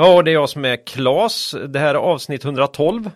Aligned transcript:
Ja, 0.00 0.14
och 0.16 0.24
det 0.24 0.30
är 0.30 0.32
jag 0.32 0.50
som 0.50 0.64
är 0.64 0.86
Klas. 0.86 1.54
Det 1.68 1.78
här 1.78 1.94
är 1.94 1.98
avsnitt 1.98 2.44
112 2.44 3.10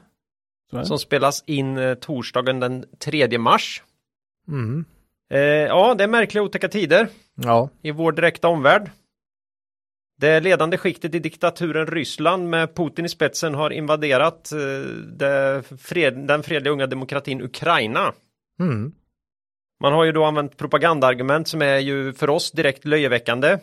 Så 0.70 0.76
är 0.78 0.84
som 0.84 0.98
spelas 0.98 1.44
in 1.46 1.78
eh, 1.78 1.94
torsdagen 1.94 2.60
den 2.60 2.84
3 2.98 3.38
mars. 3.38 3.82
Mm. 4.48 4.84
Eh, 5.30 5.40
ja, 5.40 5.94
det 5.94 6.04
är 6.04 6.08
märkliga 6.08 6.42
otäcka 6.44 6.68
tider 6.68 7.08
Ja, 7.34 7.68
i 7.82 7.90
vår 7.90 8.12
direkta 8.12 8.48
omvärld. 8.48 8.90
Det 10.20 10.40
ledande 10.40 10.76
skiktet 10.76 11.14
i 11.14 11.18
diktaturen 11.18 11.86
Ryssland 11.86 12.50
med 12.50 12.74
Putin 12.74 13.04
i 13.04 13.08
spetsen 13.08 13.54
har 13.54 13.70
invaderat 13.70 14.52
eh, 14.52 15.62
fred, 15.78 16.14
den 16.14 16.42
fredliga 16.42 16.72
unga 16.72 16.86
demokratin 16.86 17.42
Ukraina. 17.42 18.12
mm. 18.60 18.92
Man 19.80 19.92
har 19.92 20.04
ju 20.04 20.12
då 20.12 20.24
använt 20.24 20.56
propagandaargument 20.56 21.48
som 21.48 21.62
är 21.62 21.78
ju 21.78 22.12
för 22.12 22.30
oss 22.30 22.50
direkt 22.50 22.84
löjeväckande. 22.84 23.58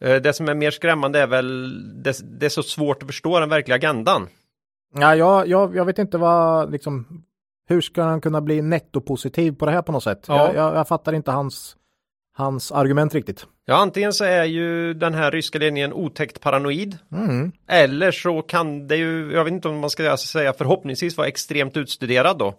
Eh, 0.00 0.16
Det 0.16 0.32
som 0.32 0.48
är 0.48 0.54
mer 0.54 0.70
skrämmande 0.70 1.18
är 1.20 1.26
väl 1.26 2.02
det, 2.02 2.20
det 2.40 2.46
är 2.46 2.50
så 2.50 2.62
svårt 2.62 3.02
att 3.02 3.06
förstå 3.06 3.40
den 3.40 3.48
verkliga 3.48 3.76
agendan. 3.76 4.28
ja 4.94 5.16
jag, 5.16 5.48
jag, 5.48 5.76
jag 5.76 5.84
vet 5.84 5.98
inte 5.98 6.18
vad, 6.18 6.72
liksom, 6.72 7.24
hur 7.68 7.80
ska 7.80 8.02
han 8.02 8.20
kunna 8.20 8.40
bli 8.40 8.62
nettopositiv 8.62 9.52
på 9.52 9.66
det 9.66 9.72
här 9.72 9.82
på 9.82 9.92
något 9.92 10.02
sätt? 10.02 10.24
Ja. 10.28 10.46
Jag, 10.46 10.54
jag, 10.54 10.76
jag 10.76 10.88
fattar 10.88 11.12
inte 11.12 11.30
hans, 11.30 11.76
hans 12.36 12.72
argument 12.72 13.14
riktigt. 13.14 13.46
Ja, 13.64 13.76
antingen 13.76 14.12
så 14.12 14.24
är 14.24 14.44
ju 14.44 14.94
den 14.94 15.14
här 15.14 15.30
ryska 15.30 15.58
ledningen 15.58 15.92
otäckt 15.92 16.40
paranoid. 16.40 16.98
Mm. 17.12 17.52
Eller 17.68 18.10
så 18.12 18.42
kan 18.42 18.86
det 18.88 18.96
ju, 18.96 19.32
jag 19.32 19.44
vet 19.44 19.52
inte 19.52 19.68
om 19.68 19.78
man 19.78 19.90
ska 19.90 20.16
säga 20.16 20.52
förhoppningsvis 20.52 21.16
vara 21.16 21.28
extremt 21.28 21.76
utstuderad 21.76 22.38
då. 22.38 22.54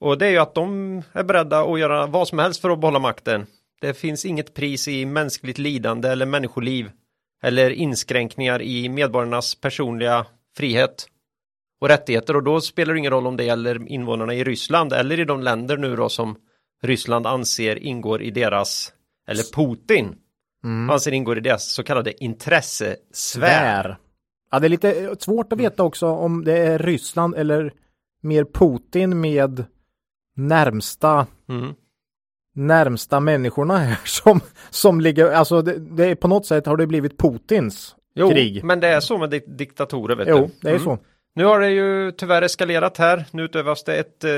Och 0.00 0.18
det 0.18 0.26
är 0.26 0.30
ju 0.30 0.38
att 0.38 0.54
de 0.54 1.02
är 1.12 1.24
beredda 1.24 1.60
att 1.60 1.80
göra 1.80 2.06
vad 2.06 2.28
som 2.28 2.38
helst 2.38 2.60
för 2.60 2.70
att 2.70 2.80
behålla 2.80 2.98
makten. 2.98 3.46
Det 3.82 3.94
finns 3.94 4.24
inget 4.24 4.54
pris 4.54 4.88
i 4.88 5.06
mänskligt 5.06 5.58
lidande 5.58 6.08
eller 6.08 6.26
människoliv. 6.26 6.90
Eller 7.42 7.70
inskränkningar 7.70 8.62
i 8.62 8.88
medborgarnas 8.88 9.54
personliga 9.54 10.26
frihet 10.56 11.06
och 11.80 11.88
rättigheter. 11.88 12.36
Och 12.36 12.42
då 12.42 12.60
spelar 12.60 12.94
det 12.94 12.98
ingen 12.98 13.12
roll 13.12 13.26
om 13.26 13.36
det 13.36 13.44
gäller 13.44 13.88
invånarna 13.88 14.34
i 14.34 14.44
Ryssland 14.44 14.92
eller 14.92 15.20
i 15.20 15.24
de 15.24 15.42
länder 15.42 15.76
nu 15.76 15.96
då 15.96 16.08
som 16.08 16.36
Ryssland 16.82 17.26
anser 17.26 17.76
ingår 17.78 18.22
i 18.22 18.30
deras, 18.30 18.92
eller 19.28 19.54
Putin 19.54 20.14
Mm. 20.64 20.90
anser 20.90 21.12
ingår 21.12 21.38
i 21.38 21.40
deras 21.40 21.72
så 21.72 21.82
kallade 21.82 22.24
intressesfär. 22.24 23.96
Ja, 24.50 24.58
det 24.58 24.66
är 24.66 24.68
lite 24.68 25.16
svårt 25.18 25.52
att 25.52 25.58
veta 25.58 25.82
också 25.82 26.06
om 26.06 26.44
det 26.44 26.58
är 26.58 26.78
Ryssland 26.78 27.34
eller 27.34 27.72
mer 28.22 28.44
Putin 28.44 29.20
med 29.20 29.64
närmsta 30.36 31.26
Mm. 31.48 31.74
Närmsta 32.54 33.20
människorna 33.20 33.76
här 33.78 33.98
som, 34.04 34.40
som 34.70 35.00
ligger, 35.00 35.32
alltså 35.32 35.62
det, 35.62 35.78
det 35.78 36.04
är 36.06 36.14
på 36.14 36.28
något 36.28 36.46
sätt 36.46 36.66
har 36.66 36.76
det 36.76 36.86
blivit 36.86 37.18
Putins 37.18 37.96
Jo, 38.14 38.30
krig. 38.30 38.64
men 38.64 38.80
det 38.80 38.88
är 38.88 39.00
så 39.00 39.18
med 39.18 39.30
di- 39.30 39.44
diktatorer 39.46 40.16
vet 40.16 40.28
Jo, 40.28 40.36
du. 40.38 40.50
det 40.60 40.68
är 40.68 40.72
Mm. 40.72 40.84
så. 40.84 40.98
Nu 41.34 41.44
har 41.44 41.60
det 41.60 41.70
ju 41.70 42.12
tyvärr 42.12 42.42
eskalerat 42.42 42.98
här. 42.98 43.24
Nu 43.30 43.42
utövas 43.42 43.84
det 43.84 43.96
ett 43.96 44.24
eh, 44.24 44.30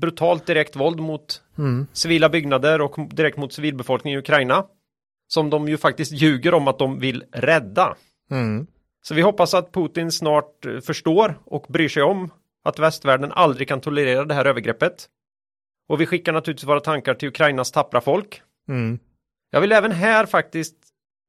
brutalt 0.00 0.46
direkt 0.46 0.76
våld 0.76 1.00
mot 1.00 1.42
Mm. 1.58 1.86
civila 1.92 2.28
byggnader 2.28 2.80
och 2.80 2.96
direkt 3.10 3.36
mot 3.38 3.52
civilbefolkningen 3.52 4.18
i 4.18 4.20
Ukraina. 4.20 4.64
Som 5.28 5.50
de 5.50 5.68
ju 5.68 5.76
faktiskt 5.76 6.12
ljuger 6.12 6.54
om 6.54 6.68
att 6.68 6.78
de 6.78 6.98
vill 6.98 7.24
rädda. 7.32 7.94
Mm. 8.30 8.66
Så 9.02 9.14
vi 9.14 9.22
hoppas 9.22 9.54
att 9.54 9.72
Putin 9.72 10.12
snart 10.12 10.66
eh, 10.66 10.80
förstår 10.80 11.38
och 11.44 11.66
bryr 11.68 11.88
sig 11.88 12.02
om 12.02 12.30
att 12.64 12.78
västvärlden 12.78 13.32
aldrig 13.32 13.68
kan 13.68 13.80
tolerera 13.80 14.24
det 14.24 14.34
här 14.34 14.44
övergreppet. 14.44 15.06
Och 15.88 16.00
vi 16.00 16.06
skickar 16.06 16.32
naturligtvis 16.32 16.68
våra 16.68 16.80
tankar 16.80 17.14
till 17.14 17.28
Ukrainas 17.28 17.72
tappra 17.72 18.00
folk. 18.00 18.42
Mm. 18.68 18.98
Jag 19.50 19.60
vill 19.60 19.72
även 19.72 19.92
här 19.92 20.26
faktiskt 20.26 20.76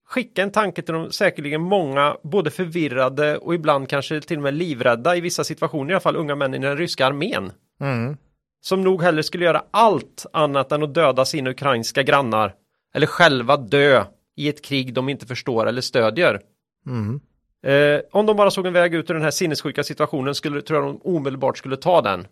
skicka 0.08 0.44
en 0.44 0.52
tanke 0.52 0.82
till 0.82 0.94
de 0.94 1.12
säkerligen 1.12 1.62
många 1.62 2.18
både 2.24 2.52
förvirrade 2.52 3.38
och 3.38 3.56
ibland 3.56 3.90
kanske 3.90 4.22
till 4.22 4.38
och 4.38 4.44
med 4.44 4.54
livrädda 4.54 5.16
i 5.16 5.22
vissa 5.22 5.44
situationer 5.44 5.92
i 5.92 5.94
alla 5.94 6.00
fall 6.00 6.16
unga 6.16 6.36
män 6.36 6.54
i 6.54 6.58
den 6.58 6.78
ryska 6.78 7.06
armén. 7.06 7.52
Mm. 7.82 8.18
Som 8.62 8.84
nog 8.84 9.04
hellre 9.04 9.24
skulle 9.24 9.46
göra 9.46 9.64
allt 9.72 10.26
annat 10.34 10.72
än 10.72 10.84
att 10.84 10.94
döda 10.94 11.26
sina 11.26 11.50
ukrainska 11.50 12.04
grannar 12.04 12.54
eller 12.94 13.08
själva 13.08 13.58
dö 13.58 14.04
i 14.36 14.50
ett 14.50 14.66
krig 14.66 14.94
de 14.94 15.10
inte 15.10 15.26
förstår 15.26 15.68
eller 15.68 15.82
stödjer. 15.82 16.42
Mm. 16.86 17.20
Eh, 17.66 18.02
om 18.12 18.26
de 18.26 18.38
bara 18.38 18.52
såg 18.52 18.66
en 18.66 18.74
väg 18.74 18.96
ut 18.96 19.10
ur 19.10 19.14
den 19.14 19.24
här 19.24 19.32
sinnessjuka 19.32 19.84
situationen 19.84 20.36
skulle, 20.36 20.62
tror 20.62 20.84
jag 20.84 20.90
de 20.90 21.02
omedelbart 21.04 21.58
skulle 21.58 21.78
ta 21.78 22.02
den. 22.02 22.28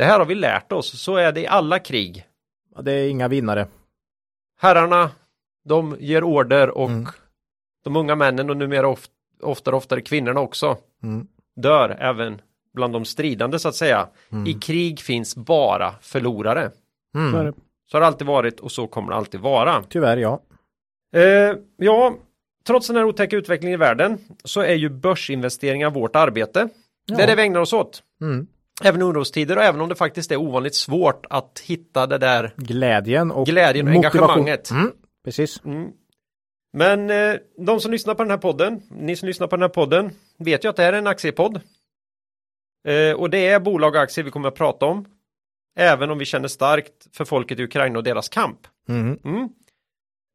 Det 0.00 0.06
här 0.06 0.18
har 0.18 0.26
vi 0.26 0.34
lärt 0.34 0.72
oss, 0.72 1.00
så 1.00 1.16
är 1.16 1.32
det 1.32 1.40
i 1.40 1.46
alla 1.46 1.78
krig. 1.78 2.24
Ja, 2.76 2.82
Det 2.82 2.92
är 2.92 3.08
inga 3.08 3.28
vinnare. 3.28 3.66
Herrarna, 4.60 5.10
de 5.64 5.96
ger 6.00 6.24
order 6.24 6.68
och 6.70 6.90
Mm. 6.90 7.06
de 7.84 7.96
unga 7.96 8.14
männen 8.14 8.50
och 8.50 8.56
numera 8.56 8.88
oft, 8.88 9.10
oftare 9.42 9.76
oftare 9.76 10.00
kvinnorna 10.00 10.40
också 10.40 10.76
Mm. 11.02 11.26
dör 11.56 11.96
även 12.00 12.40
bland 12.74 12.92
de 12.92 13.04
stridande 13.04 13.58
så 13.58 13.68
att 13.68 13.74
säga. 13.74 14.08
Mm. 14.32 14.46
I 14.46 14.52
krig 14.54 15.00
finns 15.00 15.36
bara 15.36 15.94
förlorare. 16.00 16.70
Mm. 17.14 17.52
Så 17.90 17.96
har 17.96 18.00
det 18.00 18.06
alltid 18.06 18.26
varit 18.26 18.60
och 18.60 18.72
så 18.72 18.86
kommer 18.86 19.08
det 19.10 19.16
alltid 19.16 19.40
vara. 19.40 19.82
Tyvärr 19.88 20.16
ja. 20.16 20.40
Eh, 21.14 21.56
ja, 21.76 22.14
trots 22.66 22.86
den 22.86 22.96
här 22.96 23.04
otäcka 23.04 23.36
utvecklingen 23.36 23.74
i 23.74 23.76
världen 23.76 24.18
så 24.44 24.60
är 24.60 24.74
ju 24.74 24.88
börsinvesteringar 24.88 25.90
vårt 25.90 26.16
arbete. 26.16 26.68
Det 27.06 27.14
är 27.14 27.20
Ja. 27.20 27.26
det 27.26 27.34
vi 27.34 27.42
ägnar 27.42 27.60
oss 27.60 27.72
åt. 27.72 28.02
Mm. 28.20 28.46
Även 28.82 29.00
i 29.00 29.04
orostider 29.04 29.56
och 29.56 29.62
även 29.62 29.80
om 29.80 29.88
det 29.88 29.94
faktiskt 29.94 30.32
är 30.32 30.36
ovanligt 30.36 30.74
svårt 30.74 31.26
att 31.30 31.62
hitta 31.64 32.06
det 32.06 32.18
där 32.18 32.54
Glädjen 32.56 33.30
och 33.30 33.46
Glädjen 33.46 33.88
och 33.88 33.94
motivation. 33.94 34.20
engagemanget. 34.22 34.70
Mm. 34.70 34.92
Precis. 35.24 35.64
Mm. 35.64 35.90
Men 36.72 37.10
eh, 37.10 37.36
de 37.66 37.80
som 37.80 37.92
lyssnar 37.92 38.14
på 38.14 38.22
den 38.22 38.30
här 38.30 38.38
podden, 38.38 38.82
ni 38.90 39.16
som 39.16 39.26
lyssnar 39.26 39.46
på 39.46 39.56
den 39.56 39.62
här 39.62 39.68
podden, 39.68 40.10
vet 40.38 40.64
ju 40.64 40.68
att 40.68 40.76
det 40.76 40.82
här 40.82 40.92
är 40.92 40.98
en 40.98 41.06
aktiepodd. 41.06 41.60
Eh, 42.88 43.12
och 43.12 43.30
det 43.30 43.46
är 43.48 43.60
bolag 43.60 43.94
och 43.94 44.00
aktier 44.00 44.24
vi 44.24 44.30
kommer 44.30 44.48
att 44.48 44.54
prata 44.54 44.86
om. 44.86 45.04
Även 45.78 46.10
om 46.10 46.18
vi 46.18 46.24
känner 46.24 46.48
starkt 46.48 47.16
för 47.16 47.24
folket 47.24 47.58
i 47.58 47.62
Ukraina 47.64 47.98
och 47.98 48.04
deras 48.04 48.28
kamp. 48.28 48.58
Mm. 48.88 49.18
Mm. 49.24 49.48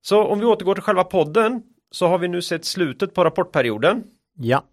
Så 0.01 0.23
om 0.23 0.39
vi 0.39 0.45
återgår 0.45 0.73
till 0.73 0.83
själva 0.83 1.03
podden 1.03 1.63
så 1.91 2.07
har 2.07 2.17
vi 2.17 2.27
nu 2.27 2.41
sett 2.41 2.65
slutet 2.65 3.13
på 3.13 3.23
rapportperioden. 3.23 4.03
Ja. 4.37 4.63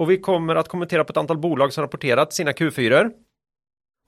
Och 0.00 0.10
vi 0.10 0.18
kommer 0.18 0.56
att 0.56 0.68
kommentera 0.68 1.04
på 1.04 1.10
ett 1.10 1.16
antal 1.16 1.38
bolag 1.38 1.72
som 1.72 1.82
rapporterat 1.82 2.32
sina 2.32 2.52
Q4. 2.52 3.10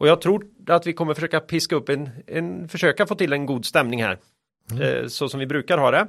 Och 0.00 0.08
jag 0.08 0.20
tror 0.20 0.46
att 0.68 0.86
vi 0.86 0.92
kommer 0.92 1.14
försöka 1.14 1.40
piska 1.40 1.76
upp 1.76 1.88
en, 1.88 2.10
en 2.26 2.68
försöka 2.68 3.06
få 3.06 3.14
till 3.14 3.32
en 3.32 3.46
god 3.46 3.64
stämning 3.64 4.02
här. 4.02 4.18
Eh, 4.80 5.06
så 5.06 5.28
som 5.28 5.40
vi 5.40 5.46
brukar 5.46 5.78
ha 5.78 5.90
det. 5.90 6.06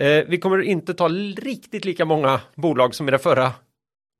Eh, 0.00 0.24
vi 0.28 0.38
kommer 0.38 0.62
inte 0.62 0.94
ta 0.94 1.08
riktigt 1.08 1.84
lika 1.84 2.04
många 2.04 2.40
bolag 2.54 2.94
som 2.94 3.08
i 3.08 3.10
det 3.10 3.18
förra 3.18 3.52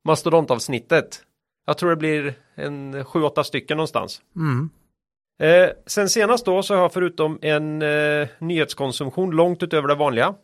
mastodontavsnittet. 0.05 1.23
Jag 1.65 1.77
tror 1.77 1.89
det 1.89 1.95
blir 1.95 2.33
en 2.55 2.95
7-8 2.95 3.43
stycken 3.43 3.77
någonstans. 3.77 4.21
Mm. 4.35 4.69
Eh, 5.41 5.69
sen 5.85 6.09
senast 6.09 6.45
då 6.45 6.63
så 6.63 6.73
har 6.75 6.81
jag 6.81 6.93
förutom 6.93 7.39
en 7.41 7.79
nyhetskonsumtion 8.39 9.31
långt 9.31 9.63
utöver 9.63 9.87
det 9.87 9.95
vanliga 9.95 10.35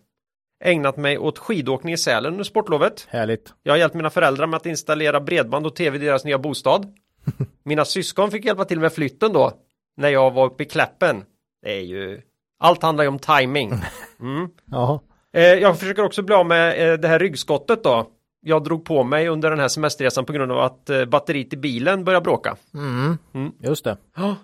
ägnat 0.64 0.98
mig 0.98 1.18
åt 1.18 1.40
skidåkning 1.40 1.94
i 1.94 1.98
Sälen 1.98 2.32
under 2.32 2.44
sportlovet. 2.44 3.08
Härligt. 3.10 3.54
Jag 3.64 3.74
har 3.74 3.78
hjälpt 3.78 3.96
mina 3.96 4.10
föräldrar 4.10 4.48
med 4.48 4.58
att 4.58 4.66
installera 4.66 5.20
bredband 5.22 5.66
och 5.66 5.76
tv 5.76 5.98
i 5.98 6.06
deras 6.06 6.26
nya 6.26 6.38
bostad. 6.38 6.94
Mina 7.64 7.86
syskon 7.86 8.32
fick 8.32 8.46
hjälpa 8.46 8.66
till 8.66 8.80
med 8.80 8.94
flytten 8.94 9.34
då 9.34 9.52
när 9.98 10.10
jag 10.10 10.32
var 10.32 10.46
uppe 10.46 10.64
i 10.64 10.66
Kläppen. 10.66 11.24
Det 11.62 11.78
är 11.78 11.82
ju 11.82 12.22
allt 12.60 12.84
handlar 12.84 13.04
ju 13.04 13.08
om 13.08 13.20
timing. 13.20 13.74
Mm. 14.20 14.50
Jaha. 14.66 15.00
Eh, 15.34 15.44
jag 15.44 15.80
försöker 15.80 16.04
också 16.04 16.22
bli 16.22 16.36
av 16.36 16.46
med 16.46 16.92
eh, 16.92 17.00
det 17.00 17.08
här 17.08 17.20
ryggskottet 17.20 17.84
då. 17.84 18.08
Jag 18.42 18.64
drog 18.64 18.86
på 18.86 19.04
mig 19.04 19.28
under 19.28 19.50
den 19.50 19.60
här 19.60 19.68
semesterresan 19.68 20.26
på 20.26 20.34
grund 20.34 20.52
av 20.52 20.60
att 20.60 20.90
eh, 20.90 21.06
batteriet 21.06 21.54
i 21.54 21.58
bilen 21.58 22.04
började 22.04 22.24
bråka. 22.24 22.56
Mm. 22.74 23.18
Mm. 23.34 23.52
Just 23.60 23.84
det. 23.84 23.98
Ja, 24.16 24.36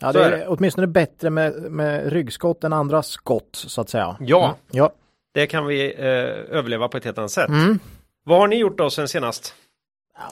Ja, 0.00 0.12
det 0.12 0.24
är 0.24 0.32
är 0.32 0.44
åtminstone 0.48 0.86
bättre 0.86 1.30
med, 1.30 1.52
med 1.54 2.12
ryggskott 2.12 2.64
än 2.64 2.72
andra 2.72 3.02
skott 3.02 3.48
så 3.52 3.80
att 3.80 3.88
säga. 3.88 4.16
Ja. 4.20 4.44
Mm. 4.44 4.56
Ja. 4.70 4.92
Det 5.36 5.46
kan 5.46 5.66
vi 5.66 5.94
eh, 5.98 6.56
överleva 6.58 6.88
på 6.88 6.96
ett 6.96 7.04
helt 7.04 7.18
annat 7.18 7.30
sätt. 7.30 7.48
Mm. 7.48 7.78
Vad 8.24 8.38
har 8.38 8.48
ni 8.48 8.56
gjort 8.56 8.78
då 8.78 8.90
sen 8.90 9.08
senast? 9.08 9.54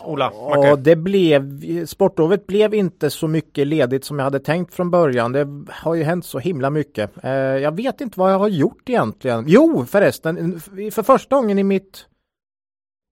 Ola, 0.04 0.30
Macke? 0.30 0.68
Ja, 0.68 0.76
det 0.76 0.96
blev, 0.96 1.60
sportlovet 1.86 2.46
blev 2.46 2.74
inte 2.74 3.10
så 3.10 3.28
mycket 3.28 3.66
ledigt 3.66 4.04
som 4.04 4.18
jag 4.18 4.24
hade 4.24 4.40
tänkt 4.40 4.74
från 4.74 4.90
början. 4.90 5.32
Det 5.32 5.48
har 5.68 5.94
ju 5.94 6.02
hänt 6.02 6.26
så 6.26 6.38
himla 6.38 6.70
mycket. 6.70 7.24
Eh, 7.24 7.32
jag 7.32 7.76
vet 7.76 8.00
inte 8.00 8.18
vad 8.20 8.32
jag 8.32 8.38
har 8.38 8.48
gjort 8.48 8.88
egentligen. 8.88 9.44
Jo, 9.46 9.86
förresten, 9.86 10.60
för 10.92 11.02
första 11.02 11.36
gången 11.36 11.58
i 11.58 11.64
mitt 11.64 12.06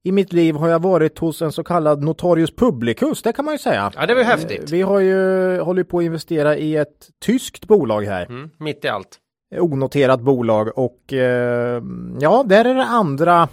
i 0.05 0.13
mitt 0.13 0.33
liv 0.33 0.55
har 0.55 0.69
jag 0.69 0.83
varit 0.83 1.19
hos 1.19 1.43
en 1.43 1.53
så 1.53 1.65
kallad 1.65 2.03
notarius 2.03 2.51
publicus, 2.57 3.23
det 3.23 3.33
kan 3.33 3.45
man 3.45 3.55
ju 3.55 3.59
säga. 3.59 3.93
Ja, 3.97 4.07
det 4.07 4.15
var 4.15 4.21
ju 4.21 4.27
häftigt. 4.27 4.71
Vi 4.71 4.83
har 4.83 5.01
ju 5.01 5.61
hållit 5.61 5.89
på 5.89 5.99
att 5.99 6.05
investera 6.05 6.57
i 6.57 6.77
ett 6.77 7.09
tyskt 7.25 7.67
bolag 7.67 8.03
här. 8.03 8.27
Mm, 8.27 8.51
mitt 8.59 8.85
i 8.85 8.89
allt. 8.89 9.19
Onoterat 9.61 10.21
bolag 10.21 10.79
och 10.79 11.13
eh, 11.13 11.83
ja, 12.21 12.43
där 12.47 12.65
är 12.65 12.75
det 12.75 12.85
andra 12.85 13.49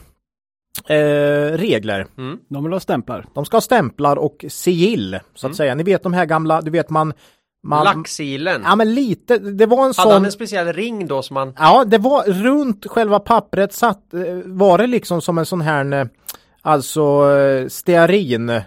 eh, 0.87 1.57
regler. 1.57 2.07
De 2.49 2.63
vill 2.63 2.73
ha 2.73 2.79
stämplar. 2.79 3.25
De 3.33 3.45
ska 3.45 3.57
ha 3.57 3.61
stämplar 3.61 4.15
och 4.15 4.45
sigill 4.47 5.19
så 5.35 5.45
Mm. 5.47 5.51
att 5.51 5.57
säga. 5.57 5.75
Ni 5.75 5.83
vet 5.83 6.03
de 6.03 6.13
här 6.13 6.25
gamla, 6.25 6.61
du 6.61 6.71
vet 6.71 6.89
man... 6.89 7.13
man 7.63 7.83
Laxsilen. 7.83 8.61
Ja 8.65 8.75
men 8.75 8.93
lite, 8.95 9.37
det 9.37 9.65
var 9.65 9.77
en 9.77 9.83
Hade 9.83 9.93
sån... 9.93 10.11
han 10.11 10.25
en 10.25 10.31
speciell 10.31 10.73
ring 10.73 11.07
då 11.07 11.21
som 11.21 11.33
man... 11.33 11.53
Ja, 11.59 11.83
det 11.87 11.97
var 11.97 12.23
runt 12.23 12.85
själva 12.87 13.19
pappret 13.19 13.73
satt, 13.73 14.13
eh, 14.13 14.21
var 14.45 14.77
det 14.77 14.87
liksom 14.87 15.21
som 15.21 15.37
en 15.37 15.45
sån 15.45 15.61
här, 15.61 15.93
eh, 15.93 16.05
alltså 16.61 17.23
stearin. 17.67 18.49
Mm. 18.49 18.63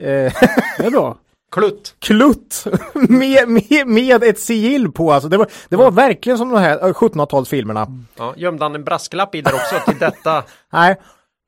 Eh, 0.00 0.32
Det 0.78 0.86
är 0.86 0.90
bra. 0.90 1.16
Klutt. 1.52 1.94
klutt 1.98 2.64
med, 2.94 3.48
med, 3.48 3.86
med 3.86 4.22
ett 4.22 4.38
sigill 4.38 4.92
på 4.92 5.12
alltså. 5.12 5.28
Det 5.28 5.36
var, 5.36 5.46
det 5.68 5.76
var 5.76 5.90
verkligen 5.90 6.38
som 6.38 6.48
de 6.50 6.58
här 6.60 6.78
eh, 6.88 6.92
1700-talsfilmerna. 6.92 8.04
Ja, 8.18 8.34
gömde 8.36 8.64
han 8.64 8.74
en 8.74 8.84
brasklapp 8.84 9.34
i 9.34 9.40
där 9.42 9.54
också 9.54 9.90
till 9.90 9.98
detta? 9.98 10.44
Nej. 10.72 10.96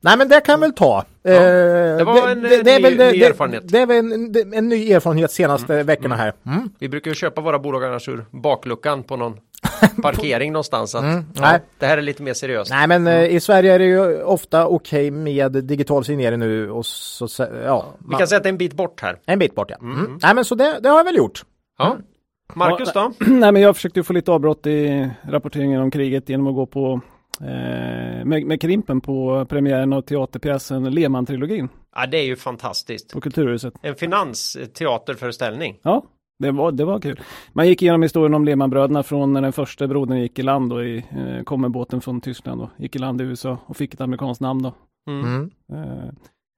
Nej 0.03 0.19
men 0.19 0.29
det 0.29 0.41
kan 0.41 0.61
väl 0.61 0.73
ta. 0.73 0.99
Eh, 1.25 1.33
det 1.33 2.05
var 2.05 2.29
en, 2.29 2.45
eh, 2.45 2.51
ny- 2.65 2.97
ny 3.13 3.23
erfarenhet. 3.23 3.63
Det, 3.69 3.79
är 3.79 3.87
väl 3.87 3.97
en, 4.13 4.55
en 4.55 4.69
ny 4.69 4.93
erfarenhet 4.93 5.33
senaste 5.33 5.83
veckorna 5.83 6.17
här. 6.17 6.33
Mm. 6.47 6.69
Vi 6.79 6.89
brukar 6.89 7.11
ju 7.11 7.15
köpa 7.15 7.41
våra 7.41 7.59
bolag 7.59 7.85
annars 7.85 8.09
ur 8.09 8.25
bakluckan 8.31 9.03
på 9.03 9.17
någon 9.17 9.37
parkering 10.03 10.53
någonstans. 10.53 10.95
Att, 10.95 11.05
Mm, 11.05 11.25
ja, 11.35 11.41
nej. 11.41 11.61
det 11.79 11.87
här 11.87 11.99
är 11.99 12.03
lite 12.03 12.23
mer 12.23 12.35
seriöst. 12.35 12.71
Nej 12.71 12.87
men 12.89 13.07
eh, 13.07 13.25
i 13.25 13.41
Sverige 13.41 13.75
är 13.75 13.79
det 13.79 13.85
ju 13.85 14.23
ofta 14.23 14.67
okej 14.67 15.11
med 15.11 15.53
digital 15.53 16.05
signering 16.05 16.39
nu 16.39 16.71
och 16.71 16.87
så, 16.87 17.29
så 17.29 17.47
ja. 17.65 17.87
Vi 18.11 18.17
kan 18.17 18.27
säga 18.29 18.37
att 18.37 18.43
det 18.43 18.49
är 18.49 18.53
en 18.53 18.59
bit 18.59 18.75
bort 18.75 19.01
här. 19.03 19.19
En 19.27 19.39
bit 19.39 19.55
bort 19.55 19.71
ja. 19.71 19.77
Mm. 19.81 20.19
Nej 20.23 20.35
men 20.35 20.45
så 20.45 20.55
det, 20.55 20.79
det 20.83 20.89
har 20.89 20.97
jag 20.97 21.05
väl 21.05 21.17
gjort. 21.17 21.43
Ja. 21.79 21.97
Marcus 22.55 22.93
då? 22.93 23.13
Nej 23.27 23.53
men 23.53 23.63
jag 23.63 23.77
försökte 23.77 24.03
få 24.03 24.13
lite 24.13 24.33
avbrott 24.33 24.67
i 24.67 25.11
rapporteringen 25.29 25.81
om 25.83 25.91
kriget 25.91 26.29
genom 26.29 26.47
att 26.47 26.55
gå 26.55 26.67
på 26.67 27.01
eh, 27.41 28.25
med, 28.25 28.45
med 28.47 28.61
Krimpen 28.61 29.01
på 29.01 29.47
premiären 29.49 29.93
av 29.93 30.03
teaterpjäsen 30.03 30.87
Lehmann-trilogin 30.95 31.69
Ja, 31.97 32.07
det 32.07 32.19
är 32.19 32.25
ju 32.25 32.37
fantastiskt. 32.37 33.13
på 33.13 33.21
Kulturhuset. 33.21 33.75
En 33.83 33.95
finansteaterföreställning. 33.95 35.79
Ja, 35.83 36.05
det 36.45 36.53
var, 36.53 36.73
det 36.73 36.85
var 36.85 37.01
kul. 37.01 37.21
Man 37.53 37.69
gick 37.69 37.83
igenom 37.83 38.03
historien 38.03 38.35
om 38.35 38.45
Lehmanbröderna 38.45 39.03
från 39.03 39.33
när 39.33 39.43
den 39.43 39.53
första 39.53 39.87
brodern 39.87 40.19
gick 40.19 40.39
i 40.39 40.43
land 40.43 40.73
och 40.73 40.85
i, 40.85 40.97
eh, 40.97 41.43
kom 41.45 41.61
med 41.61 41.71
båten 41.71 42.01
från 42.01 42.21
Tyskland 42.21 42.61
och 42.61 42.69
gick 42.77 42.97
i 42.97 42.99
land 42.99 43.21
i 43.21 43.25
USA 43.25 43.59
och 43.67 43.77
fick 43.77 43.95
ett 43.95 44.01
amerikanskt 44.01 44.41
namn 44.41 44.63
då. 44.63 44.75
Mm. 45.11 45.25
Mm. 45.25 45.51
Eh, 45.73 46.13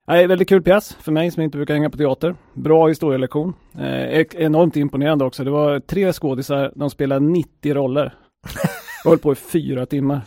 nej, 0.07 0.27
väldigt 0.27 0.49
kul 0.49 0.61
pjäs 0.61 0.93
för 0.93 1.11
mig 1.11 1.31
som 1.31 1.43
inte 1.43 1.57
brukar 1.57 1.73
hänga 1.73 1.89
på 1.89 1.97
teater. 1.97 2.35
Bra 2.53 2.87
historielektion. 2.87 3.53
Eh, 3.79 4.25
enormt 4.35 4.75
imponerande 4.75 5.25
också. 5.25 5.43
Det 5.43 5.51
var 5.51 5.79
tre 5.79 6.13
skådisar, 6.13 6.71
de 6.75 6.89
spelade 6.89 7.25
90 7.25 7.73
roller. 7.73 8.13
Jag 9.07 9.11
höll 9.11 9.19
på 9.19 9.31
i 9.31 9.35
fyra 9.35 9.85
timmar. 9.85 10.21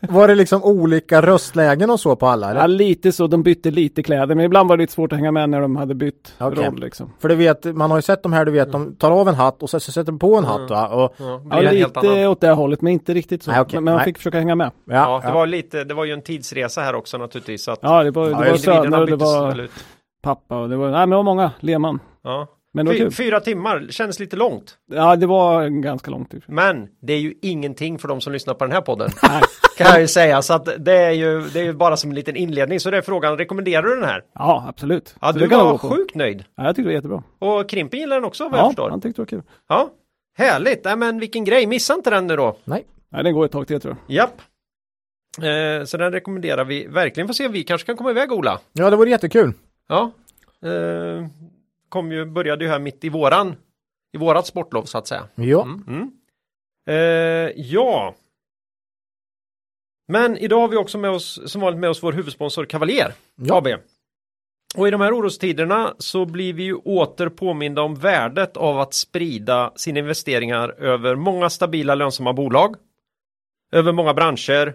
Var 0.00 0.28
det 0.28 0.34
liksom 0.34 0.64
olika 0.64 1.22
röstlägen 1.22 1.90
och 1.90 2.00
så 2.00 2.16
på 2.16 2.26
alla? 2.26 2.50
Eller? 2.50 2.60
Ja, 2.60 2.66
lite 2.66 3.12
så, 3.12 3.26
de 3.26 3.42
bytte 3.42 3.70
lite 3.70 4.02
kläder, 4.02 4.34
men 4.34 4.44
ibland 4.44 4.68
var 4.68 4.76
det 4.76 4.82
lite 4.82 4.92
svårt 4.92 5.12
att 5.12 5.18
hänga 5.18 5.32
med 5.32 5.50
när 5.50 5.60
de 5.60 5.76
hade 5.76 5.94
bytt 5.94 6.34
Okej. 6.38 6.64
roll 6.66 6.80
liksom. 6.80 7.12
För 7.18 7.28
du 7.28 7.34
vet, 7.34 7.64
man 7.64 7.90
har 7.90 7.98
ju 7.98 8.02
sett 8.02 8.22
de 8.22 8.32
här, 8.32 8.44
du 8.44 8.52
vet, 8.52 8.72
de 8.72 8.94
tar 8.96 9.10
av 9.10 9.28
en 9.28 9.34
hatt 9.34 9.62
och 9.62 9.70
så 9.70 9.80
så 9.80 9.92
sätter 9.92 10.12
de 10.12 10.18
på 10.18 10.36
en 10.36 10.44
hatt 10.44 10.70
va? 10.70 10.88
Och, 10.88 11.14
Ja, 11.18 11.40
Ja, 11.50 11.70
lite 11.70 12.26
åt 12.28 12.40
det 12.40 12.50
hållet, 12.50 12.80
men 12.82 12.92
inte 12.92 13.14
riktigt 13.14 13.42
så. 13.42 13.50
Nej, 13.50 13.60
okej. 13.60 13.76
Men 13.76 13.84
man 13.84 13.94
Nej. 13.96 14.04
fick 14.04 14.16
försöka 14.16 14.38
hänga 14.38 14.54
med. 14.54 14.70
ja, 14.84 14.94
Ja, 14.94 15.20
det 15.22 15.28
ja. 15.28 15.34
var 15.34 15.46
lite, 15.46 15.84
det 15.84 15.94
var 15.94 16.04
ju 16.04 16.12
en 16.12 16.22
tidsresa 16.22 16.80
här 16.80 16.94
också 16.94 17.18
naturligtvis. 17.18 17.64
Så 17.64 17.70
att 17.70 17.78
Ja, 17.82 18.02
det 18.04 18.10
var, 18.10 18.30
Ja, 18.30 18.40
det 18.40 18.50
var 18.50 18.56
söner 18.56 19.00
och 19.00 19.06
det 19.06 19.16
var 19.16 19.68
pappa 20.22 20.58
och 20.58 20.68
det 20.68 20.76
var, 20.76 20.90
nej 20.90 20.98
men 21.00 21.10
det 21.10 21.16
var 21.16 21.22
många, 21.22 21.50
Lehmann. 21.60 21.98
Ja. 22.24 22.46
Men 22.76 22.86
Fy, 22.88 23.10
fyra 23.10 23.40
timmar, 23.40 23.86
känns 23.90 24.20
lite 24.20 24.36
långt. 24.36 24.78
Ja, 24.92 25.16
det 25.16 25.26
var 25.26 25.68
ganska 25.68 26.10
långt. 26.10 26.34
Men 26.46 26.88
det 27.02 27.12
är 27.12 27.18
ju 27.18 27.34
ingenting 27.42 27.98
för 27.98 28.08
de 28.08 28.20
som 28.20 28.32
lyssnar 28.32 28.54
på 28.54 28.64
den 28.64 28.72
här 28.72 28.80
podden. 28.80 29.10
Kan 29.78 29.86
jag 29.86 30.00
ju 30.00 30.08
säga. 30.08 30.42
Så 30.42 30.54
att 30.54 30.68
det 30.84 30.92
är 30.96 31.10
ju, 31.10 31.40
det 31.40 31.60
är 31.60 31.64
ju 31.64 31.72
bara 31.72 31.96
som 31.96 32.10
en 32.10 32.14
liten 32.14 32.36
inledning. 32.36 32.80
Så 32.80 32.90
det 32.90 32.96
är 32.96 33.02
frågan, 33.02 33.38
rekommenderar 33.38 33.82
du 33.82 33.94
den 33.94 34.04
här? 34.04 34.22
Ja, 34.34 34.64
absolut. 34.68 35.16
Ja, 35.20 35.32
Så 35.32 35.38
du 35.38 35.46
jag 35.50 35.64
var 35.64 35.78
sjukt 35.78 36.14
nöjd. 36.14 36.44
Ja, 36.56 36.64
jag 36.64 36.76
tyckte 36.76 36.82
det 36.82 36.88
var 36.88 36.94
jättebra. 36.94 37.22
Och 37.38 37.68
Krimpen 37.68 38.00
gillar 38.00 38.16
den 38.16 38.24
också 38.24 38.48
vad 38.48 38.52
jag 38.60 38.64
Ja, 38.64 38.68
förstår. 38.68 38.90
han 38.90 39.00
tyckte 39.00 39.22
det 39.22 39.22
var 39.22 39.26
kul. 39.26 39.42
Ja, 39.68 39.90
härligt. 40.38 40.84
Nej, 40.84 40.96
men 40.96 41.18
vilken 41.20 41.44
grej. 41.44 41.66
Missa 41.66 41.94
inte 41.94 42.10
den 42.10 42.26
nu 42.26 42.36
då. 42.36 42.56
Nej. 42.64 42.84
Nej, 43.12 43.24
den 43.24 43.34
går 43.34 43.44
ett 43.44 43.52
tag 43.52 43.66
till 43.66 43.80
tror 43.80 43.96
jag. 44.06 44.16
Japp. 44.16 44.40
Eh, 45.38 45.84
så 45.84 45.96
den 45.96 46.12
rekommenderar 46.12 46.64
vi 46.64 46.86
verkligen. 46.86 47.26
Får 47.26 47.34
se 47.34 47.46
om 47.46 47.52
vi 47.52 47.62
kanske 47.64 47.86
kan 47.86 47.96
komma 47.96 48.10
iväg 48.10 48.32
Ola. 48.32 48.60
ja, 48.72 48.90
det 48.90 48.96
vore 48.96 49.10
jättekul. 49.10 49.52
Ja. 49.88 50.10
Eh, 50.64 51.26
kom 51.94 52.12
ju, 52.12 52.24
började 52.24 52.64
ju 52.64 52.70
här 52.70 52.78
mitt 52.78 53.04
i 53.04 53.08
våran, 53.08 53.56
i 54.12 54.18
vårat 54.18 54.46
sportlov 54.46 54.84
så 54.84 54.98
att 54.98 55.06
säga. 55.06 55.28
Ja. 55.34 55.62
Mm. 55.62 55.84
Mm. 55.88 56.10
Eh, 56.88 57.52
ja. 57.56 58.14
Men 60.08 60.38
idag 60.38 60.60
har 60.60 60.68
vi 60.68 60.76
också 60.76 60.98
med 60.98 61.10
oss, 61.10 61.40
som 61.50 61.60
vanligt 61.60 61.80
med 61.80 61.90
oss 61.90 62.02
vår 62.02 62.12
huvudsponsor 62.12 62.64
Cavalier 62.64 63.12
Ja. 63.36 63.58
AB. 63.58 63.66
Och 64.76 64.88
i 64.88 64.90
de 64.90 65.00
här 65.00 65.18
orostiderna 65.18 65.94
så 65.98 66.24
blir 66.26 66.52
vi 66.52 66.62
ju 66.62 66.74
åter 66.74 67.28
påminda 67.28 67.82
om 67.82 67.94
värdet 67.94 68.56
av 68.56 68.80
att 68.80 68.94
sprida 68.94 69.72
sina 69.76 69.98
investeringar 69.98 70.68
över 70.68 71.16
många 71.16 71.50
stabila 71.50 71.94
lönsamma 71.94 72.32
bolag, 72.32 72.76
över 73.72 73.92
många 73.92 74.14
branscher 74.14 74.74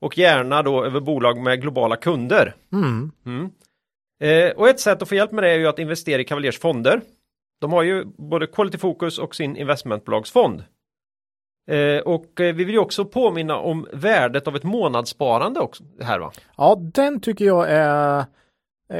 och 0.00 0.18
gärna 0.18 0.62
då 0.62 0.84
över 0.84 1.00
bolag 1.00 1.38
med 1.38 1.60
globala 1.62 1.96
kunder. 1.96 2.54
Mm. 2.72 3.12
Mm. 3.26 3.50
Eh, 4.20 4.50
och 4.56 4.68
ett 4.68 4.80
sätt 4.80 5.02
att 5.02 5.08
få 5.08 5.14
hjälp 5.14 5.32
med 5.32 5.44
det 5.44 5.50
är 5.50 5.58
ju 5.58 5.66
att 5.68 5.78
investera 5.78 6.20
i 6.20 6.24
Cavaliers 6.24 6.58
fonder. 6.58 7.00
De 7.60 7.72
har 7.72 7.82
ju 7.82 8.04
både 8.04 8.46
Quality 8.46 8.78
Focus 8.78 9.18
och 9.18 9.34
sin 9.34 9.56
investmentbolagsfond. 9.56 10.64
Eh, 11.70 11.98
och 12.02 12.40
eh, 12.40 12.54
vi 12.54 12.64
vill 12.64 12.70
ju 12.74 12.78
också 12.78 13.04
påminna 13.04 13.56
om 13.56 13.86
värdet 13.92 14.48
av 14.48 14.56
ett 14.56 14.62
månadssparande 14.64 15.60
också 15.60 15.84
här 16.02 16.18
va? 16.18 16.32
Ja, 16.56 16.76
den 16.94 17.20
tycker 17.20 17.44
jag 17.44 17.66
är 17.70 18.24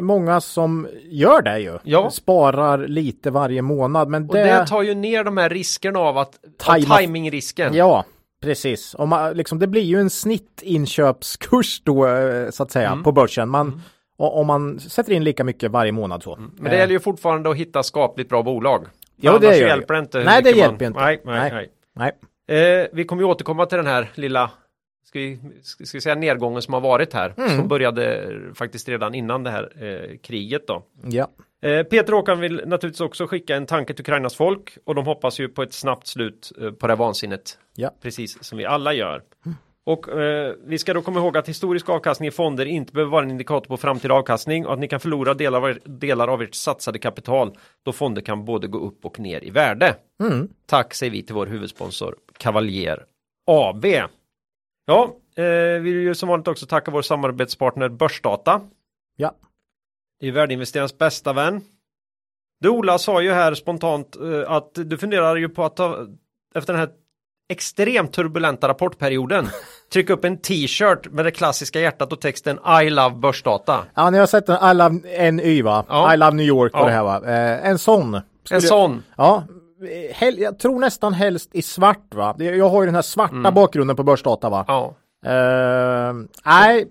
många 0.00 0.40
som 0.40 0.88
gör 1.04 1.42
det 1.42 1.58
ju. 1.58 1.78
Ja. 1.82 2.10
Sparar 2.10 2.78
lite 2.88 3.30
varje 3.30 3.62
månad. 3.62 4.08
Men 4.08 4.28
Och 4.28 4.34
det, 4.34 4.44
det 4.44 4.66
tar 4.66 4.82
ju 4.82 4.94
ner 4.94 5.24
de 5.24 5.36
här 5.36 5.48
riskerna 5.48 5.98
av 5.98 6.18
att 6.18 6.40
Tajma- 6.66 6.98
timingrisken. 6.98 7.74
Ja, 7.74 8.04
precis. 8.42 8.94
Om 8.98 9.08
man, 9.08 9.32
liksom, 9.32 9.58
det 9.58 9.66
blir 9.66 9.82
ju 9.82 10.00
en 10.00 10.10
snittinköpskurs 10.10 11.80
då 11.84 12.06
eh, 12.06 12.50
så 12.50 12.62
att 12.62 12.70
säga 12.70 12.88
Mm. 12.88 13.02
på 13.04 13.12
börsen. 13.12 13.48
Man, 13.48 13.68
och, 13.68 13.78
om 14.18 14.46
man 14.46 14.80
sätter 14.80 15.12
in 15.12 15.24
lika 15.24 15.44
mycket 15.44 15.70
varje 15.70 15.92
månad 15.92 16.22
så. 16.22 16.38
Men 16.56 16.70
det 16.70 16.78
gäller 16.78 16.92
ju 16.92 17.00
fortfarande 17.00 17.50
att 17.50 17.56
hitta 17.56 17.82
skapligt 17.82 18.28
bra 18.28 18.42
bolag. 18.42 18.86
Ja, 19.16 19.38
det 19.38 19.58
gör 19.58 19.68
hjälper 19.68 19.94
det 19.94 20.00
inte. 20.00 20.24
Nej, 20.24 20.42
det 20.42 20.50
hjälper 20.50 20.86
inte. 20.86 21.00
Nej, 21.00 21.20
nej, 21.24 21.50
Nej. 21.52 21.70
nej. 21.94 22.12
Nej. 22.46 22.82
Eh, 22.82 22.86
vi 22.92 23.04
kommer 23.04 23.22
ju 23.22 23.28
återkomma 23.28 23.66
till 23.66 23.76
den 23.78 23.86
här 23.86 24.10
lilla 24.14 24.50
ska 25.08 25.18
vi, 25.18 25.38
ska 25.62 25.96
vi 25.96 26.00
säga 26.00 26.14
nedgången 26.14 26.62
som 26.62 26.74
har 26.74 26.80
varit 26.80 27.12
här. 27.12 27.34
Mm. 27.36 27.56
Som 27.56 27.68
började 27.68 28.30
faktiskt 28.54 28.88
redan 28.88 29.14
innan 29.14 29.42
det 29.42 29.50
här 29.50 29.84
eh, 29.84 30.16
kriget 30.18 30.66
då. 30.66 30.82
Ja. 31.02 31.30
Eh, 31.62 31.82
Peter 31.82 32.12
Håkan 32.12 32.40
vill 32.40 32.62
naturligtvis 32.66 33.00
också 33.00 33.26
skicka 33.26 33.56
en 33.56 33.66
tanke 33.66 33.94
till 33.94 34.02
Ukrainas 34.02 34.34
folk 34.34 34.78
och 34.84 34.94
de 34.94 35.06
hoppas 35.06 35.40
ju 35.40 35.48
på 35.48 35.62
ett 35.62 35.72
snabbt 35.72 36.06
slut 36.06 36.52
eh, 36.60 36.70
på 36.70 36.86
det 36.86 36.92
här 36.92 36.98
vansinnet. 36.98 37.58
Ja. 37.76 37.90
Precis 38.02 38.44
som 38.44 38.58
vi 38.58 38.64
alla 38.64 38.92
gör. 38.92 39.22
Och 39.88 40.08
eh, 40.08 40.54
vi 40.64 40.78
ska 40.78 40.94
då 40.94 41.02
komma 41.02 41.20
ihåg 41.20 41.36
att 41.36 41.48
historisk 41.48 41.88
avkastning 41.88 42.28
i 42.28 42.30
fonder 42.30 42.66
inte 42.66 42.92
behöver 42.92 43.12
vara 43.12 43.22
en 43.22 43.30
indikator 43.30 43.68
på 43.68 43.76
framtida 43.76 44.14
avkastning 44.14 44.66
och 44.66 44.72
att 44.72 44.78
ni 44.78 44.88
kan 44.88 45.00
förlora 45.00 45.34
delar 45.34 45.58
av, 45.58 45.68
er, 45.68 45.80
delar 45.84 46.28
av 46.28 46.42
ert 46.42 46.54
satsade 46.54 46.98
kapital 46.98 47.58
då 47.82 47.92
fonder 47.92 48.22
kan 48.22 48.44
både 48.44 48.66
gå 48.66 48.78
upp 48.78 49.04
och 49.04 49.20
ner 49.20 49.44
i 49.44 49.50
värde. 49.50 49.96
Mm. 50.22 50.48
Tack 50.66 50.94
säger 50.94 51.12
vi 51.12 51.22
till 51.22 51.34
vår 51.34 51.46
huvudsponsor 51.46 52.16
Cavalier 52.38 53.04
AB. 53.46 53.84
Ja, 54.86 55.16
eh, 55.36 55.44
vi 55.82 55.92
vill 55.92 56.02
ju 56.02 56.14
som 56.14 56.28
vanligt 56.28 56.48
också 56.48 56.66
tacka 56.66 56.90
vår 56.90 57.02
samarbetspartner 57.02 57.88
Börsdata. 57.88 58.60
Ja. 59.16 59.34
Det 60.20 60.28
är 60.28 60.32
värdeinvesterarens 60.32 60.98
bästa 60.98 61.32
vän. 61.32 61.60
Du 62.60 62.68
Ola 62.68 62.98
sa 62.98 63.22
ju 63.22 63.32
här 63.32 63.54
spontant 63.54 64.16
eh, 64.16 64.50
att 64.50 64.70
du 64.74 64.98
funderar 64.98 65.36
ju 65.36 65.48
på 65.48 65.64
att 65.64 65.76
ta 65.76 66.06
efter 66.54 66.72
den 66.72 66.80
här 66.80 66.90
extremt 67.48 68.12
turbulenta 68.12 68.68
rapportperioden 68.68 69.48
trycka 69.92 70.12
upp 70.12 70.24
en 70.24 70.36
t-shirt 70.36 71.10
med 71.12 71.24
det 71.24 71.30
klassiska 71.30 71.80
hjärtat 71.80 72.12
och 72.12 72.20
texten 72.20 72.58
I 72.84 72.90
love 72.90 73.16
börsdata. 73.16 73.84
Ja, 73.94 74.10
ni 74.10 74.18
har 74.18 74.26
sett 74.26 74.46
den, 74.46 74.70
I 74.70 74.74
love 74.74 75.30
NY 75.32 75.62
va? 75.62 75.84
Ja. 75.88 76.14
I 76.14 76.16
love 76.16 76.32
New 76.32 76.46
York 76.46 76.74
och 76.74 76.80
Ja. 76.80 76.84
det 76.84 76.90
här 76.92 77.02
va? 77.04 77.22
Eh, 77.26 77.68
en 77.68 77.78
sån. 77.78 78.20
En 78.50 78.62
sån. 78.62 79.02
Ja, 79.16 79.44
hel, 80.14 80.38
jag 80.38 80.58
tror 80.58 80.78
nästan 80.80 81.12
helst 81.12 81.50
i 81.52 81.62
svart 81.62 82.14
va? 82.14 82.34
Jag 82.38 82.68
har 82.68 82.82
ju 82.82 82.86
den 82.86 82.94
här 82.94 83.02
svarta 83.02 83.34
Mm. 83.34 83.54
bakgrunden 83.54 83.96
på 83.96 84.02
börsdata 84.02 84.48
va? 84.48 84.64
Ja. 84.68 84.94
Eh, 85.26 86.12
nej, 86.44 86.86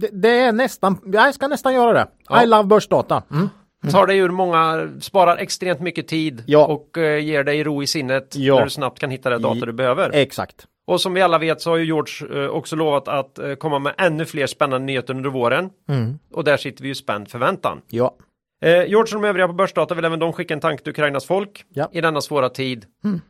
det, 0.00 0.08
det 0.12 0.40
är 0.40 0.52
nästan, 0.52 0.98
jag 1.12 1.34
ska 1.34 1.48
nästan 1.48 1.74
göra 1.74 1.92
det. 1.92 2.06
Ja. 2.28 2.42
I 2.42 2.46
love 2.46 2.64
börsdata. 2.64 3.22
Mm. 3.30 3.48
Tar 3.92 4.06
dig 4.06 4.18
ur 4.18 4.30
många, 4.30 4.88
sparar 5.00 5.36
extremt 5.36 5.80
mycket 5.80 6.08
tid 6.08 6.42
Ja. 6.46 6.66
och 6.66 6.98
eh, 6.98 7.24
ger 7.24 7.44
dig 7.44 7.64
ro 7.64 7.82
i 7.82 7.86
sinnet 7.86 8.34
Ja. 8.36 8.54
när 8.54 8.64
du 8.64 8.70
snabbt 8.70 8.98
kan 8.98 9.10
hitta 9.10 9.30
det 9.30 9.38
data 9.38 9.66
du 9.66 9.72
behöver. 9.72 10.10
Exakt. 10.14 10.66
Och 10.90 11.00
som 11.00 11.14
vi 11.14 11.22
alla 11.22 11.38
vet 11.38 11.60
så 11.60 11.70
har 11.70 11.76
ju 11.76 11.84
George 11.84 12.42
eh, 12.44 12.50
också 12.50 12.76
lovat 12.76 13.08
att 13.08 13.38
eh, 13.38 13.54
komma 13.54 13.78
med 13.78 13.94
ännu 13.98 14.24
fler 14.24 14.46
spännande 14.46 14.86
nyheter 14.86 15.14
under 15.14 15.30
våren. 15.30 15.70
Mm. 15.88 16.18
Och 16.32 16.44
där 16.44 16.56
sitter 16.56 16.82
vi 16.82 16.88
ju 16.88 16.94
spänd 16.94 17.28
förväntan. 17.28 17.82
Ja. 17.88 18.16
Eh, 18.64 18.70
George 18.70 19.16
och 19.16 19.22
de 19.22 19.24
övriga 19.24 19.46
på 19.46 19.52
Börsdata 19.52 19.94
vill 19.94 20.04
även 20.04 20.18
de 20.18 20.32
skicka 20.32 20.54
en 20.54 20.60
tanke 20.60 20.82
till 20.82 20.90
Ukrainas 20.90 21.26
folk 21.26 21.64
Ja. 21.68 21.88
i 21.92 22.00
denna 22.00 22.20
svåra 22.20 22.48
tid. 22.48 22.86
Mm. 23.04 23.20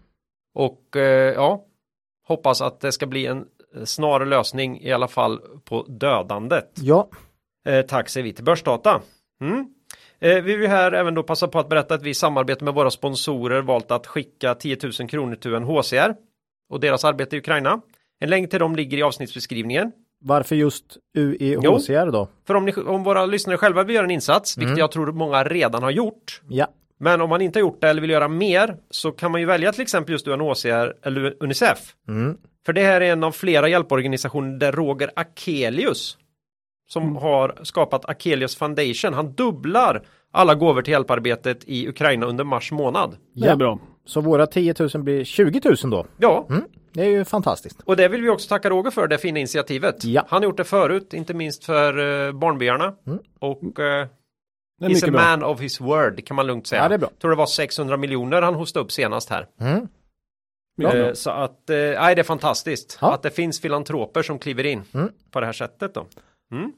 Och 0.55 0.97
eh, 0.97 1.35
ja, 1.35 1.65
hoppas 2.27 2.61
att 2.61 2.81
det 2.81 2.93
ska 2.93 3.07
bli 3.07 3.27
en 3.27 3.45
snar 3.85 4.25
lösning 4.25 4.81
i 4.81 4.93
alla 4.93 5.09
fall 5.09 5.41
på 5.65 5.83
dödandet. 5.89 6.71
Ja. 6.75 7.09
Eh, 7.69 7.83
tack 7.83 8.09
säger 8.09 8.25
vi 8.25 8.33
till 8.33 8.45
Börsdata. 8.45 9.01
Mm. 9.41 9.67
Eh, 10.21 10.43
vi 10.43 10.57
vill 10.57 10.71
här 10.71 10.93
även 10.93 11.15
då 11.15 11.23
passa 11.23 11.49
på 11.49 11.59
att 11.59 11.69
berätta 11.69 11.95
att 11.95 12.03
vi 12.03 12.11
i 12.11 12.15
samarbete 12.15 12.65
med 12.65 12.75
våra 12.75 12.91
sponsorer 12.91 13.63
valt 13.63 13.91
att 13.91 14.07
skicka 14.07 14.55
10 14.55 14.77
000 15.01 15.09
kronor 15.09 15.35
till 15.35 15.55
UNHCR 15.55 16.15
och 16.71 16.81
deras 16.81 17.05
arbete 17.05 17.37
i 17.37 17.39
Ukraina. 17.39 17.81
En 18.21 18.31
länk 18.31 18.51
till 18.51 18.59
dem 18.59 18.77
ligger 18.77 18.99
i 18.99 19.03
avsnittsbeskrivningen. 19.03 19.93
Varför 20.23 20.57
just 20.57 20.85
UEHCR 21.19 22.11
då? 22.13 22.29
För 22.47 22.55
om, 22.55 22.65
ni, 22.65 22.73
om 22.73 23.05
våra 23.05 23.27
lyssnare 23.27 23.57
själva 23.57 23.83
vill 23.83 23.95
göra 23.97 24.05
en 24.05 24.11
insats, 24.11 24.59
vilket 24.59 24.79
jag 24.79 24.91
tror 24.93 25.13
många 25.13 25.45
redan 25.45 25.83
har 25.83 25.91
gjort, 25.91 26.43
Ja. 26.49 26.67
men 26.99 27.21
om 27.21 27.29
man 27.31 27.41
inte 27.41 27.59
har 27.59 27.61
gjort 27.61 27.81
det 27.81 27.89
eller 27.89 28.01
vill 28.01 28.11
göra 28.11 28.29
mer 28.29 28.77
så 28.91 29.13
kan 29.13 29.31
man 29.33 29.41
ju 29.41 29.47
välja 29.47 29.73
till 29.73 29.83
exempel 29.83 30.13
just 30.13 30.29
UNHCR 30.29 30.95
eller 31.03 31.35
Unicef. 31.41 31.95
Mm. 32.09 32.37
För 32.67 32.73
det 32.73 32.83
här 32.83 33.01
är 33.01 33.13
en 33.13 33.25
av 33.25 33.33
flera 33.33 33.69
hjälporganisationer 33.69 34.59
där 34.59 34.73
Roger 34.73 35.11
Akelius 35.17 36.17
som 36.89 37.17
har 37.17 37.55
skapat 37.63 38.09
Akelius 38.09 38.57
Foundation, 38.57 39.15
han 39.15 39.33
dubblar 39.33 40.03
alla 40.33 40.55
gåvor 40.55 40.83
till 40.83 40.93
hjälparbetet 40.93 41.65
i 41.67 41.89
Ukraina 41.89 42.27
under 42.27 42.45
mars 42.45 42.73
månad. 42.73 43.17
Det 43.35 43.45
är 43.47 43.51
Ja. 43.51 43.57
bra. 43.57 43.79
Så 44.11 44.21
våra 44.21 44.47
10 44.47 44.75
000 44.95 45.03
blir 45.03 45.25
20 45.25 45.61
000 45.65 45.77
då. 45.91 46.07
Ja, 46.19 46.47
Mm. 46.51 46.65
Det 46.93 47.01
är 47.03 47.09
ju 47.09 47.25
fantastiskt. 47.25 47.81
och 47.85 47.97
det 47.97 48.09
vill 48.09 48.23
vi 48.23 48.29
också 48.29 48.49
tacka 48.49 48.71
Roger 48.71 48.91
för 48.91 49.09
det 49.09 49.19
fina 49.19 49.39
initiativet. 49.39 50.05
Ja. 50.05 50.25
Han 50.29 50.43
har 50.43 50.45
gjort 50.49 50.57
det 50.57 50.65
förut, 50.65 51.15
inte 51.15 51.35
minst 51.35 51.65
för 51.65 51.99
uh, 51.99 52.33
barnbyarna. 52.33 52.95
Mm. 53.07 53.19
Och 53.39 53.63
uh, 53.63 53.71
Det 53.79 53.85
är 53.85 54.09
he's 54.89 55.09
a 55.09 55.11
bra. 55.11 55.21
man 55.23 55.43
of 55.45 55.61
his 55.61 55.81
word 55.81 56.25
kan 56.27 56.35
man 56.37 56.47
lugnt 56.47 56.67
säga. 56.67 56.83
Ja, 56.83 56.89
det 56.89 56.95
är 56.95 56.99
bra. 56.99 57.11
tror 57.21 57.31
det 57.31 57.37
var 57.37 57.47
600 57.47 57.97
miljoner 57.97 58.43
han 58.43 58.55
hostade 58.55 58.85
upp 58.85 58.93
senast 58.93 59.31
här. 59.31 59.47
Mm. 59.61 59.87
Eh. 60.83 61.13
Så 61.13 61.31
att, 61.31 61.71
eh, 61.71 61.77
nej 61.77 62.15
det 62.15 62.21
är 62.21 62.25
fantastiskt 62.25 62.99
Ja. 63.01 63.15
att 63.15 63.23
det 63.23 63.31
finns 63.31 63.61
filantroper 63.61 64.23
som 64.23 64.39
kliver 64.39 64.67
in 64.67 64.83
Mm. 64.95 65.09
på 65.31 65.41
det 65.41 65.47
här 65.47 65.53
sättet 65.53 65.95
då. 65.95 66.07
Mm. 66.53 66.73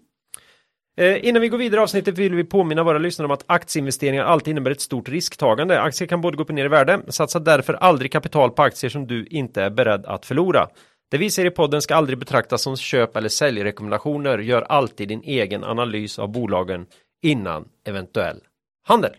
Eh, 0.96 1.28
innan 1.28 1.42
vi 1.42 1.48
går 1.48 1.58
vidare 1.58 1.80
i 1.80 1.82
avsnittet 1.82 2.18
vill 2.18 2.34
vi 2.34 2.44
påminna 2.44 2.82
våra 2.82 2.98
lyssnare 2.98 3.26
om 3.26 3.30
att 3.30 3.44
aktieinvesteringar 3.46 4.24
alltid 4.24 4.50
innebär 4.50 4.70
ett 4.70 4.80
stort 4.80 5.08
risktagande. 5.08 5.80
Aktier 5.80 6.08
kan 6.08 6.20
både 6.20 6.36
gå 6.36 6.42
upp 6.42 6.48
och 6.48 6.54
ner 6.54 6.64
i 6.64 6.68
värde. 6.68 7.00
Satsa 7.08 7.38
därför 7.38 7.74
aldrig 7.74 8.12
kapital 8.12 8.50
på 8.50 8.62
aktier 8.62 8.90
som 8.90 9.06
du 9.06 9.26
inte 9.26 9.62
är 9.62 9.70
beredd 9.70 10.06
att 10.06 10.26
förlora. 10.26 10.68
Det 11.10 11.18
vi 11.18 11.30
ser 11.30 11.44
i 11.46 11.50
podden 11.50 11.82
ska 11.82 11.94
aldrig 11.94 12.18
betraktas 12.18 12.62
som 12.62 12.76
köp 12.76 13.16
eller 13.16 13.28
säljrekommendationer. 13.28 14.38
Gör 14.38 14.62
alltid 14.62 15.08
din 15.08 15.22
egen 15.22 15.64
analys 15.64 16.18
av 16.18 16.28
bolagen 16.28 16.86
innan 17.22 17.64
eventuell 17.86 18.40
handel. 18.88 19.12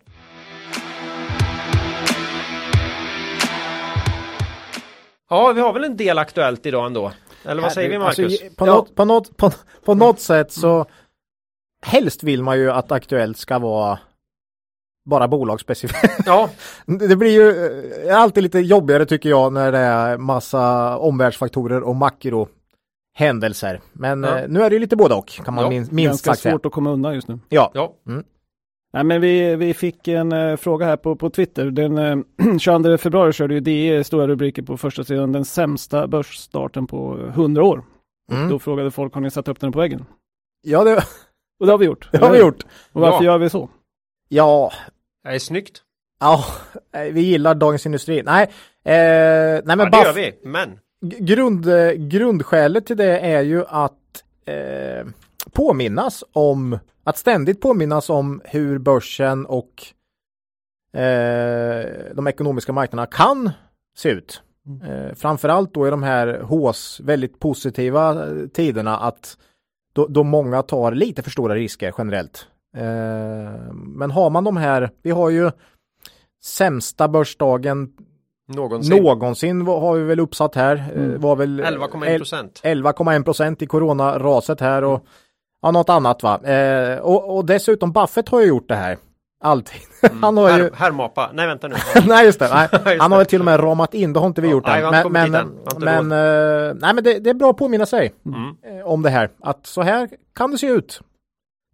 Ja, 5.30 5.54
vi 5.54 5.62
har 5.62 5.74
väl 5.74 5.84
en 5.84 5.98
del 5.98 6.18
aktuellt 6.18 6.66
idag 6.66 6.86
ändå. 6.86 7.12
Eller 7.46 7.62
vad 7.62 7.72
säger 7.72 7.90
vi 7.90 8.00
Marcus? 8.00 8.20
Alltså, 8.42 8.56
på, 8.58 8.68
Ja. 8.68 8.74
något, 8.76 8.96
på, 8.96 9.06
något, 9.06 9.38
på, 9.38 9.52
på 9.86 9.94
något 9.94 10.20
sätt 10.20 10.52
så 10.52 10.86
helst 11.84 12.24
vill 12.24 12.44
man 12.44 12.58
ju 12.60 12.72
att 12.72 12.92
Aktuellt 12.92 13.38
ska 13.38 13.60
vara 13.60 14.00
bara 15.06 15.28
bolagsspecifikt. 15.28 16.14
ja, 16.26 16.50
Det 16.86 17.16
blir 17.16 17.32
ju 17.32 17.50
eh, 18.10 18.18
alltid 18.22 18.44
lite 18.44 18.60
jobbigare 18.60 19.06
tycker 19.06 19.30
jag 19.30 19.54
när 19.54 19.72
det 19.72 19.78
är 19.78 20.18
massa 20.18 20.98
omvärldsfaktorer 20.98 21.82
och 21.84 21.96
makrohändelser. 21.96 23.82
Men 23.94 24.24
Ja. 24.24 24.40
eh, 24.40 24.48
nu 24.50 24.62
är 24.64 24.70
det 24.70 24.74
ju 24.76 24.80
lite 24.80 24.96
både 24.96 25.16
och 25.16 25.28
kan 25.28 25.54
man 25.54 25.64
Ja, 25.64 25.70
min, 25.70 25.80
minst 25.92 25.96
Ganska 25.96 26.30
sagt 26.32 26.42
säga. 26.42 26.54
svårt 26.54 26.66
att 26.66 26.72
komma 26.72 26.92
undan 26.92 27.16
just 27.16 27.28
nu. 27.28 27.40
Ja. 27.50 27.72
ja. 27.74 27.94
Nej, 28.94 29.04
men 29.04 29.22
vi, 29.22 29.56
vi 29.56 29.74
fick 29.74 30.08
en 30.08 30.32
eh, 30.32 30.56
fråga 30.56 30.86
här 30.86 30.98
på, 30.98 31.16
på 31.16 31.30
Twitter. 31.30 31.66
Den 31.72 31.98
eh, 31.98 32.18
22 32.60 32.98
februari 32.98 33.34
körde 33.34 33.54
ju 33.54 33.60
DE 33.60 34.04
stora 34.04 34.28
rubriker 34.28 34.62
på 34.62 34.78
första 34.78 35.04
sidan. 35.04 35.32
Den 35.32 35.46
sämsta 35.46 36.08
börsstarten 36.08 36.88
på 36.88 37.18
100 37.28 37.64
år. 37.64 37.84
Mm. 38.32 38.50
Då 38.50 38.60
frågade 38.60 38.92
folk, 38.92 39.14
har 39.14 39.22
ni 39.22 39.32
satt 39.32 39.48
upp 39.48 39.60
den 39.60 39.72
på 39.72 39.80
väggen? 39.80 40.06
Ja, 40.62 40.84
det, 40.84 41.04
Och 41.64 41.68
det 41.68 41.74
har 41.74 41.78
vi 41.78 41.86
gjort. 41.86 42.10
det 42.12 42.18
har 42.18 42.32
vi 42.32 42.40
gjort. 42.40 42.64
Och 42.92 43.02
varför 43.02 43.18
Ja. 43.26 43.32
gör 43.32 43.38
vi 43.38 43.50
så? 43.50 43.70
Ja, 44.30 44.72
Det 45.24 45.30
är 45.30 45.40
snyggt. 45.40 45.82
ja, 46.20 46.46
eh, 46.94 47.02
vi 47.14 47.22
gillar 47.22 47.56
Dagens 47.56 47.86
Industri. 47.86 48.24
Nej, 48.24 48.44
eh, 48.84 49.62
nej 49.64 49.64
men 49.66 49.80
Ja, 49.80 49.86
det 49.90 49.98
gör 50.04 50.14
vi. 50.14 50.40
Men. 50.44 50.80
G- 51.06 51.18
grund, 51.20 51.68
eh, 51.68 51.92
grundskälet 51.92 52.86
till 52.86 52.98
det 52.98 53.20
är 53.20 53.42
ju 53.42 53.66
att 53.68 54.24
eh, 54.46 55.06
påminnas 55.52 56.24
om, 56.34 56.80
att 57.04 57.18
ständigt 57.18 57.62
påminnas 57.62 58.10
om 58.10 58.42
hur 58.46 58.78
börsen 58.78 59.46
och 59.46 59.84
eh, 61.00 61.86
de 62.16 62.28
ekonomiska 62.28 62.74
marknaderna 62.74 63.06
kan 63.12 63.52
se 63.98 64.10
ut. 64.10 64.42
Eh, 64.88 65.16
framförallt 65.16 65.74
då 65.74 65.88
i 65.88 65.90
de 65.90 66.04
här 66.04 66.28
HS 66.42 67.00
väldigt 67.00 67.40
positiva 67.40 68.28
eh, 68.28 68.48
tiderna 68.54 68.98
att 68.98 69.38
då, 69.94 70.08
då 70.08 70.24
många 70.24 70.62
tar 70.62 70.92
lite 70.92 71.22
för 71.24 71.32
stora 71.32 71.56
risker 71.56 71.94
generellt. 71.98 72.48
Eh, 72.78 73.74
men 73.74 74.12
har 74.12 74.30
man 74.30 74.44
de 74.44 74.58
här, 74.58 74.90
vi 75.02 75.12
har 75.12 75.30
ju 75.30 75.52
sämsta 76.44 77.08
börsdagen 77.08 77.90
Någonsin. 78.48 79.04
någonsin 79.04 79.62
har 79.68 79.96
vi 79.96 80.04
väl 80.04 80.20
uppsatt 80.20 80.56
här. 80.56 80.76
Eh, 80.76 81.04
Mm. 81.04 81.22
Var 81.22 81.36
väl 81.36 81.60
11,1 81.62 82.18
procent. 82.18 82.62
11,1 82.64 83.24
procent 83.24 83.62
i 83.62 83.68
coronaraset 83.68 84.60
här 84.60 84.84
och 84.84 85.06
ja, 85.62 85.72
något 85.72 85.90
annat 85.90 86.24
va. 86.24 86.44
Eh, 86.44 86.98
och, 87.00 87.36
och 87.38 87.46
dessutom 87.46 87.92
Buffett 87.92 88.30
har 88.30 88.42
ju 88.42 88.48
gjort 88.48 88.68
det 88.70 88.76
här. 88.76 88.98
Alltid. 89.44 89.82
Han 90.22 90.38
har 90.38 90.58
ju, 90.58 90.64
Här, 90.64 90.72
härmapa. 90.74 91.30
Nej, 91.34 91.48
vänta 91.48 91.68
nu. 91.68 91.76
nej 92.08 92.26
just 92.26 92.40
det, 92.40 92.50
nej. 92.54 92.68
Just 92.86 93.02
han 93.02 93.12
har 93.12 93.20
det. 93.20 93.22
ju 93.22 93.26
till 93.26 93.40
och 93.42 93.46
med 93.46 93.60
ramat 93.64 93.94
in, 93.94 94.14
det 94.14 94.20
har 94.20 94.28
inte 94.28 94.42
vi 94.42 94.48
Ja, 94.48 94.52
gjort 94.54 94.66
nej, 94.68 94.82
har 94.84 94.94
än. 94.94 95.00
inte 95.00 95.10
Men, 95.10 95.32
men, 95.32 95.48
inte 95.66 95.80
men, 95.80 96.12
eh, 96.12 96.76
nej, 96.82 96.94
men 96.94 97.04
det, 97.04 97.20
det 97.20 97.30
är 97.30 97.34
bra 97.34 97.50
att 97.50 97.58
påminna 97.58 97.86
sig 97.86 98.14
Mm. 98.26 98.80
eh, 98.80 98.86
om 98.88 99.02
det 99.02 99.10
här. 99.10 99.30
Att 99.42 99.66
så 99.66 99.82
här 99.82 100.10
kan 100.36 100.52
det 100.52 100.58
se 100.58 100.68
ut. 100.68 101.02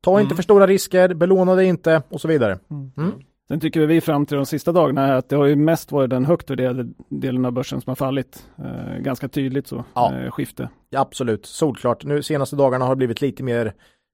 Ta 0.01 0.11
inte 0.19 0.25
Mm. 0.27 0.35
för 0.35 0.43
stora 0.43 0.67
risker, 0.67 1.13
belåna 1.13 1.55
dig 1.55 1.65
inte 1.65 2.01
och 2.09 2.21
så 2.21 2.27
vidare. 2.27 2.59
Mm. 2.71 3.13
Sen 3.47 3.59
tycker 3.59 3.79
vi 3.85 4.01
fram 4.01 4.25
till 4.25 4.38
de 4.38 4.45
sista 4.45 4.71
dagarna 4.71 5.05
här 5.07 5.13
att 5.15 5.29
det 5.29 5.35
har 5.35 5.45
ju 5.45 5.55
mest 5.55 5.91
varit 5.91 6.09
den 6.09 6.25
högt 6.25 6.49
värderade 6.49 6.88
delen 7.09 7.45
av 7.45 7.51
börsen 7.51 7.81
som 7.81 7.91
har 7.91 7.95
fallit. 7.95 8.45
Eh, 8.57 8.97
ganska 9.01 9.27
tydligt 9.27 9.67
så, 9.67 9.83
Ja. 9.93 10.13
eh, 10.15 10.31
skifte. 10.31 10.69
Ja, 10.89 10.99
Absolut, 11.01 11.45
solklart. 11.45 12.03
Nu 12.05 12.23
senaste 12.23 12.55
dagarna 12.55 12.85
har 12.85 12.91
det 12.91 12.97
blivit 12.97 13.21
lite 13.21 13.43
mer 13.43 13.73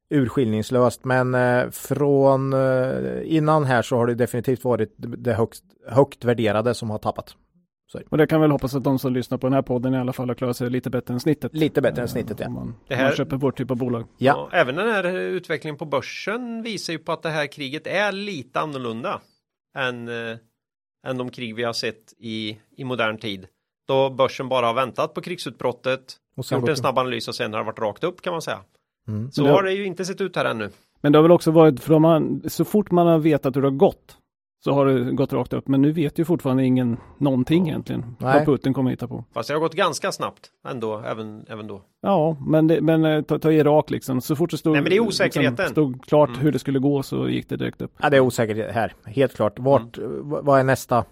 urskiljningslöst, 0.10 1.06
men 1.06 1.36
eh, 1.36 1.70
från 1.70 2.54
eh, 2.54 3.36
innan 3.36 3.64
här 3.64 3.82
så 3.82 3.96
har 3.98 4.08
det 4.08 4.16
definitivt 4.16 4.64
varit 4.64 4.94
det 4.98 5.34
högst, 5.34 5.64
högt 5.90 6.26
värderade 6.26 6.74
som 6.74 6.90
har 6.90 6.98
tappat. 6.98 7.36
Och 8.10 8.18
det 8.18 8.28
kan 8.28 8.42
väl 8.42 8.52
hoppas 8.52 8.76
att 8.76 8.84
de 8.84 9.00
som 9.00 9.14
lyssnar 9.14 9.38
på 9.38 9.48
den 9.48 9.54
här 9.54 9.62
podden 9.62 9.94
i 9.94 9.98
alla 9.98 10.14
fall 10.14 10.28
har 10.30 10.36
klarat 10.36 10.58
sig 10.58 10.70
lite 10.70 10.90
bättre 10.90 11.14
än 11.14 11.20
snittet. 11.20 11.54
Lite 11.56 11.82
bättre 11.82 12.02
än 12.02 12.08
snittet, 12.08 12.40
Eh, 12.40 12.44
ja. 12.44 12.48
Om 12.48 12.54
man, 12.54 12.76
Det 12.88 12.94
om 12.94 12.98
här- 13.00 13.08
man 13.08 13.16
köper 13.16 13.36
vår 13.38 13.52
typ 13.52 13.72
av 13.72 13.78
bolag. 13.78 14.02
Ja, 14.18 14.50
Ja, 14.52 14.58
även 14.60 14.76
den 14.76 14.88
här 14.90 15.04
utvecklingen 15.18 15.78
på 15.78 15.86
börsen 15.86 16.62
visar 16.64 16.94
ju 16.94 17.00
på 17.00 17.12
att 17.12 17.24
det 17.24 17.30
här 17.30 17.48
kriget 17.48 17.88
är 17.88 18.12
lite 18.12 18.60
annorlunda 18.60 19.22
än, 19.78 20.08
eh, 20.08 20.38
än 21.08 21.18
de 21.18 21.30
krig 21.30 21.56
vi 21.56 21.64
har 21.64 21.74
sett 21.74 22.14
i, 22.18 22.58
i 22.78 22.84
modern 22.84 23.18
tid. 23.18 23.48
Då 23.88 24.10
börsen 24.10 24.50
bara 24.50 24.66
har 24.66 24.74
väntat 24.74 25.14
på 25.14 25.22
krigsutbrottet, 25.22 26.16
och 26.38 26.52
gjort 26.52 26.70
en 26.70 26.76
snabb 26.76 26.98
analys 26.98 27.28
och 27.28 27.36
sen 27.36 27.54
har 27.54 27.60
det 27.60 27.66
varit 27.66 27.80
rakt 27.80 28.04
upp 28.04 28.22
kan 28.22 28.32
man 28.34 28.42
säga. 28.42 28.60
Mm. 29.08 29.32
Så 29.32 29.44
det- 29.44 29.50
har 29.50 29.64
det 29.64 29.72
ju 29.74 29.86
inte 29.86 30.06
sett 30.06 30.22
ut 30.22 30.36
här 30.36 30.46
ännu. 30.46 30.70
Men 31.02 31.12
det 31.12 31.18
har 31.18 31.24
väl 31.24 31.32
också 31.32 31.52
varit, 31.52 31.80
för 31.80 31.94
har, 32.00 32.50
så 32.50 32.66
fort 32.66 32.92
man 32.92 33.08
har 33.08 33.20
vetat 33.20 33.56
hur 33.56 33.62
det 33.62 33.68
har 33.68 33.76
gått 33.76 34.18
så 34.64 34.72
har 34.74 34.86
det 34.86 35.12
gått 35.12 35.34
rakt 35.34 35.54
upp. 35.54 35.68
Men 35.68 35.82
nu 35.82 35.92
vet 35.92 36.20
ju 36.20 36.26
fortfarande 36.26 36.64
ingen 36.66 36.98
någonting 37.18 37.68
egentligen 37.70 38.02
Nej. 38.20 38.34
vad 38.38 38.46
Putin 38.46 38.74
kommer 38.74 38.92
hitta 38.92 39.08
på. 39.08 39.26
Fast 39.34 39.48
det 39.50 39.54
har 39.56 39.60
gått 39.62 39.74
ganska 39.76 40.12
snabbt 40.12 40.50
ändå, 40.68 41.00
även, 41.06 41.46
även 41.50 41.68
då. 41.68 41.82
Ja, 42.02 42.38
men, 42.48 42.68
det, 42.68 42.82
men 42.82 43.06
eh, 43.06 43.22
ta, 43.22 43.40
ta 43.40 43.52
Irak 43.52 43.90
liksom. 43.90 44.22
Så 44.22 44.36
fort 44.36 44.52
det 44.52 44.58
stod, 44.58 44.74
Nej, 44.74 44.82
men 44.82 44.90
det 44.90 44.96
är 44.96 45.00
osäkerheten. 45.00 45.56
Liksom, 45.56 45.72
stod 45.72 46.06
klart 46.06 46.30
Mm. 46.30 46.42
hur 46.42 46.52
det 46.52 46.60
skulle 46.60 46.80
gå 46.80 47.04
så 47.04 47.30
gick 47.30 47.50
det 47.50 47.58
direkt 47.58 47.82
upp. 47.82 47.92
Ja, 48.02 48.10
det 48.10 48.18
är 48.18 48.22
osäkert 48.22 48.72
här, 48.74 48.94
helt 49.06 49.36
klart. 49.36 49.60
Vart, 49.60 49.98
v- 49.98 50.04
vad 50.24 50.60
är 50.60 50.64
nästa? 50.64 51.06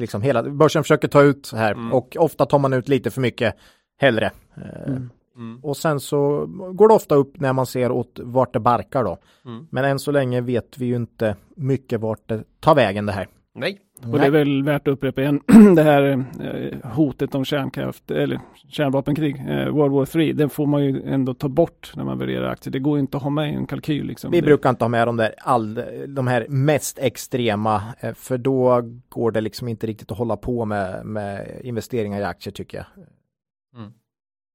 Liksom 0.00 0.22
hela, 0.22 0.42
börsen 0.42 0.82
försöker 0.84 1.08
ta 1.08 1.22
ut 1.22 1.52
här 1.54 1.72
Mm. 1.72 1.92
och 1.92 2.16
ofta 2.18 2.46
tar 2.46 2.58
man 2.58 2.72
ut 2.72 2.88
lite 2.88 3.10
för 3.10 3.20
mycket 3.20 3.54
hellre. 4.00 4.30
Eh, 4.56 4.88
Mm. 4.92 5.10
Mm. 5.38 5.60
Och 5.62 5.76
sen 5.76 6.00
så 6.00 6.46
går 6.72 6.88
det 6.88 6.94
ofta 6.94 7.14
upp 7.14 7.40
när 7.40 7.52
man 7.52 7.66
ser 7.66 7.90
åt 7.90 8.20
vart 8.22 8.52
det 8.52 8.60
barkar 8.60 9.04
då. 9.04 9.18
Mm. 9.44 9.66
Men 9.70 9.84
än 9.84 9.98
så 9.98 10.12
länge 10.12 10.40
vet 10.40 10.78
vi 10.78 10.86
ju 10.86 10.96
inte 10.96 11.36
mycket 11.56 12.00
vart 12.00 12.28
det 12.28 12.44
tar 12.60 12.74
vägen 12.74 13.06
det 13.06 13.12
här. 13.12 13.28
Nej, 13.54 13.78
Och 14.12 14.18
det 14.18 14.26
är 14.26 14.30
väl 14.30 14.62
värt 14.62 14.88
att 14.88 14.92
upprepa 14.92 15.20
igen 15.20 15.40
det 15.76 15.82
här 15.82 16.24
eh, 16.40 16.90
hotet 16.90 17.34
om 17.34 17.44
kärnkraft 17.44 18.10
eller 18.10 18.40
kärnvapenkrig, 18.68 19.36
eh, 19.48 19.68
World 19.68 19.92
War 19.92 20.04
3, 20.04 20.32
den 20.32 20.50
får 20.50 20.66
man 20.66 20.84
ju 20.84 21.02
ändå 21.02 21.34
ta 21.34 21.48
bort 21.48 21.92
när 21.96 22.04
man 22.04 22.18
värderar 22.18 22.48
aktier. 22.48 22.72
Det 22.72 22.78
går 22.78 22.96
ju 22.96 23.00
inte 23.00 23.16
att 23.16 23.22
ha 23.22 23.30
med 23.30 23.52
i 23.52 23.54
en 23.54 23.66
kalkyl 23.66 24.06
liksom. 24.06 24.30
Vi 24.30 24.40
det, 24.40 24.46
brukar 24.46 24.70
inte 24.70 24.84
ha 24.84 24.88
med 24.88 25.08
de 25.08 25.16
där 25.16 25.34
all, 25.38 25.82
de 26.08 26.26
här 26.26 26.46
mest 26.48 26.98
extrema 26.98 27.82
eh, 28.00 28.14
för 28.14 28.38
då 28.38 28.82
går 29.08 29.30
det 29.30 29.40
liksom 29.40 29.68
inte 29.68 29.86
riktigt 29.86 30.12
att 30.12 30.18
hålla 30.18 30.36
på 30.36 30.64
med, 30.64 31.06
med 31.06 31.60
investeringar 31.64 32.20
i 32.20 32.24
aktier 32.24 32.52
tycker 32.52 32.78
jag. 32.78 33.04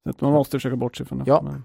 Så 0.04 0.10
att 0.10 0.22
man 0.22 0.32
måste 0.34 0.58
försöka 0.58 0.76
bortse 0.76 1.06
från 1.06 1.18
det. 1.20 1.24
Ja. 1.28 1.42
Men, 1.44 1.64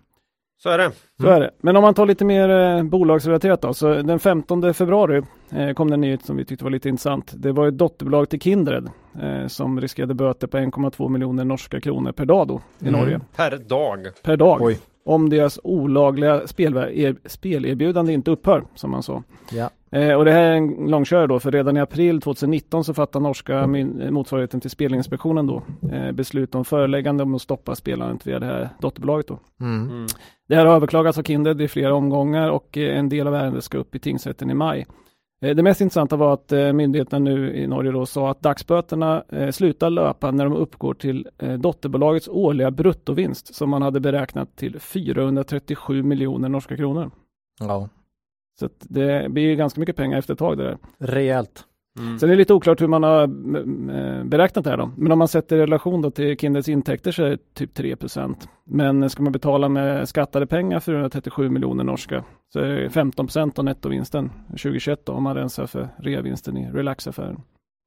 Så 0.62 0.68
är 0.68 0.78
det. 0.78 0.92
så 1.20 1.26
är 1.28 1.40
det. 1.40 1.50
Men 1.60 1.76
om 1.76 1.82
man 1.82 1.94
tar 1.94 2.06
lite 2.06 2.24
mer 2.24 2.48
eh, 2.48 2.82
bolagsrelaterat 2.82 3.62
då. 3.62 3.74
Så 3.74 3.94
den 4.02 4.18
15 4.18 4.74
februari 4.74 5.22
eh, 5.52 5.72
kom 5.72 5.88
det 5.90 5.94
en 5.94 6.00
nyhet 6.00 6.24
som 6.24 6.36
vi 6.36 6.44
tyckte 6.44 6.64
var 6.64 6.70
lite 6.70 6.88
intressant. 6.88 7.32
Det 7.36 7.52
var 7.52 7.68
ett 7.68 7.78
dotterbolag 7.78 8.28
till 8.28 8.40
Kindred 8.40 8.90
eh, 9.22 9.46
som 9.46 9.80
riskerade 9.80 10.14
böter 10.14 10.46
på 10.46 10.56
1,2 10.56 11.08
miljoner 11.08 11.44
norska 11.44 11.80
kronor 11.80 12.12
per 12.12 12.24
dag 12.24 12.48
då 12.48 12.60
i 12.78 12.88
Mm. 12.88 13.00
Norge. 13.00 13.20
Per 13.36 13.56
dag. 13.58 14.06
Per 14.22 14.36
dag. 14.36 14.62
Oj. 14.62 14.78
Om 15.04 15.28
deras 15.30 15.60
olagliga 15.64 16.34
er- 16.90 17.28
spelerbjudande 17.28 18.12
inte 18.12 18.30
upphör, 18.30 18.64
som 18.74 18.90
man 18.90 19.02
sa. 19.02 19.22
Ja. 19.52 19.70
Eh, 19.92 20.12
och 20.14 20.24
det 20.24 20.32
här 20.32 20.42
är 20.42 20.56
en 20.56 20.90
långkörare 20.90 21.26
då, 21.26 21.40
för 21.40 21.50
redan 21.52 21.76
i 21.76 21.80
april 21.80 22.20
2019 22.20 22.84
så 22.84 22.94
fattar 22.94 23.20
norska 23.20 23.66
min- 23.66 24.00
eh, 24.00 24.10
motsvarigheten 24.10 24.60
till 24.60 24.70
Spelinspektionen 24.70 25.46
då 25.46 25.62
eh, 25.92 26.12
beslut 26.12 26.54
om 26.54 26.64
föreläggande 26.64 27.22
om 27.22 27.34
att 27.34 27.42
stoppa 27.42 27.74
spelandet 27.74 28.26
via 28.26 28.38
det 28.38 28.46
här 28.46 28.68
dotterbolaget 28.80 29.26
då. 29.28 29.38
Mm. 29.60 29.88
Mm. 29.90 30.06
Det 30.48 30.54
här 30.54 30.66
har 30.66 30.74
överklagats 30.76 31.18
av 31.18 31.22
Kindred 31.22 31.60
i 31.60 31.68
flera 31.68 31.94
omgångar 31.94 32.50
och 32.50 32.76
en 32.76 33.08
del 33.08 33.26
av 33.26 33.34
ärendet 33.34 33.64
ska 33.64 33.78
upp 33.78 33.94
i 33.94 33.98
tingsrätten 33.98 34.50
i 34.50 34.54
maj. 34.54 34.86
Det 35.40 35.62
mest 35.62 35.80
intressanta 35.80 36.16
var 36.16 36.32
att 36.32 36.52
myndigheterna 36.74 37.18
nu 37.18 37.54
i 37.56 37.66
Norge 37.66 37.92
då 37.92 38.06
sa 38.06 38.30
att 38.30 38.40
dagsböterna 38.40 39.24
slutar 39.52 39.90
löpa 39.90 40.30
när 40.30 40.44
de 40.44 40.52
uppgår 40.56 40.94
till 40.94 41.28
dotterbolagets 41.58 42.28
årliga 42.28 42.70
bruttovinst 42.70 43.54
som 43.54 43.70
man 43.70 43.82
hade 43.82 44.00
beräknat 44.00 44.56
till 44.56 44.80
437 44.80 46.02
miljoner 46.02 46.48
norska 46.48 46.76
kronor. 46.76 47.10
Ja, 47.60 47.88
Så 48.58 48.66
att 48.66 48.72
det 48.78 49.30
blir 49.30 49.42
ju 49.42 49.56
ganska 49.56 49.80
mycket 49.80 49.96
pengar 49.96 50.18
efter 50.18 50.32
ett 50.32 50.38
tag 50.38 50.58
det 50.58 50.64
där. 50.64 50.78
rejält. 50.98 51.64
Mm. 51.98 52.18
Sen 52.18 52.28
är 52.28 52.32
det 52.32 52.38
lite 52.38 52.54
oklart 52.54 52.80
hur 52.80 52.88
man 52.88 53.02
har 53.02 53.26
beräknat 54.24 54.64
det 54.64 54.70
här 54.70 54.76
då. 54.76 54.90
Men 54.96 55.12
om 55.12 55.18
man 55.18 55.28
sätter 55.28 55.56
i 55.56 55.60
relation 55.60 56.02
då 56.02 56.10
till 56.10 56.38
Kindreds 56.38 56.68
intäkter 56.68 57.12
så 57.12 57.22
är 57.24 57.30
det 57.30 57.54
typ 57.54 57.74
3 57.74 57.96
Men 58.64 59.10
ska 59.10 59.22
man 59.22 59.32
betala 59.32 59.68
med 59.68 60.08
skattade 60.08 60.46
pengar 60.46 60.80
437 60.80 61.50
miljoner 61.50 61.84
norska 61.84 62.24
så 62.52 62.60
är 62.60 62.66
det 62.66 62.88
15% 62.88 63.58
av 63.58 63.64
nettovinsten 63.64 64.30
2021 64.48 65.06
då, 65.06 65.12
om 65.12 65.22
man 65.22 65.36
rensar 65.36 65.66
för 65.66 65.88
reavinsten 65.98 66.56
i 66.56 66.70
Relax-affären. 66.70 67.40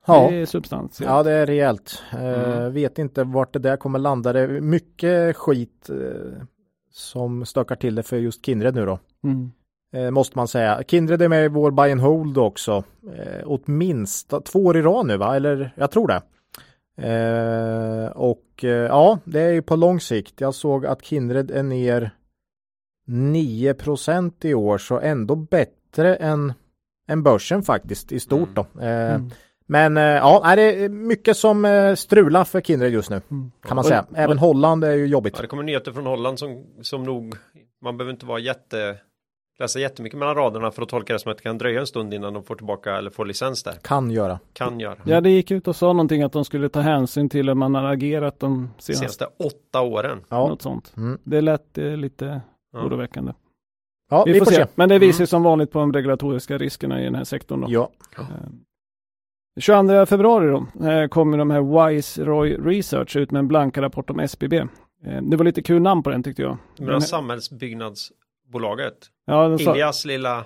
Ja. 0.07 0.27
Det 0.29 0.35
är 0.35 0.45
substans. 0.45 1.01
Ja, 1.01 1.23
det 1.23 1.31
är 1.31 1.45
rejält. 1.45 2.03
Eh, 2.11 2.51
Mm. 2.51 2.73
Vet 2.73 2.99
inte 2.99 3.23
vart 3.23 3.53
det 3.53 3.59
där 3.59 3.77
kommer 3.77 3.99
landa. 3.99 4.33
Det 4.33 4.39
är 4.39 4.61
mycket 4.61 5.35
skit 5.35 5.89
eh, 5.89 6.43
som 6.91 7.45
stökar 7.45 7.75
till 7.75 7.95
det 7.95 8.03
för 8.03 8.17
just 8.17 8.45
Kindred 8.45 8.75
nu 8.75 8.85
då. 8.85 8.99
Mm. 9.23 9.51
Eh, 9.93 10.11
måste 10.11 10.37
man 10.37 10.47
säga. 10.47 10.83
Kindred 10.87 11.21
är 11.21 11.27
med 11.29 11.45
i 11.45 11.47
vår 11.47 11.71
buy 11.71 11.91
and 11.91 12.01
hold 12.01 12.37
också. 12.37 12.83
Eh, 13.17 13.41
åtminstone 13.45 14.41
två 14.43 14.59
år 14.65 14.77
i 14.77 14.81
rad 14.81 15.05
nu 15.05 15.17
va? 15.17 15.35
Eller 15.35 15.71
jag 15.75 15.91
tror 15.91 16.07
det. 16.07 16.21
Eh, 17.07 18.11
och 18.11 18.63
eh, 18.63 18.69
ja, 18.69 19.19
det 19.23 19.41
är 19.41 19.51
ju 19.51 19.61
på 19.61 19.75
lång 19.75 19.99
sikt. 19.99 20.41
Jag 20.41 20.55
såg 20.55 20.85
att 20.85 21.05
Kindred 21.05 21.51
är 21.51 21.63
ner 21.63 22.11
9% 23.09 24.45
i 24.45 24.53
år 24.53 24.77
så 24.77 24.99
ändå 24.99 25.35
bättre 25.35 26.15
än, 26.15 26.53
än 27.07 27.23
börsen 27.23 27.63
faktiskt 27.63 28.11
i 28.11 28.19
stort 28.19 28.49
då. 28.55 28.61
Eh, 28.81 29.15
Mm. 29.15 29.29
Men 29.65 29.97
eh, 29.97 30.03
ja, 30.03 30.55
det 30.55 30.83
är 30.83 30.89
mycket 30.89 31.37
som 31.37 31.65
eh, 31.65 31.95
strular 31.95 32.43
för 32.43 32.61
Kindred 32.61 32.91
just 32.93 33.09
nu 33.09 33.21
Mm. 33.31 33.51
kan 33.67 33.75
man 33.75 33.83
säga. 33.85 34.05
Även 34.15 34.37
Holland 34.37 34.83
är 34.83 34.91
ju 34.93 35.05
jobbigt. 35.07 35.33
Ja, 35.35 35.41
det 35.41 35.47
kommer 35.47 35.63
nyheter 35.63 35.91
från 35.91 36.05
Holland 36.05 36.39
som, 36.39 36.63
som 36.81 37.03
nog, 37.03 37.35
man 37.81 37.97
behöver 37.97 38.13
inte 38.13 38.25
vara 38.25 38.39
jätte, 38.39 38.97
läsa 39.61 39.79
jättemycket 39.79 40.19
mellan 40.19 40.35
raderna 40.35 40.71
för 40.71 40.81
att 40.81 40.89
tolka 40.89 41.13
det 41.13 41.19
som 41.19 41.31
att 41.31 41.37
det 41.37 41.43
kan 41.43 41.57
dröja 41.57 41.79
en 41.79 41.87
stund 41.87 42.13
innan 42.13 42.33
de 42.33 42.43
får 42.43 42.55
tillbaka 42.55 42.97
eller 42.97 43.09
får 43.09 43.25
licens 43.25 43.63
där. 43.63 43.73
Kan 43.81 44.11
göra. 44.11 44.39
Kan 44.53 44.79
göra. 44.79 44.95
Ja, 45.05 45.21
det 45.21 45.29
gick 45.29 45.51
ut 45.51 45.67
och 45.67 45.75
sa 45.75 45.93
någonting 45.93 46.23
att 46.23 46.31
de 46.31 46.45
skulle 46.45 46.69
ta 46.69 46.79
hänsyn 46.79 47.29
till 47.29 47.47
hur 47.47 47.55
man 47.55 47.75
har 47.75 47.83
agerat 47.83 48.39
de 48.39 48.69
senaste, 48.77 48.93
Senaste 48.93 49.25
åtta 49.39 49.81
åren. 49.81 50.19
Ja, 50.29 50.47
något 50.47 50.61
sånt. 50.61 50.93
mm. 50.97 51.17
Det 51.23 51.41
lät 51.41 51.77
eh, 51.77 51.97
lite 51.97 52.41
Ja. 52.73 52.79
oroväckande. 52.85 53.33
ja 54.09 54.23
vi, 54.25 54.39
får 54.39 54.45
se. 54.45 54.65
Men 54.75 54.89
det 54.89 54.99
visar 54.99 55.19
Mm. 55.19 55.27
som 55.27 55.43
vanligt 55.43 55.71
på 55.71 55.79
de 55.79 55.93
regulatoriska 55.93 56.57
riskerna 56.57 57.01
i 57.01 57.03
den 57.03 57.15
här 57.15 57.23
sektorn. 57.23 57.61
Då. 57.61 57.67
Ja, 57.69 57.91
Eh, 58.19 58.25
22 59.59 60.05
februari 60.05 60.47
då, 60.49 60.87
eh, 60.87 61.07
kommer 61.07 61.37
de 61.37 61.51
här 61.51 61.87
Wise 61.89 62.23
Roy 62.25 62.57
Research 62.57 63.15
ut 63.15 63.31
med 63.31 63.39
en 63.39 63.47
blanka 63.47 63.81
rapport 63.81 64.09
om 64.09 64.19
SBB. 64.19 64.53
Eh, 65.05 65.21
Det 65.21 65.37
var 65.37 65.45
lite 65.45 65.61
kul 65.61 65.81
namn 65.81 66.03
på 66.03 66.09
den 66.09 66.23
tyckte 66.23 66.41
jag. 66.41 66.57
Du 66.77 66.83
menar 66.85 66.99
samhällsbyggnadsbolaget? 68.51 68.93
Ja, 69.25 69.73
Ilias 69.73 70.05
lilla 70.05 70.45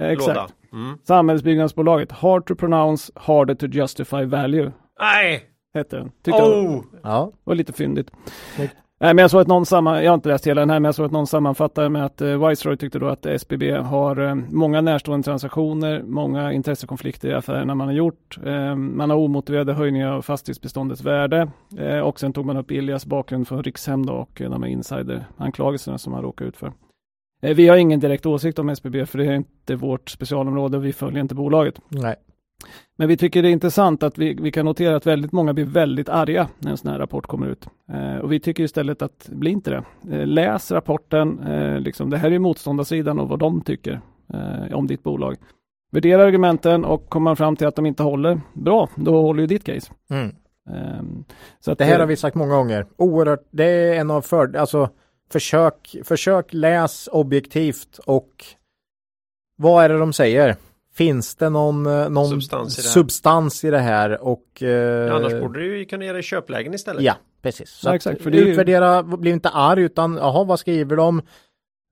exakt. 0.00 0.28
låda. 0.28 0.48
Mm. 0.72 0.98
Samhällsbyggnadsbolaget, 1.02 2.12
Hard 2.12 2.46
to 2.46 2.54
pronounce, 2.54 3.12
harder 3.14 3.54
to 3.54 3.66
justify 3.66 4.24
value, 4.24 4.72
Nej! 5.00 5.42
hette 5.74 5.96
den. 5.96 6.10
Tyckte 6.10 6.30
jag 6.42 6.64
Oh! 6.64 6.84
ja. 7.02 7.32
var 7.44 7.54
lite 7.54 7.72
fyndigt. 7.72 8.10
Nej, 9.00 9.14
men 9.14 9.18
jag 9.18 9.30
såg 9.30 9.40
att 9.40 9.46
någon 9.48 9.66
samman, 9.66 10.04
jag 10.04 10.10
har 10.10 10.14
inte 10.14 10.28
läst 10.28 10.46
hela 10.46 10.60
den 10.60 10.70
här, 10.70 10.80
men 10.80 10.84
jag 10.88 10.94
såg 10.94 11.06
att 11.06 11.12
någon 11.12 11.26
sammanfattade 11.26 11.88
med 11.88 12.04
att 12.04 12.20
eh, 12.20 12.48
Viceroy 12.48 12.76
tyckte 12.76 12.98
då 12.98 13.08
att 13.08 13.26
SBB 13.26 13.70
har 13.70 14.20
eh, 14.28 14.34
många 14.34 14.80
närstående 14.80 15.24
transaktioner, 15.24 16.02
många 16.02 16.52
intressekonflikter 16.52 17.28
i 17.28 17.34
affärerna 17.34 17.74
man 17.74 17.86
har 17.88 17.94
gjort. 17.94 18.38
Eh, 18.44 18.74
man 18.76 19.10
har 19.10 19.16
omotiverade 19.16 19.72
höjningar 19.72 20.12
av 20.12 20.22
fastighetsbeståndets 20.22 21.02
värde 21.02 21.48
eh, 21.78 21.98
och 21.98 22.20
sen 22.20 22.32
tog 22.32 22.46
man 22.46 22.56
upp 22.56 22.70
Ilias 22.70 23.06
bakgrund 23.06 23.48
från 23.48 23.62
Rikshem 23.62 24.06
då 24.06 24.12
och 24.12 24.40
eh, 24.40 24.50
de 24.50 24.62
här 24.62 24.70
insideranklagelserna 24.70 25.98
som 25.98 26.12
han 26.12 26.22
råkade 26.22 26.48
ut 26.48 26.56
för. 26.56 26.72
Eh, 27.44 27.54
vi 27.54 27.68
har 27.68 27.76
ingen 27.76 28.00
direkt 28.00 28.26
åsikt 28.26 28.58
om 28.58 28.68
SBB 28.68 29.06
för 29.06 29.18
det 29.18 29.26
är 29.26 29.34
inte 29.34 29.76
vårt 29.76 30.10
specialområde 30.10 30.76
och 30.76 30.84
vi 30.84 30.92
följer 30.92 31.20
inte 31.20 31.34
bolaget. 31.34 31.80
Nej. 31.88 32.16
Men 32.96 33.08
vi 33.08 33.16
tycker 33.16 33.42
det 33.42 33.48
är 33.48 33.52
intressant 33.52 34.02
att 34.02 34.18
vi, 34.18 34.34
vi 34.34 34.52
kan 34.52 34.64
notera 34.64 34.96
att 34.96 35.06
väldigt 35.06 35.32
många 35.32 35.54
blir 35.54 35.64
väldigt 35.64 36.08
arga 36.08 36.48
när 36.58 36.70
en 36.70 36.76
sån 36.76 36.90
här 36.90 36.98
rapport 36.98 37.26
kommer 37.26 37.46
ut. 37.46 37.68
Eh, 37.92 38.16
och 38.16 38.32
vi 38.32 38.40
tycker 38.40 38.64
istället 38.64 39.02
att 39.02 39.28
bli 39.28 39.50
inte 39.50 39.70
det. 39.70 39.84
Eh, 40.16 40.26
läs 40.26 40.72
rapporten, 40.72 41.38
eh, 41.38 41.80
liksom, 41.80 42.10
det 42.10 42.16
här 42.16 42.30
är 42.30 42.38
motståndarsidan 42.38 43.18
och 43.18 43.28
vad 43.28 43.38
de 43.38 43.60
tycker 43.60 44.00
eh, 44.34 44.74
om 44.74 44.86
ditt 44.86 45.02
bolag. 45.02 45.36
Värdera 45.92 46.24
argumenten 46.24 46.84
och 46.84 47.08
kommer 47.08 47.24
man 47.24 47.36
fram 47.36 47.56
till 47.56 47.66
att 47.66 47.76
de 47.76 47.86
inte 47.86 48.02
håller, 48.02 48.40
bra, 48.52 48.88
då 48.94 49.20
håller 49.20 49.40
ju 49.40 49.46
ditt 49.46 49.64
case. 49.64 49.92
Mm. 50.10 50.26
Eh, 50.70 51.24
så 51.60 51.72
att, 51.72 51.78
Det 51.78 51.84
här 51.84 51.98
har 51.98 52.06
vi 52.06 52.16
sagt 52.16 52.36
många 52.36 52.54
gånger. 52.54 52.86
Oerhört, 52.96 53.48
det 53.50 53.64
är 53.64 54.00
en 54.00 54.10
av 54.10 54.20
för, 54.20 54.56
alltså 54.56 54.90
försök, 55.32 55.96
försök 56.04 56.46
läs 56.52 57.08
objektivt 57.12 57.98
och 58.06 58.44
vad 59.56 59.84
är 59.84 59.88
det 59.88 59.98
de 59.98 60.12
säger? 60.12 60.56
Finns 60.94 61.34
det 61.36 61.50
någon, 61.50 61.86
eh, 61.86 62.08
någon 62.08 62.28
Substans 62.30 62.78
i 62.78 62.82
det 62.82 62.86
här. 62.88 62.92
substans 62.92 63.64
i 63.64 63.70
det 63.70 63.78
här 63.78 64.24
och 64.24 64.62
eh, 64.62 65.14
Annars 65.14 65.32
borde 65.40 65.60
du 65.60 65.78
ju 65.78 65.84
kunna 65.84 66.04
göra 66.04 66.18
i 66.18 66.22
köplägen 66.22 66.74
istället. 66.74 67.02
Ja, 67.02 67.14
precis. 67.42 67.70
Så 67.70 67.88
Ja, 67.88 67.94
exakt, 67.94 68.22
för 68.22 68.30
det 68.30 68.38
är 68.38 68.44
ju- 68.44 68.50
utvärdera, 68.50 69.02
bli 69.02 69.30
inte 69.30 69.48
arg 69.48 69.82
utan 69.82 70.16
jaha, 70.16 70.44
vad 70.44 70.58
skriver 70.60 70.96
de? 70.96 71.22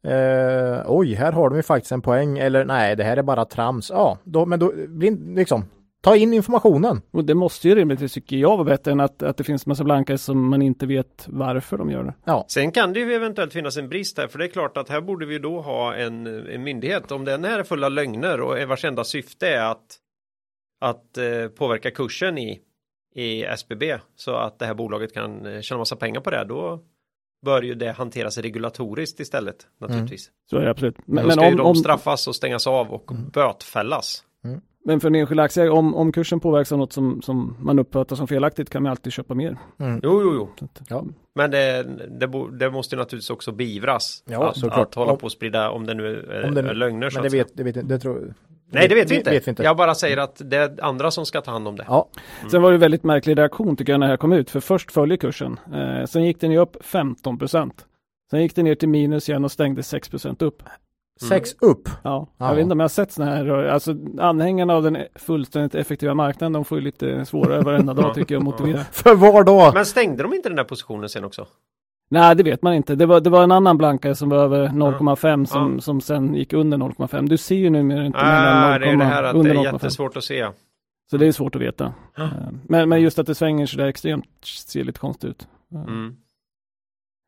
Eh, 0.07 0.83
oj, 0.87 1.15
här 1.15 1.33
har 1.33 1.51
de 1.51 1.57
ju 1.57 1.63
faktiskt 1.63 1.93
en 1.93 2.03
poäng 2.03 2.39
eller 2.39 2.65
nej, 2.65 2.97
det 2.97 3.05
här 3.05 3.17
är 3.17 3.23
bara 3.23 3.45
trams. 3.45 3.91
Ja, 3.91 4.19
då, 4.25 4.47
men 4.47 4.59
då 4.59 4.73
bli 4.89 5.11
liksom 5.11 5.65
ta 6.03 6.17
in 6.17 6.33
informationen. 6.33 7.03
Och 7.11 7.25
det 7.25 7.35
måste 7.35 7.69
ju 7.69 7.75
rimligtvis, 7.75 8.13
tycker 8.13 8.37
jag, 8.37 8.57
vara 8.57 8.65
bättre 8.65 8.93
än 8.93 9.01
att, 9.01 9.23
att 9.23 9.37
det 9.37 9.45
finns 9.45 9.67
massa 9.67 9.85
blankar 9.85 10.17
som 10.17 10.49
man 10.51 10.63
inte 10.63 10.87
vet 10.87 11.25
varför 11.29 11.79
de 11.79 11.91
gör 11.91 12.05
det. 12.05 12.45
Sen 12.49 12.73
kan 12.73 12.93
det 12.93 13.01
ju 13.01 13.15
eventuellt 13.15 13.53
finnas 13.53 13.77
en 13.77 13.89
brist 13.89 14.19
här, 14.19 14.29
för 14.29 14.39
det 14.39 14.45
är 14.45 14.49
klart 14.49 14.77
att 14.77 14.89
här 14.89 15.01
borde 15.01 15.27
vi 15.27 15.39
då 15.39 15.61
ha 15.61 15.95
en, 15.95 16.27
en 16.27 16.63
myndighet. 16.63 17.13
Om 17.13 17.25
den 17.25 17.45
här 17.45 17.59
är 17.59 17.63
full 17.65 17.85
av 17.85 17.93
lögner 17.93 18.41
och 18.41 18.69
vars 18.69 18.85
enda 18.85 19.05
syfte 19.05 19.49
är 19.49 19.65
att, 19.65 19.99
att 20.81 21.19
eh, 21.19 21.49
påverka 21.59 21.91
kursen 21.91 22.39
i, 22.39 22.61
i 23.15 23.43
SBB 23.45 23.99
så 24.17 24.35
att 24.35 24.59
det 24.59 24.67
här 24.67 24.75
bolaget 24.75 25.15
kan 25.15 25.47
eh, 25.47 25.61
tjäna 25.61 25.79
massa 25.79 25.97
pengar 25.97 26.21
på 26.21 26.31
det, 26.31 26.45
då 26.45 26.81
bör 27.45 27.63
ju 27.63 27.75
det 27.75 27.93
hanteras 27.93 28.39
regulatoriskt 28.39 29.21
istället 29.21 29.67
naturligtvis. 29.81 30.31
Så 30.51 30.57
är 30.57 30.65
det 30.65 30.71
absolut. 30.71 30.97
Men, 30.99 31.15
Men, 31.15 31.25
då 31.25 31.31
ska 31.31 31.41
men 31.41 31.51
om, 31.51 31.57
de 31.57 31.67
om, 31.67 31.75
straffas 31.75 32.29
och 32.29 32.37
stängas 32.37 32.67
av 32.67 32.91
och 32.93 33.11
bötfällas. 33.33 34.25
Men 34.85 35.01
för 35.01 35.09
en 35.09 35.15
enskild 35.15 35.41
aktieägare, 35.41 35.75
om, 35.75 35.95
om 35.95 36.13
kursen 36.13 36.41
påverkas 36.41 36.73
av 36.73 36.79
något 36.79 36.93
som, 36.93 37.23
som 37.23 37.57
man 37.61 37.79
uppfattar 37.79 38.17
som 38.17 38.29
felaktigt 38.29 38.71
kan 38.71 38.83
man 38.83 38.91
alltid 38.91 39.13
köpa 39.13 39.35
mer. 39.35 39.57
Mm. 39.79 40.01
Jo, 40.03 40.23
jo, 40.23 40.35
jo. 40.35 40.65
Att, 40.65 40.83
Ja. 40.89 41.05
Men 41.35 41.51
det, 41.51 41.83
det, 42.21 42.29
bo, 42.29 42.47
det 42.49 42.71
måste 42.71 42.95
ju 42.95 42.99
naturligtvis 42.99 43.31
också 43.31 43.53
beivras. 43.53 44.23
Ja, 44.27 44.49
att, 44.49 44.57
såklart. 44.57 44.79
att 44.89 44.95
hålla 44.95 45.17
på 45.17 45.25
och 45.25 45.33
sprida 45.33 45.71
om 45.71 45.87
det 45.87 45.95
nu 45.95 46.07
är, 46.31 46.45
Om 46.45 46.55
det- 46.55 46.61
är 46.61 46.75
lögner. 46.75 47.11
Men 47.15 47.23
det 47.23 47.29
vet, 47.29 47.57
det 47.57 47.63
vet, 47.63 47.89
det 47.89 47.99
tror 47.99 48.35
Nej, 48.75 48.89
det 48.89 48.95
vet 48.95 49.11
vi 49.11 49.17
inte. 49.17 49.31
Vet 49.31 49.47
vi 49.47 49.51
inte. 49.51 49.63
Jag 49.63 49.77
bara 49.77 49.95
säger 49.95 50.17
att 50.17 50.41
det 50.45 50.57
är 50.57 50.85
andra 50.85 51.11
som 51.11 51.27
ska 51.27 51.41
ta 51.41 51.51
hand 51.51 51.69
om 51.69 51.77
det. 51.77 51.85
Ja, 51.89 52.09
Sen 52.51 52.63
var 52.63 52.73
det 52.73 52.79
väldigt 52.79 53.05
märklig 53.05 53.39
reaktion 53.39 53.77
tycker 53.77 53.93
jag 53.93 54.01
när 54.01 54.07
det 54.07 54.13
här 54.13 54.17
kom 54.17 54.33
ut. 54.33 54.51
För 54.51 54.61
först 54.61 54.93
följde 54.93 55.17
kursen. 55.17 55.61
Eh, 55.75 56.05
sen 56.07 56.25
gick 56.25 56.41
den 56.41 56.51
ju 56.51 56.59
upp 56.59 56.77
15 56.81 57.39
procent. 57.39 57.87
Sen 58.31 58.43
gick 58.43 58.55
den 58.55 58.65
ner 58.65 58.75
till 58.75 58.89
minus 58.89 59.29
igen 59.29 59.45
och 59.45 59.53
stängde 59.53 59.83
6 59.83 60.09
procent 60.09 60.43
upp. 60.43 60.63
Sex 61.29 61.51
upp. 61.61 61.89
Ja, 62.03 62.27
Ja. 62.39 62.47
jag 62.49 62.55
vet 62.55 62.63
inte 62.63 62.73
om 62.73 62.81
jag 62.81 62.85
har 62.85 62.89
sett 62.89 63.13
sådana 63.13 63.35
här. 63.37 63.49
Alltså 63.65 63.95
anhängarna 64.19 64.75
av 64.75 64.83
den 64.83 64.99
fullständigt 65.15 65.75
effektiva 65.75 66.15
marknaden, 66.15 66.53
de 66.53 66.65
får 66.65 66.79
ju 66.79 66.85
lite 66.85 67.25
svårare 67.25 67.61
varenda 67.61 67.95
dag 67.95 68.15
tycker 68.15 68.35
jag 68.35 68.41
att 68.41 68.45
motivera. 68.45 68.79
För 68.93 69.15
var 69.15 69.45
då? 69.45 69.71
Men 69.75 69.87
stängde 69.87 70.23
de 70.23 70.35
inte 70.35 70.49
den 70.49 70.57
där 70.57 70.65
positionen 70.65 71.09
sen 71.09 71.25
också? 71.25 71.47
Nej, 72.11 72.37
det 72.37 72.43
vet 72.43 72.63
man 72.63 72.75
inte. 72.75 72.95
Det 72.95 73.07
var, 73.07 73.21
det 73.21 73.31
var 73.31 73.43
en 73.45 73.53
annan 73.53 73.79
blankare 73.79 74.15
som 74.15 74.29
var 74.29 74.39
över 74.39 74.69
0,5 74.69 75.45
som, 75.45 75.75
Ja. 75.75 75.81
som 75.81 76.01
sen 76.01 76.35
gick 76.35 76.53
under 76.53 76.79
0,5. 76.79 77.29
Du 77.29 77.37
ser 77.37 77.55
ju 77.57 77.71
numera 77.71 78.07
inte 78.07 78.19
Ah, 78.19 78.23
mellan 78.25 78.81
det 78.81 78.87
är 78.87 78.97
det 78.97 79.05
här 79.05 79.23
0,5 79.23 79.39
att 79.39 79.45
det 79.45 79.51
är 79.51 79.55
0,5. 79.55 79.65
jättesvårt 79.73 80.17
att 80.17 80.25
se. 80.25 80.49
Så 81.11 81.17
det 81.17 81.27
är 81.27 81.33
svårt 81.33 81.55
att 81.57 81.63
veta. 81.63 81.93
Ja. 82.17 82.23
Eh, 82.25 82.31
Men, 82.69 82.89
men 82.89 83.01
just 83.03 83.19
att 83.19 83.27
det 83.27 83.35
svänger 83.35 83.67
så 83.67 83.77
där 83.77 83.87
extremt 83.87 84.25
ser 84.45 84.85
lite 84.85 84.99
konstigt 84.99 85.31
ut. 85.31 85.47
Mm. 85.89 86.17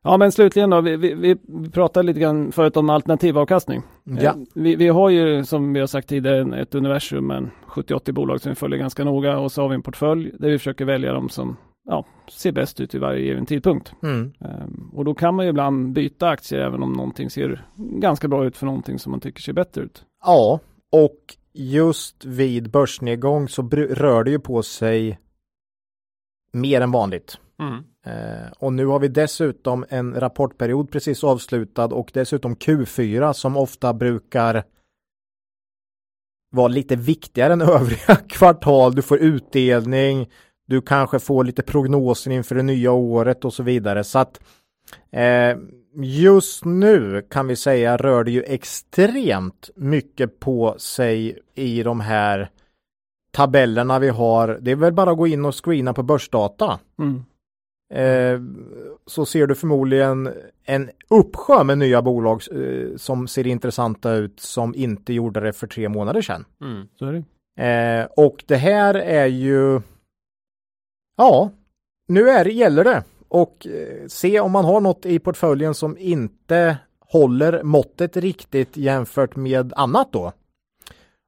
Ja 0.05 0.17
men 0.17 0.31
slutligen 0.31 0.69
då, 0.69 0.81
vi, 0.81 0.97
vi, 0.97 1.13
vi 1.13 1.69
pratade 1.69 2.05
lite 2.07 2.19
grann 2.19 2.51
förut 2.51 2.77
om 2.77 2.89
alternativ 2.89 3.37
avkastning. 3.37 3.81
Ja. 4.03 4.21
Eh, 4.21 4.33
Vi, 4.53 4.75
vi 4.75 4.87
har 4.87 5.09
ju 5.09 5.43
som 5.45 5.73
vi 5.73 5.79
har 5.79 5.87
sagt 5.87 6.09
tidigare 6.09 6.61
ett 6.61 6.75
universum 6.75 7.27
med 7.27 7.49
70-80 7.67 8.11
bolag 8.11 8.41
som 8.41 8.49
vi 8.49 8.55
följer 8.55 8.79
ganska 8.79 9.03
noga 9.03 9.37
och 9.37 9.51
så 9.51 9.61
har 9.61 9.69
vi 9.69 9.75
en 9.75 9.81
portfölj 9.81 10.31
där 10.39 10.49
vi 10.49 10.57
försöker 10.57 10.85
välja 10.85 11.13
de 11.13 11.29
som 11.29 11.57
ja, 11.89 12.05
ser 12.31 12.51
bäst 12.51 12.79
ut 12.79 12.95
i 12.95 12.97
varje 12.97 13.19
given 13.19 13.45
tidpunkt. 13.45 13.93
Mm. 14.03 14.33
Ehm, 14.39 14.89
Och 14.93 15.05
då 15.05 15.13
kan 15.13 15.35
man 15.35 15.45
ju 15.45 15.49
ibland 15.49 15.93
byta 15.93 16.29
aktier 16.29 16.59
även 16.59 16.83
om 16.83 16.93
någonting 16.93 17.29
ser 17.29 17.65
ganska 17.77 18.27
bra 18.27 18.45
ut 18.45 18.57
för 18.57 18.65
någonting 18.65 18.99
som 18.99 19.11
man 19.11 19.19
tycker 19.19 19.41
ser 19.41 19.53
bättre 19.53 19.81
ut. 19.81 20.03
Ja, 20.25 20.59
och 20.91 21.19
just 21.53 22.25
vid 22.25 22.71
börsnedgång 22.71 23.47
så 23.47 23.69
rör 23.71 24.23
det 24.23 24.31
ju 24.31 24.39
på 24.39 24.63
sig 24.63 25.19
mer 26.53 26.81
än 26.81 26.91
vanligt. 26.91 27.37
Mm. 27.59 27.83
Eh, 28.05 28.51
och 28.57 28.73
nu 28.73 28.85
har 28.85 28.99
vi 28.99 29.07
dessutom 29.07 29.85
en 29.89 30.19
rapportperiod 30.19 30.91
precis 30.91 31.23
avslutad 31.23 31.85
och 31.85 32.11
dessutom 32.13 32.55
Q4 32.55 33.33
som 33.33 33.57
ofta 33.57 33.93
brukar 33.93 34.63
vara 36.51 36.67
lite 36.67 36.95
viktigare 36.95 37.53
än 37.53 37.61
övriga 37.61 38.15
kvartal. 38.29 38.95
Du 38.95 39.01
får 39.01 39.17
utdelning, 39.17 40.29
du 40.67 40.81
kanske 40.81 41.19
får 41.19 41.43
lite 41.43 41.63
prognoser 41.63 42.31
inför 42.31 42.55
det 42.55 42.63
nya 42.63 42.91
året 42.91 43.45
och 43.45 43.53
så 43.53 43.63
vidare. 43.63 44.03
Så 44.03 44.19
att 44.19 44.39
eh, 45.11 45.57
just 46.03 46.65
nu 46.65 47.27
kan 47.29 47.47
vi 47.47 47.55
säga 47.55 47.97
rör 47.97 48.23
det 48.23 48.31
ju 48.31 48.43
extremt 48.43 49.69
mycket 49.75 50.39
på 50.39 50.75
sig 50.77 51.39
i 51.55 51.83
de 51.83 51.99
här 51.99 52.49
tabellerna 53.31 53.99
vi 53.99 54.09
har. 54.09 54.59
Det 54.61 54.71
är 54.71 54.75
väl 54.75 54.93
bara 54.93 55.11
att 55.11 55.17
gå 55.17 55.27
in 55.27 55.45
och 55.45 55.65
screena 55.65 55.93
på 55.93 56.03
börsdata. 56.03 56.79
Mm. 56.99 57.23
Eh, 57.93 58.39
så 59.05 59.25
ser 59.25 59.47
du 59.47 59.55
förmodligen 59.55 60.33
en 60.63 60.89
uppsjö 61.09 61.63
med 61.63 61.77
nya 61.77 62.01
bolag 62.01 62.41
eh, 62.51 62.95
som 62.97 63.27
ser 63.27 63.47
intressanta 63.47 64.13
ut 64.13 64.39
som 64.39 64.75
inte 64.75 65.13
gjorde 65.13 65.39
det 65.39 65.53
för 65.53 65.67
tre 65.67 65.89
månader 65.89 66.21
sedan. 66.21 66.45
Mm. 66.61 66.87
Så 66.95 67.05
är 67.05 67.13
det. 67.13 67.23
Eh, 67.63 68.07
och 68.25 68.43
det 68.47 68.55
här 68.55 68.93
är 68.93 69.25
ju 69.25 69.81
ja, 71.17 71.51
nu 72.07 72.29
är 72.29 72.43
det, 72.43 72.51
gäller 72.51 72.83
det 72.83 73.03
och 73.27 73.67
eh, 73.67 74.07
se 74.07 74.39
om 74.39 74.51
man 74.51 74.65
har 74.65 74.81
något 74.81 75.05
i 75.05 75.19
portföljen 75.19 75.73
som 75.73 75.97
inte 75.97 76.77
håller 76.99 77.63
måttet 77.63 78.17
riktigt 78.17 78.77
jämfört 78.77 79.35
med 79.35 79.73
annat 79.75 80.11
då. 80.11 80.31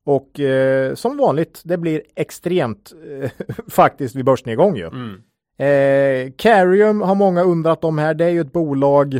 Och 0.05 0.39
eh, 0.39 0.95
som 0.95 1.17
vanligt, 1.17 1.61
det 1.65 1.77
blir 1.77 2.01
extremt 2.15 2.93
eh, 3.21 3.31
faktiskt 3.67 4.15
vid 4.15 4.25
börsnedgång 4.25 4.75
ju. 4.75 4.87
Mm. 4.87 5.21
Eh, 5.57 6.31
Carium 6.37 7.01
har 7.01 7.15
många 7.15 7.43
undrat 7.43 7.83
om 7.83 7.97
här. 7.97 8.13
Det 8.13 8.25
är 8.25 8.29
ju 8.29 8.41
ett 8.41 8.51
bolag 8.51 9.19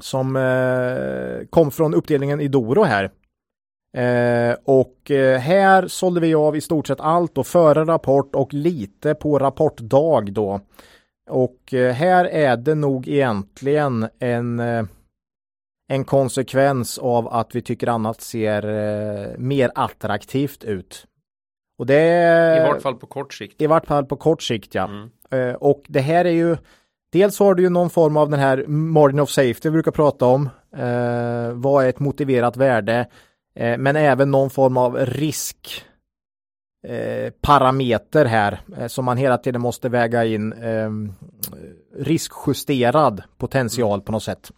som 0.00 0.36
eh, 0.36 1.46
kom 1.50 1.70
från 1.70 1.94
uppdelningen 1.94 2.40
i 2.40 2.48
Doro 2.48 2.82
här. 2.82 3.10
Eh, 3.96 4.56
och 4.64 5.10
eh, 5.10 5.38
här 5.38 5.86
sålde 5.86 6.20
vi 6.20 6.34
av 6.34 6.56
i 6.56 6.60
stort 6.60 6.86
sett 6.86 7.00
allt 7.00 7.38
och 7.38 7.46
före 7.46 7.84
rapport 7.84 8.34
och 8.34 8.54
lite 8.54 9.14
på 9.14 9.38
rapportdag 9.38 10.32
då. 10.32 10.60
Och 11.30 11.74
eh, 11.74 11.92
här 11.92 12.24
är 12.24 12.56
det 12.56 12.74
nog 12.74 13.08
egentligen 13.08 14.08
en, 14.18 14.60
eh, 14.60 14.84
en 15.88 16.04
konsekvens 16.04 16.98
av 16.98 17.28
att 17.28 17.54
vi 17.54 17.62
tycker 17.62 17.86
annat 17.86 18.20
ser 18.20 18.66
eh, 18.68 19.38
mer 19.38 19.70
attraktivt 19.74 20.64
ut. 20.64 21.06
Och 21.82 21.86
det 21.86 22.56
I 22.56 22.68
vart 22.68 22.82
fall 22.82 22.94
på 22.94 23.06
kort 23.06 23.34
sikt. 23.34 23.62
i 23.62 23.66
vart 23.66 23.86
fall 23.86 24.04
på 24.04 24.16
kort 24.16 24.42
sikt 24.42 24.74
ja. 24.74 24.84
Mm. 24.84 25.10
Eh, 25.30 25.54
och 25.54 25.82
det 25.88 26.00
här 26.00 26.24
är 26.24 26.30
ju 26.30 26.56
Dels 27.12 27.38
har 27.38 27.54
du 27.54 27.62
ju 27.62 27.68
någon 27.68 27.90
form 27.90 28.16
av 28.16 28.30
den 28.30 28.40
här 28.40 28.64
margin 28.66 29.20
of 29.20 29.30
safety 29.30 29.60
vi 29.62 29.70
brukar 29.70 29.90
prata 29.90 30.26
om. 30.26 30.48
Eh, 30.76 31.52
vad 31.52 31.84
är 31.84 31.88
ett 31.88 31.98
motiverat 31.98 32.56
värde? 32.56 33.06
Eh, 33.54 33.78
men 33.78 33.96
även 33.96 34.30
någon 34.30 34.50
form 34.50 34.76
av 34.76 34.96
risk 34.96 35.84
eh, 36.88 37.32
parameter 37.40 38.24
här 38.24 38.60
eh, 38.78 38.86
som 38.86 39.04
man 39.04 39.16
hela 39.16 39.38
tiden 39.38 39.60
måste 39.60 39.88
väga 39.88 40.24
in 40.24 40.52
eh, 40.52 40.90
riskjusterad 41.96 43.22
potential 43.38 44.00
på 44.00 44.12
något 44.12 44.22
sätt. 44.22 44.50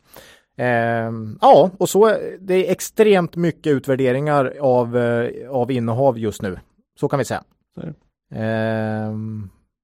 Eh, 0.59 1.13
ja, 1.41 1.71
och 1.79 1.89
så 1.89 2.07
är 2.07 2.39
det 2.41 2.67
är 2.67 2.73
extremt 2.73 3.37
mycket 3.37 3.73
utvärderingar 3.73 4.55
av, 4.61 4.97
eh, 4.97 5.51
av 5.51 5.71
innehav 5.71 6.19
just 6.19 6.43
nu. 6.43 6.59
Så 7.01 7.09
kan 7.09 7.19
vi 7.19 7.25
säga. 7.25 7.43
Så 7.75 7.81
är 7.81 7.87
det. 7.87 7.95
Eh, 8.43 9.13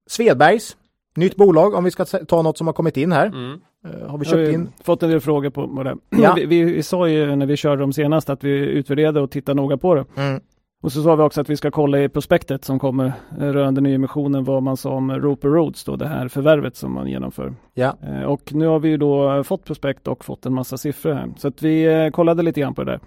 Svedbergs, 0.09 0.77
nytt 1.15 1.35
bolag 1.35 1.73
om 1.73 1.83
vi 1.83 1.91
ska 1.91 2.05
ta 2.05 2.41
något 2.41 2.57
som 2.57 2.67
har 2.67 2.73
kommit 2.73 2.97
in 2.97 3.11
här. 3.11 3.25
Mm. 3.27 3.61
Eh, 3.85 3.91
har 4.09 4.17
vi 4.17 4.25
har 4.25 4.31
köpt 4.31 4.49
ju 4.49 4.53
in? 4.53 4.69
fått 4.83 5.03
en 5.03 5.09
del 5.09 5.19
frågor 5.19 5.49
på, 5.49 5.67
på 5.75 5.83
det. 5.83 5.95
Ja. 6.21 6.33
Vi, 6.35 6.45
vi, 6.45 6.63
vi 6.63 6.83
sa 6.83 7.07
ju 7.09 7.35
när 7.35 7.45
vi 7.45 7.57
körde 7.57 7.81
dem 7.81 7.93
senast 7.93 8.29
att 8.29 8.43
vi 8.43 8.49
utvärderade 8.51 9.21
och 9.21 9.31
tittade 9.31 9.61
noga 9.61 9.77
på 9.77 9.95
det. 9.95 10.05
Mm. 10.17 10.41
Och 10.83 10.91
så 10.91 11.03
sa 11.03 11.15
vi 11.15 11.23
också 11.23 11.41
att 11.41 11.49
vi 11.49 11.57
ska 11.57 11.71
kolla 11.71 11.99
i 11.99 12.09
prospektet 12.09 12.65
som 12.65 12.79
kommer 12.79 13.05
eh, 13.39 13.45
rörande 13.47 13.81
nyemissionen 13.81 14.43
vad 14.43 14.63
man 14.63 14.77
sa 14.77 14.89
om 14.91 15.11
Roper 15.11 15.47
Roads 15.49 15.83
då, 15.83 15.95
det 15.95 16.07
här 16.07 16.27
förvärvet 16.27 16.75
som 16.75 16.93
man 16.93 17.07
genomför. 17.07 17.53
Ja. 17.73 17.97
Eh, 18.03 18.23
Och 18.23 18.53
nu 18.53 18.65
har 18.67 18.79
vi 18.79 18.89
ju 18.89 18.97
då 18.97 19.43
fått 19.43 19.65
prospekt 19.65 20.07
och 20.07 20.25
fått 20.25 20.45
en 20.45 20.53
massa 20.53 20.77
siffror 20.77 21.13
här. 21.13 21.29
Så 21.37 21.47
att 21.47 21.61
vi 21.61 21.83
eh, 21.85 22.09
kollade 22.09 22.43
lite 22.43 22.61
grann 22.61 22.73
på 22.73 22.83
det 22.83 22.91
där. 22.91 22.99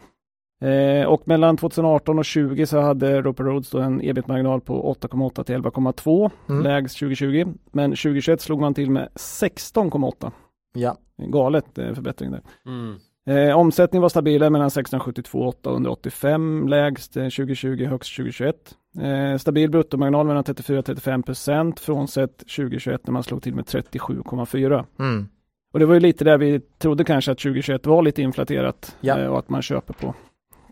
Eh, 0.68 1.06
Och 1.06 1.28
mellan 1.28 1.56
2018 1.56 2.18
och 2.18 2.24
20 2.24 2.66
så 2.66 2.80
hade 2.80 3.22
Roper 3.22 3.44
Roads 3.44 3.70
då 3.70 3.78
en 3.78 4.00
ebit-marginal 4.02 4.60
på 4.60 4.94
8,8 5.00 5.44
till 5.44 5.54
11,2 5.54 6.30
Mm. 6.48 6.62
lägst 6.62 6.98
2020. 6.98 7.44
Men 7.72 7.90
2021 7.90 8.40
slog 8.40 8.60
man 8.60 8.74
till 8.74 8.90
med 8.90 9.08
16,8. 9.14 10.30
Ja. 10.74 10.96
Galet 11.16 11.78
eh, 11.78 11.94
förbättring 11.94 12.30
där. 12.30 12.40
Mm. 12.66 12.94
Eh, 13.26 13.56
omsättning 13.58 14.02
var 14.02 14.08
stabilare 14.08 14.50
mellan 14.50 14.70
672 14.70 15.38
och 15.38 15.48
885 15.48 16.68
lägst 16.68 17.16
eh, 17.16 17.22
2020 17.22 17.84
högst 17.84 18.16
2021. 18.16 18.56
Eh, 19.02 19.38
stabil 19.38 19.70
bruttomarginal 19.70 20.26
mellan 20.26 20.44
34 20.44 20.78
och 20.78 20.84
35 20.84 21.22
procent 21.22 21.80
frånsett 21.80 22.38
2021 22.38 23.06
när 23.06 23.12
man 23.12 23.22
slog 23.22 23.42
till 23.42 23.54
med 23.54 23.64
37,4. 23.64 24.84
Mm. 24.98 25.28
Och 25.72 25.80
det 25.80 25.86
var 25.86 25.94
ju 25.94 26.00
lite 26.00 26.24
där 26.24 26.38
vi 26.38 26.60
trodde 26.60 27.04
kanske 27.04 27.32
att 27.32 27.38
2021 27.38 27.86
var 27.86 28.02
lite 28.02 28.22
inflaterat 28.22 28.96
Ja. 29.00 29.18
eh, 29.18 29.26
och 29.26 29.38
att 29.38 29.48
man 29.48 29.62
köper 29.62 29.94
på 29.94 30.14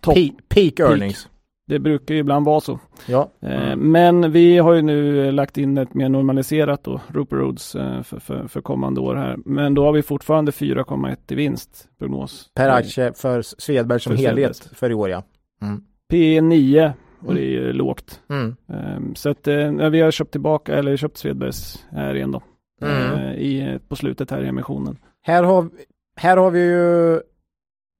topp. 0.03 0.17
Pe- 0.17 0.33
peak 0.49 0.81
earnings. 0.81 1.29
Det 1.67 1.79
brukar 1.79 2.15
ju 2.15 2.21
ibland 2.21 2.47
vara 2.47 2.61
så. 2.61 2.79
Ja. 3.07 3.31
Eh, 3.43 3.77
Men 3.77 4.33
vi 4.33 4.59
har 4.59 4.75
ju 4.75 4.83
nu 4.83 5.31
lagt 5.33 5.59
in 5.59 5.79
ett 5.79 5.95
mer 5.95 6.09
normaliserat 6.09 6.85
då, 6.85 7.01
Roper 7.09 7.37
Roads 7.37 7.75
eh, 7.75 8.03
för, 8.03 8.21
för, 8.21 8.47
för 8.49 8.61
kommande 8.61 9.01
år 9.01 9.15
här. 9.17 9.37
Men 9.45 9.75
då 9.75 9.85
har 9.85 9.93
vi 9.93 10.03
fortfarande 10.03 10.53
4,1 10.53 11.17
i 11.29 11.35
vinst 11.35 11.89
prognos. 11.99 12.51
Per 12.55 12.69
aktie 12.69 13.13
för 13.13 13.43
Svedberg 13.43 14.01
som 14.01 14.17
För 14.17 14.23
helhet 14.23 14.57
Svedbergs. 14.57 14.79
för 14.79 14.91
i 14.91 14.95
år 14.95 15.11
ja. 15.11 15.23
Mm. 15.63 15.83
P 16.11 16.41
9 16.41 16.93
och 17.27 17.35
det 17.35 17.41
är 17.41 17.45
ju 17.51 17.73
lågt. 17.73 18.21
Mm. 18.31 18.57
Ehm, 18.69 19.15
Så 19.15 19.31
att 19.31 19.49
eh, 19.49 19.71
vi 19.91 20.01
har 20.01 20.11
köpt 20.11 20.31
tillbaka, 20.33 20.75
eller 20.75 20.97
köpt 20.97 21.17
Svedbergs 21.17 21.85
här 21.91 22.15
igen 22.15 22.31
då. 22.33 22.43
Mm. 22.83 23.29
I, 23.35 23.79
på 23.89 23.97
slutet 23.97 24.31
här 24.31 24.45
i 24.45 24.49
emissionen. 24.49 24.97
Här, 25.23 25.43
har, 25.43 25.69
här 26.17 26.37
har 26.37 26.51
vi 26.51 26.61
ju 26.61 27.21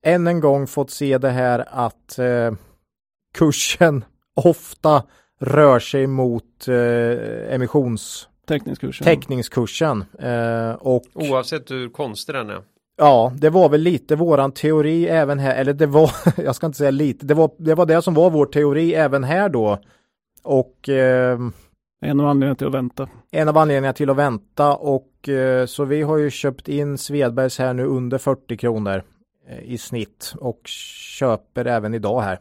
än 0.03 0.27
en 0.27 0.41
gång 0.41 0.67
fått 0.67 0.91
se 0.91 1.19
det 1.19 1.31
här 1.31 1.65
att 1.69 2.19
eh, 2.19 2.53
kursen 3.35 4.05
ofta 4.37 5.03
rör 5.41 5.79
sig 5.79 6.07
mot 6.07 6.69
eh, 6.69 7.55
emissions 7.55 8.29
Teckningskursen. 8.49 9.05
täckningskursen. 9.05 10.05
Eh, 10.19 10.71
och 10.73 11.03
Oavsett 11.15 11.71
hur 11.71 11.89
konstig 11.89 12.35
den 12.35 12.51
är. 12.51 12.63
ja, 12.97 13.33
det 13.37 13.51
var 13.51 13.69
väl 13.69 13.81
lite 13.81 14.17
våran 14.17 14.53
teori 14.53 15.07
även 15.09 15.39
här, 15.39 15.55
eller 15.57 15.73
det 15.73 15.87
var, 15.87 16.11
jag 16.45 16.55
ska 16.57 16.67
inte 16.67 16.79
säga 16.79 16.91
lite, 16.91 17.27
det 17.27 17.35
var 17.35 17.51
det, 17.59 17.75
var 17.75 17.87
det 17.87 18.03
som 18.03 18.15
var 18.15 18.31
vår 18.31 18.47
teori 18.47 18.95
även 18.95 19.25
här 19.25 19.49
då. 19.49 19.79
Och 20.43 20.89
eh, 20.89 21.39
En 22.05 22.21
av 22.21 22.27
anledningarna 22.27 22.55
till 22.55 22.67
att 22.67 22.75
vänta. 22.75 23.09
en 23.31 23.49
av 23.49 23.59
anledningarna 23.59 23.93
till 23.93 24.11
att 24.11 24.17
vänta 24.17 24.75
och 24.77 25.29
eh, 25.29 25.67
så 25.67 25.85
vi 25.85 26.03
har 26.03 26.17
ju 26.19 26.31
köpt 26.31 26.69
in 26.69 26.99
Svedbergs 26.99 27.59
här 27.59 27.75
nu 27.75 27.85
under 27.85 28.19
40 28.19 28.57
kronor 28.57 29.03
i 29.63 29.79
snitt 29.79 30.35
och 30.41 30.61
köper 31.19 31.65
även 31.65 31.95
idag 31.95 32.21
här. 32.21 32.39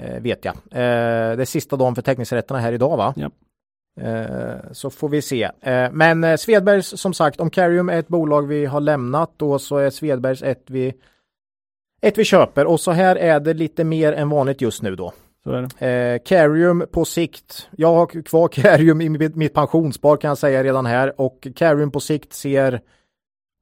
Eh, 0.00 0.20
vet 0.20 0.44
jag. 0.44 0.54
Eh, 0.54 1.36
det 1.36 1.42
är 1.42 1.44
sista 1.44 1.76
dagen 1.76 1.94
för 1.94 2.02
teckningsrätterna 2.02 2.60
här 2.60 2.72
idag 2.72 2.96
va? 2.96 3.14
Ja. 3.16 3.30
Eh, 4.00 4.72
så 4.72 4.90
får 4.90 5.08
vi 5.08 5.22
se. 5.22 5.50
Eh, 5.60 5.90
men 5.92 6.24
eh, 6.24 6.36
Svedbergs 6.36 7.00
som 7.00 7.14
sagt, 7.14 7.40
om 7.40 7.50
Carium 7.50 7.88
är 7.88 7.98
ett 7.98 8.08
bolag 8.08 8.46
vi 8.46 8.66
har 8.66 8.80
lämnat 8.80 9.30
då 9.36 9.58
så 9.58 9.76
är 9.76 9.90
Svedbergs 9.90 10.42
ett 10.42 10.62
vi 10.66 10.94
ett 12.02 12.18
vi 12.18 12.24
köper 12.24 12.66
och 12.66 12.80
så 12.80 12.90
här 12.90 13.16
är 13.16 13.40
det 13.40 13.54
lite 13.54 13.84
mer 13.84 14.12
än 14.12 14.28
vanligt 14.28 14.60
just 14.60 14.82
nu 14.82 14.96
då. 14.96 15.12
Eh, 15.78 16.18
Carium 16.24 16.86
på 16.92 17.04
sikt. 17.04 17.68
Jag 17.70 17.94
har 17.94 18.22
kvar 18.22 18.48
Carium 18.48 19.00
i 19.00 19.08
mitt, 19.08 19.36
mitt 19.36 19.54
pensionsspar 19.54 20.16
kan 20.16 20.28
jag 20.28 20.38
säga 20.38 20.64
redan 20.64 20.86
här 20.86 21.20
och 21.20 21.46
Carium 21.56 21.90
på 21.90 22.00
sikt 22.00 22.32
ser 22.32 22.80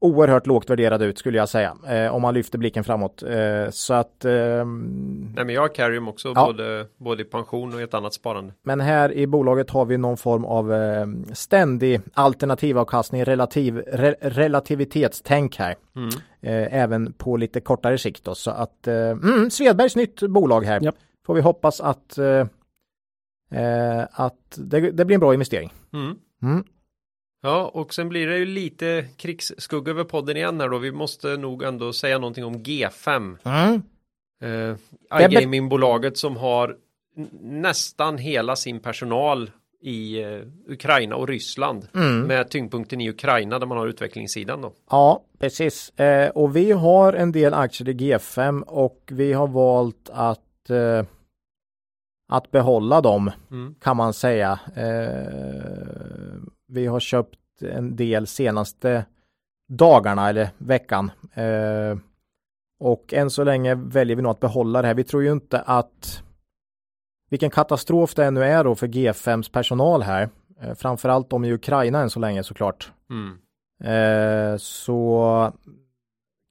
oerhört 0.01 0.47
lågt 0.47 0.71
värderade 0.71 1.05
ut 1.05 1.19
skulle 1.19 1.39
jag 1.39 1.49
säga. 1.49 1.77
Eh, 1.89 2.15
om 2.15 2.23
man 2.23 2.35
lyfter 2.35 2.59
blicken 2.59 2.85
framåt. 2.85 3.23
Eh, 3.23 3.71
så 3.71 3.95
att... 3.95 4.25
ehm, 4.25 5.33
Nej 5.37 5.45
men 5.45 5.55
jag 5.55 5.61
har 5.63 5.69
Carrium 5.75 6.09
också, 6.09 6.33
Ja. 6.35 6.47
både, 6.47 6.87
både 6.97 7.23
i 7.23 7.25
pension 7.25 7.75
och 7.75 7.81
i 7.81 7.83
ett 7.83 7.95
annat 7.95 8.15
sparande. 8.15 8.53
Men 8.63 8.81
här 8.81 9.13
i 9.13 9.27
bolaget 9.27 9.71
har 9.71 9.85
vi 9.85 9.99
någon 9.99 10.17
form 10.17 10.45
av 10.45 10.73
eh, 10.75 11.07
ständig 11.33 12.01
alternativavkastning, 12.15 13.25
relativ, 13.25 13.77
re, 13.87 14.15
relativitetstänk 14.21 15.57
här. 15.57 15.75
Mm. 15.97 16.09
Eh, 16.43 16.81
även 16.83 17.13
på 17.13 17.37
lite 17.37 17.61
kortare 17.61 17.99
sikt 17.99 18.25
då. 18.25 18.35
Så 18.35 18.51
att 18.51 18.87
eh, 18.87 18.95
mm, 19.11 19.51
Svedbergs 19.51 19.97
nytt 19.97 20.23
bolag 20.23 20.65
här. 20.65 20.81
Japp. 20.83 20.95
Får 21.27 21.35
vi 21.35 21.41
hoppas 21.41 21.81
att, 21.81 22.19
eh, 22.19 22.47
eh, 23.63 24.05
att 24.13 24.59
det, 24.59 24.81
det 24.91 25.05
blir 25.05 25.15
en 25.15 25.21
bra 25.21 25.35
investering. 25.35 25.73
Mm. 26.43 26.65
Ja, 27.42 27.70
och 27.74 27.94
sen 27.94 28.09
blir 28.09 28.26
det 28.26 28.38
ju 28.38 28.44
lite 28.44 29.07
krigsskugga 29.16 29.90
över 29.90 30.05
podden 30.05 30.37
igen 30.37 30.61
här 30.61 30.68
då. 30.68 30.79
Vi 30.79 30.92
måste 30.92 31.37
nog 31.37 31.62
ändå 31.62 31.92
säga 31.92 32.18
någonting 32.18 32.44
om 32.44 32.55
G5. 32.55 33.37
Mm. 33.44 33.83
Är 35.11 35.29
iGaming-bolaget 35.29 36.18
som 36.18 36.37
har 36.37 36.76
nästan 37.40 38.18
hela 38.18 38.57
sin 38.57 38.81
personal 38.81 39.50
i 39.83 40.22
eh, 40.22 40.40
Ukraina 40.68 41.16
och 41.16 41.29
Ryssland. 41.29 41.88
Mm. 41.94 42.20
Med 42.20 42.50
tyngdpunkten 42.50 43.00
i 43.00 43.11
Ukraina 43.11 43.59
där 43.59 43.66
man 43.66 43.79
har 43.79 43.87
utvecklingssidan 43.87 44.61
då. 44.62 44.72
Ja, 44.90 45.22
precis. 45.38 45.98
Eh, 45.98 46.31
och 46.31 46.57
vi 46.57 46.72
har 46.72 47.12
en 47.12 47.33
del 47.33 47.55
aktier 47.55 47.88
i 47.88 47.92
G5 47.92 48.62
och 48.62 49.03
vi 49.11 49.33
har 49.33 49.46
valt 49.48 50.11
att, 50.12 50.70
att 52.33 52.50
behålla 52.50 53.00
dem 53.00 53.31
Mm. 53.50 53.74
kan 53.81 53.96
man 53.96 54.12
säga. 54.12 54.61
Vi 56.71 56.87
har 56.87 57.01
köpt 57.01 57.39
en 57.61 57.97
del 57.97 58.27
senaste 58.27 59.07
dagarna 59.69 60.29
eller 60.29 60.51
veckan. 60.59 61.11
Eh, 61.35 61.99
och 62.81 63.15
än 63.15 63.31
så 63.31 63.45
länge 63.45 63.75
väljer 63.75 64.17
vi 64.17 64.23
nog 64.23 64.31
att 64.31 64.41
behålla 64.41 64.83
det 64.83 64.89
här. 64.89 64.95
Vi 64.95 65.05
tror 65.05 65.23
ju 65.23 65.33
inte 65.33 65.61
att 65.61 66.23
vilken 67.31 67.51
katastrof 67.51 68.15
det 68.15 68.31
nu 68.31 68.45
är 68.45 68.65
då 68.65 68.75
för 68.75 68.87
G5s 68.87 69.53
personal 69.53 70.03
här. 70.03 70.29
Eh, 70.61 70.75
framförallt 70.75 71.31
de 71.31 71.45
i 71.45 71.53
Ukraina 71.53 72.01
än 72.01 72.11
så 72.11 72.21
länge 72.21 72.43
såklart. 72.43 72.93
Mm. 73.11 73.39
Eh, 73.85 74.57
så 74.57 75.53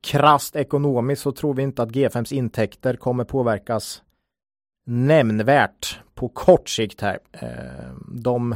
krasst 0.03 0.55
ekonomiskt 0.55 1.21
så 1.21 1.31
tror 1.31 1.53
vi 1.53 1.63
inte 1.63 1.83
att 1.83 1.91
G5s 1.91 2.33
intäkter 2.33 2.95
kommer 2.95 3.23
påverkas 3.23 4.03
nämnvärt 4.85 5.99
på 6.13 6.29
kort 6.29 6.69
sikt 6.69 7.01
här. 7.01 7.19
Eh, 7.31 7.93
de 8.07 8.55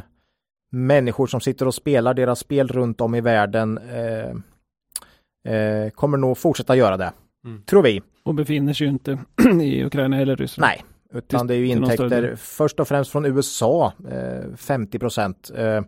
människor 0.73 1.27
som 1.27 1.41
sitter 1.41 1.67
och 1.67 1.75
spelar 1.75 2.13
deras 2.13 2.39
spel 2.39 2.67
runt 2.67 3.01
om 3.01 3.15
i 3.15 3.21
världen 3.21 3.77
eh, 3.77 4.29
eh, 5.53 5.89
kommer 5.89 6.17
nog 6.17 6.37
fortsätta 6.37 6.75
göra 6.75 6.97
det. 6.97 7.13
Mm. 7.45 7.63
Tror 7.63 7.83
vi. 7.83 8.01
Och 8.23 8.35
befinner 8.35 8.73
sig 8.73 8.87
ju 8.87 8.93
inte 8.93 9.17
i 9.61 9.85
Ukraina 9.85 10.21
eller 10.21 10.35
Ryssland. 10.35 10.69
Nej, 10.69 10.83
utan 11.13 11.39
Till- 11.39 11.47
det 11.47 11.53
är 11.53 11.57
ju 11.57 11.67
intäkter 11.67 12.35
först 12.35 12.79
och 12.79 12.87
främst 12.87 13.11
från 13.11 13.25
USA, 13.25 13.93
eh, 14.09 14.55
50 14.55 14.99
procent. 14.99 15.51
Eh, 15.55 15.81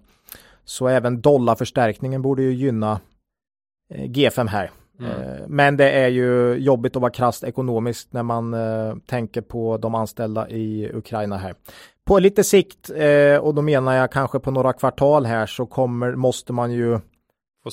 så 0.63 0.87
även 0.87 1.21
dollarförstärkningen 1.21 2.21
borde 2.21 2.43
ju 2.43 2.53
gynna 2.53 2.99
eh, 3.89 4.09
G5 4.09 4.47
här. 4.47 4.71
Mm. 4.99 5.11
Eh, 5.11 5.47
men 5.47 5.77
det 5.77 5.91
är 5.91 6.07
ju 6.07 6.53
jobbigt 6.53 6.95
att 6.95 7.01
vara 7.01 7.11
krasst 7.11 7.43
ekonomiskt 7.43 8.13
när 8.13 8.23
man 8.23 8.53
eh, 8.53 8.95
tänker 9.05 9.41
på 9.41 9.77
de 9.77 9.95
anställda 9.95 10.49
i 10.49 10.91
Ukraina 10.93 11.37
här. 11.37 11.55
På 12.05 12.19
lite 12.19 12.43
sikt, 12.43 12.89
eh, 12.95 13.37
och 13.37 13.55
då 13.55 13.61
menar 13.61 13.93
jag 13.93 14.11
kanske 14.11 14.39
på 14.39 14.51
några 14.51 14.73
kvartal 14.73 15.25
här, 15.25 15.45
så 15.45 15.65
kommer, 15.65 16.15
måste 16.15 16.53
man 16.53 16.71
ju 16.71 16.99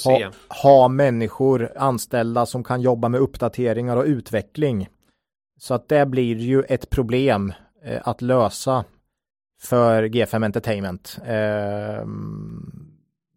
ha, 0.05 0.31
ha 0.63 0.89
människor 0.89 1.73
anställda 1.77 2.47
som 2.47 2.65
kan 2.65 2.81
jobba 2.81 3.09
med 3.09 3.21
uppdateringar 3.21 3.97
och 3.97 4.05
utveckling. 4.05 4.89
Så 5.59 5.75
att 5.75 5.89
det 5.89 6.07
blir 6.07 6.37
ju 6.37 6.63
ett 6.63 6.91
problem 6.91 7.53
att 8.03 8.23
lösa 8.23 8.85
för 9.63 10.03
G5 10.03 10.45
Entertainment. 10.45 11.19
Eh, 11.27 12.07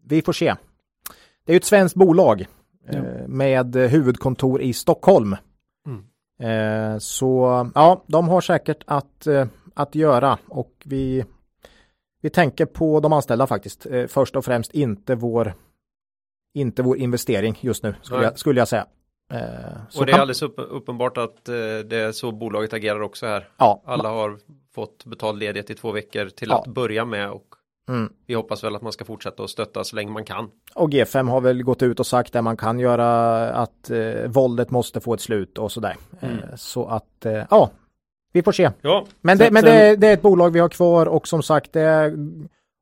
vi 0.04 0.22
får 0.22 0.32
se. 0.32 0.54
Det 1.44 1.52
är 1.52 1.54
ju 1.54 1.56
ett 1.56 1.64
svenskt 1.64 1.96
bolag 1.96 2.46
Ja. 2.92 3.02
med 3.26 3.76
huvudkontor 3.76 4.60
i 4.62 4.72
Stockholm. 4.72 5.36
Mm. 5.86 6.04
Eh, 6.94 6.98
så 6.98 7.70
ja, 7.74 8.04
de 8.06 8.28
har 8.28 8.40
säkert 8.40 8.82
att, 8.86 9.26
eh, 9.26 9.46
att 9.74 9.94
göra 9.94 10.38
och 10.48 10.72
vi, 10.84 11.24
vi 12.22 12.30
tänker 12.30 12.66
på 12.66 13.00
de 13.00 13.12
anställda 13.12 13.46
faktiskt. 13.46 13.86
Eh, 13.86 14.06
först 14.06 14.36
och 14.36 14.44
främst 14.44 14.72
inte 14.74 15.14
vår 15.14 15.54
inte 16.54 16.82
vår 16.82 16.96
investering 16.98 17.58
just 17.60 17.82
nu 17.82 17.94
skulle, 18.02 18.22
jag, 18.22 18.38
skulle 18.38 18.60
jag 18.60 18.68
säga. 18.68 18.86
Eh, 19.32 19.40
så 19.88 20.00
Och 20.00 20.06
det 20.06 20.12
är 20.12 20.18
alldeles 20.18 20.42
upp, 20.42 20.54
uppenbart 20.58 21.18
att 21.18 21.48
eh, 21.48 21.54
det 21.84 21.96
är 21.96 22.12
så 22.12 22.32
bolaget 22.32 22.72
agerar 22.72 23.00
också 23.00 23.26
här. 23.26 23.48
ja, 23.56 23.82
Alla 23.86 24.08
har 24.08 24.38
fått 24.74 25.04
betald 25.04 25.38
ledighet 25.38 25.70
i 25.70 25.74
två 25.74 25.92
veckor 25.92 26.28
till 26.28 26.48
Ja. 26.50 26.58
att 26.60 26.66
börja 26.74 27.04
med 27.04 27.30
och 27.30 27.46
mm. 27.88 28.12
vi 28.26 28.34
hoppas 28.34 28.64
väl 28.64 28.76
att 28.76 28.82
man 28.82 28.92
ska 28.92 29.04
fortsätta 29.04 29.42
att 29.42 29.50
stötta 29.50 29.84
så 29.84 29.96
länge 29.96 30.10
man 30.10 30.24
kan. 30.24 30.50
Och 30.74 30.90
G5 30.90 31.28
har 31.28 31.40
väl 31.40 31.62
gått 31.62 31.82
ut 31.82 32.00
och 32.00 32.06
sagt 32.06 32.32
det 32.32 32.42
man 32.42 32.56
kan 32.56 32.78
göra 32.78 33.34
att 33.50 33.90
eh, 33.90 34.26
våldet 34.26 34.70
måste 34.70 35.00
få 35.00 35.14
ett 35.14 35.20
slut 35.20 35.58
och 35.58 35.72
sådär. 35.72 35.96
Mm. 36.20 36.38
Eh, 36.38 36.56
så 36.56 36.86
att 36.86 37.26
eh, 37.26 37.42
ja, 37.50 37.70
vi 38.32 38.42
får 38.42 38.52
se. 38.52 38.70
Ja, 38.80 39.06
Men, 39.20 39.38
det, 39.38 39.50
men 39.50 39.62
sen- 39.62 39.72
det, 39.72 39.96
det 39.96 40.06
är 40.06 40.14
ett 40.14 40.22
bolag 40.22 40.50
vi 40.50 40.60
har 40.60 40.68
kvar 40.68 41.06
och 41.06 41.28
som 41.28 41.42
sagt 41.42 41.72
det 41.72 42.12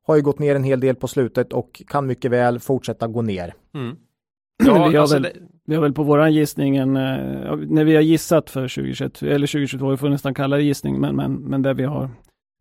har 0.07 0.15
ju 0.15 0.21
gått 0.21 0.39
ner 0.39 0.55
en 0.55 0.63
hel 0.63 0.79
del 0.79 0.95
på 0.95 1.07
slutet 1.07 1.53
och 1.53 1.81
kan 1.87 2.07
mycket 2.07 2.31
väl 2.31 2.59
fortsätta 2.59 3.07
gå 3.07 3.21
ner. 3.21 3.53
mm. 3.73 3.95
vi, 4.57 4.65
ja 4.65 4.73
har 4.73 4.95
alltså 4.95 5.15
väl, 5.15 5.23
det, 5.23 5.31
vi 5.65 5.75
har 5.75 5.81
väl 5.81 5.93
på 5.93 6.03
våran 6.03 6.33
gissning 6.33 6.75
en, 6.77 6.97
eh, 6.97 7.55
när 7.55 7.83
vi 7.83 7.95
har 7.95 8.01
gissat 8.01 8.49
för 8.49 8.61
2021, 8.61 9.21
eller 9.21 9.47
2022, 9.47 9.89
vi 9.89 9.97
får 9.97 10.09
nästan 10.09 10.33
kalla 10.33 10.55
det 10.57 10.63
gissning, 10.63 10.99
men, 10.99 11.15
men, 11.15 11.33
men 11.33 11.61
där 11.61 11.73
vi 11.73 11.83
har 11.83 12.09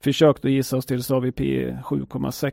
försökt 0.05 0.45
att 0.45 0.51
gissa 0.51 0.77
oss 0.77 0.87
till 0.87 1.03
så 1.03 1.15
har 1.15 1.21
vi 1.21 1.33
P 1.33 1.77
7,6. 1.85 2.53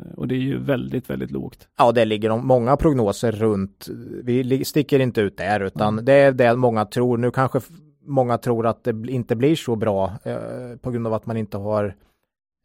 Eh, 0.00 0.12
Och 0.16 0.28
det 0.28 0.34
är 0.34 0.38
ju 0.38 0.58
väldigt, 0.58 1.10
väldigt 1.10 1.30
lågt. 1.30 1.68
Ja, 1.78 1.92
det 1.92 2.04
ligger 2.04 2.28
de 2.28 2.46
många 2.46 2.76
prognoser 2.76 3.32
runt. 3.32 3.86
Vi 4.24 4.64
sticker 4.64 4.98
inte 4.98 5.20
ut 5.20 5.36
där 5.36 5.60
utan 5.60 5.94
Mm. 5.94 6.04
det 6.04 6.12
är 6.12 6.32
det 6.32 6.56
många 6.56 6.84
tror. 6.84 7.18
Nu 7.18 7.30
kanske 7.30 7.60
många 8.08 8.38
tror 8.38 8.66
att 8.66 8.84
det 8.84 8.90
inte 9.08 9.36
blir 9.36 9.56
så 9.56 9.76
bra 9.76 10.12
eh, 10.24 10.76
på 10.80 10.90
grund 10.90 11.06
av 11.06 11.14
att 11.14 11.26
man 11.26 11.36
inte 11.36 11.56
har 11.58 11.94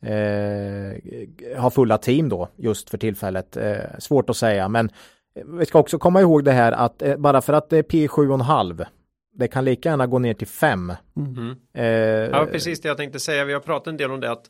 eh, 0.04 1.58
har 1.58 1.69
fulla 1.69 1.97
team 1.97 2.30
då 2.30 2.47
just 2.56 2.89
för 2.89 2.97
tillfället. 2.97 3.58
Eh, 3.58 3.76
svårt 4.00 4.30
att 4.30 4.38
säga, 4.38 4.67
men 4.69 4.89
eh, 5.36 5.43
vi 5.60 5.65
ska 5.65 5.80
också 5.80 5.97
komma 6.00 6.21
ihåg 6.21 6.43
det 6.43 6.52
här 6.52 6.71
att 6.71 7.02
eh, 7.02 7.17
bara 7.17 7.41
för 7.41 7.54
att 7.54 7.69
det 7.69 7.78
är 7.78 7.84
P 7.84 8.08
7,5 8.08 8.86
det 9.34 9.48
kan 9.48 9.65
lika 9.65 9.89
gärna 9.89 10.08
gå 10.08 10.20
ner 10.20 10.34
till 10.34 10.48
5. 10.48 10.94
mm. 11.17 11.56
Eh, 11.74 11.86
Ja, 12.32 12.48
precis 12.52 12.82
det 12.82 12.88
jag 12.88 12.98
tänkte 12.98 13.20
säga. 13.20 13.46
Vi 13.46 13.54
har 13.54 13.60
pratat 13.60 13.88
en 13.88 13.98
del 13.98 14.12
om 14.12 14.20
det 14.20 14.32
att 14.32 14.44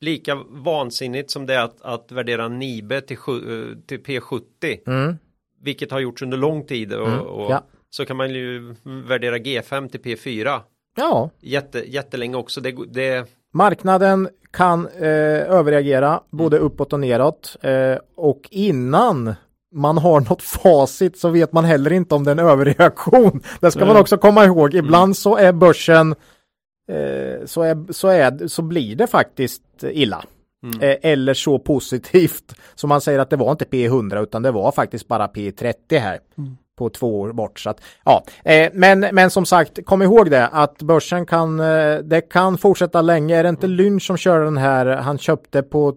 lika 0.00 0.34
vansinnigt 0.48 1.30
som 1.30 1.46
det 1.46 1.54
är 1.54 1.60
att, 1.64 1.82
att 1.82 2.12
värdera 2.12 2.48
Nibe 2.48 3.00
till, 3.00 3.16
sju- 3.16 3.70
eh, 3.70 3.76
till 3.86 4.00
P70, 4.02 4.78
mm, 4.86 5.16
vilket 5.62 5.90
har 5.90 6.00
gjorts 6.00 6.22
under 6.22 6.36
lång 6.36 6.64
tid 6.66 6.92
och, 6.92 7.08
Mm, 7.08 7.20
och 7.20 7.50
ja. 7.52 7.62
så 7.90 8.04
kan 8.06 8.16
man 8.16 8.30
ju 8.30 8.74
värdera 9.08 9.36
G5 9.38 9.88
till 9.88 10.00
P4 10.00 10.60
ja, 10.96 11.30
jätte, 11.40 11.92
jättelänge 11.92 12.36
också. 12.36 12.60
Det, 12.60 12.74
det, 12.88 13.26
Marknaden 13.52 14.28
kan 14.50 14.86
eh, 14.86 15.02
överreagera 15.52 16.20
både 16.30 16.58
uppåt 16.58 16.92
och 16.92 17.00
neråt 17.00 17.56
eh, 17.62 17.96
och 18.16 18.48
innan 18.50 19.34
man 19.74 19.98
har 19.98 20.20
något 20.20 20.42
facit 20.42 21.18
så 21.18 21.28
vet 21.28 21.52
man 21.52 21.64
heller 21.64 21.92
inte 21.92 22.14
om 22.14 22.24
det 22.24 22.30
är 22.30 22.32
en 22.32 22.46
överreaktion. 22.46 23.42
Det 23.60 23.70
ska 23.70 23.80
är 23.80 23.86
man 23.86 23.96
också 23.96 24.18
komma 24.18 24.44
ihåg. 24.44 24.74
Ibland 24.74 25.16
så 25.16 25.36
är 25.36 25.52
börsen 25.52 26.14
eh, 26.90 27.46
så, 27.46 27.62
är, 27.62 27.92
så, 27.92 28.08
är, 28.08 28.48
så 28.48 28.62
blir 28.62 28.96
det 28.96 29.06
faktiskt 29.06 29.62
illa. 29.82 30.24
Mm. 30.62 30.80
Eh, 30.80 30.96
eller 31.12 31.34
så 31.34 31.58
positivt 31.58 32.54
som 32.74 32.88
man 32.88 33.00
säger 33.00 33.18
att 33.18 33.30
det 33.30 33.36
var 33.36 33.50
inte 33.50 33.64
P100 33.64 34.22
utan 34.22 34.42
det 34.42 34.50
var 34.50 34.72
faktiskt 34.72 35.08
bara 35.08 35.26
P30 35.26 35.98
här 35.98 36.18
Mm. 36.38 36.56
på 36.78 36.88
två 36.88 37.20
år 37.20 37.32
bort. 37.32 37.60
Så 37.60 37.70
att, 37.70 37.80
ja. 38.04 38.24
eh, 38.44 38.70
men, 38.74 39.00
men 39.00 39.30
som 39.30 39.46
sagt, 39.46 39.84
kom 39.84 40.02
ihåg 40.02 40.30
det 40.30 40.46
att 40.46 40.82
börsen 40.82 41.26
kan, 41.26 41.56
det 42.02 42.28
kan 42.30 42.58
fortsätta 42.58 43.02
länge. 43.02 43.36
Är 43.36 43.42
det 43.42 43.48
inte 43.48 43.66
Lynch 43.66 44.02
som 44.02 44.16
kör 44.16 44.40
den 44.40 44.56
här, 44.56 44.86
han 44.86 45.18
köpte 45.18 45.62
på 45.62 45.94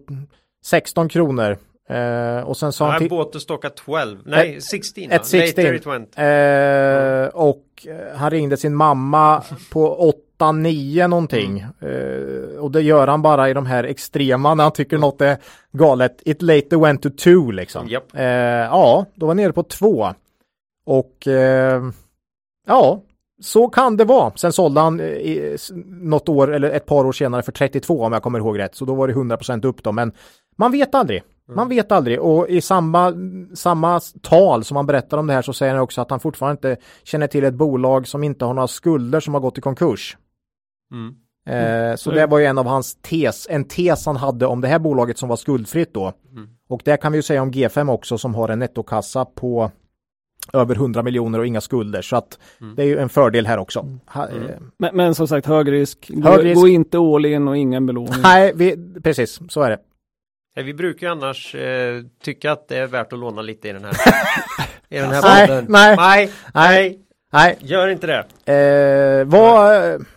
16 0.64 1.08
kronor 1.08 1.56
eh, 1.90 2.40
och 2.48 2.56
sen 2.56 2.72
sa 2.72 2.90
han 2.90 3.08
bought 3.08 3.32
the 3.32 3.40
stock 3.40 3.64
at 3.64 3.76
12. 3.76 4.18
Nej, 4.24 4.60
16. 4.60 5.04
ett 5.10 5.26
16. 5.26 5.64
Later 5.64 5.74
it 5.74 5.86
went. 5.86 6.18
Eh, 6.18 7.40
och 7.40 7.86
eh, 7.86 8.16
han 8.16 8.30
ringde 8.30 8.56
sin 8.56 8.74
mamma 8.74 9.42
på 9.72 10.12
8-9 10.40 11.08
någonting. 11.08 11.60
Eh, 11.60 12.58
och 12.58 12.70
det 12.70 12.82
gör 12.82 13.06
han 13.06 13.22
bara 13.22 13.50
i 13.50 13.54
de 13.54 13.66
här 13.66 13.84
extrema 13.84 14.54
när 14.54 14.64
han 14.64 14.72
tycker 14.72 14.98
något 14.98 15.20
är 15.20 15.36
galet. 15.72 16.22
It 16.24 16.42
later 16.42 16.76
went 16.76 17.02
to 17.02 17.10
2 17.10 17.50
liksom. 17.50 17.88
Eh, 18.14 18.24
ja, 18.24 19.06
då 19.14 19.26
var 19.26 19.34
nere 19.34 19.52
på 19.52 19.62
2. 19.62 20.14
Och 20.86 21.26
eh, 21.26 21.82
ja, 22.66 23.02
så 23.42 23.68
kan 23.68 23.96
det 23.96 24.04
vara. 24.04 24.32
Sen 24.36 24.52
sålde 24.52 24.80
han 24.80 25.00
eh, 25.00 25.06
i, 25.06 25.56
något 25.86 26.28
år 26.28 26.54
eller 26.54 26.70
ett 26.70 26.86
par 26.86 27.06
år 27.06 27.12
senare 27.12 27.42
för 27.42 27.52
32 27.52 28.04
om 28.04 28.12
jag 28.12 28.22
kommer 28.22 28.38
ihåg 28.38 28.58
rätt. 28.58 28.74
Så 28.74 28.84
då 28.84 28.94
var 28.94 29.08
det 29.08 29.14
100% 29.14 29.66
upp 29.66 29.82
då. 29.82 29.92
Men 29.92 30.12
man 30.56 30.72
vet 30.72 30.94
aldrig. 30.94 31.22
Man 31.54 31.68
vet 31.68 31.92
aldrig 31.92 32.20
och 32.20 32.48
i 32.48 32.60
samma, 32.60 33.12
samma 33.54 34.00
tal 34.22 34.64
som 34.64 34.76
han 34.76 34.86
berättar 34.86 35.18
om 35.18 35.26
det 35.26 35.32
här 35.32 35.42
så 35.42 35.52
säger 35.52 35.74
han 35.74 35.82
också 35.82 36.00
att 36.00 36.10
han 36.10 36.20
fortfarande 36.20 36.52
inte 36.70 36.82
känner 37.04 37.26
till 37.26 37.44
ett 37.44 37.54
bolag 37.54 38.08
som 38.08 38.24
inte 38.24 38.44
har 38.44 38.54
några 38.54 38.68
skulder 38.68 39.20
som 39.20 39.34
har 39.34 39.40
gått 39.40 39.58
i 39.58 39.60
konkurs. 39.60 40.16
Mm. 40.92 41.14
Eh, 41.90 41.96
så 41.96 42.10
det 42.10 42.26
var 42.26 42.38
ju 42.38 42.44
en 42.44 42.58
av 42.58 42.66
hans 42.66 42.94
tes, 43.02 43.46
en 43.50 43.64
tes 43.64 44.06
han 44.06 44.16
hade 44.16 44.46
om 44.46 44.60
det 44.60 44.68
här 44.68 44.78
bolaget 44.78 45.18
som 45.18 45.28
var 45.28 45.36
skuldfritt 45.36 45.94
då. 45.94 46.12
Mm. 46.32 46.48
Och 46.68 46.80
det 46.84 46.96
kan 46.96 47.12
vi 47.12 47.18
ju 47.18 47.22
säga 47.22 47.42
om 47.42 47.50
G5 47.52 47.90
också 47.92 48.18
som 48.18 48.34
har 48.34 48.48
en 48.48 48.58
nettokassa 48.58 49.24
på 49.24 49.70
över 50.52 50.74
100 50.74 51.02
miljoner 51.02 51.38
och 51.38 51.46
inga 51.46 51.60
skulder. 51.60 52.02
Så 52.02 52.16
att 52.16 52.38
Mm. 52.60 52.74
det 52.74 52.82
är 52.82 52.86
ju 52.86 52.98
en 52.98 53.08
fördel 53.08 53.46
här 53.46 53.58
också. 53.58 53.86
Ha, 54.06 54.26
Mm. 54.28 54.42
eh, 54.46 54.50
Men, 54.78 54.96
men 54.96 55.14
som 55.14 55.28
sagt, 55.28 55.46
hög 55.46 55.72
risk. 55.72 56.10
Gå, 56.14 56.28
Hög 56.28 56.44
risk. 56.44 56.60
gå 56.60 56.68
inte 56.68 56.98
all 56.98 57.24
in 57.26 57.48
och 57.48 57.56
ingen 57.56 57.86
belåning. 57.86 58.14
nej, 58.22 58.52
vi, 58.54 58.76
precis 59.02 59.40
så 59.48 59.62
är 59.62 59.70
det. 59.70 59.78
Vi 60.54 60.74
brukar 60.74 61.06
ju 61.06 61.12
annars 61.12 61.54
eh, 61.54 62.02
tycka 62.22 62.52
att 62.52 62.68
det 62.68 62.76
är 62.76 62.86
värt 62.86 63.12
att 63.12 63.18
låna 63.18 63.42
lite 63.42 63.68
i 63.68 63.72
den 63.72 63.84
här 63.84 63.94
i 64.88 64.98
den 64.98 65.10
här 65.10 65.22
Nej, 65.22 65.46
podden. 65.46 65.66
nej. 65.68 65.96
nej, 65.96 66.30
nej, 66.54 66.98
Nej, 67.32 67.56
gör 67.60 67.88
inte 67.88 68.06
det. 68.06 68.18
eh, 68.52 69.24
vad, 69.26 69.74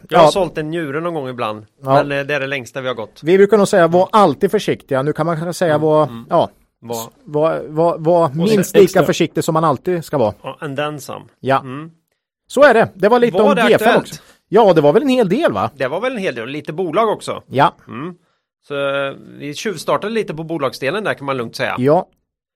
Jag 0.10 0.18
har 0.20 0.26
ja, 0.26 0.28
sålt 0.32 0.58
en 0.58 0.70
njure 0.70 1.00
någon 1.02 1.14
gång 1.14 1.30
ibland. 1.30 1.66
Ja. 1.84 2.04
Men 2.04 2.12
eh, 2.20 2.26
det 2.26 2.36
är 2.36 2.40
det 2.40 2.48
längsta 2.48 2.82
vi 2.82 2.88
har 2.88 2.96
gått. 2.96 3.20
vi 3.24 3.38
brukar 3.38 3.58
nog 3.58 3.68
säga 3.68 3.88
var 3.88 4.10
alltid 4.12 4.52
försiktiga. 4.52 5.02
Nu 5.02 5.14
kan 5.14 5.26
man 5.26 5.36
kanske 5.36 5.54
säga 5.54 5.78
var, 5.78 6.04
mm. 6.04 6.26
ja, 6.30 6.50
Var, 6.80 7.10
var, 7.24 7.64
var, 7.68 7.98
var 7.98 8.30
minst 8.30 8.74
lika 8.76 8.84
extra. 8.84 9.04
försiktig 9.06 9.44
som 9.44 9.54
man 9.54 9.64
alltid 9.64 10.06
ska 10.06 10.18
vara. 10.18 10.34
ja, 10.44 10.58
en 10.62 10.76
den 10.76 11.00
sam. 11.00 11.22
Ja, 11.40 11.60
Mm. 11.60 11.92
så 12.48 12.64
är 12.64 12.74
det. 12.74 12.90
Det 12.96 13.10
var 13.10 13.20
lite 13.20 13.38
Var 13.38 13.50
om 13.50 13.56
det 13.56 13.62
G5 13.62 13.74
aktuellt? 13.74 13.98
också. 13.98 14.22
Ja, 14.50 14.74
det 14.74 14.82
var 14.82 14.94
väl 14.94 15.04
en 15.04 15.10
hel 15.10 15.30
del 15.30 15.52
va? 15.54 15.70
Det 15.76 15.88
var 15.88 16.02
väl 16.02 16.12
en 16.12 16.18
hel 16.18 16.36
del, 16.36 16.50
lite 16.50 16.74
bolag 16.74 17.10
också. 17.10 17.44
Ja, 17.48 17.76
Mm. 17.88 18.16
Så 18.68 18.76
eh, 19.06 19.14
vi 19.40 19.54
tjuvstartade 19.54 20.14
lite 20.14 20.34
på 20.34 20.44
bolagsdelen 20.44 21.04
där 21.04 21.14
kan 21.14 21.26
man 21.26 21.38
lugnt 21.38 21.56
säga. 21.56 21.76
ja, 21.80 22.08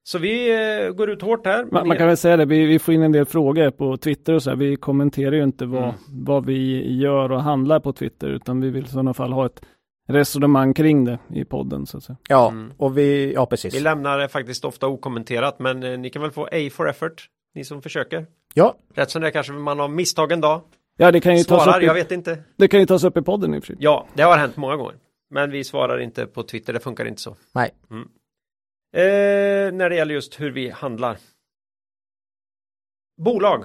Så 0.04 0.20
vi 0.20 0.52
eh, 0.86 0.90
går 0.92 1.10
ut 1.10 1.22
hårt 1.22 1.46
här. 1.46 1.66
Man, 1.72 1.88
man 1.88 1.98
kan 1.98 2.08
väl 2.08 2.18
säga 2.18 2.38
det, 2.38 2.46
vi, 2.46 2.66
vi 2.66 2.80
får 2.80 2.94
in 2.94 3.02
en 3.04 3.12
del 3.12 3.26
frågor 3.26 3.72
på 3.72 3.98
Twitter 3.98 4.34
och 4.34 4.44
så 4.44 4.50
här. 4.50 4.58
Vi 4.58 4.76
kommenterar 4.76 5.32
ju 5.36 5.44
inte 5.44 5.66
vad, 5.66 5.84
Mm. 5.84 5.96
vad 6.10 6.46
vi 6.46 6.94
gör 6.98 7.32
och 7.32 7.42
handlar 7.44 7.80
på 7.80 7.94
Twitter, 7.94 8.28
utan 8.28 8.62
vi 8.62 8.70
vill 8.70 8.84
i 8.86 8.88
sådana 8.88 9.14
fall 9.14 9.34
ha 9.34 9.46
ett 9.46 9.62
resonemang 10.10 10.74
kring 10.74 11.06
det 11.06 11.20
i 11.34 11.46
podden. 11.46 11.86
Så 11.86 11.98
att 11.98 12.04
säga. 12.04 12.18
ja, 12.30 12.50
Mm. 12.50 12.74
och 12.78 12.98
vi, 12.98 13.34
ja 13.34 13.46
precis. 13.46 13.76
Vi 13.76 13.80
lämnar 13.80 14.18
det 14.20 14.28
faktiskt 14.30 14.66
ofta 14.66 14.88
okommenterat 14.88 15.60
men 15.60 15.84
eh, 15.84 16.00
ni 16.00 16.10
kan 16.10 16.22
väl 16.22 16.32
få 16.32 16.44
A 16.46 16.70
for 16.72 16.90
effort. 16.90 17.26
Ni 17.56 17.64
som 17.64 17.82
försöker. 17.82 18.26
Ja, 18.54 18.76
Rätt 18.96 19.10
som 19.10 19.22
det 19.22 19.28
är 19.28 19.32
kanske 19.32 19.54
man 19.54 19.80
har 19.80 19.88
misstag 19.88 20.32
en 20.32 20.42
dag. 20.42 20.62
Ja, 20.98 21.12
det 21.12 21.20
kan, 21.20 21.38
ju 21.38 21.44
tas 21.44 21.64
Svarar, 21.64 21.78
upp 21.78 21.84
i, 21.84 21.86
jag 21.86 21.94
vet 21.94 22.12
inte. 22.12 22.38
det 22.58 22.68
kan 22.68 22.80
ju 22.80 22.86
tas 22.86 23.04
upp 23.04 23.18
i 23.18 23.22
podden 23.22 23.54
i 23.56 23.60
och 23.60 23.64
för 23.64 23.68
sig. 23.68 23.76
Ja, 23.80 24.08
det 24.14 24.24
har 24.24 24.38
hänt 24.38 24.58
många 24.58 24.76
gånger. 24.76 24.96
Men 25.30 25.52
vi 25.52 25.64
svarar 25.64 26.00
inte 26.00 26.26
på 26.26 26.44
Twitter, 26.44 26.74
det 26.74 26.80
funkar 26.80 27.06
inte 27.06 27.22
så. 27.22 27.36
nej. 27.52 27.72
Mm. 27.92 28.10
Eh, 28.96 29.74
när 29.74 29.90
det 29.90 29.96
gäller 29.96 30.14
just 30.14 30.40
hur 30.40 30.52
vi 30.52 30.70
handlar. 30.70 31.18
Bolag. 33.22 33.64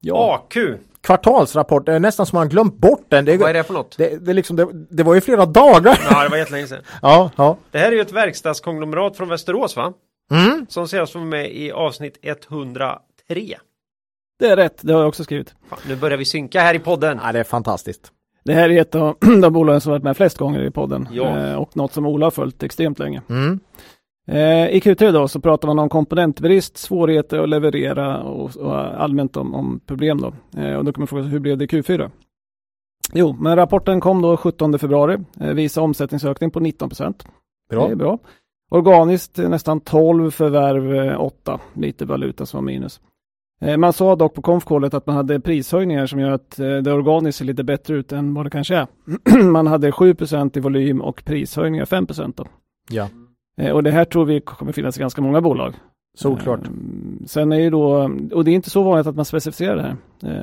Ja, 0.00 0.34
AQ. 0.34 0.56
Kvartalsrapport, 1.00 1.86
det 1.86 1.92
är 1.92 2.00
nästan 2.00 2.26
som 2.26 2.36
man 2.36 2.48
glömt 2.48 2.74
bort 2.76 3.04
den. 3.08 3.24
Det, 3.24 3.36
Vad 3.36 3.50
är 3.50 3.54
det 3.54 3.64
för 3.64 3.74
något? 3.74 3.98
det, 3.98 4.26
det, 4.26 4.32
liksom, 4.32 4.56
det, 4.56 4.68
det 4.72 5.02
var 5.02 5.14
ju 5.14 5.20
flera 5.20 5.46
dagar. 5.46 6.00
Ja, 6.10 6.22
det 6.22 6.28
var 6.28 6.36
jättelänge 6.36 6.66
sedan. 6.66 6.82
Ja, 7.02 7.30
ja. 7.36 7.56
Det 7.70 7.78
här 7.78 7.86
är 7.88 7.92
ju 7.92 8.00
ett 8.00 8.12
verkstadskonglomerat 8.12 9.16
från 9.16 9.28
Västerås 9.28 9.76
va? 9.76 9.92
Mm. 10.30 10.66
Som 10.68 10.88
senast 10.88 11.14
var 11.14 11.22
med 11.22 11.52
i 11.52 11.72
avsnitt 11.72 12.18
103. 12.22 13.58
det 14.38 14.46
är 14.46 14.56
rätt, 14.56 14.78
det 14.80 14.92
har 14.92 15.00
jag 15.00 15.08
också 15.08 15.24
skrivit. 15.24 15.54
Fan, 15.68 15.78
nu 15.88 15.96
börjar 15.96 16.18
vi 16.18 16.24
synka 16.24 16.60
här 16.60 16.74
i 16.74 16.78
podden. 16.78 17.20
Ja, 17.22 17.32
det 17.32 17.38
är 17.40 17.44
fantastiskt. 17.44 18.12
Det 18.44 18.54
här 18.54 18.70
är 18.70 18.80
ett 18.80 18.94
av 18.94 19.16
de 19.42 19.52
bolagen 19.52 19.80
som 19.80 19.90
varit 19.90 20.02
med 20.02 20.16
flest 20.16 20.38
gånger 20.38 20.62
i 20.62 20.70
podden 20.70 21.08
Ja. 21.12 21.38
eh, 21.38 21.54
och 21.54 21.76
något 21.76 21.92
som 21.92 22.06
Ola 22.06 22.26
har 22.26 22.30
följt 22.30 22.62
extremt 22.62 22.98
länge. 22.98 23.22
Mm. 23.28 23.60
Eh, 24.28 24.68
I 24.76 24.80
Q3 24.80 25.12
då 25.12 25.28
så 25.28 25.40
pratar 25.40 25.68
man 25.68 25.78
om 25.78 25.88
komponentbrist, 25.88 26.76
svårigheter 26.76 27.38
att 27.38 27.48
leverera 27.48 28.22
och, 28.22 28.56
och 28.56 28.76
allmänt 29.02 29.36
om, 29.36 29.54
om 29.54 29.80
problem 29.86 30.20
då. 30.20 30.60
Eh, 30.60 30.74
och 30.74 30.84
då 30.84 30.92
kan 30.92 31.00
man 31.00 31.06
fråga 31.06 31.22
sig 31.22 31.32
hur 31.32 31.38
blev 31.40 31.58
det 31.58 31.64
i 31.64 31.66
Q4? 31.66 32.10
Jo, 33.12 33.36
men 33.40 33.56
rapporten 33.56 34.00
kom 34.00 34.22
då 34.22 34.36
17 34.36 34.78
februari, 34.78 35.16
eh, 35.40 35.52
visar 35.52 35.82
omsättningsökning 35.82 36.50
på 36.50 36.60
19 36.60 36.88
procent. 36.88 37.24
Bra. 37.70 37.86
Det 37.86 37.92
är 37.92 37.96
bra. 37.96 38.18
Organiskt 38.70 39.36
nästan 39.38 39.80
12 39.80 40.30
förvärv, 40.30 40.94
eh, 40.94 41.20
8, 41.20 41.60
lite 41.74 42.04
valuta 42.04 42.46
som 42.46 42.58
var 42.58 42.62
minus. 42.72 43.00
Eh, 43.60 43.76
Man 43.76 43.92
sa 43.92 44.16
dock 44.16 44.34
på 44.34 44.42
konfkålet 44.42 44.94
att 44.94 45.06
man 45.06 45.16
hade 45.16 45.40
prishöjningar 45.40 46.06
som 46.06 46.20
gör 46.20 46.30
att 46.30 46.58
eh, 46.58 46.76
det 46.76 46.92
organiskt 46.92 47.38
ser 47.38 47.44
lite 47.44 47.64
bättre 47.64 47.94
ut 47.96 48.12
än 48.12 48.34
vad 48.34 48.46
det 48.46 48.50
kanske 48.50 48.76
är. 48.76 48.86
man 49.50 49.66
hade 49.66 49.90
7% 49.90 50.58
i 50.58 50.60
volym 50.60 51.00
och 51.00 51.22
prishöjningar 51.24 51.84
5 51.84 52.06
då. 52.36 52.46
Ja, 52.90 53.08
Eh, 53.56 53.70
Och 53.72 53.82
det 53.82 53.90
här 53.90 54.04
tror 54.04 54.24
vi 54.24 54.40
kommer 54.40 54.72
finnas 54.72 54.96
i 54.96 55.00
ganska 55.00 55.22
många 55.22 55.40
bolag. 55.40 55.74
solklart. 56.14 56.60
Eh, 56.64 56.70
Sen 57.26 57.52
är 57.52 57.56
ju 57.60 57.70
då, 57.70 58.10
och 58.32 58.44
det 58.44 58.50
är 58.50 58.54
inte 58.54 58.70
så 58.70 58.82
vanligt 58.82 59.06
att 59.06 59.16
man 59.16 59.24
specificerar 59.24 59.76
det 59.76 59.82
här. 59.82 59.96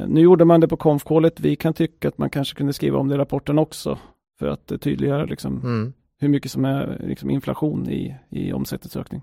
Nu 0.08 0.21
gjorde 0.21 0.45
man 0.45 0.60
det 0.60 0.67
på 0.67 0.77
konfkålet. 0.77 1.39
Vi 1.39 1.56
kan 1.56 1.73
tycka 1.73 2.08
att 2.08 2.17
man 2.17 2.30
kanske 2.30 2.56
kunde 2.58 2.73
skriva 2.73 2.97
om 2.99 3.08
det 3.08 3.15
i 3.15 3.17
rapporten 3.17 3.60
också. 3.60 3.97
För 4.39 4.47
att 4.47 4.71
tydliggöra 4.82 5.25
liksom 5.25 5.60
Mm. 5.63 5.93
hur 6.19 6.30
mycket 6.30 6.51
som 6.51 6.65
är 6.65 7.01
liksom 7.08 7.30
inflation 7.30 7.89
i, 7.89 8.15
i 8.30 8.53
omsättningsökning. 8.53 9.21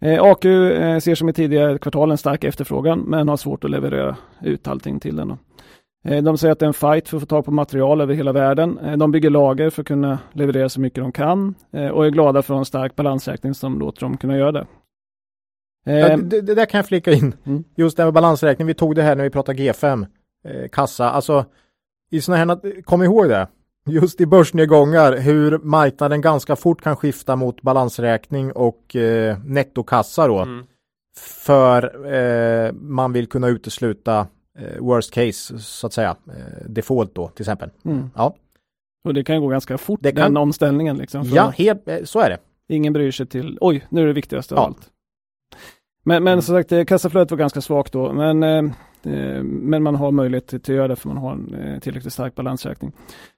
Eh, 0.00 0.22
AQ 0.22 0.44
eh, 0.44 0.98
ser 0.98 1.14
som 1.14 1.28
i 1.28 1.32
tidigare 1.32 1.78
kvartal 1.78 2.10
en 2.10 2.18
stark 2.18 2.44
efterfrågan 2.44 3.00
men 3.00 3.28
har 3.28 3.36
svårt 3.36 3.64
att 3.64 3.70
leverera 3.70 4.16
ut 4.42 4.68
allting 4.68 5.00
till 5.00 5.16
den. 5.16 5.38
Eh, 6.04 6.22
de 6.22 6.38
säger 6.38 6.52
att 6.52 6.58
det 6.58 6.64
är 6.64 6.68
en 6.68 6.74
fight 6.74 7.08
för 7.08 7.16
att 7.16 7.22
få 7.22 7.26
tag 7.26 7.44
på 7.44 7.50
material 7.50 8.00
över 8.00 8.14
hela 8.14 8.32
världen. 8.32 8.98
De 8.98 9.10
bygger 9.10 9.30
lager 9.30 9.70
för 9.70 9.82
att 9.82 9.88
kunna 9.88 10.18
leverera 10.32 10.68
så 10.68 10.80
mycket 10.80 11.04
de 11.04 11.12
kan 11.12 11.54
och 11.92 12.06
är 12.06 12.10
glada 12.10 12.42
för 12.42 12.54
en 12.54 12.64
stark 12.64 12.96
balansräkning 12.96 13.54
som 13.54 13.78
låter 13.78 14.00
dem 14.00 14.16
kunna 14.16 14.36
göra 14.36 14.52
det. 14.52 14.66
Ja, 15.84 16.16
det, 16.16 16.40
det 16.40 16.54
där 16.54 16.66
kan 16.66 16.78
jag 16.78 16.86
flika 16.86 17.12
in. 17.12 17.34
Mm. 17.44 17.64
Just 17.74 17.96
det 17.96 18.02
här 18.02 18.06
med 18.06 18.14
balansräkning, 18.14 18.66
vi 18.66 18.74
tog 18.74 18.94
det 18.94 19.02
här 19.02 19.16
när 19.16 19.24
vi 19.24 19.30
pratade 19.30 19.58
G5, 19.58 20.06
eh, 20.44 20.68
kassa, 20.68 21.10
alltså 21.10 21.44
i 22.10 22.20
sådana 22.20 22.54
här, 22.54 22.82
kom 22.82 23.02
ihåg 23.02 23.28
det, 23.28 23.48
just 23.86 24.20
i 24.20 24.26
börsnedgångar, 24.26 25.16
hur 25.16 25.58
marknaden 25.58 26.20
ganska 26.20 26.56
fort 26.56 26.82
kan 26.82 26.96
skifta 26.96 27.36
mot 27.36 27.62
balansräkning 27.62 28.52
och 28.52 28.96
eh, 28.96 29.38
nettokassa 29.44 30.26
då, 30.28 30.38
Mm. 30.38 30.66
för 31.18 32.12
eh, 32.14 32.72
man 32.72 33.12
vill 33.12 33.26
kunna 33.26 33.48
utesluta 33.48 34.26
eh, 34.58 34.80
worst 34.84 35.10
case, 35.14 35.58
så 35.58 35.86
att 35.86 35.92
säga, 35.92 36.16
eh, 36.28 36.66
default 36.68 37.14
då 37.14 37.28
till 37.28 37.42
exempel. 37.42 37.70
mm. 37.84 38.10
Ja, 38.14 38.36
Och 39.04 39.14
det 39.14 39.24
kan 39.24 39.40
gå 39.40 39.48
ganska 39.48 39.78
fort 39.78 40.00
Det 40.02 40.12
kan- 40.12 40.22
den 40.22 40.36
omställningen. 40.36 40.96
Liksom, 40.96 41.22
ja 41.24 41.52
helt, 41.56 41.88
eh, 41.88 41.98
så 42.04 42.20
är 42.20 42.30
det. 42.30 42.38
Ingen 42.74 42.92
bryr 42.92 43.10
sig 43.10 43.26
till, 43.26 43.58
oj, 43.60 43.86
nu 43.88 44.02
är 44.02 44.06
det 44.06 44.12
viktigaste 44.12 44.54
av 44.54 44.60
Ja. 44.60 44.66
allt. 44.66 44.90
Men, 46.04 46.24
men 46.24 46.32
Mm. 46.32 46.42
som 46.42 46.54
sagt, 46.54 46.72
eh, 46.72 46.84
kassaflödet 46.84 47.30
var 47.30 47.38
ganska 47.38 47.60
svagt 47.60 47.92
då, 47.92 48.12
men, 48.12 48.72
men 49.42 49.82
man 49.82 49.94
har 49.94 50.10
möjlighet 50.10 50.46
till, 50.46 50.56
att 50.56 50.68
göra 50.68 50.88
det 50.88 50.96
för 50.96 51.08
man 51.08 51.16
har 51.18 51.32
en 51.32 51.54
eh, 51.54 51.78
tillräckligt 51.80 52.12
stark 52.12 52.34
balansräkning. 52.34 52.92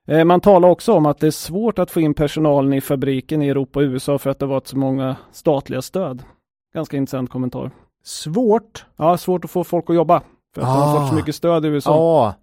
Eh, 0.09 0.25
man 0.25 0.41
talar 0.41 0.69
också 0.69 0.93
om 0.93 1.07
att 1.07 1.19
det 1.19 1.27
är 1.27 1.31
svårt 1.31 1.79
att 1.79 1.91
få 1.91 2.01
in 2.01 2.15
personalen 2.15 2.73
i 2.73 2.81
fabriken 2.81 3.43
i 3.43 3.49
Europa 3.49 3.79
och 3.81 3.83
USA 3.85 4.19
för 4.19 4.31
att 4.31 4.39
det 4.39 4.47
har 4.47 4.51
varit 4.55 4.67
så 4.67 4.79
många 4.79 5.17
statliga 5.33 5.83
stöd. 5.83 6.23
Ganska 6.75 6.97
intressant 6.97 7.31
kommentar. 7.31 7.71
Svårt. 8.05 8.85
Ja, 8.97 9.17
svårt 9.19 9.45
att 9.45 9.51
få 9.51 9.65
folk 9.65 9.91
att 9.91 9.97
jobba. 9.97 10.23
För 10.55 10.61
att 10.63 10.67
de 10.69 10.73
har 10.73 10.97
Ah. 10.97 11.01
fått 11.01 11.09
så 11.09 11.15
mycket 11.15 11.35
stöd 11.35 11.65
i 11.65 11.69
USA. 11.69 11.91
Ja, 11.91 12.35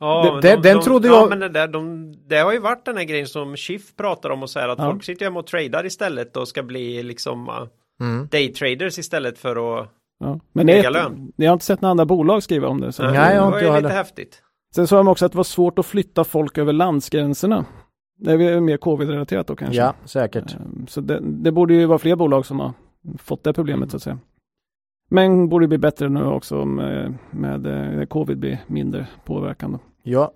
Ja, 0.00 0.40
Det- 0.42 0.48
det- 0.56 0.62
den 0.62 0.80
trodde 0.80 1.08
ja, 1.08 1.14
jag- 1.14 1.28
men 1.28 1.38
det, 1.38 1.48
där, 1.48 1.68
de, 1.68 2.12
det 2.28 2.36
har 2.38 2.52
ju 2.52 2.58
varit 2.58 2.84
den 2.84 2.96
här 2.96 3.04
grejen 3.04 3.26
som 3.26 3.56
Schiff 3.56 3.96
pratar 3.96 4.30
om 4.30 4.42
och 4.42 4.50
säger 4.50 4.68
att 4.68 4.78
Ja. 4.78 4.84
folk 4.90 5.04
sitter 5.04 5.24
hemma 5.26 5.38
och 5.40 5.46
tradar 5.46 5.86
istället 5.86 6.36
och 6.36 6.48
ska 6.48 6.62
bli 6.62 7.02
liksom 7.02 7.48
uh, 7.48 7.54
mm. 8.00 8.28
daytraders 8.30 8.98
istället 8.98 9.38
för 9.38 9.80
att... 9.80 9.88
Ja. 10.18 10.40
Men 10.52 10.66
det 10.66 10.78
är, 10.78 11.12
jag 11.36 11.48
har 11.50 11.52
inte 11.52 11.64
sett 11.64 11.80
några 11.80 11.90
andra 11.90 12.06
bolag 12.06 12.42
skriva 12.42 12.68
om 12.68 12.80
det. 12.80 12.92
Så 12.92 13.02
Nej, 13.02 13.12
det 13.12 13.34
jag 13.34 13.42
har 13.42 13.50
var 13.50 13.58
inte 13.58 13.66
ju 13.66 13.72
jag 13.72 13.82
lite 13.82 13.94
häftigt. 13.94 14.42
Sen 14.74 14.86
sa 14.86 14.96
de 14.96 15.08
också 15.08 15.26
att 15.26 15.32
det 15.32 15.36
var 15.36 15.44
svårt 15.44 15.78
att 15.78 15.86
flytta 15.86 16.24
folk 16.24 16.58
över 16.58 16.72
landsgränserna. 16.72 17.64
Det 18.18 18.32
är 18.32 18.60
mer 18.60 18.76
covid-relaterat 18.76 19.46
då 19.46 19.56
kanske. 19.56 19.76
ja, 19.76 19.94
säkert. 20.04 20.54
Ehm, 20.54 20.86
Så 20.86 21.00
det, 21.00 21.20
det 21.22 21.52
borde 21.52 21.74
ju 21.74 21.86
vara 21.86 21.98
fler 21.98 22.16
bolag 22.16 22.46
som 22.46 22.60
har 22.60 22.72
fått 23.18 23.44
det 23.44 23.52
problemet 23.52 23.90
så 23.90 23.96
att 23.96 24.02
säga. 24.02 24.18
Men 25.10 25.48
borde 25.48 25.68
bli 25.68 25.78
bättre 25.78 26.08
nu 26.08 26.24
också 26.24 26.64
med, 26.64 27.14
med 27.30 27.66
eh, 28.00 28.04
covid 28.06 28.38
blir 28.38 28.58
mindre 28.66 29.06
påverkan. 29.24 29.72
Då. 29.72 29.78
Ja, 30.02 30.32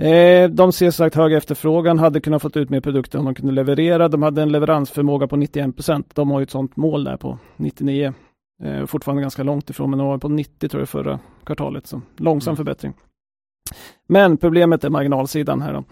Eh, 0.00 0.50
de 0.50 0.72
ser 0.72 0.90
sagt 0.90 1.14
hög 1.14 1.32
efterfrågan, 1.32 1.98
hade 1.98 2.20
kunnat 2.20 2.42
fått 2.42 2.56
ut 2.56 2.70
mer 2.70 2.80
produkter 2.80 3.18
om 3.18 3.24
de 3.24 3.34
kunde 3.34 3.52
leverera. 3.52 4.08
De 4.08 4.22
hade 4.22 4.42
en 4.42 4.52
leveransförmåga 4.52 5.26
på 5.28 5.36
91 5.36 5.76
procent. 5.76 6.14
De 6.14 6.30
har 6.30 6.40
ju 6.40 6.42
ett 6.42 6.50
sådant 6.50 6.76
mål 6.76 7.04
där 7.04 7.16
på 7.16 7.38
99. 7.56 8.12
Eh, 8.62 8.86
fortfarande 8.86 9.22
ganska 9.22 9.42
långt 9.42 9.70
ifrån, 9.70 9.90
men 9.90 9.98
de 9.98 10.08
var 10.08 10.18
på 10.18 10.28
90 10.28 10.68
tror 10.68 10.80
jag 10.80 10.88
förra 10.88 11.18
kvartalet. 11.44 11.86
Så 11.86 12.00
långsam 12.16 12.52
Mm. 12.52 12.56
förbättring. 12.56 12.94
Men 14.08 14.36
problemet 14.36 14.84
är 14.84 14.90
marginalsidan 14.90 15.62
här 15.62 15.72
då. 15.72 15.84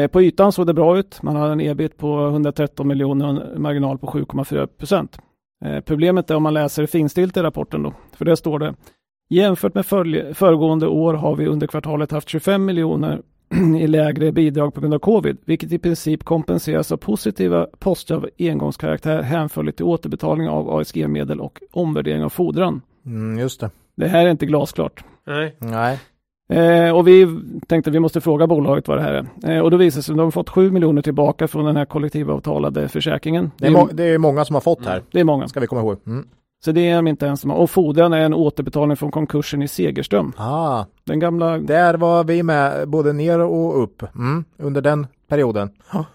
Eh, 0.00 0.06
på 0.06 0.22
ytan 0.22 0.52
såg 0.52 0.66
det 0.66 0.74
bra 0.74 0.98
ut. 0.98 1.22
Man 1.22 1.36
har 1.36 1.50
en 1.50 1.60
ebit 1.60 1.98
på 1.98 2.26
113 2.28 2.88
miljoner 2.88 3.26
och 3.26 3.54
en 3.54 3.62
marginal 3.62 3.98
på 3.98 4.06
7,4 4.06 4.66
procent. 4.66 5.18
Eh, 5.64 5.80
problemet 5.80 6.30
är 6.30 6.34
om 6.34 6.42
man 6.42 6.54
läser 6.54 6.86
finstilt 6.86 7.36
i 7.36 7.40
rapporten 7.40 7.82
då. 7.82 7.92
För 8.12 8.24
där 8.24 8.34
står 8.34 8.58
det 8.58 8.74
Jämfört 9.30 9.74
med 9.74 9.86
föregående 10.36 10.86
år 10.86 11.14
har 11.14 11.36
vi 11.36 11.46
under 11.46 11.66
kvartalet 11.66 12.10
haft 12.10 12.28
25 12.28 12.64
miljoner 12.64 13.22
i 13.80 13.86
lägre 13.86 14.32
bidrag 14.32 14.74
på 14.74 14.80
grund 14.80 14.94
av 14.94 14.98
covid, 14.98 15.36
vilket 15.44 15.72
i 15.72 15.78
princip 15.78 16.24
kompenseras 16.24 16.92
av 16.92 16.96
positiva 16.96 17.66
poster 17.78 18.14
av 18.14 18.28
engångskaraktär 18.38 19.22
hänförligt 19.22 19.76
till 19.76 19.86
återbetalning 19.86 20.48
av 20.48 20.70
ASG-medel 20.70 21.40
och 21.40 21.60
omvärdering 21.72 22.24
av 22.24 22.28
fordran. 22.28 22.80
Mm, 23.06 23.38
just 23.38 23.60
det. 23.60 23.70
Det 23.96 24.08
här 24.08 24.26
är 24.26 24.30
inte 24.30 24.46
glasklart. 24.46 25.04
Nej. 25.26 25.56
Nej. 25.58 25.98
Eh, 26.48 26.96
och 26.96 27.08
vi 27.08 27.26
tänkte 27.68 27.90
att 27.90 27.94
vi 27.94 28.00
måste 28.00 28.20
fråga 28.20 28.46
bolaget 28.46 28.88
vad 28.88 28.98
det 28.98 29.02
här 29.02 29.26
är. 29.44 29.56
Eh, 29.56 29.62
och 29.62 29.70
då 29.70 29.76
visade 29.76 29.98
det 29.98 30.02
sig 30.02 30.12
att 30.12 30.16
de 30.18 30.22
har 30.24 30.30
fått 30.30 30.48
7 30.50 30.70
miljoner 30.70 31.02
tillbaka 31.02 31.48
från 31.48 31.64
den 31.64 31.76
här 31.76 31.84
kollektivavtalade 31.84 32.88
försäkringen. 32.88 33.50
Det 33.58 33.66
är, 33.66 33.70
må- 33.70 33.88
det 33.92 34.04
är 34.04 34.18
många 34.18 34.44
som 34.44 34.54
har 34.54 34.60
fått 34.60 34.86
här. 34.86 35.02
det 35.12 35.20
är 35.20 35.24
många. 35.24 35.48
Ska 35.48 35.60
vi 35.60 35.66
komma 35.66 35.80
ihåg. 35.80 35.96
Mm. 36.06 36.26
Så 36.64 36.72
det 36.72 36.88
är 36.90 36.96
de 36.96 37.06
inte 37.06 37.26
ensamma. 37.26 37.54
Och 37.54 37.70
fordran 37.70 38.12
är 38.12 38.20
en 38.20 38.34
återbetalning 38.34 38.96
från 38.96 39.10
konkursen 39.10 39.62
i 39.62 39.68
Segerström. 39.68 40.32
Ah, 40.36 40.84
Den 41.04 41.18
gamla, 41.20 41.58
där 41.58 41.94
var 41.94 42.24
vi 42.24 42.42
med 42.42 42.88
både 42.88 43.12
ner 43.12 43.40
och 43.40 43.82
upp 43.82 44.02
mm, 44.14 44.44
under 44.58 44.80
den 44.80 45.06
perioden. 45.28 45.70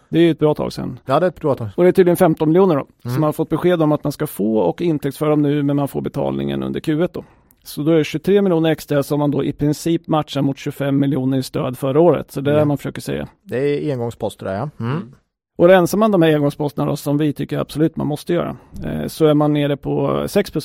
det 0.10 0.20
är 0.20 0.24
ju 0.24 0.32
ett 0.32 0.40
bra 0.40 0.54
tag 0.54 0.74
sedan. 0.74 1.00
Ja, 1.06 1.20
det 1.20 1.26
är 1.26 1.28
ett 1.28 1.42
bra 1.42 1.56
tag. 1.56 1.68
Och 1.78 1.84
det 1.84 1.90
är 1.90 1.92
tydligen 1.92 2.18
15 2.18 2.50
miljoner 2.50 2.76
då. 2.76 2.82
Mm. 2.82 3.14
Som 3.14 3.22
man 3.22 3.24
har 3.28 3.32
fått 3.34 3.50
besked 3.50 3.82
om 3.82 3.92
att 3.92 4.04
man 4.04 4.12
ska 4.12 4.28
få 4.28 4.58
och 4.58 4.82
intäktsföra 4.82 5.30
dem 5.30 5.42
nu 5.42 5.64
men 5.64 5.76
man 5.76 5.88
får 5.88 6.02
betalningen 6.02 6.64
under 6.64 6.80
Q1 6.80 7.10
då. 7.14 7.24
Så 7.64 7.82
då 7.84 7.92
är 7.92 7.96
det 7.96 8.04
23 8.04 8.42
miljoner 8.42 8.72
extra 8.72 9.04
som 9.04 9.20
man 9.20 9.32
då 9.32 9.44
i 9.44 9.52
princip 9.54 10.08
matchar 10.08 10.42
mot 10.42 10.58
25 10.58 11.00
miljoner 11.00 11.38
i 11.38 11.44
stöd 11.44 11.78
förra 11.78 12.00
året. 12.00 12.32
Så 12.32 12.42
det 12.42 12.50
är 12.52 12.54
det 12.54 12.60
Mm. 12.60 12.68
man 12.68 12.78
försöker 12.78 13.02
säga. 13.02 13.28
Det 13.44 13.58
är 13.88 13.92
engångsposter 13.94 14.46
där 14.46 14.54
ja. 14.56 14.70
Mm. 14.80 15.16
Och 15.60 15.68
rensar 15.68 15.98
man 15.98 16.12
de 16.12 16.22
här 16.22 16.36
engångsposterna 16.36 16.96
som 16.96 17.18
vi 17.18 17.34
tycker 17.34 17.60
absolut 17.60 17.96
man 17.96 18.08
måste 18.08 18.34
göra 18.34 18.58
eh, 18.86 19.08
så 19.08 19.26
är 19.26 19.34
man 19.34 19.54
nere 19.54 19.78
på 19.78 20.26
6 20.28 20.52
i 20.58 20.60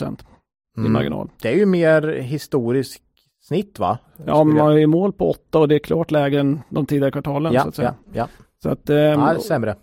Mm. 0.78 0.92
marginal. 0.92 1.30
Det 1.42 1.48
är 1.48 1.56
ju 1.56 1.66
mer 1.66 2.08
historiskt 2.08 3.02
snitt 3.42 3.78
va? 3.78 3.98
Ja, 4.26 4.44
man 4.44 4.78
är 4.78 4.86
mål 4.86 5.12
på 5.12 5.30
8 5.30 5.58
och 5.58 5.68
det 5.68 5.74
är 5.74 5.78
klart 5.78 6.10
lägre 6.10 6.40
än 6.40 6.60
de 6.68 6.86
tidigare 6.86 7.10
kvartalen 7.10 7.52
så 7.52 7.56
ja, 7.56 7.62
att 7.68 7.74
säga. 7.74 7.94
ja, 8.04 8.12
ja. 8.12 8.28
Så 8.62 8.70
att, 8.70 8.90
eh, 8.90 8.96
ja, 8.96 9.38
sämre. 9.40 9.74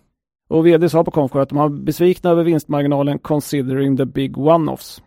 Och 0.50 0.68
vd 0.68 0.90
sa 0.90 1.04
på 1.04 1.12
Confcore 1.12 1.44
att 1.44 1.50
de 1.50 1.58
har 1.58 1.70
besvikna 1.70 2.30
över 2.30 2.44
vinstmarginalen 2.44 3.20
considering 3.20 3.98
the 3.98 4.06
big 4.06 4.38
one-offs. 4.38 5.02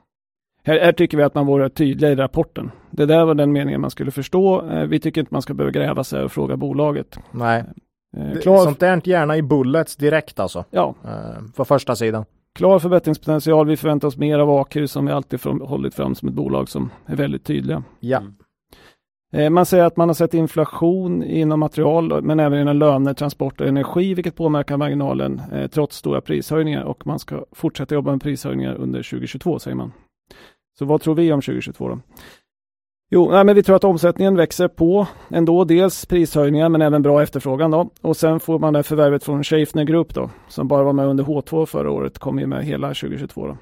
Här, 0.65 0.79
här 0.81 0.93
tycker 0.93 1.17
vi 1.17 1.23
att 1.23 1.35
man 1.35 1.47
vore 1.47 1.69
tydlig 1.71 2.09
i 2.09 2.15
rapporten. 2.15 2.71
Det 2.91 3.07
där 3.07 3.25
var 3.25 3.35
den 3.35 3.53
meningen 3.53 3.81
man 3.81 3.91
skulle 3.91 4.11
förstå. 4.11 4.69
Eh, 4.71 4.85
vi 4.87 5.01
tycker 5.01 5.21
inte 5.21 5.35
man 5.35 5.43
ska 5.43 5.55
behöva 5.55 5.73
gräva 5.73 6.05
sig 6.05 6.25
och 6.25 6.33
fråga 6.33 6.57
bolaget. 6.57 7.19
Nej, 7.31 7.65
Eh, 8.17 8.41
klar, 8.41 8.65
sånt 8.65 8.81
där 8.81 9.01
gärna 9.05 9.37
i 9.37 9.43
bullets 9.43 9.97
direkt 9.97 10.41
alltså. 10.41 10.65
ja, 10.71 10.95
Eh, 11.05 11.43
på 11.57 11.65
första 11.65 11.97
sidan. 11.97 12.25
klar 12.55 12.79
förbättringspotential. 12.79 13.67
Vi 13.67 13.77
förväntar 13.77 14.09
oss 14.09 14.17
mer 14.17 14.39
av 14.39 14.51
AQ 14.51 14.77
som 14.87 15.07
vi 15.07 15.13
alltid 15.13 15.41
hållit 15.43 15.95
fram 15.95 16.15
som 16.15 16.29
ett 16.29 16.35
bolag 16.35 16.69
som 16.69 16.91
är 17.07 17.17
väldigt 17.17 17.45
tydliga. 17.45 17.83
Ja. 18.01 18.19
Mm. 18.19 18.35
Eh, 19.35 19.51
Man 19.51 19.67
säger 19.67 19.85
att 19.85 19.97
man 19.97 20.09
har 20.09 20.15
sett 20.15 20.35
inflation 20.35 21.23
inom 21.23 21.61
material 21.61 22.23
men 22.23 22.41
även 22.41 22.61
inom 22.61 22.77
löner, 22.77 23.15
transport 23.15 23.61
och 23.61 23.67
energi 23.67 24.15
vilket 24.15 24.37
påverkar 24.37 24.77
marginalen 24.77 25.43
eh, 25.53 25.67
trots 25.71 25.97
stora 25.97 26.21
prishöjningar 26.21 26.83
och 26.83 27.07
man 27.07 27.19
ska 27.19 27.45
fortsätta 27.53 27.95
jobba 27.95 28.11
med 28.11 28.23
prishöjningar 28.23 28.75
under 28.75 29.03
2022 29.03 29.59
säger 29.59 29.77
man. 29.77 29.93
Så 30.79 30.85
vad 30.85 31.01
tror 31.01 31.15
vi 31.15 31.33
om 31.33 31.41
2022 31.41 31.89
då? 31.89 31.99
Jo, 33.15 33.31
nej, 33.31 33.45
men 33.45 33.55
vi 33.55 33.63
tror 33.63 33.77
att 33.77 33.85
omsättningen 33.85 34.37
växer 34.37 34.69
på 34.69 35.07
ändå. 35.29 35.65
Dels 35.65 36.07
prishöjningar 36.07 36.69
men 36.69 36.83
även 36.83 37.03
bra 37.03 37.23
efterfrågan 37.23 37.71
då. 37.71 37.91
Och 38.01 38.17
sen 38.17 38.41
får 38.41 38.59
man 38.59 38.73
det 38.73 38.79
här 38.79 38.83
förvärvet 38.83 39.25
från 39.25 39.45
Schaeffner 39.45 39.85
Group 39.85 40.15
då 40.15 40.31
som 40.49 40.69
bara 40.69 40.83
var 40.83 40.93
med 40.93 41.07
under 41.07 41.25
H2 41.25 41.67
förra 41.67 41.91
året, 41.91 42.19
kommer 42.19 42.41
ju 42.41 42.47
med 42.47 42.65
hela 42.65 42.89
2022 42.89 43.47
då. 43.47 43.57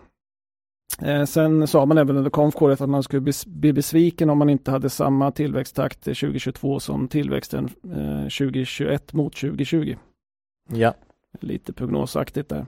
Eh, 1.07 1.25
sen 1.25 1.67
sa 1.67 1.87
man 1.87 1.99
även 1.99 2.17
under 2.17 2.31
konfkåret 2.31 2.81
att 2.81 2.89
man 2.89 3.03
skulle 3.03 3.33
bli 3.47 3.73
besviken 3.73 4.31
om 4.31 4.39
man 4.39 4.51
inte 4.51 4.71
hade 4.71 4.91
samma 4.91 5.31
tillväxttakt 5.31 6.05
2022 6.05 6.81
som 6.81 7.09
tillväxten 7.09 7.69
eh, 7.85 8.23
2021 8.23 9.13
mot 9.13 9.37
2020. 9.37 9.97
Ja. 10.69 10.95
Lite 11.41 11.73
prognosaktigt 11.73 12.49
där. 12.49 12.67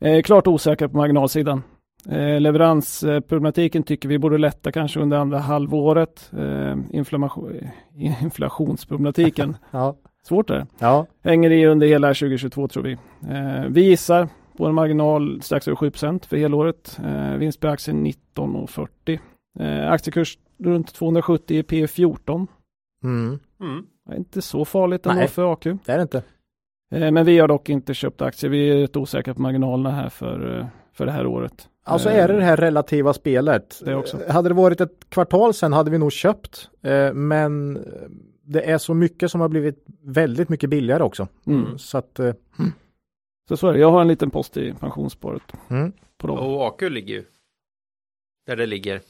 Eh, 0.00 0.22
klart 0.22 0.46
osäker 0.46 0.88
på 0.88 0.96
marginalsidan. 0.96 1.62
Eh, 2.08 2.40
leveransproblematiken 2.40 3.82
tycker 3.82 4.08
vi 4.08 4.18
borde 4.18 4.38
lätta 4.38 4.72
kanske 4.72 5.00
under 5.00 5.16
andra 5.16 5.38
halvåret. 5.38 6.30
Eh, 6.38 6.76
inflammation, 6.90 7.52
inflationsproblematiken, 7.96 9.56
Ja. 9.70 9.96
svårt 10.28 10.48
där. 10.48 10.66
Ja. 10.78 11.06
Hänger 11.24 11.50
i 11.50 11.66
under 11.66 11.86
hela 11.86 12.08
2022 12.08 12.68
tror 12.68 12.82
vi. 12.82 12.92
Eh, 13.30 13.64
vi 13.68 13.82
gissar 13.82 14.28
på 14.56 14.66
en 14.66 14.74
marginal 14.74 15.42
strax 15.42 15.68
över 15.68 15.76
7 15.76 15.90
för 16.26 16.36
helåret. 16.36 17.00
Eh, 17.04 17.34
vinst 17.36 17.60
per 17.60 17.68
aktie 17.68 17.94
19,40. 17.94 19.18
Eh, 19.60 19.90
aktiekurs 19.92 20.38
runt 20.58 20.94
270 20.94 21.62
P 21.62 21.86
14. 21.86 22.46
Mm. 23.04 23.38
Mm. 23.60 23.86
Det 24.06 24.12
är 24.14 24.18
inte 24.18 24.42
så 24.42 24.64
farligt 24.64 25.06
ändå 25.06 25.18
Nej. 25.18 25.28
för 25.28 25.52
AQ. 25.52 25.64
Det 25.64 25.92
är 25.92 25.96
det 25.96 26.02
inte. 26.02 26.22
Eh, 26.94 27.10
men 27.10 27.24
vi 27.26 27.38
har 27.38 27.48
dock 27.48 27.68
inte 27.68 27.94
köpt 27.94 28.22
aktier. 28.22 28.50
Vi 28.50 28.70
är 28.70 28.76
rätt 28.76 28.96
osäkra 28.96 29.34
på 29.34 29.42
marginalerna 29.42 29.90
här 29.90 30.08
för, 30.08 30.58
eh, 30.58 30.66
för 30.92 31.06
det 31.06 31.12
här 31.12 31.26
året. 31.26 31.68
Alltså 31.84 32.08
är 32.08 32.28
det 32.28 32.36
det 32.36 32.44
här 32.44 32.56
relativa 32.56 33.12
spelet. 33.12 33.82
Det 33.84 33.94
också. 33.94 34.18
Hade 34.28 34.48
det 34.48 34.54
varit 34.54 34.80
ett 34.80 35.10
kvartal 35.10 35.54
sedan 35.54 35.72
hade 35.72 35.90
vi 35.90 35.98
nog 35.98 36.12
köpt. 36.12 36.70
Eh, 36.82 37.12
men 37.12 37.84
det 38.44 38.70
är 38.70 38.78
så 38.78 38.94
mycket 38.94 39.30
som 39.30 39.40
har 39.40 39.48
blivit 39.48 39.84
väldigt 40.02 40.48
mycket 40.48 40.70
billigare 40.70 41.02
också. 41.02 41.28
Mm. 41.46 41.78
Så 41.78 41.98
att, 41.98 42.18
eh, 42.18 42.34
Så 43.48 43.56
så 43.56 43.68
är 43.68 43.72
det. 43.72 43.78
Jag 43.78 43.90
har 43.90 44.00
en 44.00 44.08
liten 44.08 44.30
post 44.30 44.56
i 44.56 44.74
pensionssparet 44.80 45.42
mm. 45.68 45.92
på 46.18 46.26
dem. 46.26 46.38
Och 46.38 46.66
AQ 46.66 46.82
ligger 46.82 47.14
ju 47.14 47.24
där 48.46 48.56
det 48.56 48.66
ligger. 48.66 49.00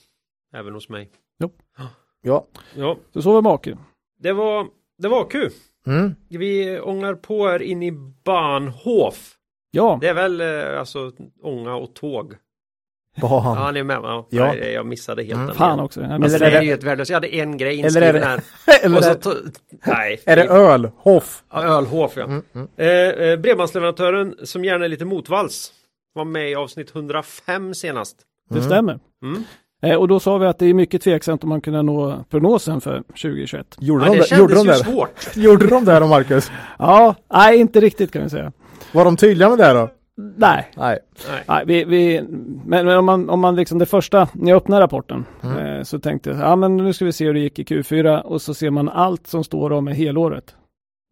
Även 0.55 0.75
hos 0.75 0.89
mig. 0.89 1.11
ja. 2.23 2.47
Ja, 2.75 2.97
Så 3.13 3.23
så 3.23 3.33
var 3.33 3.43
med 3.43 3.53
AQ. 3.53 3.69
det 4.19 4.33
var, 4.33 4.67
det 4.99 5.09
var 5.09 5.21
AQ. 5.21 5.35
Mm. 5.87 6.15
Vi 6.29 6.81
ångar 6.81 7.15
på 7.15 7.49
här 7.49 7.63
in 7.63 7.83
i 7.83 7.93
Bahnhof. 8.25 9.39
Ja, 9.71 9.99
Det 10.01 10.09
är 10.09 10.15
väl 10.15 10.41
eh, 10.41 10.79
alltså 10.79 11.13
ånga 11.43 11.75
och 11.75 11.95
tåg. 11.95 12.35
Ban. 13.21 13.59
Ja, 13.59 13.71
ni 13.71 13.81
är 13.81 13.85
med? 13.85 13.97
Ja. 14.03 14.27
Nej, 14.31 14.73
jag 14.73 14.87
missade 14.87 15.23
helt 15.23 15.35
Mm. 15.35 15.47
den. 15.47 15.57
fan 15.57 15.81
också. 15.81 16.01
Jag 16.01 16.13
Alltså, 16.13 16.39
det 16.39 16.47
är 16.47 16.63
ju 16.63 16.69
helt 16.69 16.83
värdelöst. 16.85 17.11
Jag 17.11 17.17
hade 17.17 17.35
en 17.35 17.57
grej 17.57 17.73
Eller 17.83 18.03
är 18.03 18.07
inskriven 18.07 18.15
det- 18.21 18.27
här. 18.27 18.41
Eller 18.85 19.11
är, 19.11 19.15
to- 19.15 19.55
Nej. 19.87 20.21
är 20.27 20.37
det 20.37 20.45
öl? 20.45 20.91
Hoff? 20.97 21.43
Ja, 21.53 21.63
Ölhof 21.65 22.13
ja. 22.17 22.25
Mm, 22.25 22.43
mm. 22.55 22.69
Eh, 22.77 23.29
eh, 23.29 23.37
bredbandsleverantören 23.39 24.35
som 24.45 24.65
gärna 24.65 24.85
är 24.85 24.89
lite 24.89 25.05
motvalls. 25.05 25.73
Var 26.15 26.25
med 26.25 26.51
i 26.51 26.55
avsnitt 26.55 26.91
105 26.95 27.75
senast. 27.75 28.17
Det 28.51 28.55
Mm. 28.59 28.69
stämmer. 28.71 28.99
Mm. 29.25 29.45
Eh, 29.83 29.97
och 29.97 30.09
då 30.09 30.21
sa 30.21 30.39
vi 30.39 30.47
att 30.47 30.59
det 30.59 30.67
är 30.67 30.75
mycket 30.75 31.03
tveksamt 31.03 31.43
om 31.43 31.49
man 31.49 31.61
kunde 31.61 31.83
nå 31.83 32.25
prognosen 32.31 32.81
för 32.81 33.03
2021. 33.23 33.77
Gjorde, 33.81 34.05
Ja, 34.07 34.13
de 34.13 34.19
det 34.19 34.27
det? 34.31 34.37
Gjorde 34.39 34.55
de 34.55 34.67
det? 34.67 34.75
svårt. 34.75 35.37
Gjorde 35.37 35.67
de 35.67 35.85
det 35.85 36.01
då 36.01 36.07
Marcus? 36.07 36.51
Ja, 36.79 37.15
nej 37.35 37.59
inte 37.59 37.81
riktigt 37.81 38.13
kan 38.13 38.23
vi 38.23 38.31
säga. 38.31 38.53
Var 38.93 39.05
de 39.05 39.17
tydliga 39.17 39.49
med 39.49 39.59
det 39.59 39.73
då? 39.73 39.91
Nej, 40.17 40.71
Nej. 40.77 40.99
Nej. 41.49 41.65
vi, 41.67 41.85
vi, 41.85 42.23
men, 42.67 42.87
men 42.87 42.99
om 42.99 43.05
man, 43.05 43.31
om 43.31 43.41
man 43.41 43.57
liksom 43.57 43.79
det 43.79 43.87
första, 43.87 44.29
när 44.33 44.51
jag 44.51 44.57
öppnade 44.57 44.83
rapporten, 44.83 45.25
Mm. 45.43 45.59
eh, 45.77 45.83
så 45.83 45.99
tänkte 45.99 46.31
jag, 46.31 46.39
ja 46.39 46.57
men 46.57 46.77
nu 46.77 46.93
ska 46.93 47.05
vi 47.05 47.13
se 47.13 47.25
hur 47.27 47.35
det 47.35 47.41
gick 47.41 47.59
i 47.59 47.65
Q4 47.65 48.21
och 48.21 48.43
så 48.43 48.55
ser 48.55 48.71
man 48.71 48.89
allt 48.89 49.27
som 49.27 49.45
står 49.45 49.73
om 49.73 49.89
i 49.89 49.95
helåret. 49.95 50.55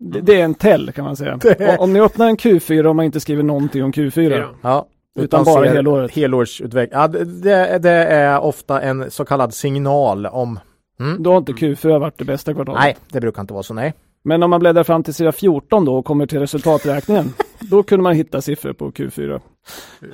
Det, 0.05 0.21
det 0.21 0.41
är 0.41 0.45
en 0.45 0.55
tell 0.55 0.93
kan 0.93 1.05
man 1.05 1.17
säga. 1.17 1.37
Det 1.43 1.61
är- 1.61 1.79
O- 1.79 1.83
Om 1.83 1.93
ni 1.93 2.01
öppnar 2.01 2.27
en 2.29 2.37
Q4 2.37 2.85
och 2.87 2.97
man 2.97 3.05
inte 3.05 3.21
skriver 3.21 3.43
någonting 3.43 3.85
om 3.85 3.93
Q4, 3.93 4.11
Fyra. 4.11 4.49
Ja. 4.63 4.87
Utan 5.21 5.45
bara 5.45 5.65
ser 5.65 5.75
helåret. 5.75 6.11
Helårsutveckling. 6.17 7.01
Ja, 7.01 7.09
det, 7.09 7.25
det, 7.25 7.79
det 7.79 7.91
är 7.91 8.41
ofta 8.41 8.81
en 8.81 9.11
så 9.11 9.25
kallad 9.25 9.55
signal 9.55 10.27
om... 10.27 10.59
Mm. 11.01 11.23
då 11.23 11.31
har 11.31 11.39
inte 11.39 11.53
Q4 11.53 11.99
varit 11.99 12.19
det 12.19 12.25
bästa 12.25 12.55
kvartalet. 12.55 12.81
Nej, 12.81 12.97
det 13.13 13.21
brukar 13.21 13.41
inte 13.41 13.53
vara 13.55 13.63
så, 13.63 13.75
nej. 13.75 13.95
Men 14.23 14.43
om 14.43 14.51
man 14.51 14.61
bläddrar 14.61 14.85
fram 14.85 15.03
till 15.03 15.15
sida 15.15 15.33
14 15.33 15.85
då 15.85 15.97
och 15.99 16.05
kommer 16.05 16.27
till 16.27 16.39
resultaträkningen, 16.41 17.33
då 17.71 17.83
kunde 17.83 18.03
man 18.03 18.15
hitta 18.15 18.41
siffror 18.41 18.73
på 18.73 18.91
Q4. 18.91 19.41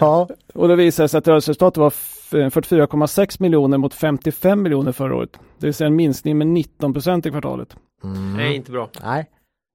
Ja, 0.01 0.29
Och 0.55 0.69
då 0.69 0.75
visade 0.75 1.05
det 1.05 1.09
sig 1.09 1.19
att 1.19 1.29
rörelseresultatet 1.29 1.79
var 1.79 1.87
f- 1.87 2.29
44,6 2.33 3.43
miljoner 3.43 3.79
mot 3.79 3.95
55 3.95 4.63
miljoner 4.63 4.93
förra 4.93 5.17
året. 5.17 5.31
Det 5.59 5.67
vill 5.67 5.75
säga 5.75 5.87
en 5.89 5.97
minskning 5.97 6.39
med 6.39 6.47
19 6.47 6.93
procent 6.93 7.27
i 7.27 7.31
kvartalet. 7.31 7.77
mm. 8.05 8.37
Nej, 8.37 8.57
inte 8.57 8.71
bra. 8.73 8.89
nej. 9.05 9.27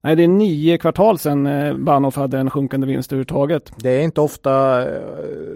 Nej, 0.04 0.16
det 0.16 0.22
är 0.22 0.28
nio 0.28 0.78
kvartal 0.78 1.18
sedan 1.18 1.46
eh, 1.46 1.74
Bahnhof 1.76 2.16
hade 2.16 2.38
en 2.38 2.50
sjunkande 2.50 2.86
vinst 2.86 3.12
överhuvudtaget. 3.12 3.72
Det 3.76 3.90
är 3.90 4.02
inte 4.02 4.20
ofta 4.20 4.82
eh, 4.94 5.02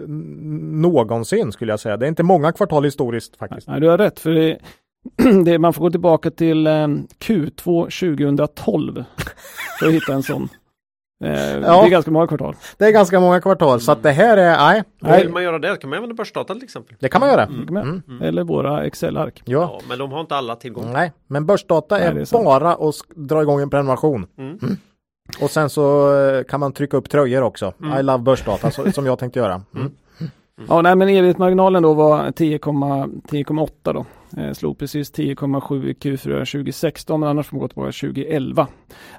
någonsin 0.07 1.51
skulle 1.51 1.71
jag 1.73 1.79
säga. 1.79 1.97
Det 1.97 2.05
är 2.05 2.09
inte 2.09 2.23
många 2.23 2.51
kvartal 2.51 2.83
historiskt 2.83 3.35
faktiskt. 3.37 3.67
Nej, 3.67 3.81
du 3.81 3.87
har 3.89 3.97
rätt, 3.97 4.19
för 4.19 4.31
det, 4.31 4.57
det, 5.45 5.59
man 5.59 5.73
får 5.73 5.81
gå 5.81 5.89
tillbaka 5.89 6.31
till 6.31 6.67
eh, 6.67 6.71
Q2 7.19 7.83
2012 8.25 9.03
för 9.79 9.87
att 9.87 9.93
hitta 9.93 10.13
en 10.13 10.23
sån. 10.23 10.49
Eh, 11.23 11.29
Det 11.29 11.67
är 11.67 11.89
ganska 11.89 12.11
många 12.11 12.27
kvartal. 12.27 12.55
Det 12.77 12.85
är 12.85 12.91
ganska 12.91 13.19
många 13.19 13.41
kvartal 13.41 13.81
så 13.81 13.91
att 13.91 14.03
det 14.03 14.11
här 14.11 14.37
är, 14.37 14.57
nej. 14.57 14.83
Nej. 14.99 15.21
Vill 15.21 15.33
man 15.33 15.43
göra 15.43 15.59
det 15.59 15.75
kan 15.81 15.89
man 15.89 15.97
använda 15.97 16.15
börsdata 16.15 16.53
till 16.53 16.63
exempel. 16.63 16.95
Det 16.99 17.09
kan 17.09 17.19
man 17.19 17.29
göra. 17.29 17.49
Med. 17.49 17.83
Mm. 17.83 18.21
Eller 18.21 18.43
våra 18.43 18.85
Excel-ark. 18.85 19.41
Ja. 19.45 19.59
Ja, 19.59 19.79
men 19.89 19.97
de 19.99 20.11
har 20.11 20.21
inte 20.21 20.35
alla 20.35 20.55
tillgång. 20.55 20.93
Nej, 20.93 21.11
men 21.27 21.45
börsdata 21.45 21.97
Nej, 21.97 22.07
är, 22.07 22.15
är 22.15 22.43
bara 22.43 22.73
att 22.73 22.95
dra 23.15 23.41
igång 23.41 23.61
en 23.61 23.69
prenumeration. 23.69 24.27
Mm. 24.37 24.59
Och 25.41 25.49
sen 25.49 25.69
så 25.69 26.15
eh, 26.19 26.43
kan 26.43 26.59
man 26.59 26.71
trycka 26.71 26.97
upp 26.97 27.09
tröjor 27.09 27.41
också. 27.41 27.73
Mm. 27.81 27.99
I 27.99 28.03
love 28.03 28.23
börsdata 28.23 28.71
så, 28.71 28.91
som 28.91 29.05
jag 29.05 29.19
tänkte 29.19 29.39
göra. 29.39 29.61
Mm. 29.75 29.91
Ja, 30.69 30.81
nej, 30.81 30.95
men 30.95 31.09
evighetsmarginalen 31.09 31.83
då 31.83 31.93
var 31.93 32.19
10,8 32.19 33.93
då. 33.93 34.05
Eh, 34.37 34.53
slog 34.53 34.77
precis 34.79 35.13
10,7 35.13 35.87
i 35.89 35.93
Q4 35.93 36.51
2016 36.51 37.19
men 37.19 37.29
annars 37.29 37.47
får 37.47 37.55
man 37.57 37.61
gå 37.61 37.67
tillbaka 37.67 37.91
2011. 37.91 38.67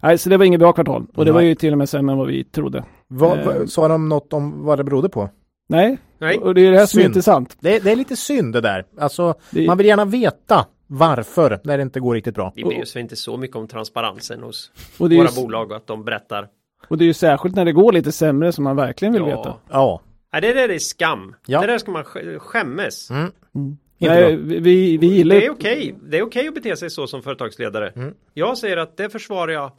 Nej, 0.03 0.19
så 0.19 0.29
det 0.31 0.37
var 0.37 0.45
inget 0.45 0.61
bra 0.61 0.73
kvartal 0.73 1.07
och 1.15 1.25
det 1.25 1.31
Nej. 1.31 1.33
var 1.33 1.41
ju 1.41 1.55
till 1.55 1.73
och 1.73 1.79
med 1.79 1.89
sämre 1.89 2.13
än 2.13 2.19
vad 2.19 2.27
vi 2.29 2.45
trodde. 2.45 2.85
Vad, 3.09 3.39
Eh. 3.39 3.47
vad, 3.47 3.71
sa 3.71 3.89
de 3.89 4.09
något 4.09 4.33
om 4.33 4.65
vad 4.65 4.79
det 4.79 4.85
berodde 4.85 5.09
på? 5.09 5.31
Nej, 5.69 5.99
Nej. 6.19 6.39
och 6.39 6.55
det 6.55 6.61
är 6.67 6.73
det 6.73 6.79
här 6.79 6.87
som 6.87 6.99
är 6.99 7.03
Synd. 7.03 7.11
intressant. 7.11 7.57
Det, 7.61 7.79
det 7.85 7.93
är 7.93 7.97
lite 7.97 8.17
synd 8.17 8.53
det 8.53 8.61
där. 8.61 8.85
Alltså, 8.99 9.35
Det, 9.51 9.67
man 9.67 9.79
vill 9.79 9.87
gärna 9.87 10.05
veta 10.05 10.67
varför 10.87 11.61
när 11.65 11.77
det 11.77 11.83
inte 11.83 12.01
går 12.01 12.15
riktigt 12.15 12.35
bra. 12.35 12.53
Vi 12.57 12.65
bryr 12.65 12.83
oss 12.83 12.97
inte 12.97 13.17
så 13.17 13.37
mycket 13.37 13.57
om 13.57 13.69
transparensen 13.69 14.43
hos 14.43 14.71
det 14.99 15.05
våra 15.17 15.29
ju, 15.29 15.43
bolag 15.43 15.71
och 15.71 15.77
att 15.77 15.87
de 15.87 16.05
berättar. 16.05 16.47
och 16.89 16.99
det 16.99 17.05
är 17.05 17.07
ju 17.07 17.15
särskilt 17.15 17.57
när 17.57 17.65
det 17.65 17.73
går 17.73 17.93
lite 17.93 18.13
sämre 18.13 18.53
som 18.53 18.65
man 18.65 18.77
verkligen 18.77 19.13
vill 19.13 19.23
Ja. 19.23 19.37
veta. 19.37 19.55
Ja. 19.71 20.01
Nej, 20.33 20.43
det 20.43 20.53
där 20.55 20.69
är 20.69 20.79
skam. 20.79 21.35
Ja. 21.47 21.61
Det 21.61 21.67
där 21.67 21.79
ska 21.79 21.91
man 21.93 22.05
sk- 22.05 22.39
skämmas. 22.39 23.11
Mm. 23.11 23.31
Mm. 23.55 23.77
Nej, 23.99 24.37
vi, 24.37 24.97
vi, 24.97 25.07
gillar 25.07 25.37
Det 25.37 25.47
är 25.47 25.51
okej. 25.51 25.95
Det 26.03 26.19
är 26.19 26.23
okej 26.23 26.49
att 26.49 26.55
bete 26.55 26.77
sig 26.77 26.91
så 26.91 27.07
som 27.07 27.23
företagsledare. 27.23 27.89
Mm. 27.89 28.15
Jag 28.35 28.59
säger 28.59 28.77
att 28.77 28.97
det 28.97 29.09
försvarar 29.11 29.53
jag 29.53 29.73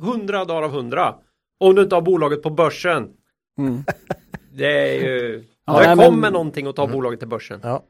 hundra 0.00 0.44
dagar 0.44 0.62
av 0.62 0.70
hundra. 0.70 1.14
Om 1.60 1.74
du 1.74 1.82
inte 1.82 1.94
har 1.94 2.02
bolaget 2.02 2.42
på 2.42 2.50
börsen. 2.50 3.08
Mm. 3.58 3.84
Det 4.56 4.96
är 4.96 5.08
ju... 5.08 5.44
Ja, 5.66 5.72
det 5.80 5.86
nej, 5.86 5.96
men- 5.96 6.10
kommer 6.10 6.30
någonting 6.30 6.66
att 6.66 6.76
ta 6.76 6.86
bolaget 6.86 7.18
till 7.20 7.28
börsen. 7.28 7.60
ja. 7.62 7.82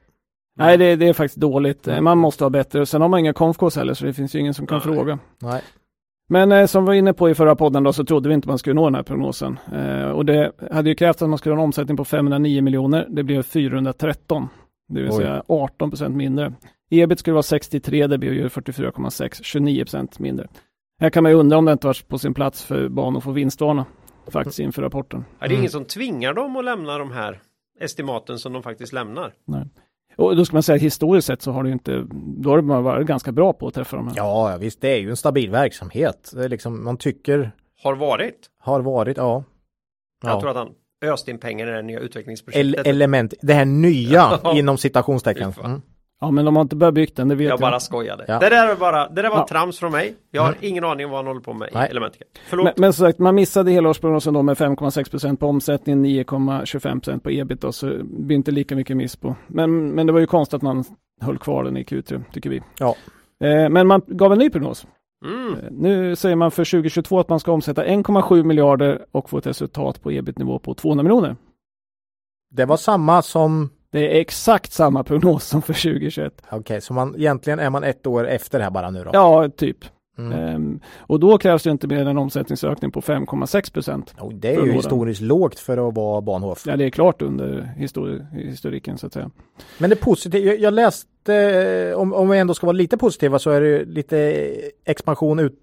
Nej, 0.59 0.77
det, 0.77 0.97
det 0.97 1.09
är 1.09 1.13
faktiskt 1.13 1.37
dåligt. 1.41 1.89
Eh, 1.89 2.01
Man 2.01 2.19
måste 2.19 2.45
ha 2.45 2.51
bättre. 2.51 2.81
Och 2.81 2.89
sen 2.89 3.01
har 3.01 3.09
man 3.09 3.21
inga 3.21 3.33
konfkos 3.33 3.77
heller, 3.77 3.95
så 3.95 4.05
det 4.05 4.13
finns 4.13 4.35
ju 4.35 4.39
ingen 4.39 4.55
som 4.55 4.67
kan 4.67 4.77
Nej. 4.87 4.95
fråga. 4.97 5.19
Nej. 5.39 5.63
Men 6.29 6.53
eh, 6.53 6.67
som 6.67 6.85
vi 6.85 6.87
var 6.87 6.95
inne 6.95 7.13
på 7.13 7.31
i 7.31 7.35
förra 7.35 7.57
podden 7.57 7.83
då, 7.85 7.93
så 7.93 8.05
trodde 8.05 8.29
vi 8.29 8.35
inte 8.35 8.49
man 8.49 8.59
skulle 8.59 8.75
nå 8.75 8.85
den 8.85 8.95
här 8.95 9.03
prognosen. 9.03 9.59
Eh, 9.75 10.11
och 10.11 10.25
det 10.25 10.53
hade 10.71 10.89
ju 10.89 10.95
krävt 10.95 11.23
att 11.23 11.29
man 11.29 11.39
skulle 11.39 11.55
ha 11.55 11.61
en 11.61 11.65
omsättning 11.65 11.97
på 11.97 12.05
509 12.05 12.63
miljoner. 12.63 13.07
Det 13.11 13.23
blev 13.23 13.43
413. 13.43 14.49
Det 14.89 15.03
vill 15.03 15.11
Oj. 15.11 15.17
säga 15.17 15.43
18 15.49 15.91
procent 15.91 16.17
mindre. 16.17 16.53
Ebit 16.91 17.19
skulle 17.19 17.35
vara 17.35 17.43
63, 17.43 18.07
det 18.07 18.19
blev 18.19 18.33
ju 18.33 18.49
44,6, 18.49 19.43
29 19.43 19.85
procent 19.85 20.19
mindre. 20.19 20.49
Här 21.01 21.11
kan 21.11 21.23
man 21.23 21.33
ju 21.33 21.39
undra 21.39 21.59
om 21.59 21.65
det 21.65 21.73
inte 21.73 21.87
varit 21.87 22.09
på 22.09 22.19
sin 22.19 22.35
plats 22.35 22.65
för 22.65 22.89
Bahnhof 22.89 23.21
att 23.21 23.25
få 23.25 23.31
vinstvarna 23.31 23.85
faktiskt 24.27 24.59
inför 24.59 24.83
rapporten. 24.83 25.25
Ja, 25.41 25.49
det 25.49 25.55
är 25.55 25.59
ingen 25.59 25.71
som 25.71 25.85
tvingar 25.85 26.35
dem 26.35 26.57
att 26.57 26.65
lämna 26.65 26.99
de 26.99 27.11
här 27.13 27.41
estimaten 27.81 28.39
som 28.39 28.53
de 28.53 28.63
faktiskt 28.63 28.93
lämnar. 28.93 29.33
Och 30.17 30.37
då 30.37 30.45
ska 30.45 30.57
man 30.57 30.63
säga 30.63 30.77
att 30.77 30.83
historiskt 30.83 31.27
sett 31.27 31.43
så 31.43 31.53
har 31.53 31.63
det 31.65 31.71
inte, 31.71 32.07
då 32.13 32.51
har 32.51 32.63
man 32.63 32.85
varit 32.85 33.07
ganska 33.07 33.33
bra 33.33 33.53
på 33.53 33.67
att 33.67 33.75
träffa 33.75 33.97
de 33.97 34.09
här. 34.09 34.15
ja, 34.17 34.51
ja, 34.53 34.57
visst 34.57 34.81
det 34.81 34.89
är 34.93 34.99
ju 34.99 35.11
en 35.11 35.17
stabil 35.17 35.51
verksamhet. 35.51 36.31
Det 36.35 36.45
är 36.45 36.49
liksom, 36.49 36.85
man 36.85 36.97
tycker 36.97 37.51
Har 37.83 37.95
varit. 37.95 38.51
har 38.59 38.81
varit, 38.81 39.17
ja. 39.17 39.45
Jag 40.23 40.41
tror 40.41 40.51
att 40.51 40.57
han 40.57 40.69
öste 41.13 41.31
in 41.31 41.39
pengar 41.39 41.67
i 41.67 41.71
det 41.71 41.77
här 41.77 41.83
nya 41.83 41.99
El 41.99 42.05
utvecklingsprojektet. 42.05 42.87
element, 42.87 43.35
det 43.43 43.53
här 43.55 43.65
nya 43.65 44.41
inom 44.55 44.79
citationstecken. 44.79 45.53
Mm. 45.65 45.83
Ja, 46.21 46.31
men 46.31 46.45
de 46.45 46.57
har 46.57 46.63
inte 46.63 46.77
börjat 46.77 46.95
bygga 46.95 47.13
den, 47.15 47.29
det 47.29 47.35
vet 47.35 47.45
jag 47.45 47.53
jag. 47.53 47.61
bara 47.61 47.81
skojade. 47.81 48.25
Ja. 48.29 48.39
Det 48.39 48.49
där, 48.49 48.69
är 48.69 48.77
bara, 48.77 49.09
det 49.09 49.23
där 49.23 49.29
var 49.31 49.37
Ja. 49.37 49.47
trams 49.49 49.79
från 49.79 49.93
mig. 49.93 50.15
Jag 50.31 50.43
har 50.43 50.55
ingen 50.61 50.85
aning 50.85 51.07
om 51.07 51.11
vad 51.13 51.19
han 51.19 51.27
håller 51.27 51.41
på 51.41 51.53
med 51.53 51.69
Nej. 51.75 51.87
i 51.87 51.91
Elementica. 51.91 52.25
Förlåt. 52.49 52.65
Men, 52.65 52.75
men 52.77 52.93
som 52.93 53.07
sagt, 53.07 53.19
man 53.19 53.35
missade 53.35 53.71
helårsprognosen 53.71 54.35
då 54.35 54.43
med 54.43 54.57
5,6 54.57 55.11
procent 55.11 55.41
på 55.41 55.47
omsättningen, 55.47 56.07
9,25 56.07 57.01
procent 57.01 57.23
på 57.23 57.31
ebit 57.31 57.61
då, 57.61 57.73
så 57.73 57.87
det 57.87 58.03
blir 58.05 58.37
inte 58.37 58.51
lika 58.51 58.77
mycket 58.77 58.97
miss 58.97 59.17
på. 59.17 59.37
Men, 59.47 59.89
men 59.91 60.07
det 60.07 60.13
var 60.13 60.21
ju 60.21 60.27
konstigt 60.27 60.55
att 60.55 60.63
man 60.63 60.85
höll 61.21 61.39
kvar 61.39 61.65
den 61.65 61.77
i 61.77 61.83
Q3, 61.83 62.23
tycker 62.33 62.51
vi. 62.51 62.63
Ja. 62.79 62.97
Eh, 63.45 63.69
men 63.69 63.87
man 63.87 64.03
gav 64.07 64.33
en 64.33 64.39
ny 64.39 64.51
prognos. 64.51 64.87
Mm. 65.25 65.55
Eh, 65.55 65.71
nu 65.71 66.17
säger 66.17 66.37
man 66.37 66.51
för 66.51 66.65
2022 66.65 67.21
att 67.21 67.29
man 67.29 67.41
ska 67.41 67.53
omsätta 67.53 67.85
1,7 67.85 68.45
miljarder 68.45 69.07
och 69.13 69.31
få 69.31 69.39
ett 69.39 69.47
resultat 69.47 70.03
på 70.03 70.13
ebit-nivå 70.13 70.59
på 70.59 70.75
200 70.75 71.03
miljoner. 71.03 71.37
Det 72.51 72.65
var 72.65 72.77
samma 72.77 73.23
som, 73.23 73.71
Det 73.91 74.17
är 74.17 74.21
exakt 74.21 74.73
samma 74.73 75.05
prognos 75.05 75.45
som 75.45 75.63
för 75.63 75.73
2021. 75.75 76.43
okej, 76.51 76.81
så 76.81 76.93
man, 76.95 77.15
egentligen 77.17 77.59
är 77.59 77.71
man 77.71 77.85
ett 77.85 78.07
år 78.07 78.29
efter 78.29 78.59
det 78.59 78.65
här 78.65 78.71
bara 78.71 78.91
nu 78.91 79.05
då? 79.05 79.11
Ja, 79.13 79.49
typ. 79.49 79.85
Mm. 80.19 80.33
Ehm, 80.33 80.81
och 80.99 81.21
då 81.21 81.39
krävs 81.39 81.63
det 81.63 81.71
inte 81.71 81.87
mer 81.87 82.01
än 82.01 82.07
en 82.07 82.19
omsättningsökning 82.19 82.91
på 82.91 83.01
5,6 83.01 83.73
procent. 83.73 84.15
Det 84.35 84.49
är 84.49 84.53
ju 84.67 84.73
historiskt 84.73 85.21
lågt 85.21 85.59
för 85.59 85.89
att 85.89 85.95
vara 85.95 86.21
Bahnhof. 86.21 86.65
Ja, 86.67 86.77
det 86.77 86.85
är 86.85 86.91
klart 86.91 87.23
under 87.23 87.73
histori- 87.79 88.27
historiken 88.35 88.99
så 88.99 89.07
att 89.07 89.13
säga. 89.13 89.31
Men 89.79 89.91
det 89.91 89.97
positiva, 89.97 90.45
jag, 90.45 90.61
jag 90.61 90.75
läste, 90.75 91.35
eh, 91.35 91.99
om, 91.99 92.13
om 92.15 92.29
vi 92.29 92.39
ändå 92.39 92.55
ska 92.55 92.67
vara 92.67 92.77
lite 92.77 92.97
positiva 92.97 93.39
så 93.39 93.51
är 93.51 93.61
det 93.61 93.85
lite 93.85 94.47
expansion 94.85 95.39
ut. 95.39 95.59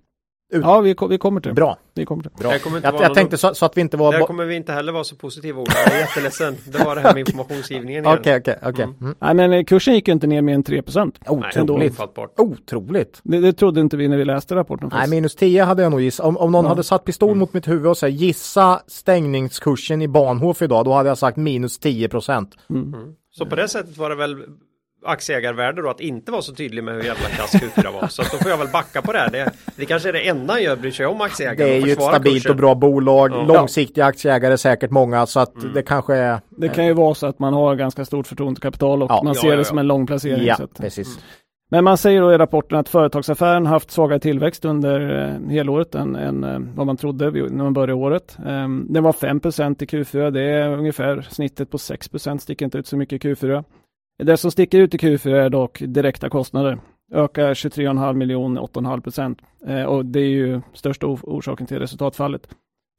Ut. 0.53 0.61
Ja, 0.63 0.79
vi, 0.81 0.95
vi 1.09 1.17
kommer 1.17 1.41
till 1.41 1.49
det. 1.49 1.55
Bra, 1.55 1.77
Vi 1.93 2.05
kommer 2.05 2.23
till 2.23 2.31
det. 2.37 2.43
bra. 2.43 2.59
Kommer 2.59 2.81
Jag, 2.83 2.93
jag 2.95 3.01
någon- 3.01 3.13
tänkte 3.13 3.37
så, 3.37 3.55
så 3.55 3.65
att 3.65 3.77
vi 3.77 3.81
inte 3.81 3.97
var... 3.97 4.11
Där 4.11 4.19
kommer 4.19 4.45
vi 4.45 4.55
inte 4.55 4.73
heller 4.73 4.91
vara 4.91 5.03
så 5.03 5.15
positiva 5.15 5.61
Ola. 5.61 5.71
Jag 5.85 5.93
är 5.95 5.99
jätteledsen. 5.99 6.55
Det 6.65 6.83
var 6.85 6.95
det 6.95 7.01
här 7.01 7.13
med 7.13 7.19
informationsgivningen 7.27 8.05
igen. 8.05 8.17
Okej, 8.19 8.37
okej, 8.37 8.57
okej. 8.63 8.83
Mm. 8.83 8.95
Mm. 9.01 9.37
Nej, 9.37 9.49
men 9.49 9.65
kursen 9.65 9.93
gick 9.93 10.07
ju 10.07 10.13
inte 10.13 10.27
ner 10.27 10.41
mer 10.41 10.53
än 10.53 10.63
3 10.63 10.81
procent. 10.81 11.19
Nej, 11.29 11.39
Otroligt. 11.61 11.91
ofattbart. 11.91 12.33
Otroligt. 12.39 13.19
Det, 13.23 13.39
det 13.39 13.53
trodde 13.53 13.81
inte 13.81 13.97
vi 13.97 14.07
när 14.07 14.17
vi 14.17 14.25
läste 14.25 14.55
rapporten. 14.55 14.89
Nej, 14.93 15.09
minus 15.09 15.35
10 15.35 15.63
hade 15.63 15.83
jag 15.83 15.91
nog 15.91 16.01
gissat. 16.01 16.25
Om, 16.25 16.37
om 16.37 16.51
någon 16.51 16.65
Ja. 16.65 16.69
hade 16.69 16.83
satt 16.83 17.05
pistol 17.05 17.35
mot 17.35 17.53
mitt 17.53 17.67
huvud 17.67 17.87
och 17.87 17.97
sagt 17.97 18.13
gissa 18.13 18.81
stängningskursen 18.87 20.01
i 20.01 20.07
Bahnhof 20.07 20.61
idag, 20.61 20.85
då 20.85 20.93
hade 20.93 21.09
jag 21.09 21.17
sagt 21.17 21.37
minus 21.37 21.79
10 21.79 22.09
procent. 22.09 22.55
Mm. 22.69 22.93
Mm. 22.93 23.13
Så 23.31 23.45
på 23.45 23.55
det 23.55 23.67
sättet 23.67 23.97
var 23.97 24.09
det 24.09 24.15
väl 24.15 24.37
aktieägarvärde 25.05 25.81
då 25.81 25.89
att 25.89 25.99
inte 25.99 26.31
vara 26.31 26.41
så 26.41 26.53
tydlig 26.55 26.83
med 26.83 26.93
hur 26.93 27.03
jävla 27.03 27.27
kass 27.29 27.53
Q4 27.55 27.93
var. 28.01 28.07
Så 28.07 28.21
då 28.21 28.37
får 28.37 28.51
jag 28.51 28.57
väl 28.57 28.67
backa 28.67 29.01
på 29.01 29.11
det 29.11 29.19
här. 29.19 29.29
Det, 29.31 29.51
det 29.75 29.85
kanske 29.85 30.09
är 30.09 30.13
det 30.13 30.27
enda 30.27 30.59
jag 30.59 30.79
bryr 30.79 30.91
sig 30.91 31.05
om 31.05 31.21
aktieägarna. 31.21 31.69
Det 31.69 31.77
är 31.77 31.85
ju 31.85 31.91
ett 31.91 32.01
stabilt 32.03 32.35
kursen. 32.35 32.51
och 32.51 32.57
bra 32.57 32.75
bolag, 32.75 33.31
Ja. 33.31 33.43
långsiktiga 33.43 34.05
aktieägare 34.05 34.57
säkert 34.57 34.91
många, 34.91 35.25
så 35.25 35.39
att 35.39 35.55
Mm. 35.55 35.73
det 35.73 35.81
kanske 35.83 36.15
är... 36.15 36.39
Det 36.49 36.69
kan 36.69 36.85
ju 36.85 36.93
vara 36.93 37.15
så 37.15 37.27
att 37.27 37.39
man 37.39 37.53
har 37.53 37.75
ganska 37.75 38.05
stort 38.05 38.27
förtroendekapital 38.27 39.03
och 39.03 39.11
Ja. 39.11 39.21
man 39.23 39.33
Ja, 39.33 39.41
ser 39.41 39.49
ja, 39.49 39.55
det 39.55 39.65
som 39.65 39.77
en 39.77 39.87
lång 39.87 40.07
placering. 40.07 40.45
Ja, 40.45 40.55
så 40.55 40.63
att, 40.63 40.77
precis. 40.77 41.19
men 41.71 41.83
man 41.83 41.97
säger 41.97 42.21
då 42.21 42.33
i 42.33 42.37
rapporten 42.37 42.77
att 42.79 42.89
företagsaffären 42.89 43.65
haft 43.65 43.91
svagare 43.91 44.19
tillväxt 44.19 44.65
under 44.65 45.23
eh, 45.45 45.49
helåret 45.51 45.95
än, 45.95 46.15
än 46.15 46.43
eh, 46.43 46.59
vad 46.75 46.85
man 46.85 46.97
trodde 46.97 47.31
när 47.31 47.63
man 47.63 47.73
började 47.73 47.93
året. 47.93 48.37
Um, 48.45 48.87
det 48.89 49.01
var 49.01 49.11
5% 49.11 49.83
i 49.83 49.85
Q4, 49.85 50.31
det 50.31 50.41
är 50.41 50.69
ungefär 50.77 51.27
snittet 51.31 51.71
på 51.71 51.77
6% 51.77 52.37
sticker 52.37 52.65
inte 52.65 52.77
ut 52.77 52.87
så 52.87 52.97
mycket 52.97 53.25
i 53.25 53.29
Q4. 53.29 53.63
Det 54.23 54.37
som 54.37 54.51
sticker 54.51 54.79
ut 54.79 54.93
i 54.93 54.97
Q4 54.97 55.35
är 55.35 55.49
dock 55.49 55.79
direkta 55.79 56.29
kostnader. 56.29 56.79
Ökar 57.13 57.53
23,5 57.53 58.13
miljoner, 58.13 58.61
8,5 58.61 59.01
procent. 59.01 59.39
Eh, 59.67 59.83
och 59.83 60.05
det 60.05 60.19
är 60.19 60.29
ju 60.29 60.61
största 60.73 61.07
orsaken 61.07 61.67
till 61.67 61.79
resultatfallet. 61.79 62.47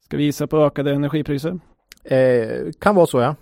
Ska 0.05 0.17
vi 0.17 0.23
gissa 0.23 0.47
på 0.47 0.57
ökade 0.57 0.91
energipriser? 0.91 1.59
Eh, 2.03 2.71
kan 2.79 2.95
vara 2.95 3.05
så 3.05 3.19
ja. 3.19 3.35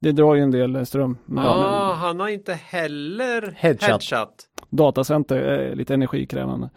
Det 0.00 0.12
drar 0.12 0.34
ju 0.34 0.42
en 0.42 0.50
del 0.50 0.86
ström. 0.86 1.18
Men, 1.24 1.44
Ah, 1.46 1.92
han 1.94 2.20
har 2.20 2.28
inte 2.28 2.54
heller 2.54 3.54
Headshot. 3.56 3.88
headshot. 3.90 4.46
datacenter 4.70 5.36
är 5.36 5.74
lite 5.76 5.94
energikrävande. 5.94 6.70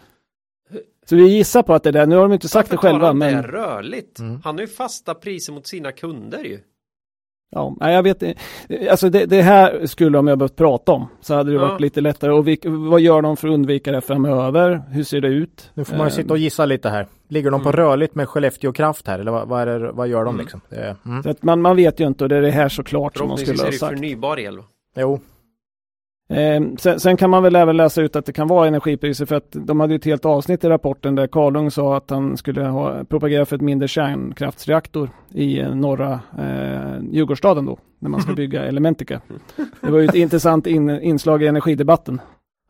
Så 1.06 1.16
vi 1.16 1.28
gissar 1.28 1.64
på 1.64 1.74
att 1.74 1.84
det 1.84 1.90
är 1.90 1.94
det. 1.94 2.06
Nu 2.06 2.16
har 2.16 2.22
de 2.24 2.34
inte 2.34 2.48
sagt 2.48 2.70
det 2.70 2.76
Varför 2.76 2.88
tar 2.88 2.94
själva, 2.94 3.08
han 3.08 3.18
men 3.18 3.34
det 3.34 3.48
rörligt? 3.48 4.20
Mm. 4.20 4.42
Han 4.44 4.56
har 4.56 4.62
ju 4.62 4.68
fasta 4.68 5.14
priser 5.14 5.54
mot 5.54 5.68
sina 5.68 5.92
kunder 5.92 6.44
ju. 6.44 6.60
Ja, 7.52 7.76
nej, 7.80 7.94
jag 7.96 8.04
vet 8.04 8.24
inte. 8.24 8.40
Alltså 8.92 9.10
det, 9.10 9.26
det 9.26 9.42
här 9.42 9.86
skulle 9.86 10.18
de 10.18 10.28
ha 10.28 10.36
behövt 10.36 10.56
prata 10.56 10.92
om. 10.92 11.08
Så 11.22 11.34
hade 11.34 11.52
det 11.52 11.56
Ja. 11.56 11.62
varit 11.68 11.82
lite 11.82 12.02
lättare. 12.02 12.32
Och 12.32 12.48
vilk, 12.48 12.66
vad 12.66 13.02
gör 13.02 13.22
de 13.22 13.38
för 13.38 13.48
att 13.48 13.54
undvika 13.54 13.92
det 13.92 14.02
framöver? 14.02 14.82
Hur 14.92 15.04
ser 15.04 15.22
det 15.22 15.28
ut? 15.28 15.72
Nu 15.74 15.84
får 15.86 15.96
man 15.98 16.08
ju 16.08 16.12
Eh, 16.12 16.16
sitta 16.16 16.34
och 16.34 16.38
gissa 16.40 16.66
lite 16.66 16.90
här. 16.90 17.08
Ligger 17.28 17.52
de 17.52 17.64
på 17.64 17.70
Mm. 17.70 17.78
rörligt 17.82 18.16
med 18.16 18.30
Skellefteå 18.30 18.72
Kraft 18.72 19.08
här, 19.08 19.20
eller 19.20 19.32
vad, 19.32 19.48
vad, 19.48 19.62
är 19.68 19.80
det, 19.80 19.92
vad 19.92 20.08
gör 20.08 20.26
de 20.26 20.34
Mm. 20.36 20.42
liksom? 20.42 20.62
Det 20.70 20.76
är, 20.76 20.96
mm. 21.06 21.24
Så 21.24 21.30
att 21.30 21.44
man, 21.44 21.62
man 21.62 21.76
vet 21.76 22.00
ju 22.00 22.08
inte 22.08 22.24
och 22.24 22.30
det 22.30 22.36
är 22.38 22.42
det 22.42 22.52
här 22.52 22.70
såklart 22.70 23.18
som 23.18 23.28
de 23.28 23.38
Förhoppningsvis 23.38 23.58
skulle 23.58 23.64
är 23.64 23.66
ha 23.68 23.72
det 23.72 23.78
sagt. 23.78 23.94
förnybar 23.94 24.40
el. 24.40 24.60
Jo, 24.96 25.20
Eh, 26.32 26.62
sen, 26.78 27.00
sen 27.00 27.18
kan 27.18 27.30
man 27.30 27.44
väl 27.44 27.56
även 27.56 27.78
läsa 27.78 28.02
ut 28.02 28.16
att 28.16 28.26
det 28.26 28.34
kan 28.34 28.48
vara 28.48 28.68
energipriser 28.68 29.26
för 29.26 29.36
att 29.36 29.48
de 29.52 29.80
hade 29.80 29.94
ju 29.94 29.98
ett 29.98 30.06
helt 30.06 30.26
avsnitt 30.26 30.64
i 30.64 30.70
rapporten 30.70 31.16
där 31.16 31.28
Karlung 31.28 31.72
sa 31.72 31.98
att 31.98 32.10
han 32.10 32.38
skulle 32.38 32.64
ha 32.64 33.04
propagera 33.04 33.46
för 33.46 33.56
ett 33.56 33.62
mindre 33.62 33.88
kärnkraftsreaktor 33.88 35.10
i 35.34 35.60
eh, 35.60 35.76
norra 35.76 36.20
eh, 36.40 37.02
Djurgårdsstaden 37.12 37.66
då, 37.66 37.78
när 38.00 38.10
man 38.10 38.22
ska 38.22 38.34
bygga 38.36 38.64
Elementica. 38.66 39.22
Det 39.82 39.92
var 39.92 40.00
ju 40.00 40.06
ett 40.06 40.16
intressant 40.16 40.68
in, 40.68 40.90
inslag 40.90 41.44
i 41.44 41.48
energidebatten. 41.48 42.22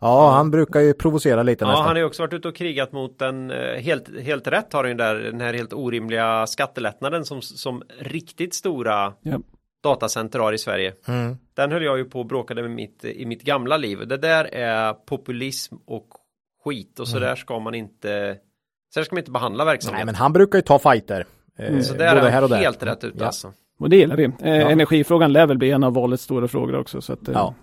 ja 0.01 0.31
han 0.31 0.51
brukar 0.51 0.79
ju 0.79 0.93
provocera 0.93 1.43
lite 1.43 1.63
Ja, 1.65 1.69
nästan. 1.69 1.85
han 1.85 1.95
har 1.95 1.99
ju 1.99 2.05
också 2.05 2.23
varit 2.23 2.33
ute 2.33 2.47
och 2.47 2.55
krigat 2.55 2.91
mot 2.91 3.19
den, 3.19 3.51
eh, 3.51 3.57
helt, 3.81 4.19
helt 4.21 4.47
rätt 4.47 4.73
har 4.73 4.83
han 4.83 4.91
ju 4.91 4.97
där, 4.97 5.15
den 5.15 5.41
här 5.41 5.53
helt 5.53 5.73
orimliga 5.73 6.47
skattelättnaden 6.47 7.25
som, 7.25 7.41
som 7.41 7.83
riktigt 7.99 8.53
stora 8.53 9.13
Ja. 9.21 9.39
Datacenter 9.83 10.39
har 10.39 10.53
i 10.53 10.57
Sverige. 10.57 10.93
Mm. 11.07 11.37
Den 11.53 11.71
höll 11.71 11.83
jag 11.83 11.97
ju 11.97 12.05
på 12.05 12.19
och 12.19 12.25
bråkade 12.25 12.61
med 12.61 12.71
mitt, 12.71 13.05
i 13.05 13.25
mitt 13.25 13.43
gamla 13.43 13.77
liv. 13.77 14.07
Det 14.07 14.17
där 14.17 14.45
är 14.45 14.93
populism 14.93 15.75
och 15.87 16.07
skit 16.65 16.99
och 16.99 17.07
så 17.07 17.17
Mm. 17.17 17.29
där 17.29 17.35
ska 17.35 17.59
man 17.59 17.75
inte, 17.75 18.37
så 18.93 18.99
där 18.99 19.05
ska 19.05 19.15
man 19.15 19.19
inte 19.19 19.31
behandla 19.31 19.65
verksamhet. 19.65 19.97
Nej 19.97 20.05
men 20.05 20.15
han 20.15 20.33
brukar 20.33 20.57
ju 20.57 20.61
ta 20.61 20.79
fighter. 20.79 21.25
Eh, 21.59 21.67
Mm, 21.67 21.83
så 21.83 21.93
där 21.93 22.15
både 22.15 22.27
är 22.27 22.31
här 22.31 22.43
och 22.43 22.49
han 22.49 22.57
där. 22.57 22.65
helt 22.65 22.83
rätt 22.83 23.03
ut 23.03 23.13
Ja. 23.19 23.25
alltså. 23.25 23.53
Och 23.79 23.89
det 23.89 23.95
gillar 23.97 24.15
vi. 24.17 24.23
Eh, 24.23 24.31
Ja. 24.41 24.69
Energifrågan 24.69 25.33
lär 25.33 25.45
väl 25.47 25.57
bli 25.57 25.71
en 25.71 25.83
av 25.83 25.93
valets 25.93 26.23
stora 26.23 26.47
frågor 26.47 26.75
också. 26.79 27.01
Så 27.01 27.13
att, 27.13 27.27
eh, 27.27 27.33
Ja. 27.33 27.55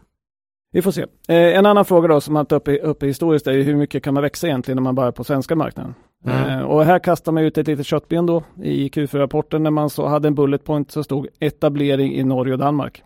Vi 0.72 0.82
får 0.82 0.90
se. 0.90 1.02
Eh, 1.02 1.36
en 1.58 1.66
annan 1.66 1.84
fråga 1.84 2.08
då 2.08 2.20
som 2.20 2.34
man 2.34 2.46
tar 2.46 2.56
upp, 2.56 2.68
i- 2.68 2.78
uppe 2.80 3.06
historiskt 3.06 3.46
är 3.46 3.52
hur 3.52 3.76
mycket 3.76 4.02
kan 4.04 4.14
man 4.14 4.22
växa 4.22 4.46
egentligen 4.46 4.76
när 4.76 4.82
man 4.82 4.94
börjar 4.94 5.12
på 5.12 5.24
svenska 5.24 5.56
marknaden? 5.56 5.94
Mm. 6.24 6.48
Eh, 6.48 6.60
och 6.60 6.84
här 6.84 6.98
kastar 6.98 7.32
man 7.32 7.42
ut 7.42 7.58
ett 7.58 7.66
litet 7.66 7.86
köttben 7.86 8.26
då 8.26 8.42
i 8.62 8.88
Q4-rapporten 8.88 9.62
när 9.62 9.70
man 9.70 9.90
så 9.90 10.06
hade 10.06 10.28
en 10.28 10.34
bullet 10.34 10.64
point 10.64 10.90
som 10.90 11.04
stod 11.04 11.28
etablering 11.40 12.14
i 12.14 12.24
Norge 12.24 12.52
och 12.52 12.58
Danmark. 12.58 13.02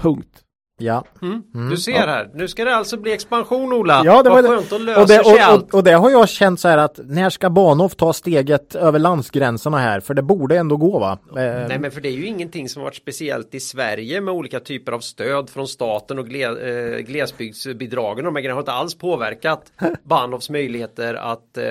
Punkt. 0.00 0.41
Ja. 0.82 1.04
Mm. 1.22 1.42
Du 1.70 1.76
ser 1.76 1.92
här, 1.92 2.30
nu 2.34 2.48
ska 2.48 2.64
det 2.64 2.76
alltså 2.76 2.96
bli 2.96 3.12
expansion 3.12 3.72
Ola. 3.72 4.02
Ja, 4.04 4.22
det 4.22 4.30
Vad 4.30 4.44
var 4.44 4.56
skönt, 4.56 4.72
och 4.72 4.80
löser 4.80 5.00
det, 5.00 5.24
sig 5.24 5.34
och, 5.34 5.40
allt. 5.40 5.64
och, 5.64 5.74
och 5.74 5.84
det 5.84 5.92
har 5.92 6.10
jag 6.10 6.28
känt 6.28 6.60
så 6.60 6.68
här 6.68 6.78
att 6.78 7.00
när 7.04 7.30
ska 7.30 7.50
Bahnhof 7.50 7.94
ta 7.94 8.12
steget 8.12 8.74
över 8.74 8.98
landsgränserna 8.98 9.78
här? 9.78 10.00
För 10.00 10.14
det 10.14 10.22
borde 10.22 10.58
ändå 10.58 10.76
gå 10.76 10.98
va? 10.98 11.18
Eh, 11.28 11.34
Nej 11.36 11.78
men 11.78 11.90
för 11.90 12.00
det 12.00 12.08
är 12.08 12.12
ju 12.12 12.26
ingenting 12.26 12.68
som 12.68 12.82
varit 12.82 12.96
speciellt 12.96 13.54
i 13.54 13.60
Sverige 13.60 14.20
med 14.20 14.34
olika 14.34 14.60
typer 14.60 14.92
av 14.92 15.00
stöd 15.00 15.50
från 15.50 15.68
staten 15.68 16.18
och 16.18 16.32
eh, 16.34 16.98
glesbygdsbidragen. 16.98 18.24
De 18.24 18.34
har 18.34 18.58
inte 18.58 18.72
alls 18.72 18.94
påverkat 18.94 19.72
Bahnhofs 20.04 20.50
möjligheter 20.50 21.14
att 21.14 21.56
eh, 21.58 21.64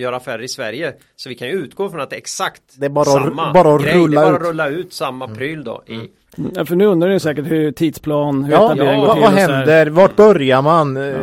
göra 0.00 0.16
affärer 0.16 0.42
i 0.42 0.48
Sverige. 0.48 0.92
Så 1.16 1.28
vi 1.28 1.34
kan 1.34 1.48
ju 1.48 1.54
utgå 1.54 1.90
från 1.90 2.00
att 2.00 2.10
det 2.10 2.16
är 2.16 2.18
exakt 2.18 2.62
Det 2.76 2.86
är 2.86 2.90
bara 2.90 3.04
samma 3.04 3.52
bara 3.52 3.78
grej. 3.78 3.94
rulla 3.94 4.20
det 4.20 4.26
är 4.26 4.30
bara 4.30 4.36
att 4.42 4.48
rulla 4.48 4.68
ut 4.68 4.92
samma 4.92 5.28
pryl 5.28 5.64
då. 5.64 5.82
I, 5.86 6.10
Ja, 6.54 6.64
för 6.64 6.76
nu 6.76 6.84
undrar 6.86 7.08
ni 7.08 7.20
säkert 7.20 7.46
hur 7.46 7.72
tidsplan, 7.72 8.44
hur 8.44 8.52
ja, 8.52 8.66
etablering 8.66 9.00
går 9.00 9.06
vad, 9.06 9.16
till. 9.16 9.22
vad 9.22 9.32
händer? 9.32 9.86
Vart 9.86 10.16
börjar 10.16 10.62
man? 10.62 10.96
Eh, 10.96 11.14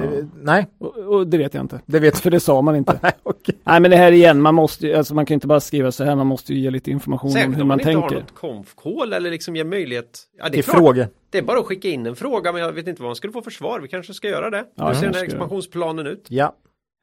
Nej, 0.42 0.68
Och, 0.80 0.98
och 0.98 1.28
det 1.28 1.38
vet 1.38 1.54
jag 1.54 1.64
inte. 1.64 1.80
det 1.86 2.00
vet 2.00 2.20
För 2.20 2.30
det 2.32 2.40
sa 2.40 2.62
man 2.62 2.76
inte. 2.76 3.00
Nej, 3.04 3.12
okej. 3.24 3.56
Nej 3.64 3.80
men 3.80 3.92
det 3.92 3.98
här 3.98 4.12
igen, 4.12 4.42
man 4.42 4.56
måste 4.56 4.98
alltså 4.98 5.16
man 5.16 5.26
kan 5.26 5.34
inte 5.34 5.48
bara 5.48 5.60
skriva 5.60 5.92
så 5.92 6.04
här, 6.04 6.16
man 6.16 6.28
måste 6.28 6.54
ju 6.54 6.60
ge 6.60 6.70
lite 6.70 6.92
information 6.92 7.28
om 7.28 7.34
Särskilt 7.34 7.58
hur 7.58 7.62
om 7.62 7.68
man 7.68 7.78
man 7.86 7.90
inte 7.90 8.02
har 8.02 8.10
tänker. 8.10 8.24
något 8.24 8.36
konfkål 8.36 9.14
eller 9.14 9.32
liksom 9.32 9.56
ger 9.56 9.64
möjlighet. 9.66 10.20
Ja, 10.40 10.50
det 10.52 10.58
är 10.58 10.62
klart. 10.64 10.76
frågor. 10.78 11.08
Det 11.30 11.38
är 11.38 11.42
bara 11.42 11.60
att 11.60 11.66
skicka 11.66 11.88
in 11.88 12.06
en 12.06 12.16
fråga 12.16 12.52
men 12.52 12.62
jag 12.62 12.72
vet 12.72 12.88
inte 12.88 13.02
vad 13.02 13.10
man 13.10 13.16
skulle 13.16 13.34
få 13.34 13.42
för 13.42 13.52
svar. 13.52 13.80
Vi 13.80 13.88
kanske 13.88 14.14
ska 14.14 14.28
göra 14.28 14.50
det. 14.50 14.64
Ja, 14.76 14.88
Hur 14.88 14.94
ser 14.94 15.02
ja, 15.06 15.12
den 15.12 15.16
här 15.20 15.24
expansionsplanen 15.24 16.08
ut? 16.08 16.26
Ja. 16.30 16.56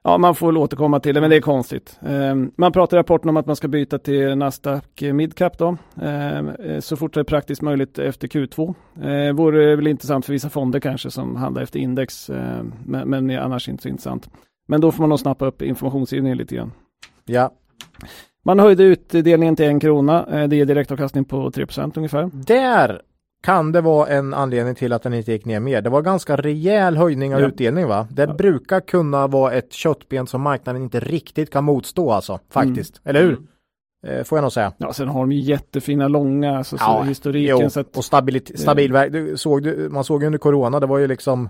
Ja, 0.07 0.19
man 0.19 0.35
får 0.35 0.47
väl 0.47 0.57
återkomma 0.57 1.01
till 1.01 1.15
det, 1.15 1.21
men 1.21 1.31
det 1.31 1.37
är 1.37 1.41
konstigt. 1.41 1.99
Ehm, 2.03 2.53
man 2.57 2.73
pratar 2.73 2.97
i 2.97 3.01
rapporten 3.01 3.31
om 3.31 3.37
att 3.37 3.47
man 3.47 3.57
ska 3.57 3.69
byta 3.69 3.99
till 3.99 4.37
Nasdaq 4.37 5.03
Midcap 5.13 5.59
då, 5.59 5.77
ehm, 6.03 6.49
eh, 6.49 6.81
så 6.81 6.97
fort 6.97 7.15
det 7.15 7.21
är 7.21 7.25
praktiskt 7.25 7.63
möjligt 7.63 7.99
efter 7.99 8.29
Q2. 8.29 8.75
Eh, 9.03 9.35
vore 9.35 9.77
väl 9.77 9.87
intressant 9.87 10.27
för 10.27 10.33
vissa 10.33 10.51
fonder 10.51 10.81
kanske 10.81 11.11
som 11.11 11.37
handlar 11.37 11.63
efter 11.63 11.81
index, 11.81 12.31
ehm, 12.31 12.75
men, 12.85 13.31
är 13.31 13.39
annars 13.39 13.69
inte 13.69 13.83
så 13.83 13.89
intressant. 13.89 14.31
Men 14.69 14.81
då 14.81 14.93
får 14.93 15.03
man 15.03 15.09
nog 15.09 15.21
snappa 15.21 15.47
upp 15.47 15.63
informationsgivningen 15.63 16.39
lite 16.39 16.55
grann. 16.55 16.73
Ja. 17.25 17.51
Man 18.45 18.59
höjde 18.59 18.83
utdelningen 18.83 19.57
till 19.57 19.67
en 19.67 19.81
krona, 19.81 20.27
eh, 20.27 20.49
det 20.49 20.61
är 20.61 20.65
direktavkastning 20.65 21.25
på 21.25 21.51
3% 21.51 21.97
ungefär. 21.97 22.31
Där 22.33 23.03
kan 23.47 23.73
det 23.73 23.81
vara 23.81 24.09
en 24.09 24.35
anledning 24.35 24.75
till 24.75 24.93
att 24.93 25.03
den 25.03 25.15
inte 25.15 25.33
gick 25.33 25.45
ner 25.45 25.61
mer. 25.61 25.83
Det 25.83 25.91
var 25.91 26.03
ganska 26.03 26.37
rejäl 26.37 26.97
höjning 26.97 27.35
av 27.35 27.41
Ja. 27.41 27.47
utdelning 27.47 27.87
va? 27.89 28.09
Det 28.11 28.23
Ja. 28.23 28.35
brukar 28.35 28.81
kunna 28.81 29.27
vara 29.27 29.53
ett 29.53 29.73
köttben 29.73 30.27
som 30.27 30.43
marknaden 30.43 30.83
inte 30.83 31.01
riktigt 31.01 31.51
kan 31.53 31.65
motstå 31.65 32.11
alltså. 32.13 32.41
Faktiskt. 32.51 33.01
Eller 33.05 33.23
hur? 33.23 33.39
Eh, 34.07 34.25
får 34.25 34.39
jag 34.39 34.43
nog 34.43 34.53
säga. 34.53 34.73
Ja, 34.79 34.93
sen 34.93 35.09
har 35.09 35.21
de 35.21 35.33
ju 35.33 35.41
jättefina 35.41 36.09
långa, 36.09 36.59
alltså, 36.59 36.79
så 36.79 37.03
historiken. 37.03 37.59
jo, 37.63 37.71
Så 37.71 37.81
att, 37.81 37.97
och 37.97 38.05
stabilit, 38.05 38.59
stabil. 38.61 38.93
Du, 38.93 39.37
såg 39.37 39.63
du, 39.63 39.89
man 39.91 40.05
såg 40.05 40.21
ju 40.23 40.27
under 40.27 40.39
corona, 40.39 40.81
det 40.81 40.87
var 40.87 40.99
ju 40.99 41.07
liksom 41.07 41.49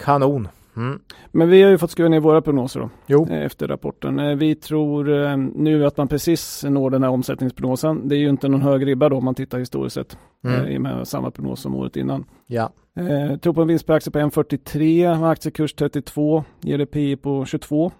kanon. 0.00 0.48
Mm. 0.76 1.00
men 1.32 1.48
vi 1.48 1.62
har 1.62 1.70
ju 1.70 1.78
fått 1.78 1.90
skruva 1.90 2.08
ner 2.08 2.20
våra 2.20 2.42
prognoser 2.42 2.80
då. 2.80 2.90
Jo, 3.06 3.26
eh, 3.30 3.44
efter 3.44 3.68
rapporten. 3.68 4.18
Eh, 4.18 4.34
Vi 4.36 4.54
tror 4.54 5.10
eh, 5.24 5.36
nu 5.36 5.86
att 5.86 5.96
man 5.96 6.08
precis 6.08 6.64
når 6.64 6.90
den 6.90 7.02
här 7.02 7.10
omsättningsprognosen. 7.10 8.08
Det 8.08 8.14
är 8.14 8.18
ju 8.18 8.28
inte 8.28 8.48
någon 8.48 8.62
hög 8.62 8.86
ribba 8.86 9.08
då 9.08 9.16
om 9.16 9.24
man 9.24 9.34
tittar 9.34 9.58
historiskt 9.58 9.94
sett. 9.94 10.18
Mm. 10.44 10.66
I 10.66 10.76
och 10.78 10.82
med 10.82 11.08
samma 11.08 11.30
prognos 11.30 11.60
som 11.60 11.74
året 11.74 11.96
innan. 11.96 12.24
ja. 12.46 12.72
Eh, 12.98 13.36
tror 13.36 13.52
på 13.52 13.62
en 13.62 13.68
vinst 13.68 13.86
per 13.86 13.94
aktie 13.94 14.10
på 14.12 14.18
1,43, 14.18 15.30
aktiekurs 15.30 15.74
32, 15.74 16.44
ger 16.60 16.78
det 16.78 16.86
PI 16.86 17.16
på 17.16 17.44
22. 17.44 17.92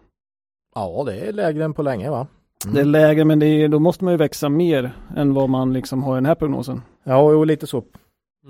Ja, 0.74 1.02
det 1.06 1.20
är 1.28 1.32
lägre 1.32 1.64
än 1.64 1.74
på 1.74 1.82
länge 1.82 2.10
va? 2.10 2.26
Mm. 2.64 2.74
Det 2.74 2.80
är 2.80 2.84
lägre 2.84 3.24
men 3.24 3.42
är, 3.42 3.68
då 3.68 3.78
måste 3.78 4.04
man 4.04 4.12
ju 4.14 4.18
växa 4.18 4.48
mer 4.48 4.92
än 5.16 5.34
vad 5.34 5.48
man 5.48 5.72
liksom 5.72 6.02
har 6.02 6.14
i 6.14 6.16
den 6.16 6.26
här 6.26 6.34
prognosen. 6.34 6.82
Ja, 7.04 7.32
jo, 7.32 7.44
lite 7.44 7.66
så. 7.66 7.84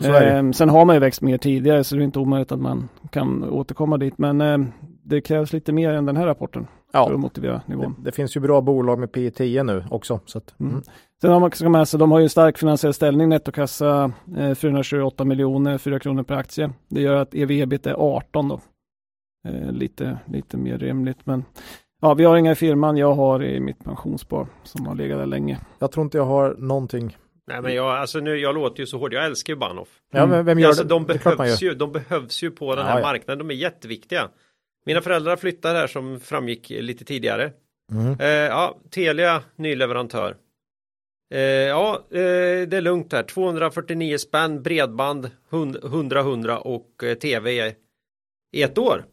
Så 0.00 0.12
är 0.12 0.20
det. 0.20 0.38
Eh, 0.38 0.50
sen 0.50 0.68
har 0.68 0.84
man 0.84 0.96
ju 0.96 1.00
växt 1.00 1.22
mer 1.22 1.38
tidigare 1.38 1.84
så 1.84 1.96
det 1.96 2.02
är 2.02 2.04
inte 2.04 2.18
omöjligt 2.18 2.52
att 2.52 2.60
man 2.60 2.88
kan 3.10 3.44
återkomma 3.44 3.96
dit. 3.98 4.18
Men 4.18 4.40
eh, 4.40 4.58
det 5.02 5.20
krävs 5.20 5.52
lite 5.52 5.72
mer 5.72 5.92
än 5.94 6.06
den 6.06 6.16
här 6.16 6.26
rapporten 6.26 6.64
för 6.92 6.98
Ja, 6.98 7.12
att 7.14 7.20
motivera 7.20 7.52
det, 7.52 7.62
nivån. 7.66 7.94
det 7.98 8.12
finns 8.12 8.36
ju 8.36 8.40
bra 8.40 8.60
bolag 8.60 8.98
med 8.98 9.12
P 9.12 9.30
10 9.30 9.62
nu 9.62 9.84
också. 9.90 10.20
Så 10.26 10.38
att, 10.38 10.54
Mm. 10.60 10.72
mm. 10.72 10.82
Sen 11.20 11.30
har 11.32 11.40
man 11.40 11.50
ska 11.50 11.68
med 11.68 11.88
sig, 11.88 12.00
de 12.00 12.10
har 12.12 12.18
ju 12.18 12.22
en 12.22 12.28
stark 12.30 12.58
finansiell 12.58 12.94
ställning, 12.94 13.28
nettokassa 13.28 14.12
eh, 14.38 14.54
428 14.54 15.24
miljoner, 15.24 15.78
4 15.78 15.98
kronor 15.98 16.22
per 16.22 16.34
aktie. 16.34 16.70
Det 16.88 17.00
gör 17.00 17.14
att 17.16 17.34
ev-ebit 17.34 17.86
är 17.86 17.94
18 17.94 18.48
då. 18.48 18.60
Eh, 19.48 19.72
lite, 19.72 20.18
lite 20.26 20.56
mer 20.56 20.78
rimligt 20.78 21.18
men 21.26 21.44
ja, 22.02 22.14
vi 22.14 22.24
har 22.24 22.36
inga 22.36 22.52
i 22.52 22.54
firman, 22.54 22.96
jag 22.96 23.14
har 23.14 23.42
i 23.44 23.60
mitt 23.60 23.84
pensionsspar 23.84 24.46
som 24.62 24.86
har 24.86 24.94
legat 24.94 25.18
där 25.18 25.26
länge. 25.26 25.58
Jag 25.78 25.92
tror 25.92 26.04
inte 26.04 26.18
jag 26.18 26.24
har 26.24 26.54
någonting. 26.58 27.16
Nej 27.46 27.62
men 27.62 27.74
jag, 27.74 27.86
alltså 27.90 28.18
nu, 28.20 28.36
jag 28.38 28.54
låter 28.54 28.80
ju 28.80 28.86
så 28.86 28.98
hård. 28.98 29.12
Jag 29.14 29.24
älskar 29.24 29.52
ju 29.52 29.58
Bahnhof. 29.58 29.88
Ja, 30.10 30.26
men 30.26 30.44
vem 30.44 30.58
gör 30.58 30.68
Alltså, 30.68 30.82
det? 30.82 30.88
de, 30.88 31.06
det 31.06 31.24
behövs 31.24 31.62
ju, 31.62 31.74
de 31.74 31.92
behövs 31.92 32.42
ju 32.42 32.50
på 32.50 32.76
den 32.76 32.86
här 32.86 32.96
ja. 32.98 33.02
marknaden. 33.02 33.38
De 33.48 33.50
är 33.54 33.58
jätteviktiga. 33.58 34.28
Mina 34.86 35.00
föräldrar 35.00 35.36
flyttade 35.36 35.78
här 35.78 35.86
som 35.86 36.20
framgick 36.20 36.70
lite 36.70 37.04
tidigare. 37.04 37.52
Mm. 37.92 38.20
Eh, 38.20 38.26
ja, 38.28 38.78
Telia, 38.90 39.42
ny 39.56 39.74
leverantör. 39.76 40.36
Eh, 41.34 41.40
ja, 41.40 41.94
eh, 42.10 42.18
det 42.68 42.76
är 42.76 42.80
lugnt 42.80 43.12
här. 43.12 43.22
249 43.22 44.18
spänn, 44.18 44.62
bredband, 44.62 45.30
100-100 45.50 46.56
och 46.56 47.04
eh, 47.04 47.14
tv 47.14 47.74
i 48.52 48.62
ett 48.62 48.78
år. 48.78 49.04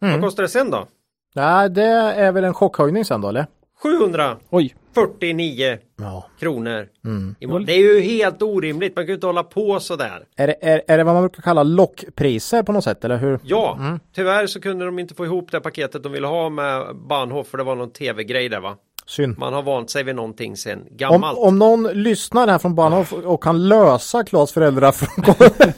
Vad 0.00 0.10
Mm. 0.10 0.22
kostar 0.22 0.42
det 0.42 0.48
sen 0.48 0.70
då? 0.70 0.88
Nej, 1.34 1.70
det 1.70 1.82
är 1.84 2.32
väl 2.32 2.44
en 2.44 2.54
chockhöjning 2.54 3.04
sen 3.04 3.20
då 3.20 3.28
eller? 3.28 3.46
749 3.82 4.36
Oj, 4.50 5.80
Ja. 5.98 6.26
kronor. 6.40 6.88
Mm. 7.04 7.34
Det 7.66 7.72
är 7.72 7.78
ju 7.78 8.00
helt 8.00 8.42
orimligt. 8.42 8.96
Man 8.96 9.04
kan 9.04 9.08
ju 9.08 9.14
inte 9.14 9.26
hålla 9.26 9.42
på 9.42 9.80
sådär. 9.80 10.24
Är, 10.36 10.46
det, 10.46 10.56
är, 10.60 10.82
är 10.88 10.98
det 10.98 11.04
vad 11.04 11.14
man 11.14 11.22
brukar 11.22 11.42
kalla 11.42 11.62
lockpriser 11.62 12.62
på 12.62 12.72
något 12.72 12.84
sätt 12.84 13.04
eller 13.04 13.16
hur? 13.16 13.38
Ja, 13.42 13.76
Mm. 13.80 14.00
tyvärr 14.14 14.46
så 14.46 14.60
kunde 14.60 14.84
de 14.84 14.98
inte 14.98 15.14
få 15.14 15.24
ihop 15.24 15.50
det 15.50 15.60
paketet 15.60 16.02
de 16.02 16.12
ville 16.12 16.26
ha 16.26 16.48
med 16.48 16.96
Bahnhof 17.08 17.46
för 17.46 17.58
det 17.58 17.64
var 17.64 17.74
någon 17.76 17.90
tv-grej 17.92 18.48
där 18.48 18.60
va. 18.60 18.76
Synd. 19.06 19.38
Man 19.38 19.52
har 19.54 19.62
vant 19.62 19.90
sig 19.90 20.02
vid 20.04 20.14
någonting 20.16 20.56
sen 20.56 20.78
Om, 20.80 20.86
gammalt. 20.96 21.38
om 21.38 21.58
någon 21.58 21.82
lyssnar 21.82 22.48
här 22.48 22.58
från 22.58 22.74
Bahnhof 22.74 23.12
och 23.12 23.42
kan 23.42 23.68
lösa 23.68 24.24
Klas 24.24 24.52
föräldrar 24.52 24.92
från 24.92 25.24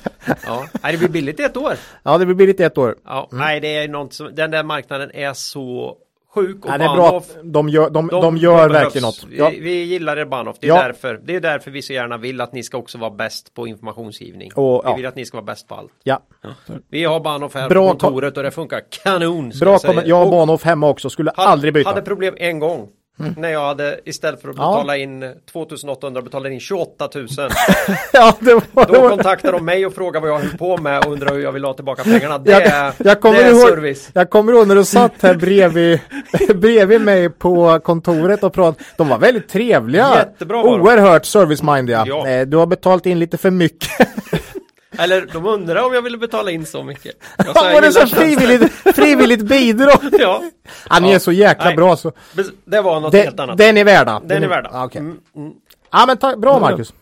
Ja. 0.46 0.64
Nej, 0.82 0.92
det 0.92 0.98
blir 0.98 1.08
billigt 1.08 1.40
i 1.40 1.42
ett 1.42 1.56
år. 1.56 1.72
Ja, 2.02 2.18
det 2.18 2.26
blir 2.26 2.34
billigt 2.36 2.60
i 2.60 2.62
ett 2.62 2.78
år. 2.78 2.94
Ja, 3.04 3.28
Nej, 3.32 3.60
det 3.60 3.76
är 3.76 3.88
något 3.88 4.12
som, 4.12 4.34
den 4.34 4.50
där 4.50 4.62
marknaden 4.64 5.10
är 5.14 5.32
så 5.32 5.96
sjuk 6.34 6.64
och 6.64 6.70
Nej, 6.70 6.78
det 6.78 6.84
är 6.84 6.94
bra 6.94 7.18
att 7.18 7.36
de 7.44 7.68
gör, 7.68 7.90
de, 7.90 8.08
de, 8.08 8.36
gör 8.36 8.68
behövs. 8.68 8.84
verkligen 8.84 9.02
något. 9.02 9.26
Vi, 9.30 9.38
Ja, 9.38 9.50
vi 9.60 9.82
gillar 9.84 10.16
er 10.16 10.24
Bahnhof, 10.24 10.56
det 10.60 10.66
är, 10.66 10.68
Ja. 10.68 10.82
därför, 10.82 11.20
det 11.24 11.36
är 11.36 11.40
därför 11.40 11.70
vi 11.70 11.82
så 11.82 11.92
gärna 11.92 12.16
vill 12.16 12.40
att 12.40 12.52
ni 12.52 12.62
ska 12.62 12.78
också 12.78 12.98
vara 12.98 13.10
bäst 13.10 13.54
på 13.54 13.66
informationsgivning. 13.66 14.50
Och, 14.54 14.84
Vi 14.84 14.88
ja. 14.90 14.96
vill 14.96 15.06
att 15.06 15.16
ni 15.16 15.24
ska 15.26 15.36
vara 15.36 15.44
bäst 15.44 15.68
på 15.68 15.74
allt. 15.74 15.92
ja. 16.02 16.20
Vi 16.90 17.04
har 17.04 17.20
Bahnhof 17.20 17.54
här 17.54 17.68
Bra 17.68 17.92
på 17.92 17.98
kontoret 17.98 18.36
och 18.36 18.42
det 18.42 18.50
funkar 18.50 18.80
kanon. 19.04 19.52
Bra 19.60 19.78
jag. 19.82 20.06
Jag 20.06 20.16
har 20.16 20.24
Och- 20.24 20.30
Bahnhof 20.30 20.62
hemma 20.64 20.88
också, 20.88 21.10
skulle 21.10 21.32
hade, 21.36 21.48
aldrig 21.48 21.74
byta. 21.74 21.88
hade 21.90 22.02
problem 22.02 22.34
en 22.38 22.58
gång. 22.58 22.88
När 23.36 23.48
jag 23.48 23.66
hade 23.66 24.00
istället 24.04 24.42
för 24.42 24.48
att 24.48 24.56
Ja. 24.58 24.70
betala 24.70 24.96
in 24.96 25.32
2800 25.52 26.22
betala 26.22 26.48
in 26.48 26.60
28 26.60 27.08
000. 27.14 27.26
ja, 28.12 28.36
det 28.40 28.54
var, 28.72 28.86
Då 28.86 29.08
kontaktade 29.08 29.52
de 29.58 29.64
mig 29.64 29.86
och 29.86 29.94
frågade 29.94 30.20
vad 30.26 30.30
jag 30.30 30.38
höll 30.44 30.58
på 30.58 30.76
med 30.76 31.04
och 31.06 31.12
undrade 31.12 31.34
hur 31.36 31.42
jag 31.42 31.52
ville 31.52 31.66
ha 31.66 31.74
tillbaka 31.74 32.02
pengarna. 32.04 32.38
Det 32.38 32.50
Jag- 32.50 32.92
jag 32.98 33.20
kommer 33.20 33.36
det 33.38 33.42
är 33.44 33.50
ihåg- 33.50 33.68
service. 33.68 34.10
jag 34.14 34.30
kommer 34.30 34.52
ihåg 34.52 34.68
när 34.68 34.74
du 34.74 34.84
satt 34.84 35.12
här 35.22 35.34
bredvid, 35.34 36.00
bredvid 36.54 37.00
mig 37.00 37.30
på 37.30 37.80
kontoret 37.84 38.42
och 38.44 38.52
pratade. 38.52 38.84
De 38.96 39.08
var 39.08 39.18
väldigt 39.18 39.48
trevliga. 39.48 40.08
Jättebra 40.16 40.62
var. 40.62 40.80
Oerhört 40.80 41.24
service-mindiga. 41.24 42.04
Ja. 42.06 42.28
Eh, 42.28 42.46
Du 42.46 42.56
har 42.56 42.66
betalt 42.66 43.06
in 43.06 43.18
lite 43.18 43.38
för 43.38 43.50
mycket. 43.50 43.90
Eller 44.98 45.26
de 45.32 45.46
undrade 45.46 45.80
om 45.80 45.94
jag 45.94 46.02
ville 46.02 46.18
betala 46.18 46.50
in 46.50 46.66
så 46.66 46.82
mycket. 46.82 47.14
Jag 47.36 47.46
sa, 47.46 47.62
var 47.72 47.80
det 47.80 47.92
så 47.92 48.06
frivilligt, 48.06 48.72
frivilligt 48.72 49.42
bidrag? 49.42 49.98
Ja, 50.12 50.42
Ja. 50.90 51.12
är 51.14 51.18
så 51.18 51.32
jäkla 51.32 51.64
Nej. 51.64 51.76
bra 51.76 51.96
så. 51.96 52.12
det 52.64 52.80
var 52.80 53.00
något 53.00 53.12
Det, 53.12 53.18
helt 53.22 53.40
annat. 53.40 53.58
den 53.58 53.76
är 53.76 53.84
värda. 53.84 54.20
Den 54.24 54.42
är 54.42 54.48
värda. 54.48 54.70
Ja, 54.72 54.84
okej. 54.84 54.98
Mm, 55.00 55.18
mm. 55.36 55.52
Ja 55.92 56.04
men 56.06 56.16
tack, 56.16 56.36
bra 56.36 56.58
Marcus. 56.60 56.94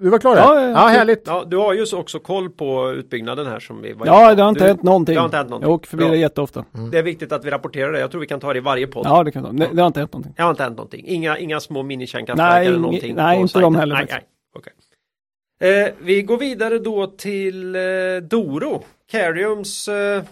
Du 0.00 0.08
var 0.08 0.18
klar 0.18 0.34
där? 0.36 0.42
Ja, 0.42 0.60
Ja, 0.60 0.68
ja, 0.70 0.86
härligt. 0.86 1.22
Ja, 1.26 1.44
du 1.46 1.56
har 1.56 1.72
ju 1.74 1.86
så 1.86 1.98
också 1.98 2.18
koll 2.18 2.50
på 2.50 2.90
utbyggnaden 2.92 3.46
här 3.46 3.60
som 3.60 3.82
vi 3.82 3.92
var 3.92 4.06
ja 4.06 4.34
det 4.34 4.42
har 4.42 4.48
inte 4.48 4.64
du, 4.64 4.68
hänt 4.68 4.82
någonting. 4.82 5.14
Det 5.14 5.20
har 5.20 5.24
inte 5.24 5.36
hänt 5.36 5.48
någonting. 5.50 5.68
Jag 5.70 5.74
åker 5.74 5.88
förbi 5.88 6.02
Bra. 6.04 6.10
det 6.12 6.16
jätteofta. 6.18 6.64
Det 6.92 6.98
är 6.98 7.02
viktigt 7.02 7.32
att 7.32 7.44
vi 7.44 7.50
rapporterar 7.50 7.92
det. 7.92 8.00
Jag 8.00 8.10
tror 8.10 8.20
vi 8.20 8.26
kan 8.26 8.40
ta 8.40 8.52
det 8.52 8.56
i 8.58 8.60
varje 8.62 8.86
podd. 8.86 9.06
Ja, 9.06 9.24
det 9.24 9.32
kan 9.32 9.56
det, 9.56 9.68
det 9.72 9.80
har 9.80 9.86
inte 9.86 10.00
hänt 10.00 10.12
någonting. 10.12 10.32
Det 10.36 10.42
har 10.42 10.50
inte 10.50 10.62
hänt 10.62 10.76
någonting. 10.76 11.04
Inga, 11.06 11.38
inga 11.38 11.60
små 11.60 11.82
minikärnkraftverk 11.82 12.66
eller 12.66 12.76
ing- 12.78 12.80
någonting. 12.80 13.14
nej, 13.16 13.40
inte 13.40 13.52
sajten. 13.52 13.72
de 13.72 13.78
heller 13.80 13.94
Nej, 13.94 14.06
nej. 14.10 14.22
Okej. 14.58 14.72
Eh, 15.60 15.92
vi 16.02 16.22
går 16.22 16.38
vidare 16.38 16.78
då 16.78 17.06
till 17.06 17.74
eh, 17.76 17.80
Doro. 18.22 18.82
Cariums 19.10 19.88
eh, 19.88 20.22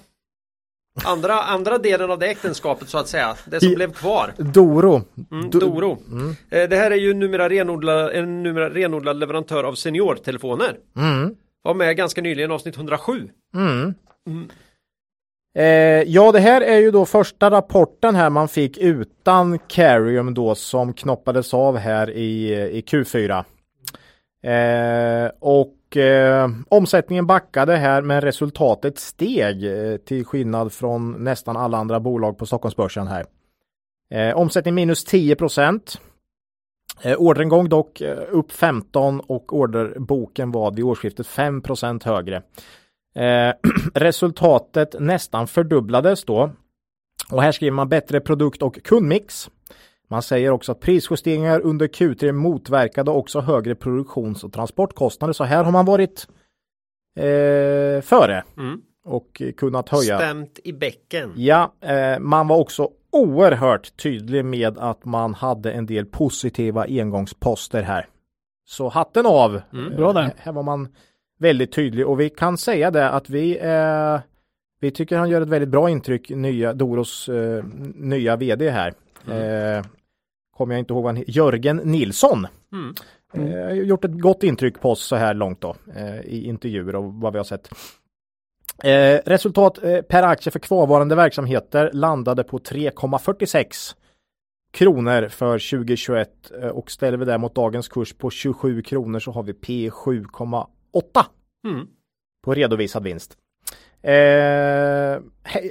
andra, 1.04 1.34
andra 1.42 1.78
delen 1.78 2.10
av 2.10 2.18
det 2.18 2.26
äktenskapet 2.26 2.88
så 2.88 2.98
att 2.98 3.08
säga. 3.08 3.36
Det 3.46 3.60
som 3.60 3.72
I- 3.72 3.74
blev 3.74 3.92
kvar. 3.92 4.32
Doro. 4.38 5.02
Mm, 5.30 5.50
Do- 5.50 5.60
Doro. 5.60 5.98
Eh, 6.50 6.68
det 6.68 6.76
här 6.76 6.90
är 6.90 6.96
ju 6.96 7.14
numera 7.14 7.48
renodlad, 7.48 8.10
en 8.14 8.42
numera 8.42 8.70
renodlad 8.70 9.16
leverantör 9.16 9.64
av 9.64 9.74
seniortelefoner. 9.74 10.76
Mm. 10.96 11.34
Var 11.62 11.74
med 11.74 11.96
ganska 11.96 12.20
nyligen 12.22 12.50
avsnitt 12.50 12.76
107. 12.76 13.28
Mm. 13.54 13.94
Eh, 15.56 15.64
ja, 16.12 16.32
det 16.32 16.40
här 16.40 16.60
är 16.60 16.78
ju 16.78 16.90
då 16.90 17.06
första 17.06 17.50
rapporten 17.50 18.14
här 18.14 18.30
man 18.30 18.48
fick 18.48 18.78
utan 18.78 19.58
Carium 19.58 20.34
då 20.34 20.54
som 20.54 20.92
knoppades 20.92 21.54
av 21.54 21.76
här 21.76 22.10
i, 22.10 22.52
i 22.54 22.80
Q4. 22.80 23.44
Eh, 24.44 25.30
och 25.40 25.96
eh, 25.96 26.48
omsättningen 26.68 27.26
backade 27.26 27.76
här 27.76 28.02
men 28.02 28.20
resultatet 28.20 28.98
steg 28.98 29.64
eh, 29.64 29.96
till 29.96 30.24
skillnad 30.24 30.72
från 30.72 31.12
nästan 31.12 31.56
alla 31.56 31.78
andra 31.78 32.00
bolag 32.00 32.38
på 32.38 32.46
Stockholmsbörsen 32.46 33.06
här. 33.06 33.26
Eh, 34.10 34.36
omsättning 34.36 34.74
minus 34.74 35.04
10 35.04 35.36
procent. 35.36 36.00
Eh, 37.02 37.16
orderingång 37.18 37.68
dock 37.68 38.00
eh, 38.00 38.18
upp 38.30 38.52
15 38.52 39.20
och 39.20 39.52
orderboken 39.52 40.50
var 40.50 40.72
vid 40.72 40.84
årsskiftet 40.84 41.26
5 41.26 41.62
procent 41.62 42.04
högre. 42.04 42.42
Eh, 43.14 43.54
resultatet 43.94 44.94
nästan 44.98 45.46
fördubblades 45.46 46.24
då. 46.24 46.50
Och 47.30 47.42
här 47.42 47.52
skriver 47.52 47.74
man 47.74 47.88
bättre 47.88 48.20
produkt 48.20 48.62
och 48.62 48.82
kundmix. 48.82 49.50
Man 50.08 50.22
säger 50.22 50.50
också 50.50 50.72
att 50.72 50.80
prisjusteringar 50.80 51.60
under 51.60 51.86
Q3 51.86 52.32
motverkade 52.32 53.10
också 53.10 53.40
högre 53.40 53.74
produktions 53.74 54.44
och 54.44 54.52
transportkostnader. 54.52 55.32
Så 55.32 55.44
här 55.44 55.64
har 55.64 55.72
man 55.72 55.84
varit 55.86 56.26
eh, 57.16 58.00
före 58.02 58.44
Mm. 58.58 58.80
och 59.04 59.42
kunnat 59.56 59.88
höja. 59.88 60.18
Stämt 60.18 60.58
i 60.64 60.72
bäcken. 60.72 61.32
Ja, 61.36 61.72
eh, 61.80 62.18
man 62.18 62.48
var 62.48 62.56
också 62.56 62.88
oerhört 63.12 63.96
tydlig 63.96 64.44
med 64.44 64.78
att 64.78 65.04
man 65.04 65.34
hade 65.34 65.72
en 65.72 65.86
del 65.86 66.06
positiva 66.06 66.84
engångsposter 66.84 67.82
här. 67.82 68.06
Så 68.66 68.88
hatten 68.88 69.26
av. 69.26 69.60
Mm. 69.72 69.96
Bra 69.96 70.12
där. 70.12 70.22
Här- 70.22 70.34
Här 70.36 70.52
var 70.52 70.62
man 70.62 70.88
väldigt 71.38 71.72
tydlig 71.72 72.06
och 72.08 72.20
vi 72.20 72.30
kan 72.30 72.58
säga 72.58 72.90
det 72.90 73.10
att 73.10 73.30
vi 73.30 73.58
eh, 73.58 74.20
vi 74.80 74.90
tycker 74.90 75.16
han 75.18 75.30
gör 75.30 75.40
ett 75.40 75.48
väldigt 75.48 75.68
bra 75.68 75.90
intryck, 75.90 76.30
nya 76.30 76.72
Doros 76.72 77.28
eh, 77.28 77.64
nya 77.94 78.36
vd 78.36 78.70
här. 78.70 78.94
Eh, 79.28 79.84
kommer 80.56 80.74
jag 80.74 80.78
inte 80.78 80.92
ihåg 80.92 81.02
vad 81.02 81.14
han 81.14 81.24
Jörgen 81.26 81.76
Nilsson. 81.76 82.46
Mm. 82.72 82.94
Eh, 83.52 83.64
har 83.64 83.70
gjort 83.70 84.04
ett 84.04 84.20
gott 84.20 84.42
intryck 84.42 84.80
på 84.80 84.90
oss 84.90 85.02
så 85.02 85.16
här 85.16 85.34
långt 85.34 85.60
då 85.60 85.76
eh, 85.96 86.20
i 86.20 86.44
intervjuer 86.44 86.94
och 86.94 87.14
vad 87.14 87.32
vi 87.32 87.38
har 87.38 87.44
sett. 87.44 87.68
Eh, 88.84 89.20
resultat 89.26 89.78
eh, 89.82 90.00
per 90.00 90.22
aktie 90.22 90.52
för 90.52 90.58
kvarvarande 90.58 91.14
verksamheter 91.14 91.90
landade 91.92 92.44
på 92.44 92.58
3,46 92.58 93.94
kronor 94.72 95.28
för 95.28 95.70
2021 95.70 96.50
eh, 96.62 96.68
och 96.68 96.90
ställer 96.90 97.18
vi 97.18 97.24
det 97.24 97.38
mot 97.38 97.54
dagens 97.54 97.88
kurs 97.88 98.12
på 98.12 98.30
27 98.30 98.82
kronor 98.82 99.18
så 99.18 99.30
har 99.30 99.42
vi 99.42 99.52
P 99.52 99.90
7,8 99.90 100.66
Mm. 101.66 101.86
på 102.44 102.54
redovisad 102.54 103.04
vinst. 103.04 103.36
Eh, 104.04 105.20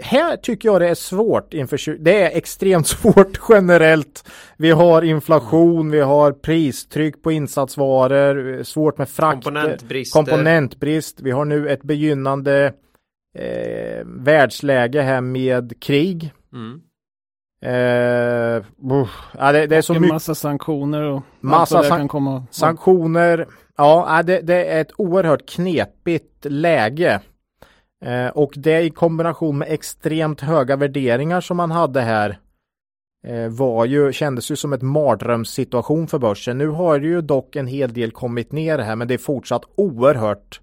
här- 0.02 0.38
tycker 0.38 0.70
jag 0.70 0.82
det 0.82 0.90
är 0.90 0.96
svårt 0.96 1.54
inför, 1.54 1.98
det 2.00 2.22
är 2.22 2.38
extremt 2.38 2.88
svårt 2.98 3.40
generellt. 3.50 4.30
Vi 4.58 4.72
har 4.72 5.02
inflation, 5.02 5.92
vi 5.92 6.00
har 6.00 6.32
pristryck 6.32 7.24
på 7.24 7.32
insatsvaror, 7.32 8.64
svårt 8.64 8.98
med 8.98 9.10
frakt, 9.10 9.44
komponentbrist. 10.14 11.22
Vi 11.22 11.32
har 11.32 11.46
nu 11.46 11.70
ett 11.70 11.84
begynnande 11.84 12.74
eh, 13.38 14.04
världsläge 14.06 15.02
här 15.02 15.22
med 15.22 15.82
krig. 15.82 16.32
Mm. 16.54 16.82
Eh, 17.66 18.64
ja, 19.38 19.52
det, 19.52 19.68
det 19.68 19.76
är 19.76 19.82
så 19.82 19.94
en 19.94 20.02
mycket 20.02 20.14
massa 20.14 20.36
sanktioner 20.36 21.02
och 21.02 21.22
Massa 21.40 21.84
san- 21.84 21.98
kan 21.98 22.08
komma. 22.08 22.46
Sanktioner, 22.52 23.48
ja 23.78 24.16
ja, 24.18 24.24
det, 24.24 24.40
det 24.42 24.66
är 24.66 24.82
ett 24.82 24.92
oerhört 24.98 25.50
knepigt 25.50 26.46
läge. 26.46 27.20
Eh, 28.04 28.28
och 28.28 28.54
det 28.56 28.82
i 28.82 28.90
kombination 28.90 29.58
med 29.58 29.68
extremt 29.72 30.42
höga 30.42 30.76
värderingar 30.76 31.42
som 31.42 31.58
man 31.58 31.72
hade 31.72 32.02
här 32.02 32.40
eh, 33.28 33.50
var 33.50 33.86
ju, 33.86 34.14
kändes 34.14 34.52
ju 34.52 34.56
som 34.56 34.74
ett 34.74 34.82
mardrömssituation 34.82 36.08
för 36.08 36.20
börsen. 36.20 36.58
Nu 36.58 36.68
har 36.68 37.00
ju 37.00 37.22
dock 37.22 37.56
en 37.56 37.68
hel 37.68 37.94
del 37.94 38.12
kommit 38.12 38.52
ner 38.52 38.80
här 38.80 38.96
men 38.96 39.08
det 39.08 39.14
är 39.14 39.18
fortsatt 39.18 39.64
oerhört 39.76 40.62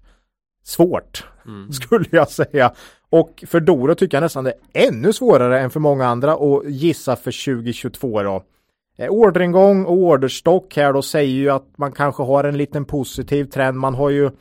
svårt 0.63 1.23
Mm. 1.45 1.71
skulle 1.71 2.05
jag 2.11 2.29
säga. 2.29 2.73
Och 3.09 3.43
för 3.47 3.59
Doro 3.59 3.95
tycker 3.95 4.17
jag 4.17 4.21
nästan 4.21 4.43
det 4.43 4.53
är 4.73 4.87
ännu 4.87 5.13
svårare 5.13 5.59
än 5.59 5.69
för 5.69 5.79
många 5.79 6.07
andra 6.07 6.33
att 6.33 6.65
gissa 6.65 7.15
för 7.15 7.55
2022 7.55 8.23
då. 8.23 8.43
Eh, 8.97 9.09
Orderingång 9.09 9.85
och 9.85 9.93
orderstock 9.93 10.75
här 10.75 10.93
då 10.93 11.01
säger 11.01 11.33
ju 11.33 11.49
att 11.49 11.77
man 11.77 11.91
kanske 11.91 12.23
har 12.23 12.43
en 12.43 12.57
liten 12.57 12.85
positiv 12.85 13.45
trend. 13.45 13.77
Man 13.77 13.95
har 13.95 14.09
ju 14.09 14.31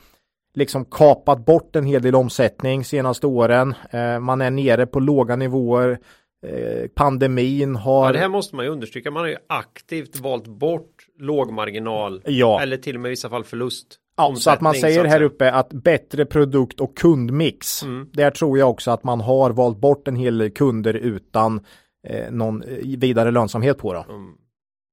liksom 0.54 0.84
kapat 0.84 1.44
bort 1.46 1.76
en 1.76 1.86
hel 1.86 2.02
del 2.02 2.14
omsättning 2.14 2.84
senaste 2.84 3.26
åren. 3.26 3.74
Eh, 3.90 4.18
man 4.18 4.40
är 4.40 4.50
nere 4.50 4.86
på 4.86 5.00
låga 5.00 5.36
nivåer. 5.36 5.98
Eh, 6.46 6.88
pandemin 6.94 7.76
har... 7.76 8.06
Ja, 8.06 8.12
det 8.12 8.18
här 8.18 8.28
måste 8.28 8.56
man 8.56 8.64
ju 8.64 8.70
understryka. 8.70 9.10
Man 9.10 9.22
har 9.22 9.28
ju 9.28 9.36
aktivt 9.48 10.20
valt 10.20 10.46
bort 10.46 11.06
lågmarginal 11.18 12.22
Ja. 12.24 12.60
eller 12.62 12.76
till 12.76 12.94
och 12.94 13.00
med 13.00 13.08
i 13.08 13.10
vissa 13.10 13.30
fall 13.30 13.44
förlust. 13.44 13.96
Ja, 14.16 14.34
så 14.36 14.50
att 14.50 14.60
man 14.60 14.74
säger 14.74 15.04
här 15.04 15.22
uppe 15.22 15.52
att 15.52 15.72
bättre 15.72 16.24
produkt 16.26 16.80
och 16.80 16.96
kundmix. 16.96 17.82
Mm. 17.82 18.08
Där 18.12 18.30
tror 18.30 18.58
jag 18.58 18.70
också 18.70 18.90
att 18.90 19.04
man 19.04 19.20
har 19.20 19.50
valt 19.50 19.78
bort 19.78 20.08
en 20.08 20.16
hel 20.16 20.38
del 20.38 20.50
kunder 20.50 20.94
utan 20.94 21.60
eh, 22.08 22.30
någon 22.30 22.62
eh, 22.62 22.68
vidare 22.98 23.30
lönsamhet 23.30 23.78
på 23.78 23.92
då. 23.92 24.04
Mm. 24.08 24.32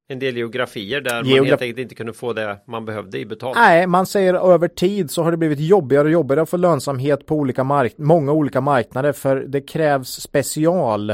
En 0.10 0.20
del 0.20 0.38
geografier 0.38 1.02
där 1.02 1.16
man 1.16 1.26
Geograf- 1.26 1.46
helt 1.46 1.62
enkelt 1.62 1.80
inte 1.80 1.96
kunde 1.96 2.14
få 2.14 2.34
det 2.34 2.58
man 2.68 2.86
behövde 2.86 3.20
i 3.20 3.26
betalt. 3.26 3.56
Nej, 3.58 3.88
man 3.88 4.06
säger 4.06 4.34
över 4.54 4.68
tid 4.68 5.12
så 5.12 5.24
har 5.24 5.32
det 5.32 5.38
blivit 5.38 5.60
jobbigare 5.60 6.04
och 6.04 6.12
jobbigare 6.12 6.42
att 6.42 6.50
få 6.50 6.58
lönsamhet 6.58 7.26
på 7.26 7.36
olika 7.36 7.64
mark 7.64 7.94
många 7.98 8.32
olika 8.32 8.62
marknader 8.62 9.12
för 9.12 9.36
det 9.36 9.62
krävs 9.62 10.10
special 10.22 11.10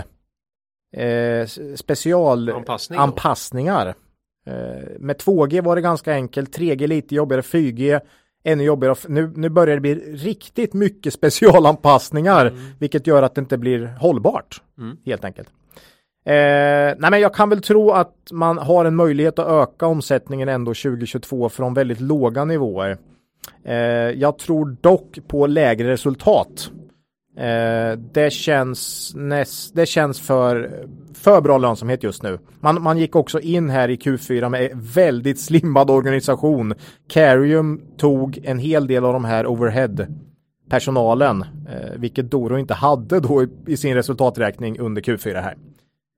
eh, 0.97 1.45
special 1.75 2.49
Anpassning 2.49 2.97
då. 2.97 3.03
anpassningar. 3.03 3.87
Eh, 4.47 4.53
med 4.99 5.15
2G 5.17 5.61
var 5.61 5.75
det 5.75 5.81
ganska 5.81 6.13
enkelt, 6.13 6.57
3G 6.57 6.87
lite 6.87 7.15
jobbigare, 7.15 7.41
4G 7.41 7.99
ännu 8.43 8.63
jobbigare. 8.63 8.95
Nu, 9.07 9.31
nu 9.35 9.49
börjar 9.49 9.75
det 9.75 9.81
bli 9.81 9.95
riktigt 10.15 10.73
mycket 10.73 11.13
specialanpassningar, 11.73 12.53
vilket 12.79 13.07
gör 13.07 13.23
att 13.23 13.35
det 13.35 13.41
inte 13.41 13.57
blir 13.57 13.85
hållbart 13.99 14.61
Mm. 14.77 14.97
helt 15.05 15.25
enkelt. 15.25 15.49
Eh, 16.25 16.95
nej 16.97 17.11
men 17.11 17.19
jag 17.19 17.33
kan 17.33 17.49
väl 17.49 17.61
tro 17.61 17.91
att 17.91 18.15
man 18.31 18.57
har 18.57 18.85
en 18.85 18.95
möjlighet 18.95 19.39
att 19.39 19.47
öka 19.47 19.87
omsättningen 19.87 20.49
ändå 20.49 20.73
2022 20.73 21.49
från 21.49 21.73
väldigt 21.73 21.99
låga 21.99 22.45
nivåer. 22.45 22.97
Eh, 23.65 23.75
jag 24.11 24.37
tror 24.37 24.77
dock 24.81 25.19
på 25.27 25.47
lägre 25.47 25.91
resultat. 25.91 26.71
Eh, 27.37 27.97
det 28.13 28.33
känns, 28.33 29.11
näst, 29.15 29.75
det 29.75 29.85
känns 29.85 30.19
för, 30.19 30.85
för 31.13 31.41
bra 31.41 31.57
lönsamhet 31.57 32.03
just 32.03 32.23
nu. 32.23 32.39
Man, 32.59 32.81
man 32.81 32.97
gick 32.97 33.15
också 33.15 33.39
in 33.39 33.69
här 33.69 33.89
i 33.89 33.95
Q4 33.95 34.49
med 34.49 34.71
väldigt 34.73 35.39
slimmad 35.39 35.89
organisation. 35.89 36.73
Carium 37.09 37.81
tog 37.97 38.39
en 38.43 38.59
hel 38.59 38.87
del 38.87 39.05
av 39.05 39.13
de 39.13 39.25
här 39.25 39.47
overhead 39.47 40.07
personalen, 40.69 41.41
eh, 41.41 41.99
vilket 41.99 42.31
Doro 42.31 42.57
inte 42.57 42.73
hade 42.73 43.19
då 43.19 43.43
i, 43.43 43.47
i 43.65 43.77
sin 43.77 43.95
resultaträkning 43.95 44.79
under 44.79 45.01
Q4 45.01 45.41
här. 45.41 45.55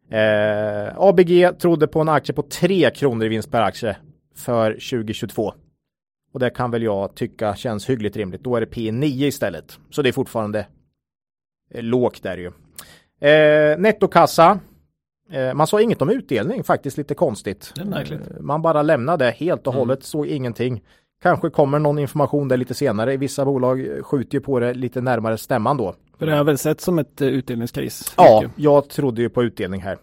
Eh, 0.09 0.93
ABG 0.97 1.51
trodde 1.59 1.87
på 1.87 2.01
en 2.01 2.09
aktie 2.09 2.35
på 2.35 2.41
3 2.41 2.89
kronor 2.89 3.25
i 3.25 3.29
vinst 3.29 3.51
per 3.51 3.61
aktie 3.61 3.97
för 4.35 4.71
2022. 4.71 5.53
Och 6.33 6.39
det 6.39 6.49
kan 6.49 6.71
väl 6.71 6.83
jag 6.83 7.15
tycka 7.15 7.55
känns 7.55 7.89
hyggligt 7.89 8.17
rimligt. 8.17 8.43
Då 8.43 8.55
är 8.55 8.59
det 8.59 8.65
P 8.65 8.91
9 8.91 9.27
istället. 9.27 9.79
Så 9.89 10.01
det 10.01 10.09
är 10.09 10.13
fortfarande 10.13 10.67
eh, 11.73 11.83
lågt 11.83 12.23
där 12.23 12.37
ju. 12.37 12.51
Eh, 13.29 13.77
nettokassa. 13.79 14.59
Eh, 15.31 15.53
man 15.53 15.67
sa 15.67 15.81
inget 15.81 16.01
om 16.01 16.09
utdelning 16.09 16.63
faktiskt 16.63 16.97
lite 16.97 17.15
konstigt. 17.15 17.73
Eh, 18.13 18.41
man 18.41 18.61
bara 18.61 18.81
lämnade 18.81 19.29
helt 19.31 19.67
och 19.67 19.73
Mm. 19.73 19.79
hållet, 19.79 20.03
såg 20.03 20.27
ingenting. 20.27 20.83
Kanske 21.21 21.49
kommer 21.49 21.79
någon 21.79 21.99
information 21.99 22.47
där 22.47 22.57
lite 22.57 22.73
senare. 22.73 23.17
Vissa 23.17 23.45
bolag 23.45 23.87
skjuter 24.05 24.33
ju 24.37 24.41
på 24.41 24.59
det 24.59 24.73
lite 24.73 25.01
närmare 25.01 25.37
stämman 25.37 25.77
då. 25.77 25.95
För 26.19 26.25
det 26.25 26.35
har 26.35 26.43
väl 26.43 26.57
sett 26.57 26.81
som 26.81 26.99
ett 26.99 27.21
eh, 27.21 27.27
utdelningscase. 27.27 28.13
Ja, 28.17 28.41
mycket. 28.41 28.59
jag 28.59 28.89
trodde 28.89 29.21
ju 29.21 29.29
på 29.29 29.43
utdelning 29.43 29.81
här. 29.81 29.97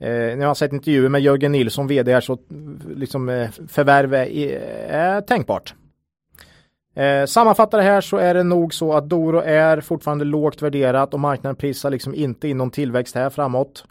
Eh, 0.00 0.08
när 0.08 0.40
jag 0.40 0.46
har 0.46 0.54
sett 0.54 0.72
intervjuer 0.72 1.08
med 1.08 1.20
Jörgen 1.20 1.52
Nilsson, 1.52 1.86
vd 1.86 2.12
här, 2.12 2.20
så 2.20 2.38
liksom 2.96 3.28
eh, 3.28 3.50
förvärv 3.68 4.14
är, 4.14 4.26
är 4.88 5.20
tänkbart. 5.20 5.74
Eh, 6.96 7.26
sammanfattar 7.26 7.78
det 7.78 7.84
här 7.84 8.00
så 8.00 8.16
är 8.16 8.34
det 8.34 8.42
nog 8.42 8.74
så 8.74 8.92
att 8.92 9.08
Doro 9.08 9.38
är 9.38 9.80
fortfarande 9.80 10.24
lågt 10.24 10.62
värderat 10.62 11.14
och 11.14 11.20
marknaden 11.20 11.56
prisar 11.56 11.90
liksom 11.90 12.14
inte 12.14 12.48
in 12.48 12.58
någon 12.58 12.70
tillväxt 12.70 13.14
här 13.14 13.30
framåt. 13.30 13.84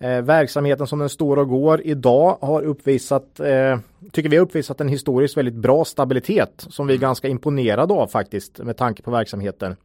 Eh, 0.00 0.22
verksamheten 0.22 0.86
som 0.86 0.98
den 0.98 1.08
står 1.08 1.36
och 1.36 1.48
går 1.48 1.80
idag 1.80 2.38
har 2.40 2.62
uppvisat, 2.62 3.40
eh, 3.40 3.78
tycker 4.12 4.28
vi 4.28 4.36
har 4.36 4.44
uppvisat 4.44 4.80
en 4.80 4.88
historiskt 4.88 5.36
väldigt 5.36 5.54
bra 5.54 5.84
stabilitet 5.84 6.66
som 6.70 6.86
vi 6.86 6.94
är 6.94 6.98
ganska 6.98 7.28
imponerade 7.28 7.94
av 7.94 8.06
faktiskt 8.06 8.58
med 8.58 8.76
tanke 8.76 9.02
på 9.02 9.10
verksamheten. 9.10 9.76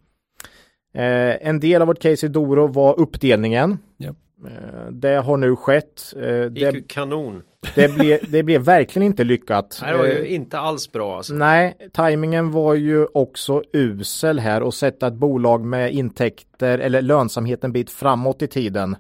Eh, 0.96 1.48
en 1.48 1.60
del 1.60 1.82
av 1.82 1.88
vårt 1.88 2.00
case 2.00 2.26
i 2.26 2.30
Doro 2.30 2.68
var 2.68 3.00
uppdelningen. 3.00 3.78
Ja. 3.98 4.10
Eh, 4.48 4.92
det 4.92 5.16
har 5.16 5.38
nu 5.38 5.56
skett. 5.56 6.14
Eh, 6.16 6.22
Det 6.22 6.44
gick 6.46 6.72
det, 6.72 6.72
ju 6.78 6.84
kanon. 6.88 7.42
det, 7.76 7.96
blev, 7.96 8.20
det 8.32 8.44
blev 8.44 8.62
verkligen 8.62 9.06
inte 9.06 9.24
lyckat. 9.24 9.78
Det 9.80 9.86
här 9.86 9.98
var 9.98 10.06
ju 10.06 10.12
Eh, 10.26 10.34
inte 10.34 10.60
alls 10.60 10.92
bra 10.92 11.18
alltså. 11.18 11.34
Nej, 11.34 11.78
tajmingen 11.94 12.52
var 12.52 12.74
ju 12.74 13.06
också 13.14 13.64
usel 13.74 14.40
här 14.40 14.64
och 14.64 14.74
sätta 14.74 15.08
ett 15.08 15.14
bolag 15.14 15.66
med 15.66 15.94
intäkter 15.94 16.80
eller 16.80 17.02
lönsamhet 17.02 17.64
en 17.64 17.72
bit 17.72 17.90
framåt 17.90 18.42
i 18.42 18.48
tiden. 18.48 18.96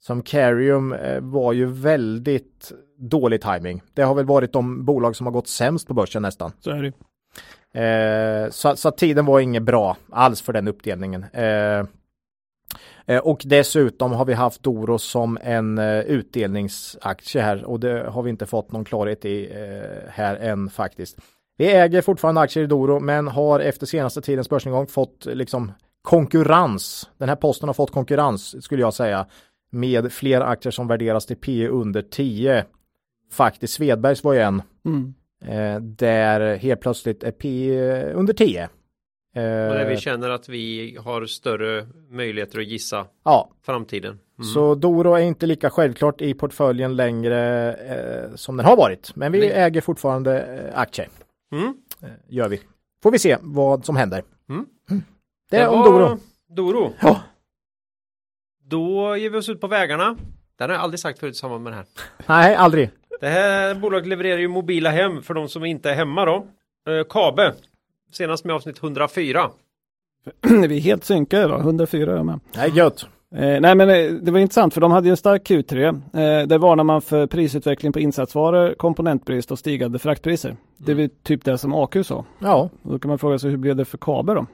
Som 0.00 0.22
Carium 0.22 0.92
eh, 0.92 1.20
var 1.20 1.52
ju 1.52 1.66
väldigt 1.66 2.72
dålig 2.98 3.40
timing. 3.42 3.82
Det 3.94 4.02
har 4.02 4.14
väl 4.14 4.24
varit 4.26 4.52
de 4.52 4.84
bolag 4.84 5.16
som 5.16 5.26
har 5.26 5.32
gått 5.32 5.48
sämst 5.48 5.88
på 5.88 5.94
börsen 5.94 6.22
nästan. 6.22 6.52
Så 6.60 6.70
är 6.70 6.82
det. 6.82 6.92
Eh, 7.72 8.50
så, 8.50 8.76
så 8.76 8.90
tiden 8.90 9.26
var 9.26 9.40
inget 9.40 9.62
bra 9.62 9.96
alls 10.10 10.42
för 10.42 10.52
den 10.52 10.68
uppdelningen. 10.68 11.24
Eh, 11.32 11.84
eh, 13.06 13.18
och 13.22 13.42
dessutom 13.44 14.12
har 14.12 14.24
vi 14.24 14.34
haft 14.34 14.62
Doro 14.62 14.98
som 14.98 15.38
en 15.42 15.78
eh, 15.78 16.00
utdelningsaktie 16.00 17.42
här 17.42 17.64
och 17.64 17.80
det 17.80 18.10
har 18.10 18.22
vi 18.22 18.30
inte 18.30 18.46
fått 18.46 18.72
någon 18.72 18.84
klarhet 18.84 19.24
i 19.24 19.50
eh, 19.52 20.10
här 20.10 20.36
än 20.36 20.70
faktiskt. 20.70 21.18
Vi 21.56 21.72
äger 21.72 22.02
fortfarande 22.02 22.40
aktier 22.40 22.64
i 22.64 22.66
Doro 22.66 23.00
men 23.00 23.28
har 23.28 23.60
efter 23.60 23.86
senaste 23.86 24.20
tidens 24.20 24.48
börsnedgång 24.48 24.86
fått 24.86 25.26
liksom 25.26 25.72
konkurrens. 26.02 27.10
Den 27.18 27.28
här 27.28 27.36
posten 27.36 27.68
har 27.68 27.74
fått 27.74 27.90
konkurrens 27.90 28.64
skulle 28.64 28.82
jag 28.82 28.94
säga 28.94 29.26
med 29.70 30.12
fler 30.12 30.40
aktier 30.40 30.70
som 30.70 30.88
värderas 30.88 31.26
till 31.26 31.36
P 31.36 31.68
under 31.68 32.02
10. 32.02 32.64
Faktiskt 33.30 33.74
Svedbergs 33.74 34.24
var 34.24 34.32
ju 34.32 34.40
en. 34.40 34.62
Mm. 34.84 35.14
Eh, 35.48 35.80
där 35.80 36.56
helt 36.56 36.80
plötsligt 36.80 37.22
är 37.22 37.30
P 37.30 37.70
under 38.14 38.32
10. 38.34 38.68
Och 39.34 39.40
där 39.40 39.88
vi 39.88 39.96
känner 39.96 40.30
att 40.30 40.48
vi 40.48 40.96
har 41.00 41.26
större 41.26 41.86
möjligheter 42.10 42.58
att 42.58 42.66
gissa 42.66 43.06
Ja, 43.24 43.50
framtiden. 43.62 44.18
Mm. 44.38 44.44
så 44.44 44.74
Doro 44.74 45.14
är 45.14 45.20
inte 45.20 45.46
lika 45.46 45.70
självklart 45.70 46.20
i 46.20 46.34
portföljen 46.34 46.96
längre 46.96 47.72
eh, 47.74 48.34
som 48.34 48.56
den 48.56 48.66
har 48.66 48.76
varit. 48.76 49.16
Men 49.16 49.32
vi 49.32 49.38
Nej. 49.38 49.50
äger 49.50 49.80
fortfarande 49.80 50.40
eh, 50.42 50.78
aktier. 50.78 51.08
Mm. 51.52 51.74
Eh, 52.02 52.08
gör 52.28 52.48
vi. 52.48 52.60
Får 53.02 53.10
vi 53.10 53.18
se 53.18 53.36
vad 53.40 53.84
som 53.84 53.96
händer. 53.96 54.22
Mm. 54.48 54.66
Det 55.50 55.56
är 55.56 55.68
om 55.68 55.84
Doro. 55.84 56.18
Doro. 56.48 56.92
Ja. 57.00 57.20
Då 58.64 59.16
ger 59.16 59.30
vi 59.30 59.38
oss 59.38 59.48
ut 59.48 59.60
på 59.60 59.66
vägarna. 59.66 60.16
Det 60.56 60.64
har 60.64 60.70
jag 60.70 60.80
aldrig 60.80 61.00
sagt 61.00 61.18
förut 61.18 61.34
i 61.34 61.38
samband 61.38 61.64
med 61.64 61.72
det 61.72 61.76
här. 61.76 61.86
Nej, 62.26 62.54
aldrig. 62.54 62.90
Det 63.22 63.28
här 63.28 63.74
bolaget 63.74 64.08
levererar 64.08 64.38
ju 64.38 64.48
mobila 64.48 64.90
hem 64.90 65.22
för 65.22 65.34
de 65.34 65.48
som 65.48 65.64
inte 65.64 65.90
är 65.90 65.94
hemma 65.94 66.24
då. 66.24 66.46
Eh, 66.88 67.04
Kabe. 67.08 67.52
Senast 68.12 68.44
med 68.44 68.54
avsnitt 68.54 68.82
104. 68.82 69.50
vi 70.68 70.76
är 70.76 70.80
helt 70.80 71.04
synkade 71.04 71.44
idag, 71.44 71.60
104 71.60 72.12
är 72.12 72.16
jag 72.16 72.26
med. 72.26 72.40
Nej, 72.56 72.70
gött. 72.74 73.06
Eh, 73.34 73.60
nej 73.60 73.74
men 73.74 73.80
eh, 73.80 74.12
det 74.12 74.30
var 74.30 74.38
intressant 74.38 74.74
för 74.74 74.80
de 74.80 74.92
hade 74.92 75.06
ju 75.06 75.10
en 75.10 75.16
stark 75.16 75.50
Q3. 75.50 75.86
Eh, 75.86 76.46
där 76.46 76.58
varnar 76.58 76.84
man 76.84 77.02
för 77.02 77.26
prisutveckling 77.26 77.92
på 77.92 78.00
insatsvaror, 78.00 78.74
komponentbrist 78.74 79.50
och 79.50 79.58
stigande 79.58 79.98
fraktpriser. 79.98 80.56
Det 80.76 80.92
är 80.92 80.96
väl 80.96 81.10
typ 81.22 81.44
det 81.44 81.58
som 81.58 81.74
AQ 81.74 81.96
sa. 82.04 82.24
Ja, 82.38 82.70
Då 82.82 82.98
kan 82.98 83.08
man 83.08 83.18
fråga 83.18 83.38
sig 83.38 83.50
hur 83.50 83.56
blev 83.56 83.76
det 83.76 83.84
för 83.84 83.98
Kabe 83.98 84.34
då? 84.34 84.46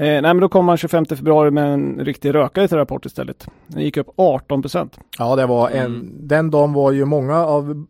Eh, 0.00 0.06
nej 0.06 0.22
men 0.22 0.40
då 0.40 0.48
kom 0.48 0.64
man 0.64 0.76
25 0.76 1.04
februari 1.06 1.50
med 1.50 1.72
en 1.74 1.98
riktig 2.04 2.34
rökare 2.34 2.68
till 2.68 2.76
rapport 2.76 3.06
istället. 3.06 3.46
Den 3.66 3.82
gick 3.82 3.96
upp 3.96 4.08
18 4.16 4.62
procent. 4.62 4.98
ja 5.18 5.36
det 5.36 5.46
var 5.46 5.70
en, 5.70 5.86
Mm. 5.86 6.10
den 6.28 6.50
dagen 6.50 6.72
var 6.72 6.92
ju 6.92 7.04
många 7.04 7.36
av 7.46 7.86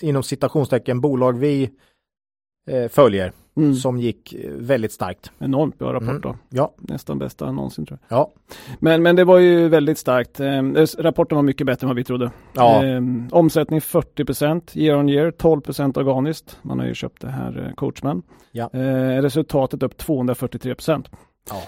inom 0.00 0.22
citationstecken 0.22 1.00
bolag 1.00 1.38
vi 1.38 1.70
eh, 2.70 2.88
följer 2.88 3.32
Mm. 3.56 3.74
som 3.74 3.98
gick 3.98 4.32
eh, 4.34 4.50
väldigt 4.56 4.92
starkt. 4.92 5.30
Enormt 5.38 5.78
bra 5.78 5.92
rapport 5.92 6.08
Mm. 6.08 6.20
då. 6.20 6.36
Ja, 6.48 6.72
Nästan 6.78 7.18
bästa 7.18 7.52
någonsin 7.52 7.86
tror 7.86 7.98
jag. 8.08 8.18
ja, 8.18 8.30
Men, 8.78 9.02
men 9.02 9.16
det 9.16 9.24
var 9.24 9.38
ju 9.38 9.68
väldigt 9.68 9.98
starkt. 9.98 10.40
Eh, 10.40 10.62
rapporten 11.02 11.36
var 11.36 11.42
mycket 11.42 11.66
bättre 11.66 11.84
än 11.84 11.88
vad 11.88 11.96
vi 11.96 12.04
trodde. 12.04 12.30
ja. 12.54 12.84
Eh, 12.84 13.00
omsättning 13.30 13.80
40 13.80 14.24
procent 14.24 14.72
year 14.76 14.98
on 14.98 15.08
year, 15.08 15.30
12 15.30 15.60
procent 15.60 15.96
organiskt. 15.96 16.58
Man 16.62 16.78
har 16.78 16.86
ju 16.86 16.94
köpt 16.94 17.20
det 17.22 17.28
här 17.30 17.66
eh, 17.66 17.74
Coachman. 17.74 18.22
Ja. 18.52 18.70
Eh, 18.72 19.22
resultatet 19.22 19.82
upp 19.82 19.96
243 19.96 20.74
procent. 20.74 21.10
Ja. 21.50 21.62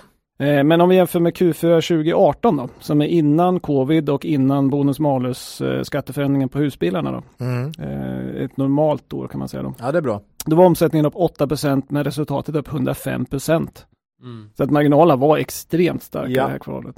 Eh, 0.46 0.64
men 0.64 0.80
om 0.80 0.88
vi 0.88 0.96
jämför 0.96 1.20
med 1.20 1.32
Q4 1.36 1.88
2018 1.88 2.56
då, 2.56 2.68
som 2.80 3.02
är 3.02 3.06
innan 3.06 3.60
covid 3.60 4.08
och 4.10 4.24
innan 4.24 4.70
bonus 4.70 4.98
malus 5.00 5.60
eh, 5.60 5.82
skatteförändringen 5.82 6.48
på 6.48 6.58
husbilarna 6.58 7.12
då. 7.12 7.44
Mm. 7.44 7.72
Eh, 7.78 8.42
ett 8.44 8.56
normalt 8.56 9.12
år 9.12 9.28
kan 9.28 9.38
man 9.38 9.48
säga 9.48 9.62
då. 9.62 9.74
ja, 9.78 9.92
det 9.92 9.98
är 9.98 10.02
bra. 10.02 10.20
Då 10.46 10.56
var 10.56 10.66
omsättningen 10.66 11.06
upp 11.06 11.16
8 11.16 11.46
procent 11.46 11.90
men 11.90 12.04
resultatet 12.04 12.54
upp 12.56 12.68
105 12.68 13.24
procent. 13.24 13.86
Mm. 14.22 14.50
Så 14.56 14.62
att 14.64 14.70
marginalerna 14.70 15.16
var 15.16 15.38
extremt 15.38 16.02
starka 16.02 16.28
i 16.30 16.34
Ja. 16.34 16.44
det 16.44 16.50
här 16.50 16.58
kvalet. 16.58 16.96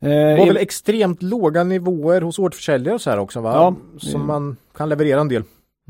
Det 0.00 0.36
var 0.38 0.46
väl 0.46 0.56
extremt 0.56 1.22
låga 1.22 1.64
nivåer 1.64 2.20
hos 2.20 2.38
återförsäljare 2.38 2.94
och 2.94 3.00
så 3.00 3.10
här 3.10 3.18
också 3.18 3.40
va? 3.40 3.52
Ja. 3.54 3.74
Som 3.98 4.26
man 4.26 4.56
kan 4.76 4.88
leverera 4.88 5.20
en 5.20 5.28
del. 5.28 5.42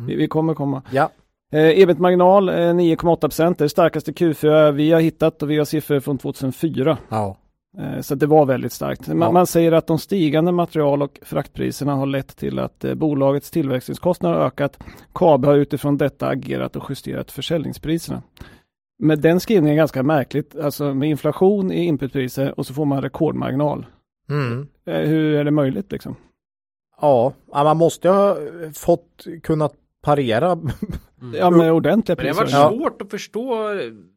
vi, 0.06 0.16
vi 0.16 0.28
kommer 0.28 0.54
komma. 0.54 0.82
Ja, 0.90 1.10
Eh, 1.52 1.78
Ebit-marginal 1.80 2.48
eh, 2.48 2.52
9,8 2.54 3.16
procent, 3.20 3.58
det 3.58 3.62
är 3.62 3.64
det 3.64 3.68
starkaste 3.70 4.12
Q4 4.12 4.72
vi 4.72 4.92
har 4.92 5.00
hittat 5.00 5.42
och 5.42 5.50
vi 5.50 5.58
har 5.58 5.64
siffror 5.64 6.00
från 6.00 6.18
2004. 6.18 6.98
ja. 7.08 7.36
Eh, 7.78 8.00
så 8.00 8.14
det 8.14 8.26
var 8.26 8.46
väldigt 8.46 8.72
starkt. 8.72 9.08
Man, 9.08 9.18
Ja. 9.20 9.30
man 9.32 9.46
säger 9.46 9.72
att 9.72 9.86
de 9.86 9.98
stigande 9.98 10.52
material 10.52 11.02
och 11.02 11.18
fraktpriserna 11.22 11.94
har 11.94 12.06
lett 12.06 12.36
till 12.36 12.58
att 12.58 12.84
eh, 12.84 12.94
bolagets 12.94 13.50
tillväxtingskostnader 13.50 14.36
har 14.38 14.46
ökat. 14.46 14.78
KABE 15.12 15.46
har 15.48 15.54
utifrån 15.54 15.96
detta 15.96 16.28
agerat 16.28 16.76
och 16.76 16.84
justerat 16.90 17.30
försäljningspriserna. 17.30 18.22
Men 18.98 19.20
den 19.20 19.40
skrivningen 19.40 19.72
är 19.72 19.76
ganska 19.76 20.02
märkligt, 20.02 20.56
alltså 20.58 20.94
med 20.94 21.08
inflation 21.08 21.72
i 21.72 21.84
inputpriser 21.84 22.58
och 22.58 22.66
så 22.66 22.74
får 22.74 22.84
man 22.84 23.02
rekordmarginal. 23.02 23.86
Mm. 24.30 24.66
Eh, 24.86 25.08
hur 25.08 25.34
är 25.34 25.44
det 25.44 25.50
möjligt 25.50 25.92
liksom? 25.92 26.16
Ja, 27.00 27.32
man 27.52 27.76
måste 27.76 28.08
ha 28.08 28.36
fått 28.74 29.24
kunnat 29.42 29.72
parera. 30.04 30.58
Ja, 31.34 31.50
med 31.50 31.72
ordentliga 31.72 32.16
Men 32.16 32.26
det 32.26 32.32
har 32.32 32.44
priser. 32.44 32.58
varit 32.60 32.72
Ja. 32.72 32.78
svårt 32.78 33.02
att 33.02 33.10
förstå 33.10 33.58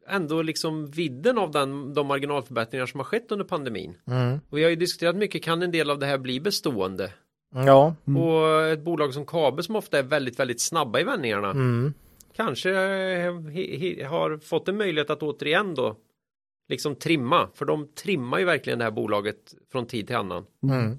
ändå 0.10 0.42
liksom 0.42 0.86
vidden 0.88 1.38
av 1.38 1.52
den, 1.52 1.94
de 1.94 2.08
marginalförbättringar 2.08 2.86
som 2.86 3.00
har 3.00 3.06
skett 3.06 3.32
under 3.32 3.46
pandemin. 3.46 3.94
Mm. 4.08 4.40
Och 4.50 4.58
vi 4.58 4.64
har 4.64 4.70
ju 4.70 4.76
diskuterat 4.76 5.16
mycket, 5.16 5.44
kan 5.44 5.64
en 5.64 5.72
del 5.72 5.90
av 5.90 6.00
det 6.00 6.06
här 6.06 6.18
bli 6.18 6.40
bestående? 6.40 7.10
Ja, 7.56 7.96
Mm. 8.08 8.22
Och 8.24 8.62
ett 8.66 8.82
bolag 8.84 9.14
som 9.14 9.26
Kabe 9.26 9.64
som 9.64 9.76
ofta 9.76 10.00
är 10.00 10.04
väldigt, 10.04 10.40
väldigt 10.40 10.62
snabba 10.62 11.00
i 11.00 11.04
vändningarna. 11.04 11.50
mm. 11.52 11.94
Kanske 12.36 12.70
eh, 12.72 13.34
he, 13.42 13.78
he, 13.78 14.06
har 14.06 14.38
fått 14.38 14.68
en 14.68 14.78
möjlighet 14.78 15.10
att 15.10 15.24
återigen 15.24 15.76
då 15.76 15.96
liksom 16.70 16.96
trimma. 16.96 17.48
För 17.54 17.66
de 17.66 17.88
trimmar 17.88 18.40
ju 18.40 18.46
verkligen 18.46 18.80
det 18.80 18.86
här 18.86 18.92
bolaget 18.92 19.38
från 19.72 19.86
tid 19.86 20.08
till 20.08 20.16
annan. 20.16 20.46
Mm. 20.64 20.98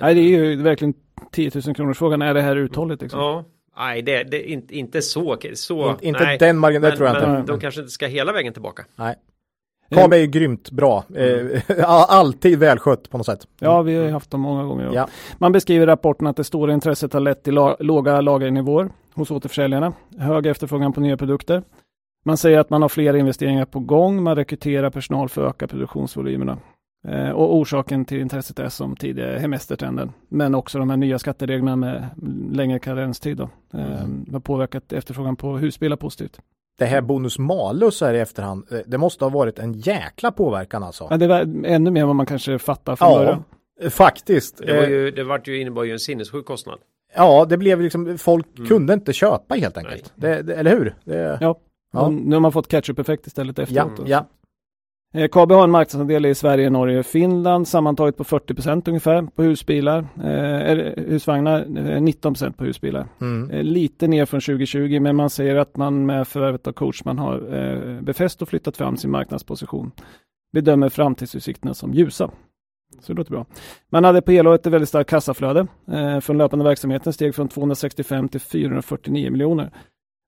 Nej, 0.00 0.14
det 0.14 0.20
är 0.20 0.24
ju 0.44 0.62
verkligen 0.62 0.94
10 1.32 1.50
000 1.66 1.74
kronors 1.74 1.98
frågan. 1.98 2.22
Är 2.22 2.34
det 2.34 2.40
här 2.40 2.56
uthålligt 2.56 3.02
liksom? 3.02 3.20
Ja, 3.20 3.44
nej 3.76 4.02
det, 4.02 4.22
det 4.24 4.36
är 4.36 4.52
inte, 4.52 4.76
inte 4.78 5.02
så. 5.02 5.36
så 5.54 5.90
In, 5.90 5.96
inte 6.00 6.24
nej. 6.24 6.38
den 6.38 6.58
marginalen, 6.58 6.90
det 6.90 6.96
tror 6.96 7.08
jag 7.08 7.28
men 7.28 7.40
inte. 7.40 7.52
de 7.52 7.60
kanske 7.60 7.80
inte 7.80 7.92
ska 7.92 8.06
hela 8.06 8.32
vägen 8.32 8.52
tillbaka. 8.52 8.84
Nej. 8.96 9.14
Kabe 9.94 10.16
är 10.16 10.20
ju 10.20 10.26
grymt 10.26 10.70
bra. 10.70 11.04
Eh, 11.16 11.60
alltid 12.08 12.58
välskött 12.58 13.10
på 13.10 13.16
något 13.18 13.26
sätt. 13.26 13.46
Ja, 13.58 13.82
vi 13.82 13.96
har 13.96 14.04
ju 14.04 14.10
haft 14.10 14.30
dem 14.30 14.40
många 14.40 14.64
gånger. 14.64 14.90
Ja. 14.94 15.08
Man 15.38 15.52
beskriver 15.52 15.82
i 15.82 15.86
rapporten 15.86 16.26
att 16.26 16.36
det 16.36 16.44
stora 16.44 16.72
intresset 16.72 17.12
har 17.12 17.20
lett 17.20 17.42
till 17.42 17.54
la- 17.54 17.76
låga 17.80 18.20
lagernivåer 18.20 18.88
hos 19.14 19.30
återförsäljarna, 19.30 19.92
hög 20.18 20.46
efterfrågan 20.46 20.92
på 20.92 21.00
nya 21.00 21.16
produkter. 21.16 21.62
Man 22.24 22.36
säger 22.36 22.58
att 22.58 22.70
man 22.70 22.82
har 22.82 22.88
flera 22.88 23.18
investeringar 23.18 23.64
på 23.64 23.80
gång, 23.80 24.22
man 24.22 24.36
rekryterar 24.36 24.90
personal 24.90 25.28
för 25.28 25.44
att 25.46 25.54
öka 25.54 25.66
produktionsvolymerna. 25.68 26.58
Eh, 27.08 27.30
och 27.30 27.56
orsaken 27.56 28.04
till 28.04 28.20
intresset 28.20 28.58
är 28.58 28.68
som 28.68 28.96
tidigare 28.96 29.38
hemestertrenden, 29.38 30.12
men 30.28 30.54
också 30.54 30.78
de 30.78 30.90
här 30.90 30.96
nya 30.96 31.18
skattereglerna 31.18 31.76
med 31.76 32.08
längre 32.52 32.78
karenstid 32.78 33.36
då, 33.36 33.50
eh, 33.74 33.82
har 34.32 34.40
påverkat 34.40 34.92
efterfrågan 34.92 35.36
på 35.36 35.56
husbilar 35.56 35.96
positivt. 35.96 36.38
Det 36.78 36.84
här 36.84 37.00
bonus 37.00 37.38
malus 37.38 38.00
här 38.00 38.14
i 38.14 38.18
efterhand, 38.20 38.66
eh, 38.72 38.78
det 38.86 38.98
måste 38.98 39.24
ha 39.24 39.30
varit 39.30 39.58
en 39.58 39.72
jäkla 39.72 40.32
påverkan 40.32 40.82
alltså. 40.82 41.06
Men 41.10 41.20
det 41.20 41.26
var 41.26 41.40
ännu 41.64 41.90
mer 41.90 42.00
än 42.00 42.06
vad 42.06 42.16
man 42.16 42.26
kanske 42.26 42.58
fattar 42.58 42.96
från 42.96 43.08
Ja, 43.12 43.18
början. 43.18 43.44
faktiskt. 43.90 44.58
Det, 44.66 44.76
var 44.76 44.86
ju, 44.86 45.10
det 45.10 45.24
vart 45.24 45.48
ju, 45.48 45.60
innebar 45.60 45.84
ju 45.84 45.92
en 45.92 45.98
sinnessjuk 45.98 46.46
kostnad. 46.46 46.78
Ja, 47.16 47.44
det 47.48 47.56
blev 47.56 47.80
liksom, 47.80 48.18
folk 48.18 48.46
Mm. 48.56 48.68
kunde 48.68 48.92
inte 48.94 49.12
köpa 49.12 49.54
helt 49.54 49.76
enkelt. 49.78 50.12
Det, 50.16 50.42
det, 50.42 50.54
eller 50.54 50.70
hur? 50.70 50.94
Det, 51.04 51.38
Ja. 51.40 51.58
Ja. 51.92 52.08
Nu 52.08 52.36
har 52.36 52.40
man 52.40 52.52
fått 52.52 52.68
catch-up-effekt 52.68 53.26
istället 53.26 53.58
ja, 53.58 53.62
efteråt. 53.64 54.08
ja. 54.08 54.26
Eh, 55.14 55.28
KB 55.28 55.52
har 55.52 55.64
en 55.64 55.70
marknadsandel 55.70 56.26
i 56.26 56.34
Sverige, 56.34 56.70
Norge 56.70 56.98
och 56.98 57.06
Finland 57.06 57.68
sammantaget 57.68 58.16
på 58.16 58.24
40% 58.24 58.88
ungefär 58.88 59.22
på 59.22 59.42
husbilar. 59.42 60.06
Eh, 60.24 61.04
husvagnar 61.04 61.60
eh, 61.60 62.00
19% 62.00 62.52
på 62.52 62.64
husbilar. 62.64 63.08
Mm. 63.20 63.50
Eh, 63.50 63.62
lite 63.62 64.06
ner 64.06 64.26
från 64.26 64.40
2020 64.40 65.00
men 65.00 65.16
man 65.16 65.30
säger 65.30 65.56
att 65.56 65.76
man 65.76 66.06
med 66.06 66.28
förvärvet 66.28 66.66
av 66.66 66.72
Coachman 66.72 67.18
har 67.18 67.54
eh, 67.54 68.00
befäst 68.00 68.42
och 68.42 68.48
flyttat 68.48 68.76
fram 68.76 68.96
sin 68.96 69.10
marknadsposition. 69.10 69.90
Bedömer 70.52 70.88
framtidsutsikterna 70.88 71.74
som 71.74 71.94
ljusa. 71.94 72.30
Så 73.00 73.12
det 73.12 73.16
låter 73.16 73.30
bra. 73.30 73.46
Man 73.90 74.04
hade 74.04 74.22
på 74.22 74.32
helåret 74.32 74.66
ett 74.66 74.72
väldigt 74.72 74.88
starkt 74.88 75.10
kassaflöde. 75.10 75.66
Eh, 75.92 76.20
från 76.20 76.38
löpande 76.38 76.64
verksamheten 76.64 77.12
steg 77.12 77.34
från 77.34 77.48
265 77.48 78.28
till 78.28 78.40
449 78.40 79.30
miljoner. 79.30 79.70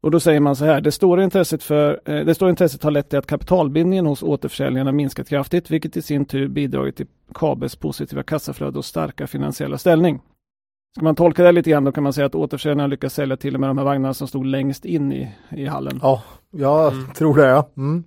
Och 0.05 0.11
då 0.11 0.21
säger 0.21 0.41
man 0.41 0.57
så 0.57 0.65
här, 0.65 0.81
det 0.81 0.93
stora 0.93 1.25
intresset, 1.25 1.63
för, 1.63 2.01
eh, 2.05 2.25
det 2.25 2.35
stora 2.35 2.51
intresset 2.51 2.83
har 2.83 2.91
lett 2.91 3.09
till 3.09 3.19
att 3.19 3.27
kapitalbindningen 3.27 4.07
hos 4.07 4.23
återförsäljarna 4.23 4.93
minskat 4.93 5.29
kraftigt, 5.29 5.71
vilket 5.71 5.97
i 5.97 6.03
sin 6.03 6.25
tur 6.25 6.49
bidragit 6.49 6.97
till 6.97 7.07
Kabes 7.35 7.77
positiva 7.77 8.23
kassaflöde 8.23 8.79
och 8.79 8.85
starka 8.85 9.27
finansiella 9.27 9.79
ställning. 9.79 10.21
Ska 10.97 11.05
man 11.05 11.15
tolka 11.15 11.45
det 11.45 11.53
lite 11.53 11.71
grann 11.71 11.85
då 11.85 11.93
kan 11.93 12.03
man 12.03 12.13
säga 12.13 12.27
att 12.27 12.35
återförsäljarna 12.35 12.87
lyckas 12.87 13.15
sälja 13.15 13.37
till 13.37 13.55
och 13.55 13.61
med 13.61 13.71
de 13.71 13.79
här 13.79 13.85
vagnarna 13.85 14.15
som 14.15 14.29
stod 14.29 14.47
längst 14.47 14.85
in 14.85 15.13
i, 15.13 15.35
i 15.51 15.67
hallen. 15.67 16.01
Ja, 16.03 16.23
jag 16.51 16.93
Mm. 16.93 17.13
tror 17.13 17.37
det 17.37 17.47
ja. 17.47 17.69
Mm. 17.77 18.05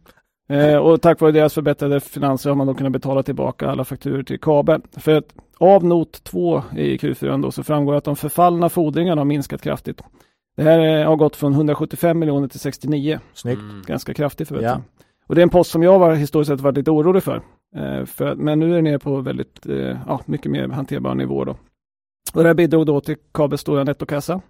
Eh, 0.50 0.78
och 0.78 1.02
tack 1.02 1.22
vare 1.22 1.32
deras 1.32 1.54
förbättrade 1.54 2.00
finanser 2.00 2.50
har 2.50 2.56
man 2.56 2.68
då 2.68 2.74
kunnat 2.74 2.91
betala 2.93 3.24
tillbaka 3.24 3.70
alla 3.70 3.84
fakturor 3.84 4.24
till 4.24 4.39
Kabe. 4.39 4.80
För 4.98 5.18
att 5.18 5.34
av 5.58 5.84
not 5.86 6.24
2 6.24 6.64
i 6.76 6.98
Q4 6.98 7.41
då 7.41 7.52
så 7.52 7.64
framgår 7.64 7.95
att 7.95 8.04
de 8.04 8.16
förfallna 8.16 8.70
fordringarna 8.70 9.22
har 9.22 9.26
minskat 9.26 9.62
kraftigt. 9.62 10.02
Det 10.58 10.64
här 10.64 10.80
eh, 10.80 11.08
har 11.08 11.16
gått 11.16 11.36
från 11.36 11.53
175 11.53 12.20
miljoner 12.20 12.47
till 12.47 12.60
69. 12.60 13.20
Snyggt. 13.34 13.62
Mm. 13.62 13.82
Ganska 13.88 14.14
kraftig 14.14 14.47
förbättring. 14.47 14.70
Ja. 14.70 15.03
Och 15.28 15.36
det 15.36 15.41
är 15.41 15.43
en 15.43 15.49
post 15.49 15.72
som 15.72 15.84
jag 15.84 15.99
var 15.99 16.16
historiskt 16.16 16.49
sett 16.49 16.62
varit 16.62 16.78
lite 16.78 16.91
orolig 16.91 17.24
för. 17.24 17.41
Eh, 17.76 18.05
för 18.05 18.36
men 18.36 18.60
nu 18.60 18.72
är 18.72 18.76
det 18.76 18.82
nere 18.82 18.99
på 18.99 19.22
väldigt, 19.22 19.66
eh, 19.66 19.97
ja, 20.08 20.22
mycket 20.26 20.51
mer 20.51 20.68
hanterbar 20.68 21.16
nivå 21.16 21.45
då. 21.45 21.51
Och 22.34 22.43
det 22.43 22.49
här 22.49 22.53
bidrog 22.53 22.86
då 22.86 23.01
till 23.01 23.16
Kabels 23.32 23.62
stora 23.62 23.84
nettokassa. 23.84 24.41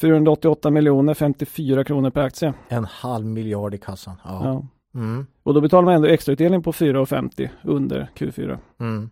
488 0.00 0.70
miljoner 0.70 1.14
54 1.14 1.84
kronor 1.84 2.10
per 2.10 2.22
aktie. 2.22 2.54
En 2.68 2.84
halv 2.84 3.26
miljard 3.26 3.74
i 3.74 3.78
kassan. 3.78 4.14
Ja. 4.24 4.40
Ja. 4.44 4.66
Mm. 5.00 5.26
Och 5.42 5.54
då 5.54 5.60
betalar 5.60 5.82
man 5.82 5.94
ändå 5.94 6.08
extrautdelning 6.08 6.62
på 6.62 6.72
4,50 6.72 7.48
under 7.62 8.10
Q4. 8.16 8.58
Mm. 8.80 9.10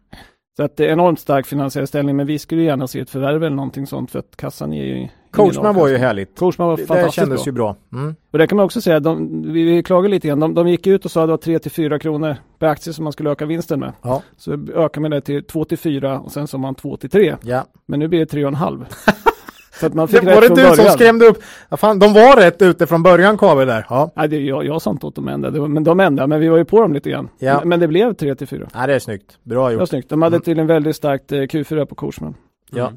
Så 0.56 0.62
att 0.62 0.76
det 0.76 0.86
är 0.86 0.92
enormt 0.92 1.20
stark 1.20 1.46
finansiell 1.46 1.86
ställning, 1.86 2.16
men 2.16 2.26
vi 2.26 2.38
skulle 2.38 2.62
gärna 2.62 2.86
se 2.86 3.00
ett 3.00 3.10
förvärv 3.10 3.44
eller 3.44 3.56
någonting 3.56 3.86
sånt 3.86 4.10
för 4.10 4.18
att 4.18 4.36
kassan 4.36 4.72
är 4.72 4.84
ju 4.84 5.08
Coachman 5.32 5.74
var 5.74 5.88
ju 5.88 5.96
härligt. 5.96 6.38
Coachman 6.38 6.68
var 6.68 6.76
Det, 6.76 6.82
det 6.82 6.86
fantastiskt 6.86 7.14
kändes 7.16 7.40
bra. 7.44 7.46
ju 7.46 7.52
bra. 7.52 7.76
Mm. 7.92 8.14
Och 8.30 8.38
det 8.38 8.46
kan 8.46 8.56
man 8.56 8.64
också 8.64 8.80
säga, 8.80 9.00
de, 9.00 9.42
vi, 9.52 9.62
vi 9.64 9.82
klagar 9.82 10.08
lite 10.08 10.28
grann, 10.28 10.40
de, 10.40 10.54
de 10.54 10.68
gick 10.68 10.86
ut 10.86 11.04
och 11.04 11.10
sa 11.10 11.20
att 11.22 11.26
det 11.28 11.30
var 11.32 11.36
3 11.38 11.58
till 11.58 11.70
4 11.70 11.98
kronor 11.98 12.36
per 12.58 12.66
aktie 12.66 12.92
som 12.92 13.04
man 13.04 13.12
skulle 13.12 13.30
öka 13.30 13.46
vinsten 13.46 13.80
med. 13.80 13.92
Ja. 14.02 14.22
Så 14.36 14.52
ökar 14.74 15.00
man 15.00 15.10
det 15.10 15.20
till 15.20 15.44
2 15.44 15.64
till 15.64 15.78
4 15.78 16.20
och 16.20 16.32
sen 16.32 16.46
sa 16.46 16.58
man 16.58 16.74
2 16.74 16.96
till 16.96 17.10
3. 17.10 17.36
Ja. 17.42 17.64
Men 17.86 18.00
nu 18.00 18.08
blir 18.08 18.18
det 18.26 18.32
3,5. 18.36 18.84
Så 19.80 19.86
att 19.86 19.94
man 19.94 20.06
Det 20.06 20.12
fick 20.12 20.22
var 20.24 20.40
det 20.40 20.46
från 20.46 20.56
du 20.56 20.62
början. 20.62 20.76
som 20.76 20.84
skrämde 20.86 21.26
upp? 21.26 21.42
Ja, 21.68 21.76
fan, 21.76 21.98
de 21.98 22.12
var 22.12 22.36
rätt 22.36 22.62
ute 22.62 22.86
från 22.86 23.02
början 23.02 23.38
Kabel 23.38 23.66
där. 23.68 23.86
Ja. 23.90 24.10
Nej, 24.16 24.28
det 24.28 24.38
jag, 24.40 24.64
jag 24.66 24.82
sa 24.82 24.90
inte 24.90 25.06
åt 25.06 25.14
dem 25.14 25.28
att 25.28 25.34
ändra, 25.34 25.50
det 25.50 25.68
men 25.68 25.84
de 25.84 26.00
ändrade, 26.00 26.26
men 26.28 26.40
vi 26.40 26.48
var 26.48 26.56
ju 26.58 26.64
på 26.64 26.80
dem 26.80 26.92
lite 26.92 27.10
grann. 27.10 27.28
Ja. 27.38 27.58
Men, 27.58 27.68
men 27.68 27.80
det 27.80 27.88
blev 27.88 28.14
3 28.14 28.34
till 28.34 28.46
4. 28.46 28.68
ja, 28.74 28.86
det 28.86 28.94
är 28.94 28.98
snyggt. 28.98 29.38
Bra 29.42 29.68
Det 29.68 29.74
var 29.74 29.80
gjort. 29.80 29.88
snyggt. 29.88 30.08
De 30.08 30.22
hade 30.22 30.36
Mm. 30.36 30.42
till 30.44 30.58
en 30.58 30.66
väldigt 30.66 30.96
starkt 30.96 31.32
eh, 31.32 31.36
Q4 31.36 31.84
på 31.84 31.94
Coachman. 31.94 32.34
Ja. 32.70 32.92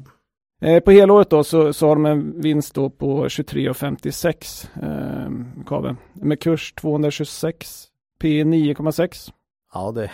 Eh, 0.62 0.80
på 0.80 0.90
helåret 0.90 1.30
då 1.30 1.44
så, 1.44 1.72
så 1.72 1.88
har 1.88 1.94
de 1.96 2.06
en 2.06 2.40
vinst 2.40 2.74
då 2.74 2.90
på 2.90 3.24
23,56 3.26 4.66
eh, 4.82 5.64
kabel. 5.66 5.94
Med 6.12 6.40
kurs 6.40 6.72
226, 6.72 7.84
P 8.20 8.44
9,6. 8.44 9.30
ja, 9.74 9.92
det. 9.92 10.10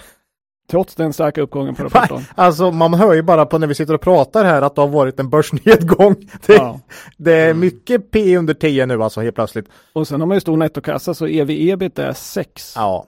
Trots 0.70 0.94
den 0.94 1.12
starka 1.12 1.40
uppgången 1.42 1.74
på 1.74 1.82
rapporten. 1.88 2.24
Alltså 2.34 2.70
man 2.70 2.94
hör 2.94 3.14
ju 3.14 3.22
bara 3.22 3.46
på 3.46 3.58
när 3.58 3.66
vi 3.66 3.74
sitter 3.74 3.94
och 3.94 4.00
pratar 4.00 4.44
här 4.44 4.62
att 4.62 4.74
det 4.74 4.80
har 4.80 4.88
varit 4.88 5.20
en 5.20 5.30
börsnedgång. 5.30 6.14
Det, 6.46 6.52
ja. 6.54 6.80
det 7.16 7.32
är 7.32 7.46
Mm. 7.50 7.60
mycket 7.60 8.10
P 8.10 8.36
under 8.36 8.54
10 8.54 8.86
nu 8.86 9.02
alltså 9.02 9.20
helt 9.20 9.34
plötsligt. 9.34 9.66
Och 9.92 10.08
sen 10.08 10.20
har 10.20 10.26
man 10.26 10.36
ju 10.36 10.40
stor 10.40 10.56
nettokassa 10.56 11.14
så 11.14 11.26
ev-ebit 11.26 11.98
är 11.98 12.12
6. 12.12 12.72
Ja, 12.76 13.06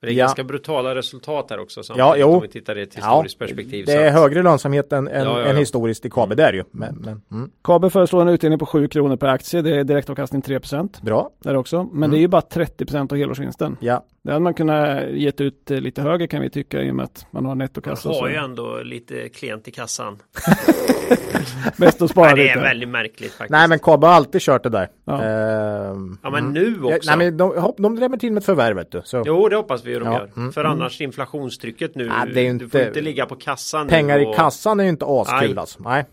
Det 0.00 0.06
är 0.06 0.12
Ja. 0.12 0.24
ganska 0.24 0.44
brutala 0.44 0.94
resultat 0.94 1.46
här 1.50 1.58
också. 1.58 1.82
Ja, 1.96 2.14
jo. 2.16 2.28
Om 2.28 2.42
vi 2.42 2.48
tittar 2.48 2.78
i 2.78 2.82
ett 2.82 2.94
historiskt 2.94 3.38
perspektiv. 3.38 3.86
det 3.86 3.92
är 3.92 4.06
att- 4.08 4.12
högre 4.12 4.42
lönsamhet 4.42 4.92
än, 4.92 5.08
än, 5.08 5.24
Ja, 5.24 5.40
ja, 5.40 5.46
än 5.46 5.54
ja. 5.54 5.60
historiskt 5.60 6.04
i 6.06 6.10
Kabel, 6.10 6.36
det 6.36 6.44
är 6.44 6.52
det 6.52 6.58
ju. 6.58 6.64
Men, 6.70 6.94
men, 6.96 7.22
mm. 7.32 7.50
Kabel 7.64 7.90
föreslår 7.90 8.22
en 8.22 8.28
utdelning 8.28 8.58
på 8.58 8.66
7 8.66 8.88
kronor 8.88 9.16
per 9.16 9.26
aktie. 9.26 9.62
Det 9.62 9.76
är 9.76 9.84
direktavkastning 9.84 10.42
3 10.42 10.60
Bra, 11.02 11.30
där 11.38 11.56
också. 11.56 11.82
Men 11.84 11.96
Mm. 11.96 12.10
det 12.10 12.16
är 12.16 12.20
ju 12.20 12.28
bara 12.28 12.42
30% 12.42 13.12
av 13.12 13.18
helårsvinsten. 13.18 13.76
ja. 13.80 14.04
Det 14.22 14.32
hade 14.32 14.42
man 14.42 14.54
kunnat 14.54 15.10
gett 15.10 15.40
ut 15.40 15.70
eh, 15.70 15.80
lite 15.80 16.02
högre 16.02 16.26
kan 16.26 16.40
vi 16.42 16.50
tycka 16.50 16.82
i 16.82 16.90
och 16.90 16.94
med 16.94 17.04
att 17.04 17.26
man 17.30 17.44
har 17.46 17.54
nettokassa. 17.54 18.08
Man 18.08 18.18
har 18.18 18.28
ju 18.28 18.34
ändå 18.34 18.80
lite 18.82 19.28
klient 19.28 19.68
i 19.68 19.70
kassan. 19.70 20.18
Bäst 21.76 22.02
att 22.02 22.10
spara 22.10 22.26
Nej, 22.26 22.34
det 22.34 22.42
är 22.42 22.54
lite. 22.54 22.60
väldigt 22.60 22.88
märkligt 22.88 23.32
faktiskt. 23.32 23.50
Nej 23.50 23.68
men 23.68 23.78
Kabel 23.78 24.08
har 24.08 24.16
alltid 24.16 24.40
kört 24.40 24.62
det 24.62 24.68
där. 24.68 24.88
Ja. 25.04 25.22
Ehm, 25.22 26.18
Ja 26.22 26.30
men 26.30 26.38
mm. 26.40 26.52
nu 26.52 26.78
Ja, 26.82 26.96
också. 26.96 27.10
Nej 27.10 27.18
men 27.18 27.36
de, 27.36 27.72
de 27.78 27.96
drämmer 27.96 28.16
till 28.16 28.32
med 28.32 28.38
ett 28.40 28.46
förvärv 28.46 28.76
vet 28.76 28.92
du. 28.92 29.00
Så. 29.04 29.22
Jo 29.26 29.48
det 29.48 29.56
hoppas 29.56 29.84
vi 29.84 29.90
ju 29.92 29.98
de 29.98 30.04
Ja, 30.08 30.12
gör. 30.18 30.30
mm, 30.36 30.52
För 30.52 30.60
mm. 30.60 30.72
annars 30.72 31.00
inflationstrycket 31.00 31.94
nu. 31.94 32.04
Ja, 32.06 32.26
det 32.34 32.46
är 32.48 32.52
Du 32.52 32.58
får 32.68 32.80
inte- 32.80 32.88
inte 32.88 33.00
ligga 33.00 33.26
på 33.26 33.34
kassan 33.34 33.86
nu 33.86 33.90
Pengar 33.90 34.26
och... 34.26 34.34
i 34.34 34.36
kassan 34.36 34.80
är 34.80 34.84
ju 34.84 34.90
inte 34.90 35.04
askul 35.08 35.48
Nej. 35.50 35.58
alltså. 35.58 35.82
Nej. 35.82 36.04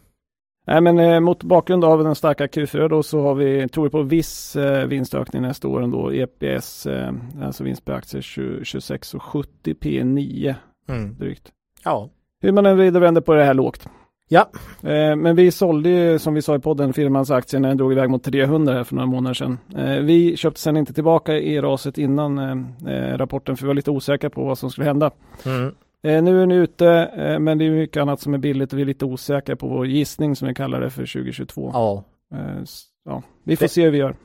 Nej, 0.68 0.82
men 0.82 1.00
eh, 1.00 1.20
mot 1.20 1.44
bakgrund 1.44 1.86
av 1.86 2.04
den 2.04 2.16
starka 2.16 2.46
Q4 2.48 2.90
då 2.90 3.04
så 3.04 3.22
har 3.22 3.36
vi, 3.36 3.68
tror 3.70 3.84
vi 3.84 3.90
på 3.90 4.02
viss 4.02 4.56
eh, 4.56 4.86
vinstökning 4.88 5.42
nästa 5.42 5.68
år 5.68 5.84
ändå. 5.84 6.12
EPS, 6.14 6.86
eh, 6.86 7.12
alltså 7.44 7.64
vinst 7.64 7.86
per 7.86 7.94
aktie 7.94 8.22
20, 8.22 8.64
26,70 8.64 9.74
P 9.82 10.04
9 10.04 10.56
Mm. 10.90 11.16
drygt. 11.18 11.52
Ja. 11.84 12.10
Hur 12.42 12.52
man 12.52 12.66
än 12.66 12.78
vrider 12.78 13.00
och 13.00 13.04
vänder 13.04 13.22
på 13.22 13.34
det 13.34 13.44
här 13.44 13.54
lågt. 13.54 13.88
Ja. 14.28 14.50
Eh, 14.84 15.16
men 15.16 15.36
vi 15.36 15.52
sålde 15.52 15.90
ju 15.90 16.20
som 16.20 16.34
vi 16.34 16.42
sa 16.42 16.56
i 16.56 16.60
podden 16.60 16.94
firmans 16.94 17.32
aktie 17.32 17.60
när 17.60 17.68
den 17.70 17.78
drog 17.78 17.92
iväg 17.92 18.10
mot 18.10 18.24
300 18.24 18.74
här 18.74 18.84
för 18.84 18.96
några 18.96 19.08
månader 19.08 19.34
sedan. 19.34 19.58
Eh, 19.76 20.00
vi 20.00 20.38
köpte 20.38 20.60
sen 20.60 20.78
inte 20.78 20.94
tillbaka 20.94 21.34
i 21.38 21.62
raset 21.62 21.98
innan 21.98 22.38
eh, 22.38 22.94
eh, 22.94 23.18
rapporten 23.18 23.58
för 23.58 23.64
vi 23.64 23.68
var 23.68 23.74
lite 23.74 23.92
osäkra 23.92 24.30
på 24.30 24.44
vad 24.46 24.58
som 24.58 24.72
skulle 24.72 24.88
hända. 24.88 25.12
Mm. 25.46 25.76
Eh, 26.04 26.24
nu 26.24 26.36
är 26.36 26.40
den 26.40 26.52
ute 26.52 26.88
eh, 27.18 27.40
men 27.40 27.58
det 27.58 27.66
är 27.66 27.72
mycket 27.72 28.02
annat 28.02 28.20
som 28.20 28.34
är 28.34 28.38
billigt 28.38 28.74
och 28.74 28.80
vi 28.80 28.82
är 28.82 28.86
lite 28.86 29.06
osäkra 29.06 29.56
på 29.56 29.68
vår 29.68 29.88
gissning 29.88 30.36
som 30.36 30.48
vi 30.48 30.54
kallar 30.54 30.82
det 30.82 30.90
för 30.90 31.02
2022. 31.06 31.70
ja. 31.74 32.04
Eh, 32.34 32.64
ja, 33.06 33.24
vi 33.44 33.56
får 33.56 33.66
Det- 33.66 33.70
se 33.70 33.84
hur 33.84 33.92
vi 33.92 33.98
gör. 33.98 34.16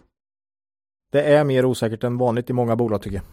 Det 1.12 1.22
är 1.22 1.44
mer 1.44 1.64
osäkert 1.64 2.04
än 2.04 2.18
vanligt 2.18 2.50
i 2.50 2.52
många 2.52 2.76
bolag 2.76 3.02
tycker 3.02 3.16
jag. 3.16 3.24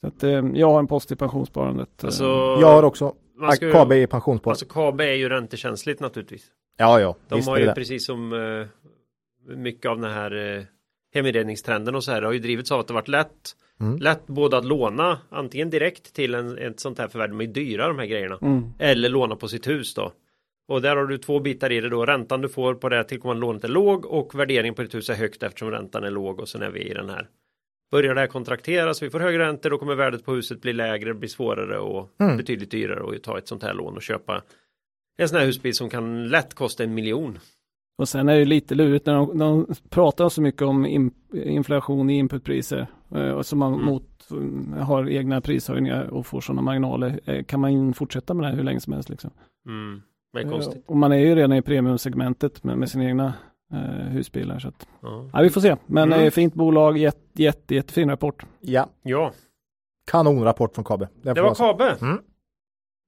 Så 0.00 0.06
att, 0.06 0.22
eh, 0.24 0.58
jag 0.60 0.70
har 0.70 0.78
en 0.78 0.86
post 0.86 1.12
i 1.12 1.16
pensionssparandet. 1.16 2.04
Alltså, 2.04 2.24
Jag 2.60 2.66
har 2.72 2.82
också 2.82 3.14
man 3.40 3.52
ska 3.52 3.66
ju- 3.66 3.72
KB 3.72 3.92
i 3.92 4.06
pensionsspar. 4.06 4.50
Alltså 4.50 4.66
KB 4.66 5.00
är 5.00 5.14
ju 5.14 5.28
räntekänsligt 5.28 6.00
naturligtvis. 6.00 6.46
ja, 6.76 7.00
ja. 7.00 7.16
De 7.28 7.42
har 7.42 7.56
är 7.56 7.60
ju 7.60 7.66
det. 7.66 7.74
precis 7.74 8.06
som 8.06 8.32
eh, 8.32 8.66
mycket 9.56 9.90
av 9.90 10.00
den 10.00 10.10
här 10.10 10.56
eh, 10.56 10.62
heminredningstrenden 11.14 11.94
och 11.94 12.04
så 12.04 12.10
här 12.12 12.20
det 12.20 12.26
har 12.26 12.32
ju 12.32 12.38
drivits 12.38 12.72
av 12.72 12.80
att 12.80 12.86
det 12.86 12.94
varit 12.94 13.08
lätt 13.08 13.56
Mm. 13.80 13.98
Lätt 13.98 14.26
både 14.26 14.58
att 14.58 14.64
låna 14.64 15.18
antingen 15.28 15.70
direkt 15.70 16.14
till 16.14 16.34
en, 16.34 16.58
ett 16.58 16.80
sånt 16.80 16.98
här 16.98 17.08
förvärv, 17.08 17.30
de 17.30 17.40
är 17.40 17.46
dyra 17.46 17.88
de 17.88 17.98
här 17.98 18.06
grejerna. 18.06 18.38
Mm. 18.42 18.64
Eller 18.78 19.08
låna 19.08 19.36
på 19.36 19.48
sitt 19.48 19.68
hus 19.68 19.94
då. 19.94 20.12
Och 20.68 20.82
där 20.82 20.96
har 20.96 21.06
du 21.06 21.18
två 21.18 21.40
bitar 21.40 21.72
i 21.72 21.80
det 21.80 21.88
då. 21.88 22.06
Räntan 22.06 22.40
du 22.40 22.48
får 22.48 22.74
på 22.74 22.88
det 22.88 23.04
tillkommande 23.04 23.40
lånet 23.40 23.64
är 23.64 23.68
låg 23.68 24.06
och 24.06 24.34
värderingen 24.38 24.74
på 24.74 24.82
ditt 24.82 24.94
hus 24.94 25.10
är 25.10 25.14
högt 25.14 25.42
eftersom 25.42 25.70
räntan 25.70 26.04
är 26.04 26.10
låg 26.10 26.40
och 26.40 26.48
sen 26.48 26.62
är 26.62 26.70
vi 26.70 26.80
i 26.80 26.94
den 26.94 27.10
här. 27.10 27.28
Börjar 27.90 28.14
det 28.14 28.20
här 28.20 28.26
kontrakteras, 28.28 29.02
vi 29.02 29.10
får 29.10 29.20
högre 29.20 29.46
räntor, 29.46 29.70
då 29.70 29.78
kommer 29.78 29.94
värdet 29.94 30.24
på 30.24 30.32
huset 30.34 30.60
bli 30.60 30.72
lägre, 30.72 31.14
blir 31.14 31.28
svårare 31.28 31.78
och 31.78 32.08
Mm. 32.20 32.36
betydligt 32.36 32.70
dyrare 32.70 33.16
att 33.16 33.22
ta 33.22 33.38
ett 33.38 33.48
sånt 33.48 33.62
här 33.62 33.74
lån 33.74 33.96
och 33.96 34.02
köpa 34.02 34.42
en 35.18 35.28
sån 35.28 35.38
här 35.38 35.46
husbil 35.46 35.74
som 35.74 35.90
kan 35.90 36.28
lätt 36.28 36.54
kosta 36.54 36.84
en 36.84 36.94
miljon. 36.94 37.38
Och 37.98 38.08
sen 38.08 38.28
är 38.28 38.38
det 38.38 38.44
lite 38.44 38.74
lurigt 38.74 39.06
när 39.06 39.14
de, 39.14 39.38
de 39.38 39.66
pratar 39.88 40.28
så 40.28 40.42
mycket 40.42 40.62
om 40.62 40.86
in, 40.86 41.10
inflation 41.32 42.10
i 42.10 42.18
inputpriser 42.18 42.86
eh, 43.14 43.30
och 43.30 43.46
som 43.46 43.58
man 43.58 43.74
Mm. 43.74 43.86
mot, 43.86 44.06
har 44.80 45.08
egna 45.08 45.40
prishöjningar 45.40 46.04
och 46.04 46.26
får 46.26 46.40
sådana 46.40 46.62
marginaler. 46.62 47.20
Eh, 47.24 47.44
kan 47.44 47.60
man 47.60 47.94
fortsätta 47.94 48.34
med 48.34 48.44
det 48.44 48.48
här 48.48 48.56
hur 48.56 48.62
länge 48.64 48.80
som 48.80 48.92
helst? 48.92 49.08
Liksom? 49.08 49.30
Mm. 49.66 50.02
Eh, 50.38 50.68
och 50.86 50.96
man 50.96 51.12
är 51.12 51.16
ju 51.16 51.34
redan 51.34 51.52
i 51.52 51.62
premiumsegmentet 51.62 52.64
med, 52.64 52.78
med 52.78 52.88
sina 52.90 53.04
egna 53.04 53.34
eh, 53.72 53.78
husbilar. 54.12 54.58
Så 54.58 54.68
att, 54.68 54.88
Ja. 55.02 55.30
ja, 55.32 55.40
vi 55.40 55.50
får 55.50 55.60
se. 55.60 55.76
Men 55.86 56.12
Mm. 56.12 56.24
eh, 56.24 56.30
fint 56.30 56.54
bolag, 56.54 56.98
jätte, 56.98 57.42
jätte, 57.42 57.74
jättefin 57.74 58.08
rapport. 58.10 58.44
Ja, 58.60 58.88
ja, 59.02 59.32
kanonrapport 60.06 60.74
från. 60.74 60.84
Den 60.98 61.08
det 61.34 61.42
var 61.42 61.54
säga. 61.54 61.68
Kabe. 61.72 61.96
Mm. 62.00 62.18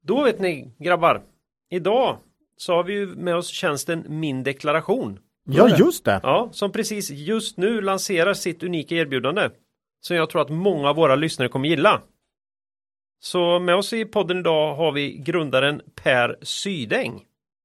Då 0.04 0.22
vet 0.22 0.40
ni 0.40 0.74
grabbar. 0.78 1.22
Idag 1.70 2.16
så 2.56 2.72
har 2.74 2.84
vi 2.84 2.92
ju 2.94 3.06
med 3.06 3.36
oss 3.36 3.48
tjänsten 3.48 4.04
Min 4.08 4.42
deklaration. 4.42 5.18
Ja, 5.44 5.76
just 5.78 6.04
det. 6.04 6.20
Ja, 6.22 6.48
som 6.52 6.72
precis 6.72 7.10
just 7.10 7.56
nu 7.56 7.80
lanserar 7.80 8.34
sitt 8.34 8.62
unika 8.62 8.94
erbjudande. 8.94 9.50
Som 10.00 10.16
jag 10.16 10.30
tror 10.30 10.42
att 10.42 10.48
många 10.50 10.88
av 10.90 10.96
våra 10.96 11.14
lyssnare 11.16 11.48
kommer 11.48 11.68
gilla. 11.68 12.00
Så 13.20 13.58
med 13.58 13.74
oss 13.74 13.92
i 13.92 14.04
podden 14.04 14.38
idag 14.38 14.74
har 14.74 14.92
vi 14.92 15.16
grundaren 15.18 15.82
Per 16.02 16.36
Sydäng. 16.42 17.24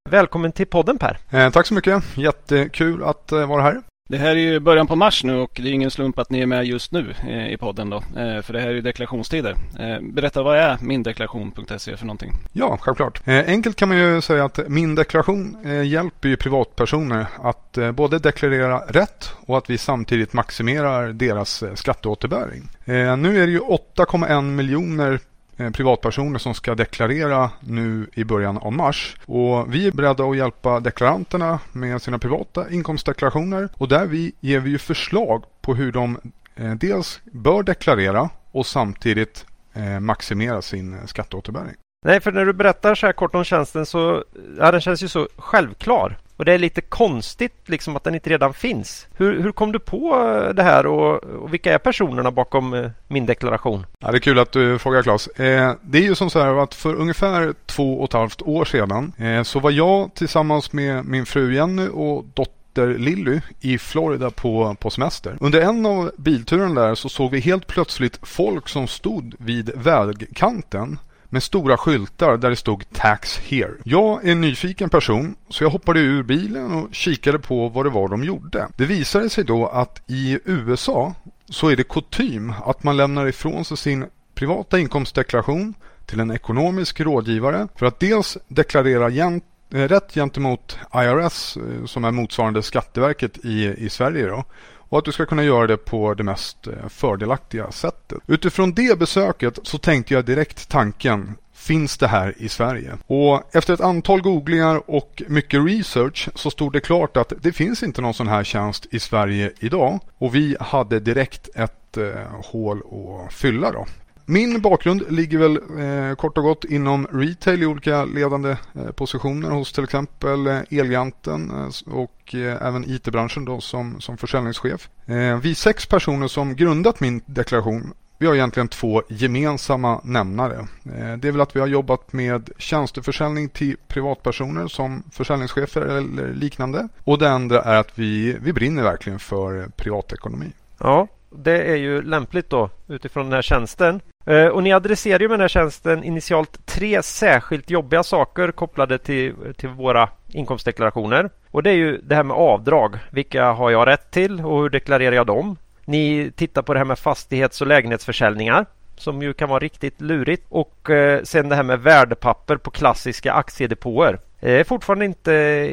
Välkommen 0.10 0.52
till 0.52 0.68
podden 0.68 0.98
Per. 0.98 1.18
Eh, 1.30 1.50
tack 1.50 1.66
så 1.66 1.74
mycket. 1.74 2.04
Jättekul 2.18 3.04
att 3.04 3.32
eh, 3.32 3.48
vara 3.48 3.62
här. 3.62 3.82
Det 4.10 4.18
här 4.18 4.30
är 4.30 4.36
ju 4.36 4.60
början 4.60 4.88
på 4.88 4.96
mars 4.96 5.24
nu 5.24 5.36
och 5.36 5.52
det 5.64 5.70
är 5.70 5.74
ingen 5.74 5.92
slump 5.92 6.20
att 6.20 6.30
ni 6.30 6.40
är 6.40 6.46
med 6.46 6.66
just 6.66 6.92
nu 6.92 7.14
eh, 7.28 7.54
i 7.54 7.58
podden 7.58 7.90
då. 7.90 7.98
Eh, 7.98 8.42
för 8.42 8.54
det 8.54 8.60
här 8.60 8.68
är 8.68 8.74
ju 8.74 8.82
deklarationstider. 8.82 9.56
Eh, 9.80 10.02
berätta, 10.02 10.44
vad 10.44 10.58
är 10.58 10.78
mindeklaration.se 10.82 11.98
för 11.98 12.06
någonting? 12.06 12.34
Ja, 12.54 12.78
självklart. 12.82 13.22
Enkelt 13.28 13.76
kan 13.76 13.90
man 13.90 13.98
ju 13.98 14.22
säga 14.22 14.46
att 14.46 14.60
min 14.68 14.96
deklaration 14.96 15.58
hjälper 15.86 16.30
ju 16.30 16.38
privatpersoner 16.38 17.26
att 17.44 17.78
både 17.94 18.20
deklarera 18.20 18.80
rätt 18.80 19.34
och 19.46 19.58
att 19.58 19.70
vi 19.70 19.78
samtidigt 19.78 20.34
maximerar 20.34 21.14
deras 21.14 21.64
skatteåterbäring. 21.76 22.70
Nu 23.18 23.44
är 23.44 23.48
det 23.48 23.52
ju 23.52 23.60
8,1 23.60 24.42
miljoner 24.42 25.20
Eh, 25.58 25.72
privatpersoner 25.72 26.40
som 26.40 26.54
ska 26.54 26.76
deklarera 26.76 27.52
nu 27.60 28.08
i 28.14 28.24
början 28.24 28.58
av 28.58 28.74
mars. 28.74 29.18
Och 29.26 29.74
vi 29.74 29.88
är 29.88 29.92
beredda 29.92 30.24
att 30.24 30.38
hjälpa 30.38 30.80
deklaranterna 30.80 31.60
med 31.72 32.02
sina 32.02 32.20
privata 32.20 32.70
inkomstdeklarationer 32.70 33.70
och 33.74 33.88
där 33.88 34.06
vi 34.06 34.34
ger 34.40 34.60
vi 34.60 34.70
ju 34.70 34.78
förslag 34.78 35.44
på 35.62 35.76
hur 35.76 35.92
de 35.92 36.18
eh, 36.56 36.74
dels 36.74 37.22
bör 37.24 37.64
deklarera 37.64 38.30
och 38.52 38.66
samtidigt 38.66 39.46
eh, 39.74 40.00
maximera 40.00 40.62
sin 40.62 41.08
skatteåterbäring. 41.08 41.76
Nej, 42.06 42.22
för 42.22 42.32
när 42.32 42.46
du 42.46 42.54
berättar 42.54 42.96
så 42.96 43.06
här 43.06 43.14
kort 43.14 43.36
om 43.36 43.44
tjänsten 43.44 43.86
så, 43.86 44.24
ja 44.58 44.72
den 44.72 44.82
känns 44.82 45.04
ju 45.04 45.08
så 45.08 45.28
självklar. 45.38 46.18
Och 46.38 46.46
det 46.46 46.54
är 46.54 46.58
lite 46.58 46.82
konstigt 46.82 47.54
liksom 47.66 47.96
att 47.96 48.04
den 48.04 48.16
inte 48.16 48.30
redan 48.30 48.54
finns. 48.54 49.08
Hur, 49.16 49.42
hur 49.42 49.52
kom 49.52 49.72
du 49.72 49.80
på 49.80 50.16
eh, 50.16 50.54
det 50.54 50.64
här 50.64 50.86
och, 50.86 51.24
och 51.24 51.54
vilka 51.54 51.74
är 51.74 51.78
personerna 51.78 52.32
bakom 52.32 52.74
eh, 52.74 52.90
min 53.08 53.26
deklaration? 53.26 53.86
Ja, 54.00 54.12
det 54.12 54.18
är 54.18 54.20
kul 54.20 54.40
att 54.40 54.52
du 54.52 54.80
frågar 54.80 55.04
Claes. 55.04 55.28
Eh, 55.28 55.74
det 55.82 55.98
är 55.98 56.02
ju 56.02 56.16
som 56.16 56.30
så 56.30 56.40
här 56.40 56.64
att 56.64 56.74
för 56.74 56.96
ungefär 56.96 57.54
två 57.66 58.00
och 58.00 58.10
ett 58.10 58.14
halvt 58.14 58.42
år 58.42 58.66
sedan 58.66 59.14
eh, 59.18 59.44
så 59.44 59.60
var 59.60 59.72
jag 59.72 60.14
tillsammans 60.14 60.74
med 60.74 61.06
min 61.06 61.26
fru 61.26 61.54
Jenny 61.54 61.88
och 61.88 62.26
dotter 62.34 62.98
Lilly 62.98 63.42
i 63.62 63.78
Florida 63.78 64.32
på, 64.32 64.76
på 64.80 64.90
semester. 64.90 65.38
Under 65.40 65.62
en 65.62 65.86
av 65.86 66.12
bilturerna 66.18 66.82
där 66.82 66.96
så 66.96 67.10
såg 67.10 67.32
vi 67.32 67.40
helt 67.40 67.68
plötsligt 67.68 68.20
folk 68.22 68.70
som 68.70 68.88
stod 68.88 69.36
vid 69.40 69.72
vägkanten 69.76 71.00
med 71.30 71.44
stora 71.44 71.78
skyltar 71.78 72.38
där 72.38 72.50
det 72.50 72.56
stod 72.56 72.94
Tax 72.94 73.38
Here. 73.38 73.72
Jag 73.84 74.26
är 74.26 74.32
en 74.32 74.42
nyfiken 74.42 74.90
person 74.90 75.36
så 75.50 75.64
jag 75.64 75.70
hoppade 75.70 76.00
ur 76.00 76.24
bilen 76.24 76.72
och 76.72 76.94
kikade 76.96 77.40
på 77.40 77.70
vad 77.70 77.86
det 77.86 77.90
var 77.90 78.08
de 78.08 78.24
gjorde. 78.24 78.68
Det 78.78 78.86
visade 78.86 79.30
sig 79.30 79.44
då 79.44 79.68
att 79.68 80.02
i 80.08 80.40
USA 80.46 81.14
så 81.50 81.70
är 81.70 81.76
det 81.76 81.84
kutym 81.84 82.54
att 82.66 82.84
man 82.84 82.98
lämnar 82.98 83.28
ifrån 83.28 83.66
sig 83.66 83.78
sin 83.78 84.06
privata 84.36 84.80
inkomstdeklaration 84.80 85.74
till 86.06 86.20
en 86.20 86.32
ekonomisk 86.32 87.00
rådgivare 87.00 87.68
för 87.76 87.86
att 87.86 88.00
dels 88.00 88.38
deklarera 88.48 89.10
gent, 89.10 89.44
eh, 89.74 89.88
rätt 89.88 90.14
gentemot 90.14 90.80
IRS 90.94 91.58
eh, 91.58 91.86
som 91.86 92.04
är 92.04 92.12
motsvarande 92.12 92.64
Skatteverket 92.64 93.38
i, 93.46 93.76
i 93.78 93.90
Sverige 93.90 94.28
då, 94.28 94.44
och 94.90 94.98
att 94.98 95.06
du 95.06 95.12
ska 95.12 95.26
kunna 95.26 95.44
göra 95.44 95.68
det 95.68 95.78
på 95.78 96.14
det 96.14 96.24
mest 96.24 96.68
eh, 96.68 96.88
fördelaktiga 96.90 97.72
sättet. 97.72 98.20
Utifrån 98.28 98.74
det 98.74 99.00
besöket 99.00 99.60
så 99.64 99.78
tänkte 99.78 100.14
jag 100.14 100.26
direkt 100.26 100.70
tanken 100.70 101.36
Finns 101.58 101.98
det 101.98 102.08
här 102.08 102.34
i 102.38 102.50
Sverige? 102.50 102.98
Och 103.08 103.56
efter 103.56 103.74
ett 103.74 103.82
antal 103.82 104.22
googlingar 104.22 104.82
och 104.90 105.24
mycket 105.28 105.66
research 105.66 106.30
så 106.36 106.52
stod 106.52 106.74
det 106.74 106.80
klart 106.80 107.18
att 107.18 107.34
det 107.42 107.52
finns 107.52 107.84
inte 107.84 108.02
någon 108.02 108.14
sån 108.14 108.28
här 108.28 108.44
tjänst 108.44 108.86
i 108.92 109.00
Sverige 109.00 109.52
idag. 109.60 110.00
Och 110.18 110.36
vi 110.36 110.58
hade 110.60 111.00
direkt 111.00 111.50
ett 111.56 111.98
eh, 111.98 112.04
hål 112.44 112.78
att 112.78 113.34
fylla 113.34 113.72
då. 113.72 113.86
Min 114.30 114.62
bakgrund 114.62 115.04
ligger 115.10 115.38
väl 115.38 115.56
eh, 115.58 116.16
kort 116.16 116.38
och 116.38 116.44
gott 116.44 116.64
inom 116.64 117.08
retail 117.12 117.64
i 117.64 117.66
olika 117.66 118.06
ledande 118.06 118.50
eh, 118.50 118.92
positioner 118.92 119.50
hos 119.50 119.74
till 119.74 119.84
exempel 119.84 120.48
eh, 120.48 120.60
Elgiganten 120.70 121.52
eh, 121.52 121.94
och 121.94 122.36
eh, 122.36 122.68
även 122.68 122.90
IT-branschen 122.90 123.46
då 123.46 123.62
som, 123.62 124.02
som 124.02 124.18
försäljningschef. 124.18 124.90
Eh, 125.06 125.38
vi 125.38 125.56
sex 125.56 125.86
personer 125.86 126.28
som 126.28 126.56
grundat 126.56 127.00
min 127.00 127.22
deklaration 127.26 127.94
vi 128.20 128.28
har 128.28 128.36
egentligen 128.36 128.68
två 128.68 129.04
gemensamma 129.08 130.02
nämnare. 130.04 130.68
Eh, 130.86 131.18
det 131.18 131.28
är 131.28 131.32
väl 131.32 131.42
att 131.42 131.56
vi 131.56 131.60
har 131.60 131.68
jobbat 131.68 132.14
med 132.14 132.50
tjänsteförsäljning 132.58 133.50
till 133.50 133.78
privatpersoner 133.88 134.68
som 134.68 135.04
försäljningschefer 135.12 135.82
eller 135.82 136.34
liknande. 136.34 136.88
Och 137.04 137.18
det 137.18 137.30
andra 137.30 137.62
är 137.62 137.80
att 137.80 138.00
vi, 138.00 138.38
vi 138.42 138.54
brinner 138.54 138.84
verkligen 138.84 139.20
för 139.20 139.62
eh, 139.62 139.68
privatekonomi. 139.68 140.52
Ja, 140.80 141.08
det 141.30 141.62
är 141.62 141.76
ju 141.76 142.02
lämpligt 142.02 142.50
då 142.50 142.70
utifrån 142.88 143.24
den 143.24 143.34
här 143.34 143.42
tjänsten. 143.42 144.02
Eh, 144.28 144.48
och 144.48 144.64
ni 144.64 144.74
adresserar 144.74 145.20
ju 145.20 145.28
med 145.28 145.34
den 145.34 145.42
här 145.42 145.48
tjänsten 145.48 146.04
initialt 146.04 146.66
tre 146.66 147.04
särskilt 147.04 147.70
jobbiga 147.70 148.04
saker 148.04 148.52
kopplade 148.52 148.98
till, 148.98 149.34
till 149.58 149.70
våra 149.70 150.10
inkomstdeklarationer. 150.28 151.30
Och 151.52 151.64
det 151.64 151.70
är 151.70 151.76
ju 151.76 151.98
det 151.98 152.16
här 152.16 152.24
med 152.24 152.38
avdrag. 152.38 152.96
Vilka 153.10 153.52
har 153.52 153.72
jag 153.72 153.88
rätt 153.88 154.12
till 154.12 154.46
och 154.46 154.62
hur 154.62 154.70
deklarerar 154.70 155.16
jag 155.16 155.28
dem? 155.28 155.58
Ni 155.86 156.32
tittar 156.36 156.62
på 156.62 156.74
det 156.74 156.80
här 156.80 156.86
med 156.86 157.00
fastighets 157.00 157.62
och 157.62 157.68
lägenhetsförsäljningar 157.68 158.66
som 158.98 159.22
ju 159.22 159.34
kan 159.34 159.50
vara 159.50 159.60
riktigt 159.60 160.02
lurigt. 160.02 160.46
Och 160.50 160.90
eh, 160.90 161.24
sen 161.24 161.50
det 161.50 161.56
här 161.56 161.64
med 161.64 161.80
värdepapper 161.80 162.58
på 162.58 162.72
klassiska 162.72 163.34
aktiedepåer. 163.34 164.20
Det 164.40 164.60
är 164.60 164.64
fortfarande 164.64 165.06
inte 165.06 165.32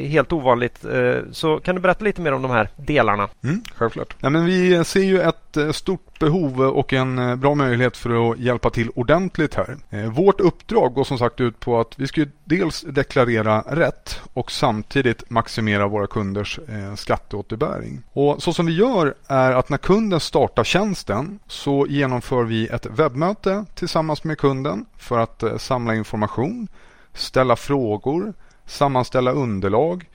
helt 0.09 0.33
ovanligt. 0.33 0.85
Eh, 0.85 1.17
så 1.31 1.59
kan 1.59 1.75
du 1.75 1.81
berätta 1.81 2.05
lite 2.05 2.21
mer 2.21 2.31
om 2.31 2.41
de 2.41 2.51
här 2.51 2.69
delarna? 2.75 3.29
Mm, 3.43 3.61
självklart. 3.75 4.15
Ja, 4.19 4.29
men 4.29 4.45
vi 4.45 4.83
ser 4.83 5.03
ju 5.03 5.21
ett 5.21 5.57
eh, 5.57 5.71
stort 5.71 6.19
behov 6.19 6.61
och 6.61 6.93
en 6.93 7.19
eh, 7.19 7.35
bra 7.35 7.55
möjlighet 7.55 7.97
för 7.97 8.31
att 8.31 8.39
hjälpa 8.39 8.69
till 8.69 8.89
ordentligt 8.89 9.55
här. 9.55 9.77
Vårt 10.09 10.41
uppdrag 10.41 10.93
går 10.93 11.03
som 11.03 11.17
sagt 11.17 11.41
ut 11.41 11.59
på 11.59 11.79
att 11.79 11.99
vi 11.99 12.07
ska 12.07 12.25
dels 12.43 12.81
deklarera 12.81 13.61
rätt 13.61 14.21
och 14.33 14.51
samtidigt 14.51 15.29
maximera 15.29 15.87
våra 15.87 16.07
kunders 16.07 16.59
skatteåterbäring. 16.95 18.03
Och 18.13 18.43
så 18.43 18.53
som 18.53 18.65
vi 18.65 18.73
gör 18.73 19.13
är 19.27 19.51
att 19.51 19.69
när 19.69 19.77
kunden 19.77 20.19
startar 20.19 20.63
tjänsten 20.63 21.39
så 21.47 21.85
genomför 21.89 22.43
vi 22.43 22.67
ett 22.67 22.85
webbmöte 22.85 23.65
tillsammans 23.75 24.23
med 24.23 24.37
kunden 24.37 24.85
för 24.97 25.19
att 25.19 25.43
samla 25.57 25.95
information, 25.95 26.67
ställa 27.13 27.55
frågor, 27.55 28.33
sammanställa 28.65 29.31
underlag 29.31 30.05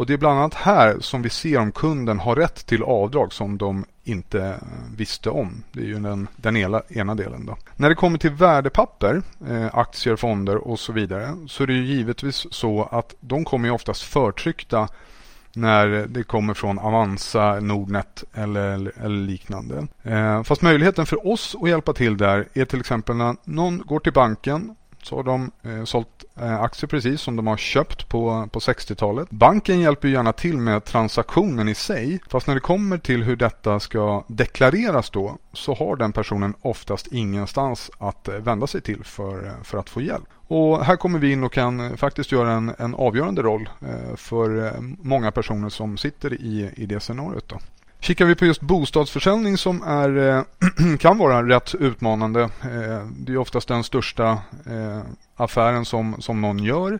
och 0.00 0.06
det 0.06 0.12
är 0.12 0.18
bland 0.18 0.38
annat 0.38 0.54
här 0.54 0.96
som 1.00 1.22
vi 1.22 1.30
ser 1.30 1.58
om 1.58 1.72
kunden 1.72 2.18
har 2.18 2.36
rätt 2.36 2.66
till 2.66 2.82
avdrag 2.82 3.32
som 3.32 3.58
de 3.58 3.84
inte 4.04 4.44
eh, 4.44 4.54
visste 4.96 5.30
om. 5.30 5.62
Det 5.72 5.80
är 5.80 5.84
ju 5.84 6.00
den, 6.00 6.28
den 6.36 6.56
ena, 6.56 6.82
ena 6.88 7.14
delen. 7.14 7.46
Då. 7.46 7.56
När 7.76 7.88
det 7.88 7.94
kommer 7.94 8.18
till 8.18 8.30
värdepapper, 8.30 9.22
eh, 9.48 9.66
aktier, 9.72 10.16
fonder 10.16 10.56
och 10.56 10.80
så 10.80 10.92
vidare 10.92 11.36
så 11.48 11.62
är 11.62 11.66
det 11.66 11.72
ju 11.72 11.84
givetvis 11.84 12.46
så 12.50 12.88
att 12.90 13.14
de 13.20 13.44
kommer 13.44 13.70
oftast 13.70 14.02
förtryckta 14.02 14.88
när 15.52 16.06
det 16.06 16.22
kommer 16.22 16.54
från 16.54 16.78
Avanza, 16.78 17.60
Nordnet 17.60 18.24
eller, 18.34 18.92
eller 19.04 19.26
liknande. 19.26 19.86
Eh, 20.02 20.42
fast 20.42 20.62
möjligheten 20.62 21.06
för 21.06 21.26
oss 21.26 21.56
att 21.62 21.68
hjälpa 21.68 21.92
till 21.92 22.16
där 22.16 22.48
är 22.54 22.64
till 22.64 22.80
exempel 22.80 23.16
när 23.16 23.36
någon 23.44 23.82
går 23.84 24.00
till 24.00 24.12
banken 24.12 24.76
så 25.02 25.16
har 25.16 25.22
de 25.22 25.50
eh, 25.62 25.84
sålt 25.84 26.24
eh, 26.40 26.60
aktier 26.60 26.88
precis 26.88 27.20
som 27.20 27.36
de 27.36 27.46
har 27.46 27.56
köpt 27.56 28.08
på, 28.08 28.48
på 28.52 28.58
60-talet. 28.58 29.30
Banken 29.30 29.80
hjälper 29.80 30.08
gärna 30.08 30.32
till 30.32 30.56
med 30.56 30.84
transaktionen 30.84 31.68
i 31.68 31.74
sig. 31.74 32.20
Fast 32.28 32.46
när 32.46 32.54
det 32.54 32.60
kommer 32.60 32.98
till 32.98 33.22
hur 33.22 33.36
detta 33.36 33.80
ska 33.80 34.24
deklareras 34.28 35.10
då 35.10 35.38
så 35.52 35.74
har 35.74 35.96
den 35.96 36.12
personen 36.12 36.54
oftast 36.62 37.06
ingenstans 37.06 37.90
att 37.98 38.28
eh, 38.28 38.34
vända 38.34 38.66
sig 38.66 38.80
till 38.80 39.04
för, 39.04 39.46
eh, 39.46 39.62
för 39.62 39.78
att 39.78 39.90
få 39.90 40.00
hjälp. 40.00 40.28
Och 40.50 40.84
här 40.84 40.96
kommer 40.96 41.18
vi 41.18 41.32
in 41.32 41.44
och 41.44 41.52
kan 41.52 41.80
eh, 41.80 41.96
faktiskt 41.96 42.32
göra 42.32 42.52
en, 42.52 42.72
en 42.78 42.94
avgörande 42.94 43.42
roll 43.42 43.68
eh, 43.80 44.16
för 44.16 44.66
eh, 44.66 44.72
många 45.02 45.30
personer 45.30 45.68
som 45.68 45.98
sitter 45.98 46.32
i, 46.32 46.70
i 46.76 46.86
det 46.86 47.00
scenariot. 47.00 47.48
Då. 47.48 47.58
Kikar 48.00 48.24
vi 48.24 48.34
på 48.34 48.46
just 48.46 48.60
bostadsförsäljning 48.60 49.56
som 49.58 49.82
är, 49.82 50.28
eh, 50.28 50.42
kan 50.98 51.18
vara 51.18 51.48
rätt 51.48 51.74
utmanande. 51.74 52.42
Eh, 52.42 53.06
det 53.18 53.32
är 53.32 53.36
oftast 53.36 53.68
den 53.68 53.84
största 53.84 54.30
eh, 54.66 55.00
affären 55.36 55.84
som, 55.84 56.16
som 56.18 56.40
någon 56.40 56.58
gör. 56.58 56.98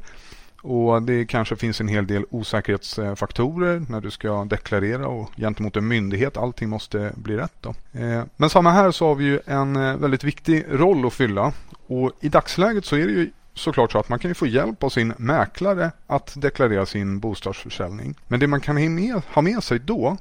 Och 0.62 1.02
Det 1.02 1.26
kanske 1.26 1.56
finns 1.56 1.80
en 1.80 1.88
hel 1.88 2.06
del 2.06 2.24
osäkerhetsfaktorer 2.30 3.82
när 3.88 4.00
du 4.00 4.10
ska 4.10 4.44
deklarera 4.44 5.06
och 5.06 5.30
gentemot 5.36 5.76
en 5.76 5.88
myndighet. 5.88 6.36
Allting 6.36 6.68
måste 6.68 7.12
bli 7.16 7.36
rätt. 7.36 7.54
Då. 7.60 7.74
Men 8.36 8.50
samma 8.50 8.70
här 8.70 8.90
så 8.90 9.06
har 9.06 9.14
vi 9.14 9.24
ju 9.24 9.40
en 9.46 10.00
väldigt 10.00 10.24
viktig 10.24 10.64
roll 10.70 11.06
att 11.06 11.12
fylla. 11.12 11.52
Och 11.86 12.12
I 12.20 12.28
dagsläget 12.28 12.84
så 12.84 12.96
är 12.96 13.06
det 13.06 13.12
ju 13.12 13.30
såklart 13.54 13.92
så 13.92 13.98
att 13.98 14.08
man 14.08 14.18
kan 14.18 14.34
få 14.34 14.46
hjälp 14.46 14.82
av 14.82 14.88
sin 14.88 15.14
mäklare 15.16 15.90
att 16.06 16.32
deklarera 16.36 16.86
sin 16.86 17.20
bostadsförsäljning. 17.20 18.14
Men 18.28 18.40
det 18.40 18.46
man 18.46 18.60
kan 18.60 18.76
ha 19.34 19.42
med 19.42 19.64
sig 19.64 19.78
då 19.78 20.16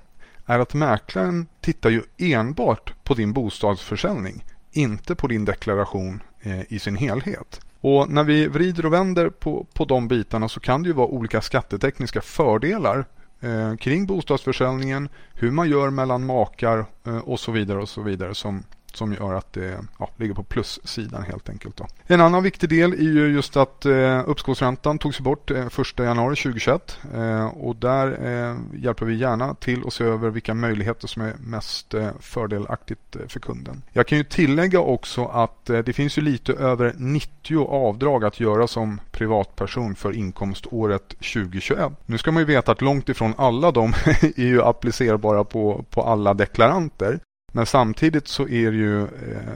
är 0.50 0.60
att 0.60 0.74
mäklaren 0.74 1.48
tittar 1.62 1.90
ju 1.90 2.04
enbart 2.18 2.94
på 3.04 3.14
din 3.14 3.34
bostadsförsäljning, 3.34 4.46
inte 4.72 5.16
på 5.16 5.28
din 5.28 5.46
deklaration 5.46 6.24
eh, 6.42 6.74
i 6.74 6.80
sin 6.80 6.96
helhet. 6.96 7.62
Och 7.82 8.10
när 8.10 8.24
vi 8.24 8.48
vrider 8.48 8.86
och 8.86 8.94
vänder 8.94 9.30
på, 9.30 9.66
på 9.74 9.86
de 9.86 10.08
bitarna 10.08 10.50
så 10.50 10.60
kan 10.60 10.84
det 10.84 10.88
ju 10.88 10.94
vara 10.94 11.08
olika 11.08 11.42
skattetekniska 11.42 12.22
fördelar 12.22 13.06
eh, 13.40 13.76
kring 13.76 14.06
bostadsförsäljningen, 14.06 15.10
hur 15.34 15.52
man 15.52 15.70
gör 15.70 15.90
mellan 15.90 16.26
makar 16.26 16.86
eh, 17.06 17.18
och 17.18 17.40
så 17.40 17.52
vidare 17.52 17.82
och 17.82 17.90
så 17.90 18.02
vidare 18.02 18.36
som, 18.36 18.64
som 18.96 19.14
gör 19.14 19.34
att 19.34 19.54
det 19.54 19.86
ja, 20.00 20.10
ligger 20.18 20.34
på 20.34 20.44
plussidan 20.44 21.24
helt 21.24 21.50
enkelt. 21.50 21.78
Då. 21.78 21.88
En 22.08 22.22
annan 22.22 22.44
viktig 22.44 22.70
del 22.70 22.94
är 22.94 22.98
ju 22.98 23.28
just 23.34 23.58
att 23.58 23.86
eh, 23.86 24.30
uppskovsräntan 24.30 24.98
togs 24.98 25.20
bort 25.20 25.52
eh, 25.52 25.66
1 25.66 26.00
januari 26.00 26.36
2021 26.36 27.00
eh, 27.14 27.46
och 27.46 27.76
där 27.76 28.08
eh, 28.08 28.58
hjälper 28.84 29.06
vi 29.06 29.16
gärna 29.16 29.54
till 29.54 29.88
att 29.88 29.94
se 29.94 30.04
över 30.04 30.30
vilka 30.30 30.54
möjligheter 30.54 31.08
som 31.08 31.22
är 31.22 31.34
mest 31.40 31.94
eh, 31.94 32.10
fördelaktigt 32.20 33.16
eh, 33.16 33.28
för 33.28 33.40
kunden. 33.40 33.82
Jag 33.92 34.08
kan 34.08 34.18
ju 34.18 34.24
tillägga 34.24 34.80
också 34.80 35.26
att 35.26 35.70
eh, 35.70 35.80
det 35.80 35.94
finns 35.94 36.18
ju 36.18 36.22
lite 36.22 36.54
över 36.54 36.94
90 36.98 37.66
avdrag 37.66 38.26
att 38.26 38.40
göra 38.40 38.68
som 38.68 39.02
privatperson 39.12 39.96
för 39.96 40.16
inkomståret 40.16 41.10
2021. 41.10 41.92
Nu 42.06 42.18
ska 42.18 42.32
man 42.32 42.42
ju 42.42 42.46
veta 42.46 42.72
att 42.72 42.82
långt 42.82 43.10
ifrån 43.10 43.34
alla 43.38 43.72
de 43.72 43.90
är 44.22 44.44
ju 44.44 44.62
applicerbara 44.62 45.44
på, 45.44 45.86
på 45.90 46.02
alla 46.02 46.34
deklaranter. 46.34 47.20
Men 47.52 47.66
samtidigt 47.66 48.28
så 48.28 48.48
är 48.48 48.72
det 48.72 48.78
ju 48.78 49.02
eh, 49.02 49.08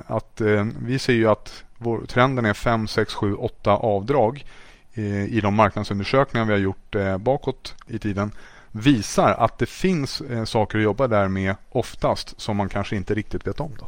att 0.07 0.41
eh, 0.41 0.65
vi 0.85 0.99
ser 0.99 1.13
ju 1.13 1.29
att 1.29 1.63
vår, 1.77 2.05
trenden 2.07 2.45
är 2.45 2.53
5, 2.53 2.87
6, 2.87 3.13
7, 3.13 3.33
8 3.33 3.71
avdrag 3.71 4.45
eh, 4.93 5.25
i 5.25 5.41
de 5.41 5.55
marknadsundersökningar 5.55 6.45
vi 6.45 6.53
har 6.53 6.59
gjort 6.59 6.95
eh, 6.95 7.17
bakåt 7.17 7.75
i 7.87 7.99
tiden 7.99 8.31
visar 8.75 9.31
att 9.31 9.57
det 9.57 9.65
finns 9.65 10.21
eh, 10.21 10.43
saker 10.43 10.77
att 10.77 10.83
jobba 10.83 11.07
där 11.07 11.27
med 11.27 11.55
oftast 11.69 12.41
som 12.41 12.57
man 12.57 12.69
kanske 12.69 12.95
inte 12.95 13.13
riktigt 13.13 13.47
vet 13.47 13.59
om. 13.59 13.71
Då. 13.79 13.85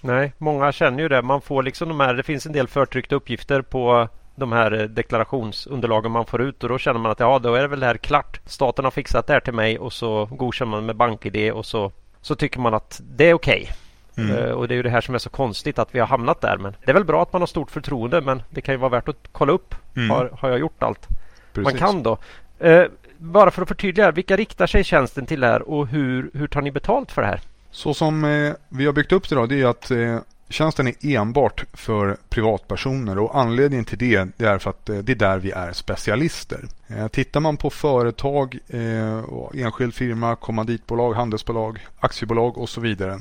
Nej, 0.00 0.32
många 0.38 0.72
känner 0.72 1.02
ju 1.02 1.08
det. 1.08 1.22
Man 1.22 1.40
får 1.40 1.62
liksom 1.62 1.88
de 1.88 2.00
här, 2.00 2.14
det 2.14 2.22
finns 2.22 2.46
en 2.46 2.52
del 2.52 2.68
förtryckta 2.68 3.14
uppgifter 3.14 3.62
på 3.62 4.08
de 4.34 4.52
här 4.52 4.80
eh, 4.80 4.82
deklarationsunderlagen 4.82 6.12
man 6.12 6.26
får 6.26 6.42
ut 6.42 6.62
och 6.62 6.68
då 6.68 6.78
känner 6.78 7.00
man 7.00 7.12
att 7.12 7.20
ja, 7.20 7.38
då 7.38 7.54
är 7.54 7.62
det 7.62 7.68
väl 7.68 7.80
det 7.80 7.86
här 7.86 7.96
klart. 7.96 8.40
Staten 8.46 8.84
har 8.84 8.90
fixat 8.90 9.26
det 9.26 9.32
här 9.32 9.40
till 9.40 9.54
mig 9.54 9.78
och 9.78 9.92
så 9.92 10.24
godkänner 10.24 10.70
man 10.70 10.86
med 10.86 10.96
BankID 10.96 11.52
och 11.52 11.66
så 11.66 11.92
så 12.28 12.34
tycker 12.34 12.60
man 12.60 12.74
att 12.74 13.00
det 13.16 13.24
är 13.24 13.34
okej. 13.34 13.70
Okay. 14.14 14.24
Mm. 14.24 14.36
Uh, 14.36 14.50
och 14.50 14.68
det 14.68 14.74
är 14.74 14.76
ju 14.76 14.82
det 14.82 14.90
här 14.90 15.00
som 15.00 15.14
är 15.14 15.18
så 15.18 15.30
konstigt 15.30 15.78
att 15.78 15.94
vi 15.94 15.98
har 15.98 16.06
hamnat 16.06 16.40
där. 16.40 16.56
Men 16.56 16.76
det 16.84 16.90
är 16.90 16.94
väl 16.94 17.04
bra 17.04 17.22
att 17.22 17.32
man 17.32 17.42
har 17.42 17.46
stort 17.46 17.70
förtroende 17.70 18.20
men 18.20 18.42
det 18.50 18.60
kan 18.60 18.74
ju 18.74 18.78
vara 18.78 18.90
värt 18.90 19.08
att 19.08 19.28
kolla 19.32 19.52
upp. 19.52 19.74
Mm. 19.96 20.10
Har, 20.10 20.30
har 20.38 20.48
jag 20.48 20.58
gjort 20.58 20.82
allt 20.82 21.08
Precis. 21.52 21.72
man 21.72 21.88
kan 21.88 22.02
då? 22.02 22.18
Uh, 22.64 22.84
bara 23.16 23.50
för 23.50 23.62
att 23.62 23.68
förtydliga, 23.68 24.10
vilka 24.10 24.36
riktar 24.36 24.66
sig 24.66 24.84
tjänsten 24.84 25.26
till 25.26 25.44
här 25.44 25.62
och 25.62 25.86
hur, 25.86 26.30
hur 26.34 26.48
tar 26.48 26.62
ni 26.62 26.70
betalt 26.70 27.12
för 27.12 27.22
det 27.22 27.28
här? 27.28 27.40
Så 27.70 27.94
som 27.94 28.24
eh, 28.24 28.52
vi 28.68 28.86
har 28.86 28.92
byggt 28.92 29.12
upp 29.12 29.28
det 29.28 29.34
då, 29.34 29.46
det 29.46 29.60
är 29.60 29.66
att 29.66 29.90
eh, 29.90 30.18
tjänsten 30.48 30.88
är 30.88 30.94
enbart 31.02 31.64
för 31.72 32.16
privatpersoner 32.28 33.18
och 33.18 33.38
anledningen 33.38 33.84
till 33.84 33.98
det, 33.98 34.28
det 34.36 34.46
är 34.46 34.58
för 34.58 34.70
att 34.70 34.88
eh, 34.88 34.98
det 34.98 35.12
är 35.12 35.16
där 35.16 35.38
vi 35.38 35.50
är 35.50 35.72
specialister. 35.72 36.64
Eh, 36.86 37.08
tittar 37.08 37.40
man 37.40 37.56
på 37.56 37.70
företag, 37.70 38.58
eh, 38.68 39.22
enskild 39.54 39.94
firma, 39.94 40.36
kommanditbolag, 40.36 41.12
handelsbolag, 41.12 41.86
aktiebolag 42.00 42.58
och 42.58 42.68
så 42.68 42.80
vidare 42.80 43.20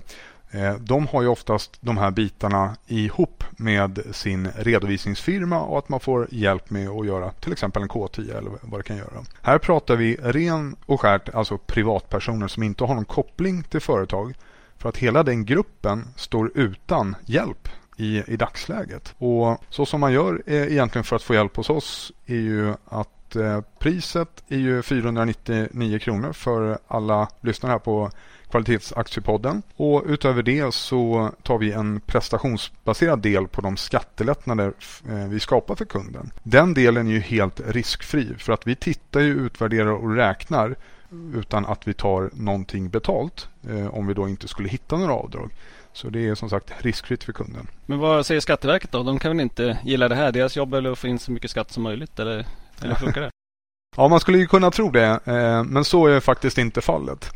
de 0.80 1.08
har 1.08 1.22
ju 1.22 1.28
oftast 1.28 1.78
de 1.80 1.98
här 1.98 2.12
bitarna 2.12 2.76
ihop 2.88 3.44
med 3.52 4.00
sin 4.12 4.48
redovisningsfirma 4.56 5.62
och 5.62 5.78
att 5.78 5.90
man 5.90 6.00
får 6.00 6.28
hjälp 6.32 6.70
med 6.70 6.90
att 6.90 7.06
göra 7.06 7.32
till 7.32 7.52
exempel 7.52 7.82
en 7.82 7.90
K10 7.90 8.38
eller 8.38 8.52
vad 8.62 8.80
det 8.80 8.84
kan 8.84 8.98
göra. 8.98 9.26
Här 9.42 9.58
pratar 9.58 9.96
vi 9.96 10.16
ren 10.16 10.76
och 10.86 11.02
skärt, 11.02 11.36
alltså 11.36 11.58
privatpersoner 11.58 12.48
som 12.48 12.64
inte 12.64 12.84
har 12.84 12.96
någon 12.96 13.06
koppling 13.06 13.64
till 13.64 13.82
företag. 13.82 14.34
För 14.78 14.90
att 14.90 14.98
hela 14.98 15.24
den 15.24 15.46
gruppen 15.46 16.08
står 16.16 16.52
utan 16.56 17.16
hjälp 17.26 17.70
i, 17.98 18.24
i 18.34 18.38
dagsläget. 18.38 19.16
Och 19.18 19.64
så 19.70 19.86
som 19.86 20.00
man 20.00 20.14
gör 20.14 20.44
eh, 20.46 20.72
egentligen 20.72 21.04
för 21.04 21.16
att 21.16 21.24
få 21.24 21.34
hjälp 21.34 21.56
hos 21.58 21.70
oss 21.70 22.12
är 22.26 22.36
ju 22.36 22.74
att 22.86 23.36
eh, 23.36 23.62
priset 23.80 24.44
är 24.48 24.58
ju 24.58 24.82
499 24.82 26.00
kronor 26.00 26.34
för 26.34 26.78
alla 26.88 27.28
lyssnare 27.42 27.72
här 27.72 27.80
på 27.80 28.12
Kvalitetsaktiepodden. 28.52 29.62
Och 29.76 30.04
utöver 30.06 30.44
det 30.44 30.74
så 30.74 31.32
tar 31.44 31.58
vi 31.58 31.72
en 31.72 32.00
prestationsbaserad 32.00 33.20
del 33.20 33.48
på 33.48 33.62
de 33.62 33.78
skattelättnader 33.78 34.74
eh, 35.10 35.28
vi 35.28 35.40
skapar 35.40 35.76
för 35.76 35.86
kunden. 35.86 36.32
Den 36.44 36.74
delen 36.74 37.08
är 37.08 37.12
ju 37.12 37.20
helt 37.20 37.62
riskfri 37.68 38.36
för 38.38 38.54
att 38.54 38.68
vi 38.68 38.76
tittar 38.76 39.20
ju, 39.20 39.46
utvärderar 39.46 39.92
och 39.92 40.16
räknar 40.16 40.76
utan 41.36 41.66
att 41.66 41.88
vi 41.88 41.94
tar 41.94 42.30
någonting 42.34 42.90
betalt 42.90 43.50
eh, 43.70 43.88
om 43.88 44.08
vi 44.08 44.14
då 44.14 44.30
inte 44.30 44.48
skulle 44.48 44.70
hitta 44.70 44.98
några 44.98 45.14
avdrag. 45.14 45.52
Så 45.94 46.10
det 46.10 46.28
är 46.28 46.36
som 46.36 46.50
sagt 46.50 46.74
riskfritt 46.78 47.24
för 47.24 47.34
kunden. 47.34 47.68
Men 47.86 48.00
vad 48.00 48.26
säger 48.26 48.42
Skatteverket 48.42 48.92
då? 48.92 49.04
De 49.04 49.20
kan 49.20 49.32
väl 49.32 49.42
inte 49.42 49.78
gilla 49.84 50.08
det 50.08 50.16
här? 50.16 50.32
Deras 50.32 50.56
jobb 50.58 50.74
är 50.74 50.92
att 50.92 51.00
få 51.00 51.08
in 51.08 51.20
så 51.20 51.32
mycket 51.32 51.52
skatt 51.52 51.72
som 51.72 51.84
möjligt 51.84 52.20
eller, 52.20 52.46
eller 52.82 52.96
funkar 53.00 53.22
det? 53.22 53.30
ja, 53.98 54.08
man 54.08 54.20
skulle 54.20 54.38
ju 54.38 54.48
kunna 54.48 54.72
tro 54.72 54.92
det, 54.92 55.20
eh, 55.26 55.64
men 55.64 55.86
så 55.86 56.08
är 56.08 56.20
faktiskt 56.20 56.58
inte 56.58 56.82
fallet. 56.82 57.32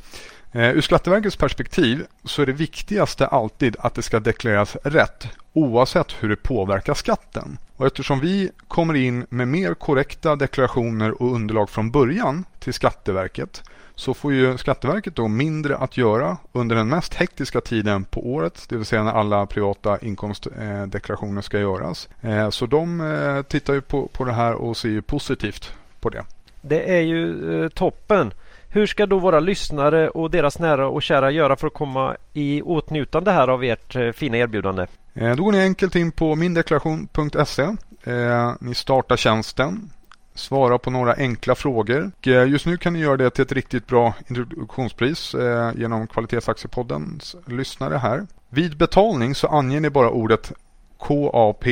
Eh, 0.52 0.70
ur 0.70 0.82
Skatteverkets 0.82 1.36
perspektiv 1.36 2.06
så 2.24 2.42
är 2.42 2.46
det 2.46 2.52
viktigaste 2.52 3.28
alltid 3.28 3.76
att 3.80 3.96
det 3.96 4.02
ska 4.02 4.20
deklareras 4.20 4.76
rätt 4.84 5.28
oavsett 5.54 6.12
hur 6.20 6.30
det 6.30 6.36
påverkar 6.36 6.94
skatten. 6.94 7.58
Och 7.76 7.86
eftersom 7.86 8.20
vi 8.20 8.52
kommer 8.68 8.94
in 8.94 9.26
med 9.30 9.48
mer 9.48 9.74
korrekta 9.74 10.36
deklarationer 10.36 11.22
och 11.22 11.36
underlag 11.36 11.70
från 11.70 11.92
början 11.92 12.46
till 12.60 12.74
Skatteverket 12.74 13.64
så 13.96 14.14
får 14.14 14.34
ju 14.34 14.58
Skatteverket 14.58 15.16
då 15.16 15.28
mindre 15.28 15.78
att 15.78 15.98
göra 15.98 16.38
under 16.52 16.76
den 16.76 16.88
mest 16.88 17.14
hektiska 17.14 17.62
tiden 17.62 18.04
på 18.04 18.28
året, 18.34 18.66
det 18.70 18.76
vill 18.76 18.86
säga 18.86 19.04
när 19.04 19.12
alla 19.12 19.46
privata 19.46 20.00
inkomstdeklarationer 20.00 21.42
ska 21.42 21.60
göras. 21.60 22.10
Eh, 22.22 22.50
så 22.50 22.66
de 22.66 23.02
eh, 23.02 23.42
tittar 23.42 23.74
ju 23.74 23.82
på, 23.82 24.08
på 24.08 24.26
det 24.26 24.34
här 24.34 24.54
och 24.54 24.78
ser 24.78 24.90
ju 24.90 25.02
positivt 25.02 25.74
på 26.00 26.10
det. 26.10 26.24
Det 26.62 26.98
är 26.98 27.02
ju 27.02 27.64
eh, 27.64 27.70
toppen. 27.70 28.34
Hur 28.74 28.86
ska 28.86 29.06
då 29.06 29.20
våra 29.20 29.40
lyssnare 29.40 30.10
och 30.10 30.32
deras 30.32 30.60
nära 30.60 30.88
och 30.88 31.04
kära 31.04 31.32
göra 31.32 31.56
för 31.56 31.68
att 31.68 31.74
komma 31.74 32.16
i 32.34 32.62
åtnjutande 32.62 33.32
här 33.32 33.48
av 33.48 33.64
ert 33.64 33.96
eh, 33.96 34.12
fina 34.12 34.38
erbjudande? 34.38 34.88
Eh, 35.14 35.36
då 35.36 35.44
går 35.44 35.52
ni 35.52 35.60
enkelt 35.60 35.96
in 35.96 36.12
på 36.12 36.36
mindeklaration.se. 36.36 37.64
Eh, 38.04 38.54
ni 38.60 38.76
startar 38.76 39.18
tjänsten, 39.18 39.90
svarar 40.34 40.78
på 40.78 40.92
några 40.92 41.14
enkla 41.14 41.56
frågor. 41.56 42.12
Just 42.24 42.66
nu 42.66 42.78
kan 42.78 42.94
ni 42.94 43.00
göra 43.00 43.18
det 43.18 43.30
till 43.30 43.42
ett 43.42 43.52
riktigt 43.52 43.88
bra 43.88 44.14
introduktionspris 44.28 45.36
genom 45.76 46.08
Kvalitetsaktiepoddens 46.08 47.36
lyssnare 47.46 47.98
här. 47.98 48.28
Vid 48.50 48.78
betalning 48.78 49.36
så 49.36 49.48
anger 49.48 49.80
ni 49.80 49.90
bara 49.90 50.10
ordet 50.10 50.52
KAP 51.00 51.66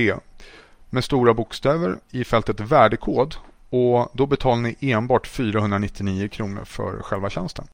med 0.90 1.04
stora 1.04 1.34
bokstäver 1.34 1.96
i 2.12 2.24
fältet 2.24 2.60
värdekod 2.60 3.36
och 3.70 4.12
då 4.14 4.26
betalar 4.26 4.62
ni 4.62 4.76
enbart 4.92 5.28
499 5.28 6.28
kronor 6.28 6.64
för 6.66 7.02
själva 7.02 7.30
tjänsten. 7.30 7.68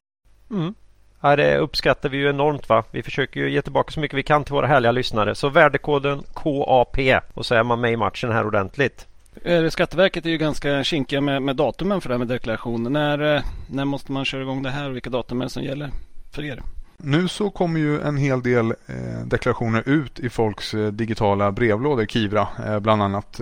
Mm. 0.50 0.74
Ja, 1.20 1.36
det 1.36 1.58
uppskattar 1.58 2.08
vi 2.08 2.16
ju 2.16 2.28
enormt. 2.30 2.68
va? 2.68 2.84
Vi 2.90 3.02
försöker 3.02 3.40
ju 3.40 3.50
ge 3.50 3.62
tillbaka 3.62 3.92
så 3.92 4.00
mycket 4.00 4.18
vi 4.18 4.22
kan 4.22 4.44
till 4.44 4.54
våra 4.54 4.66
härliga 4.66 4.92
lyssnare. 4.92 5.34
Så 5.34 5.48
värdekoden 5.48 6.22
KAP 6.34 6.98
och 7.34 7.46
så 7.46 7.54
är 7.54 7.62
man 7.62 7.80
med 7.80 7.92
i 7.92 7.96
matchen 7.96 8.32
här 8.32 8.46
ordentligt. 8.46 9.06
Eh, 9.44 9.68
Skatteverket 9.68 10.26
är 10.26 10.30
ju 10.30 10.38
ganska 10.38 10.84
kinkiga 10.84 11.20
med, 11.20 11.42
med 11.42 11.56
datumen 11.56 12.00
för 12.00 12.08
det 12.08 12.14
här 12.14 12.18
med 12.18 12.28
deklaration. 12.28 12.92
När, 12.92 13.36
eh, 13.36 13.42
när 13.70 13.84
måste 13.84 14.12
man 14.12 14.24
köra 14.24 14.42
igång 14.42 14.62
det 14.62 14.70
här 14.70 14.88
och 14.88 14.94
vilka 14.94 15.10
datum 15.10 15.40
är 15.40 15.44
det 15.44 15.50
som 15.50 15.62
gäller 15.62 15.90
för 16.32 16.44
er? 16.44 16.62
Nu 16.98 17.28
så 17.28 17.50
kommer 17.50 17.80
ju 17.80 18.00
en 18.00 18.16
hel 18.16 18.42
del 18.42 18.70
eh, 18.86 18.96
deklarationer 19.24 19.88
ut 19.88 20.20
i 20.20 20.28
folks 20.28 20.74
eh, 20.74 20.86
digitala 20.86 21.52
brevlådor, 21.52 22.06
Kivra 22.06 22.48
eh, 22.66 22.78
bland 22.78 23.02
annat, 23.02 23.36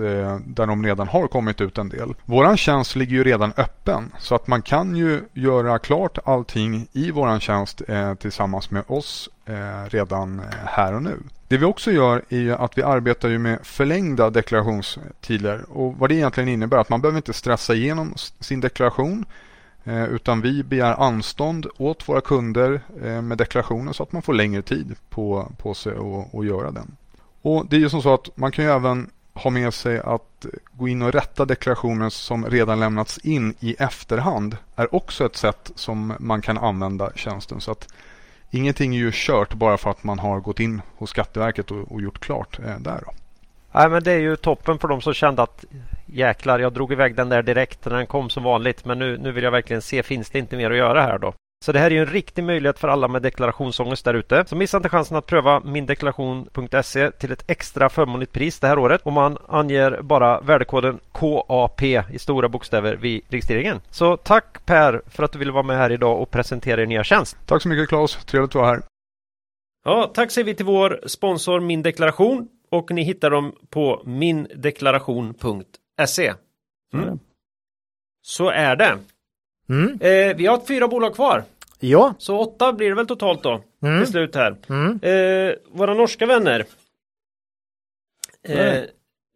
där 0.45 0.65
de 0.65 0.85
redan 0.85 1.07
har 1.07 1.27
kommit 1.27 1.61
ut 1.61 1.77
en 1.77 1.89
del. 1.89 2.13
Våran 2.25 2.57
tjänst 2.57 2.95
ligger 2.95 3.15
ju 3.15 3.23
redan 3.23 3.53
öppen 3.57 4.11
så 4.19 4.35
att 4.35 4.47
man 4.47 4.61
kan 4.61 4.95
ju 4.95 5.21
göra 5.33 5.79
klart 5.79 6.17
allting 6.25 6.87
i 6.91 7.11
våran 7.11 7.39
tjänst 7.39 7.81
tillsammans 8.19 8.71
med 8.71 8.83
oss 8.87 9.29
redan 9.89 10.41
här 10.65 10.93
och 10.93 11.03
nu. 11.03 11.19
Det 11.47 11.57
vi 11.57 11.65
också 11.65 11.91
gör 11.91 12.21
är 12.29 12.51
att 12.51 12.77
vi 12.77 12.83
arbetar 12.83 13.29
ju 13.29 13.39
med 13.39 13.59
förlängda 13.63 14.29
deklarationstider 14.29 15.65
och 15.69 15.95
vad 15.97 16.09
det 16.09 16.15
egentligen 16.15 16.49
innebär 16.49 16.77
att 16.77 16.89
man 16.89 17.01
behöver 17.01 17.17
inte 17.17 17.33
stressa 17.33 17.73
igenom 17.73 18.13
sin 18.39 18.61
deklaration 18.61 19.25
Eh, 19.87 20.03
utan 20.03 20.41
vi 20.41 20.63
begär 20.63 21.01
anstånd 21.01 21.67
åt 21.77 22.09
våra 22.09 22.21
kunder 22.21 22.81
eh, 23.03 23.21
med 23.21 23.37
deklarationen 23.37 23.93
så 23.93 24.03
att 24.03 24.11
man 24.11 24.21
får 24.21 24.33
längre 24.33 24.61
tid 24.61 24.95
på, 25.09 25.51
på 25.57 25.73
sig 25.73 25.93
att 26.33 26.45
göra 26.45 26.71
den. 26.71 26.95
Och 27.41 27.65
Det 27.65 27.75
är 27.75 27.79
ju 27.79 27.89
som 27.89 28.01
så 28.01 28.13
att 28.13 28.37
man 28.37 28.51
kan 28.51 28.65
ju 28.65 28.71
även 28.71 29.09
ha 29.33 29.51
med 29.51 29.73
sig 29.73 29.99
att 29.99 30.45
gå 30.71 30.87
in 30.87 31.01
och 31.01 31.13
rätta 31.13 31.45
deklarationer 31.45 32.09
som 32.09 32.45
redan 32.45 32.79
lämnats 32.79 33.17
in 33.17 33.55
i 33.59 33.75
efterhand 33.79 34.57
är 34.75 34.95
också 34.95 35.25
ett 35.25 35.35
sätt 35.35 35.71
som 35.75 36.13
man 36.19 36.41
kan 36.41 36.57
använda 36.57 37.11
tjänsten. 37.15 37.61
Så 37.61 37.71
att 37.71 37.87
ingenting 38.51 38.95
är 38.95 38.99
ju 38.99 39.11
kört 39.13 39.53
bara 39.53 39.77
för 39.77 39.89
att 39.89 40.03
man 40.03 40.19
har 40.19 40.39
gått 40.39 40.59
in 40.59 40.81
hos 40.97 41.09
Skatteverket 41.09 41.71
och, 41.71 41.91
och 41.91 42.01
gjort 42.01 42.19
klart 42.19 42.59
eh, 42.59 42.79
där. 42.79 43.01
Då. 43.05 43.11
Nej 43.75 43.89
men 43.89 44.03
det 44.03 44.11
är 44.11 44.19
ju 44.19 44.35
toppen 44.35 44.79
för 44.79 44.87
de 44.87 45.01
som 45.01 45.13
kände 45.13 45.41
att 45.41 45.65
jäklar 46.05 46.59
jag 46.59 46.73
drog 46.73 46.91
iväg 46.91 47.15
den 47.15 47.29
där 47.29 47.43
direkt 47.43 47.85
när 47.85 47.97
den 47.97 48.07
kom 48.07 48.29
som 48.29 48.43
vanligt 48.43 48.85
men 48.85 48.99
nu, 48.99 49.17
nu 49.17 49.31
vill 49.31 49.43
jag 49.43 49.51
verkligen 49.51 49.81
se 49.81 50.03
finns 50.03 50.29
det 50.29 50.39
inte 50.39 50.57
mer 50.57 50.71
att 50.71 50.77
göra 50.77 51.01
här 51.01 51.17
då. 51.17 51.33
Så 51.65 51.71
det 51.71 51.79
här 51.79 51.85
är 51.85 51.91
ju 51.95 51.99
en 51.99 52.05
riktig 52.05 52.43
möjlighet 52.43 52.79
för 52.79 52.87
alla 52.87 53.07
med 53.07 53.21
deklarationsångest 53.21 54.05
där 54.05 54.13
ute. 54.13 54.43
Så 54.47 54.55
missa 54.55 54.77
inte 54.77 54.89
chansen 54.89 55.17
att 55.17 55.25
pröva 55.25 55.59
mindeklaration.se 55.59 57.11
till 57.11 57.31
ett 57.31 57.43
extra 57.47 57.89
förmånligt 57.89 58.31
pris 58.31 58.59
det 58.59 58.67
här 58.67 58.79
året. 58.79 59.01
Och 59.03 59.13
man 59.13 59.37
anger 59.47 60.01
bara 60.01 60.41
värdekoden 60.41 60.99
KAP 61.11 61.81
i 61.83 62.19
stora 62.19 62.49
bokstäver 62.49 62.95
vid 62.95 63.21
registreringen. 63.29 63.81
Så 63.89 64.17
tack 64.17 64.65
Per 64.65 65.01
för 65.07 65.23
att 65.23 65.31
du 65.31 65.39
ville 65.39 65.51
vara 65.51 65.63
med 65.63 65.77
här 65.77 65.91
idag 65.91 66.21
och 66.21 66.31
presentera 66.31 66.81
er 66.81 66.85
nya 66.85 67.03
tjänst. 67.03 67.37
Tack 67.45 67.61
så 67.61 67.69
mycket 67.69 67.89
Claes, 67.89 68.25
trevligt 68.25 68.49
att 68.49 68.55
vara 68.55 68.67
här. 68.67 68.81
Ja, 69.85 70.11
tack 70.13 70.31
säger 70.31 70.45
vi 70.45 70.55
till 70.55 70.65
vår 70.65 70.99
sponsor 71.05 71.59
Min 71.59 71.81
Deklaration 71.81 72.47
och 72.75 72.91
ni 72.91 73.03
hittar 73.03 73.29
dem 73.29 73.55
på 73.69 74.01
mindeklaration.se. 74.05 76.33
Mm. 76.93 77.19
Så 78.21 78.49
är 78.49 78.75
det. 78.75 78.97
Mm. 79.69 79.99
Eh, 80.01 80.35
vi 80.35 80.45
har 80.45 80.65
fyra 80.67 80.87
bolag 80.87 81.15
kvar. 81.15 81.43
Ja. 81.79 82.13
Så 82.17 82.39
åtta 82.39 82.73
blir 82.73 82.89
det 82.89 82.95
väl 82.95 83.07
totalt 83.07 83.43
då. 83.43 83.61
Mm. 83.83 84.03
Till 84.03 84.11
slut 84.11 84.35
här. 84.35 84.55
Mm. 84.69 84.99
Eh, 85.01 85.55
våra 85.71 85.93
norska 85.93 86.25
vänner. 86.25 86.65
Eh, 88.43 88.83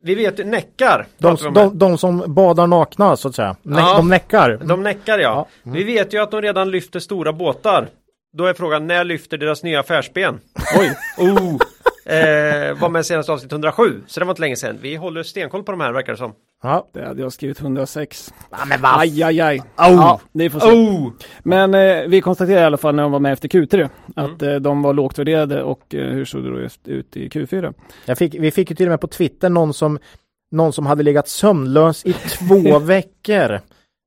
vi 0.04 0.16
vet 0.16 0.46
Näckar. 0.46 1.08
De, 1.18 1.38
de, 1.54 1.78
de, 1.78 1.98
som 1.98 2.24
badar 2.28 2.68
nakna 2.68 3.18
så 3.18 3.28
att 3.28 3.36
säga. 3.36 3.56
Nä, 3.62 3.80
ja, 3.80 3.98
de 3.98 4.10
näckar. 4.10 4.60
De 4.64 4.84
näckar 4.84 5.20
ja. 5.20 5.48
ja. 5.64 5.72
Vi 5.72 5.84
vet 5.84 6.14
ju 6.14 6.22
att 6.22 6.32
de 6.32 6.42
redan 6.42 6.72
lyfter 6.72 7.00
stora 7.00 7.34
båtar. 7.34 7.88
Då 8.34 8.46
är 8.46 8.54
frågan 8.54 8.88
när 8.88 9.04
lyfter 9.04 9.38
deras 9.38 9.64
nya 9.64 9.80
affärsben? 9.80 10.40
Oj! 10.80 10.98
oh. 11.18 11.58
Eh, 12.10 12.80
var 12.80 12.90
med 12.90 13.06
senast 13.06 13.30
avsnitt 13.30 13.52
107, 13.52 14.02
så 14.08 14.20
det 14.20 14.26
var 14.26 14.32
inte 14.32 14.42
länge 14.42 14.56
sedan. 14.56 14.78
Vi 14.82 14.96
håller 14.96 15.24
stenkoll 15.24 15.64
på 15.64 15.72
de 15.72 15.82
här 15.82 15.94
verkar 15.94 16.12
det 16.12 16.18
som. 16.18 16.34
Ja, 16.64 16.90
det 16.94 17.06
hade 17.06 17.22
jag 17.22 17.34
skrivit 17.34 17.62
106. 17.62 18.34
Ja, 18.52 18.58
men 18.66 18.82
va? 18.82 18.96
Aj, 18.98 19.24
aj, 19.24 19.42
aj. 19.42 19.60
Oh. 19.60 19.66
Ja, 19.78 20.20
ni 20.32 20.50
får 20.50 20.60
se. 20.60 20.68
Oh. 20.68 21.12
Men 21.44 21.74
eh, 21.74 22.08
vi 22.08 22.22
konstaterade 22.22 22.62
i 22.62 22.66
alla 22.66 22.78
fall 22.78 22.96
när 22.96 23.04
de 23.04 23.12
var 23.12 23.20
med 23.20 23.34
efter 23.34 23.50
Q3 23.50 23.90
att 24.16 24.42
mm. 24.42 24.56
eh, 24.56 24.60
de 24.60 24.82
var 24.82 24.94
lågt 24.94 25.20
värderade 25.20 25.64
och 25.64 25.96
eh, 25.96 26.08
hur 26.08 26.26
såg 26.26 26.44
det 26.44 26.50
då 26.50 26.60
ut 26.94 27.18
i 27.18 27.30
Q4? 27.30 27.74
Jag 28.06 28.18
fick, 28.18 28.36
vi 28.36 28.52
fick 28.52 28.70
ju 28.70 28.76
till 28.76 28.86
och 28.86 28.92
med 28.92 29.02
på 29.02 29.08
Twitter 29.08 29.50
någon 29.50 29.74
som, 29.74 30.00
någon 30.52 30.74
som 30.74 30.86
hade 30.86 31.04
legat 31.04 31.28
sömnlös 31.28 32.06
i 32.06 32.14
två 32.14 32.80
veckor. 32.80 33.60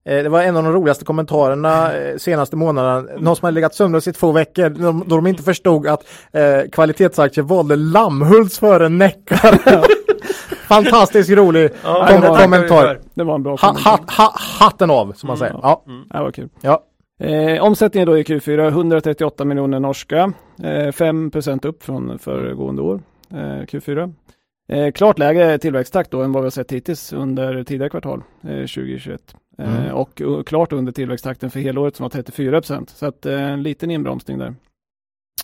Eh, 0.04 0.22
det 0.22 0.28
var 0.28 0.42
en 0.42 0.56
av 0.56 0.62
de 0.64 0.72
roligaste 0.72 1.04
kommentarerna 1.04 1.94
eh, 1.94 2.16
senaste 2.16 2.56
månaden. 2.56 3.08
Någon 3.18 3.36
som 3.36 3.46
hade 3.46 3.54
legat 3.54 3.74
sömnlös 3.74 4.08
i 4.08 4.12
två 4.12 4.32
veckor 4.32 4.68
då 5.04 5.16
de 5.16 5.26
inte 5.26 5.42
förstod 5.42 5.86
att 5.86 6.04
eh, 6.32 6.70
kvalitetsaktier 6.72 7.44
valde 7.44 7.76
Lammhults 7.76 8.58
före 8.58 8.88
Neckar. 8.88 9.58
Fantastiskt 10.68 11.30
rolig 11.30 11.70
Ja, 11.84 12.06
kom- 12.10 12.20
vi 12.20 12.42
kommentar. 12.42 12.98
Det 13.14 13.24
var 13.24 13.34
en 13.34 13.42
bra 13.42 13.56
kommentar. 13.56 13.90
ha, 13.90 13.98
ha, 14.16 14.32
hatten 14.60 14.90
av, 14.90 15.12
som 15.12 15.26
man 15.26 15.36
säger. 15.36 15.58
Ja. 15.62 15.82
Det 16.12 16.18
var 16.18 16.30
kul. 16.30 16.48
Ja. 16.60 16.82
Eh, 17.20 17.62
omsättningen 17.62 18.06
då 18.08 18.18
i 18.18 18.22
Q4 18.22 18.68
138 18.68 19.44
miljoner 19.44 19.80
norska. 19.80 20.32
Eh, 20.62 20.92
5 20.92 21.30
upp 21.62 21.82
från 21.82 22.18
föregående 22.18 22.82
år, 22.82 23.00
eh, 23.30 23.36
Q4. 23.36 24.12
Eh, 24.68 24.92
klart 24.92 25.18
lägre 25.18 25.58
tillväxttakt 25.58 26.10
då 26.10 26.22
än 26.22 26.32
vad 26.32 26.42
vi 26.42 26.46
har 26.46 26.50
sett 26.50 26.72
hittills 26.72 27.12
under 27.12 27.64
tidigare 27.64 27.90
kvartal 27.90 28.22
eh, 28.42 28.48
2021. 28.48 29.20
Eh, 29.58 29.82
Mm. 29.84 29.94
och, 29.94 30.20
och 30.20 30.46
klart 30.46 30.72
under 30.72 30.92
tillväxttakten 30.92 31.50
för 31.50 31.60
helåret 31.60 31.96
som 31.96 32.04
var 32.04 32.10
34% 32.10 32.86
Så 32.94 33.06
att 33.06 33.26
eh, 33.26 33.40
en 33.40 33.62
liten 33.62 33.90
inbromsning 33.90 34.38
där. 34.38 34.54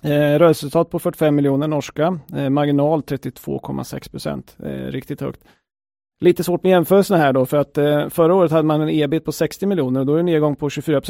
Eh, 0.02 0.38
rörelseresultat 0.38 0.90
på 0.90 0.98
45 0.98 1.34
miljoner 1.34 1.68
norska, 1.68 2.18
eh, 2.36 2.50
marginal 2.50 3.00
32,6 3.02 4.62
eh, 4.62 4.92
riktigt 4.92 5.20
högt. 5.20 5.40
Lite 6.20 6.44
svårt 6.44 6.62
med 6.62 6.70
jämförelserna 6.70 7.18
här 7.18 7.32
då 7.32 7.46
för 7.46 7.56
att 7.56 7.78
eh, 7.78 8.08
förra 8.08 8.34
året 8.34 8.50
hade 8.50 8.62
man 8.62 8.80
en 8.80 8.88
ebit 8.88 9.24
på 9.24 9.32
60 9.32 9.66
miljoner 9.66 10.00
och 10.00 10.06
då 10.06 10.12
är 10.12 10.16
det 10.16 10.20
en 10.22 10.26
nedgång 10.26 10.56
på 10.56 10.70
24 10.70 11.00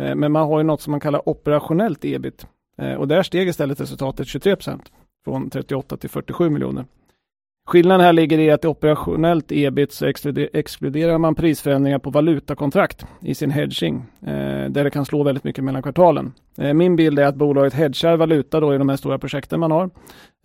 Eh, 0.00 0.14
Men 0.14 0.32
man 0.32 0.48
har 0.48 0.58
ju 0.58 0.64
något 0.64 0.80
som 0.80 0.90
man 0.90 1.00
kallar 1.00 1.28
operationellt 1.28 2.04
ebit. 2.04 2.46
Och 2.98 3.08
där 3.08 3.22
steg 3.22 3.48
istället 3.48 3.80
resultatet 3.80 4.26
23% 4.26 4.80
från 5.24 5.50
38 5.50 5.96
till 5.96 6.10
47 6.10 6.50
miljoner. 6.50 6.84
Skillnaden 7.68 8.00
här 8.06 8.12
ligger 8.12 8.38
i 8.38 8.50
att 8.50 8.64
i 8.64 8.68
operationellt 8.68 9.52
ebit 9.52 9.92
så 9.92 10.06
exkluder- 10.06 10.48
exkluderar 10.52 11.18
man 11.18 11.34
prisförändringar 11.34 11.98
på 11.98 12.10
valutakontrakt 12.10 13.06
i 13.22 13.34
sin 13.34 13.50
hedging, 13.50 13.96
eh, 14.22 14.70
där 14.70 14.84
det 14.84 14.90
kan 14.90 15.04
slå 15.04 15.22
väldigt 15.22 15.44
mycket 15.44 15.64
mellan 15.64 15.82
kvartalen. 15.82 16.32
Eh, 16.58 16.74
Min 16.74 16.96
bild 16.96 17.18
är 17.18 17.26
att 17.26 17.34
bolaget 17.34 17.74
hedgar 17.74 18.16
valuta 18.16 18.60
då 18.60 18.74
i 18.74 18.78
de 18.78 18.88
här 18.88 18.96
stora 18.96 19.18
projekten 19.18 19.60
man 19.60 19.70
har. 19.70 19.84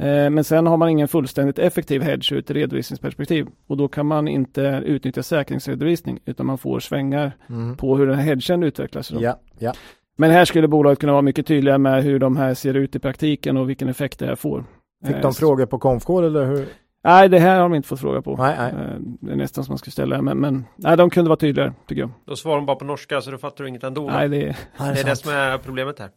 Eh, 0.03 0.29
Men 0.29 0.43
sen 0.43 0.67
har 0.67 0.77
man 0.77 0.89
ingen 0.89 1.07
fullständigt 1.07 1.59
effektiv 1.59 2.01
hedge 2.01 2.31
ur 2.33 2.39
ett 2.39 2.51
redovisningsperspektiv 2.51 3.47
och 3.67 3.77
då 3.77 3.87
kan 3.87 4.05
man 4.05 4.27
inte 4.27 4.81
utnyttja 4.85 5.23
säkringsredovisning 5.23 6.19
utan 6.25 6.45
man 6.45 6.57
får 6.57 6.79
svängar 6.79 7.31
Mm. 7.49 7.77
på 7.77 7.97
hur 7.97 8.07
den 8.07 8.15
här 8.15 8.23
hedgen 8.25 8.63
utvecklas. 8.63 9.09
Då. 9.09 9.21
Ja, 9.21 9.39
ja. 9.59 9.73
Men 10.17 10.31
här 10.31 10.45
skulle 10.45 10.67
bolaget 10.67 10.99
kunna 10.99 11.11
vara 11.11 11.21
mycket 11.21 11.47
tydligare 11.47 11.77
med 11.77 12.03
hur 12.03 12.19
de 12.19 12.37
här 12.37 12.53
ser 12.53 12.73
ut 12.73 12.95
i 12.95 12.99
praktiken 12.99 13.57
och 13.57 13.69
vilken 13.69 13.89
effekt 13.89 14.19
det 14.19 14.25
här 14.25 14.35
får. 14.35 14.63
Fick 15.07 15.21
de 15.21 15.33
frågor 15.33 15.65
på 15.65 15.79
konfkål 15.79 16.23
eller 16.23 16.45
hur? 16.45 16.65
Nej, 17.03 17.29
det 17.29 17.39
här 17.39 17.55
har 17.55 17.63
de 17.63 17.75
inte 17.75 17.87
fått 17.87 17.99
fråga 17.99 18.21
på. 18.21 18.35
Nej, 18.35 18.55
nej. 18.59 18.71
Eh, 18.71 18.97
Det 18.99 19.31
är 19.31 19.35
nästan 19.35 19.63
som 19.63 19.71
man 19.71 19.77
skulle 19.77 19.91
ställa, 19.91 20.21
men, 20.21 20.37
men 20.37 20.65
nej, 20.75 20.97
de 20.97 21.09
kunde 21.09 21.29
vara 21.29 21.39
tydligare, 21.39 21.73
tycker 21.87 22.01
jag. 22.01 22.11
Då 22.25 22.35
svarar 22.35 22.55
de 22.55 22.65
bara 22.65 22.75
på 22.77 22.85
norska 22.85 23.21
så 23.21 23.31
då 23.31 23.37
fattar 23.37 23.63
du 23.63 23.69
inget 23.69 23.83
ändå. 23.83 24.07
Nej, 24.07 24.29
det 24.29 24.37
är, 24.37 24.57
det 24.93 24.99
är 24.99 25.03
det 25.03 25.15
som 25.15 25.31
är 25.31 25.57
problemet 25.57 25.99
här. 25.99 26.09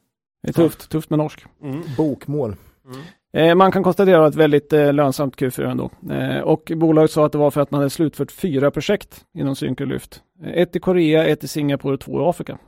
det 0.43 0.49
är 0.49 0.53
tufft, 0.53 0.91
tufft 0.91 1.11
med 1.11 1.19
norsk. 1.19 1.45
Mm. 1.63 1.83
Bokmål. 1.97 2.57
Mm. 2.87 2.99
Eh, 3.33 3.55
man 3.55 3.73
kan 3.73 3.83
konstatera 3.83 4.27
att 4.27 4.33
ett 4.33 4.37
väldigt 4.41 4.73
eh, 4.73 4.93
lönsamt 4.93 5.37
Q4 5.37 5.71
ändå. 5.71 5.91
Eh, 6.15 6.41
och 6.41 6.73
bolaget 6.77 7.11
sa 7.11 7.27
att 7.27 7.33
det 7.33 7.39
var 7.39 7.51
för 7.51 7.61
att 7.61 7.71
man 7.71 7.79
hade 7.81 7.91
slutfört 7.91 8.33
fyra 8.33 8.71
projekt 8.71 9.25
inom 9.39 9.57
Synkrelyft. 9.57 10.23
Eh, 10.45 10.53
ett 10.63 10.77
i 10.77 10.81
Korea, 10.81 11.25
ett 11.27 11.45
i 11.45 11.49
Singapore 11.49 11.95
och 11.95 12.01
två 12.01 12.21
i 12.21 12.25
Afrika. 12.29 12.59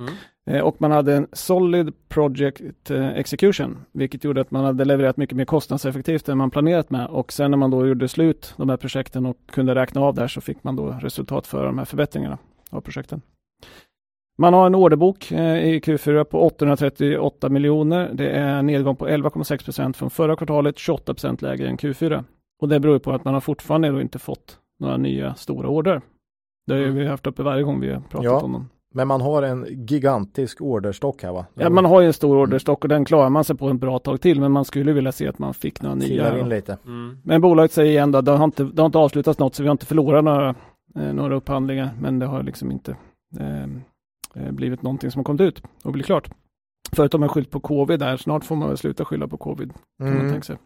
Mm. 0.00 0.12
Eh, 0.48 0.60
och 0.60 0.80
man 0.80 0.90
hade 0.90 1.14
en 1.16 1.26
solid 1.32 2.08
project 2.08 2.90
eh, 2.90 3.08
execution, 3.08 3.78
vilket 3.92 4.24
gjorde 4.24 4.40
att 4.40 4.50
man 4.50 4.64
hade 4.64 4.84
levererat 4.84 5.16
mycket 5.16 5.36
mer 5.36 5.44
kostnadseffektivt 5.44 6.28
än 6.28 6.38
man 6.38 6.50
planerat 6.50 6.90
med. 6.90 7.06
Och 7.06 7.32
sen 7.32 7.50
när 7.50 7.58
man 7.58 7.70
då 7.70 7.86
gjorde 7.86 8.08
slut 8.08 8.54
de 8.56 8.68
här 8.68 8.76
projekten 8.76 9.26
och 9.26 9.36
kunde 9.46 9.74
räkna 9.74 10.00
av 10.00 10.14
där 10.14 10.28
så 10.28 10.40
fick 10.40 10.64
man 10.64 10.76
då 10.76 10.86
resultat 10.86 11.46
för 11.46 11.66
de 11.66 11.78
här 11.78 11.84
förbättringarna 11.84 12.38
av 12.70 12.80
projekten. 12.80 13.22
Man 14.38 14.54
har 14.54 14.66
en 14.66 14.74
orderbok 14.74 15.32
eh, 15.32 15.68
i 15.68 15.80
Q4 15.80 16.24
på 16.24 16.40
838 16.40 17.48
miljoner. 17.48 18.10
Det 18.14 18.28
är 18.30 18.58
en 18.58 18.66
nedgång 18.66 18.96
på 18.96 19.08
11,6 19.08 19.64
procent 19.64 19.96
från 19.96 20.10
förra 20.10 20.36
kvartalet, 20.36 20.78
28 20.78 21.14
procent 21.14 21.42
lägre 21.42 21.68
än 21.68 21.76
Q4. 21.76 22.24
Och 22.60 22.68
det 22.68 22.80
beror 22.80 22.98
på 22.98 23.12
att 23.12 23.24
man 23.24 23.34
har 23.34 23.40
fortfarande 23.40 24.02
inte 24.02 24.18
fått 24.18 24.58
några 24.80 24.96
nya 24.96 25.34
stora 25.34 25.68
order. 25.68 26.00
Det 26.66 26.74
har 26.74 26.80
ju 26.80 26.90
vi 26.90 27.06
haft 27.06 27.26
uppe 27.26 27.42
varje 27.42 27.62
gång 27.62 27.80
vi 27.80 27.92
har 27.92 28.00
pratat 28.00 28.24
Ja. 28.24 28.40
om 28.40 28.52
dem. 28.52 28.68
Men 28.94 29.08
man 29.08 29.20
har 29.20 29.42
en 29.42 29.66
gigantisk 29.70 30.60
orderstock 30.60 31.22
här 31.22 31.32
va? 31.32 31.46
Ja, 31.54 31.70
man 31.70 31.84
har 31.84 32.00
ju 32.00 32.06
en 32.06 32.12
stor 32.12 32.36
orderstock 32.36 32.82
och 32.84 32.88
den 32.88 33.04
klarar 33.04 33.30
man 33.30 33.44
sig 33.44 33.56
på 33.56 33.68
en 33.68 33.78
bra 33.78 33.98
tag 33.98 34.20
till, 34.20 34.40
men 34.40 34.52
man 34.52 34.64
skulle 34.64 34.92
vilja 34.92 35.12
se 35.12 35.28
att 35.28 35.38
man 35.38 35.54
fick 35.54 35.82
några 35.82 35.94
nya. 35.94 36.38
in 36.38 36.48
lite. 36.48 36.78
Mm. 36.86 37.18
Men 37.24 37.40
bolaget 37.40 37.72
säger 37.72 37.90
igen 37.92 38.12
då, 38.12 38.20
det 38.20 38.30
har 38.30 38.44
inte, 38.44 38.64
det 38.64 38.82
har 38.82 38.86
inte 38.86 38.98
avslutats 38.98 39.38
något, 39.38 39.54
så 39.54 39.62
vi 39.62 39.68
har 39.68 39.72
inte 39.72 39.86
förlorat 39.86 40.24
några, 40.24 40.48
eh, 40.98 41.12
några 41.14 41.34
upphandlingar, 41.36 41.90
men 42.00 42.18
det 42.18 42.26
har 42.26 42.42
liksom 42.42 42.70
inte 42.70 42.96
eh, 43.40 43.62
eh, 44.34 44.50
blivit 44.52 44.82
någonting 44.82 45.10
som 45.10 45.18
har 45.18 45.24
kommit 45.24 45.40
ut 45.40 45.62
och 45.84 45.92
blivit 45.92 46.06
klart. 46.06 46.30
Förut 46.92 47.12
har 47.12 47.20
man 47.20 47.28
skyllt 47.28 47.50
på 47.50 47.60
covid 47.60 48.00
där, 48.00 48.16
snart 48.16 48.44
får 48.44 48.56
man 48.56 48.68
väl 48.68 48.78
sluta 48.78 49.04
skylla 49.04 49.28
på 49.28 49.36
covid, 49.36 49.72
kan 49.98 50.06
man 50.08 50.16
Mm. 50.18 50.30
tänka 50.32 50.44
sig. 50.44 50.56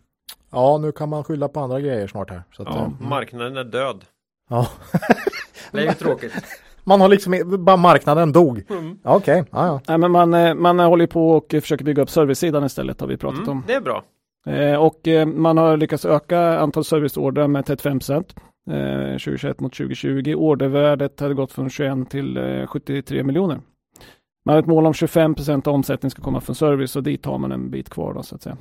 Ja, 0.50 0.78
nu 0.78 0.92
kan 0.92 1.08
man 1.08 1.24
skylla 1.24 1.48
på 1.48 1.60
andra 1.60 1.80
grejer 1.80 2.06
snart 2.06 2.30
här. 2.30 2.42
Så 2.52 2.62
att, 2.62 2.68
Ja, 2.74 2.82
eh, 3.00 3.08
Marknaden 3.08 3.56
är 3.56 3.64
död. 3.64 4.04
ja. 4.50 4.68
Det 5.72 5.78
är 5.80 5.86
ju 5.86 5.92
tråkigt. 5.92 6.32
Man 6.84 7.00
har 7.00 7.08
liksom, 7.08 7.42
bara 7.64 7.76
marknaden 7.76 8.32
dog. 8.32 8.62
Mm. 8.70 8.98
Okej, 9.04 9.44
ja, 9.50 9.66
ja. 9.66 9.80
Nej, 9.88 9.98
men 9.98 10.10
man, 10.10 10.34
eh, 10.34 10.54
man 10.54 10.78
håller 10.78 11.06
på 11.06 11.30
och 11.30 11.46
försöker 11.50 11.84
bygga 11.84 12.02
upp 12.02 12.10
servicesidan 12.10 12.64
istället, 12.64 13.00
har 13.00 13.08
vi 13.08 13.16
pratat 13.16 13.38
Mm. 13.38 13.50
om. 13.50 13.64
Det 13.66 13.74
är 13.74 13.80
bra. 13.80 14.04
Eh, 14.46 14.76
och 14.82 15.08
eh, 15.08 15.26
man 15.26 15.56
har 15.58 15.76
lyckats 15.76 16.04
öka 16.04 16.58
antal 16.58 16.84
serviceorder 16.84 17.48
med 17.48 17.66
35 17.66 17.98
procent. 17.98 18.34
Eh, 18.70 19.10
2021 19.18 19.60
mot 19.60 19.72
2020. 19.74 20.34
Ordervärdet 20.36 21.20
hade 21.20 21.34
gått 21.34 21.52
från 21.52 21.70
21 21.70 22.10
till 22.10 22.36
eh, 22.36 22.66
73 22.66 23.22
miljoner. 23.22 23.60
Man 24.44 24.52
har 24.54 24.60
ett 24.60 24.66
mål 24.66 24.86
om 24.86 24.94
25 24.94 25.34
procent 25.34 25.66
av 25.66 25.74
omsättningen 25.74 26.10
ska 26.10 26.22
komma 26.22 26.40
från 26.40 26.56
service 26.56 26.96
och 26.96 27.02
dit 27.02 27.24
har 27.26 27.38
man 27.38 27.52
en 27.52 27.70
bit 27.70 27.90
kvar 27.90 28.14
då 28.14 28.22
så 28.22 28.34
att 28.34 28.42
säga. 28.42 28.56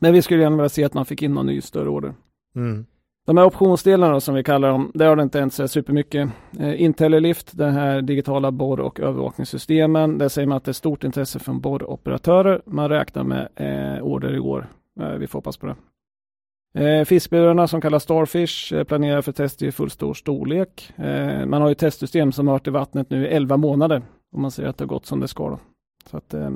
Men 0.00 0.12
vi 0.12 0.22
skulle 0.22 0.42
gärna 0.42 0.56
vilja 0.56 0.68
se 0.68 0.84
att 0.84 0.94
man 0.94 1.04
fick 1.04 1.22
in 1.22 1.34
någon 1.34 1.46
ny 1.46 1.60
större 1.60 1.88
order. 1.88 2.14
Mm. 2.56 2.86
De 3.28 3.36
här 3.36 3.44
optionsdelarna 3.44 4.20
som 4.20 4.34
vi 4.34 4.44
kallar 4.44 4.68
dem, 4.68 4.90
det 4.94 5.04
har 5.04 5.16
det 5.16 5.22
inte 5.22 5.40
hänt 5.40 5.54
så 5.54 5.68
supermycket. 5.68 6.28
Eh, 6.58 6.82
Intellilift, 6.82 7.58
den 7.58 7.72
här 7.72 8.02
digitala 8.02 8.50
borr 8.50 8.80
och 8.80 9.00
övervakningssystemen, 9.00 10.18
där 10.18 10.28
säger 10.28 10.48
man 10.48 10.56
att 10.56 10.64
det 10.64 10.70
är 10.70 10.72
stort 10.72 11.04
intresse 11.04 11.38
från 11.38 11.60
borroperatörer. 11.60 12.62
Man 12.64 12.88
räknar 12.88 13.24
med 13.24 13.48
eh, 13.56 14.02
order 14.02 14.34
i 14.34 14.38
år. 14.38 14.66
Eh, 15.00 15.08
vi 15.08 15.26
får 15.26 15.38
hoppas 15.38 15.56
på 15.56 15.66
det. 15.66 15.76
Eh, 16.84 17.04
fiskburarna 17.04 17.68
som 17.68 17.80
kallas 17.80 18.02
Starfish 18.02 18.72
eh, 18.72 18.84
planerar 18.84 19.22
för 19.22 19.32
test 19.32 19.62
i 19.62 19.72
full 19.72 19.90
stor 19.90 20.14
storlek. 20.14 20.92
Eh, 20.96 21.46
man 21.46 21.62
har 21.62 21.68
ju 21.68 21.74
testsystem 21.74 22.32
som 22.32 22.46
har 22.46 22.54
varit 22.54 22.66
i 22.66 22.70
vattnet 22.70 23.10
nu 23.10 23.26
i 23.26 23.28
11 23.28 23.56
månader 23.56 24.02
och 24.32 24.38
man 24.38 24.50
ser 24.50 24.66
att 24.66 24.78
det 24.78 24.84
har 24.84 24.88
gått 24.88 25.06
som 25.06 25.20
det 25.20 25.28
ska. 25.28 25.50
Då. 25.50 25.58
Så 26.10 26.16
att 26.16 26.34
eh, 26.34 26.50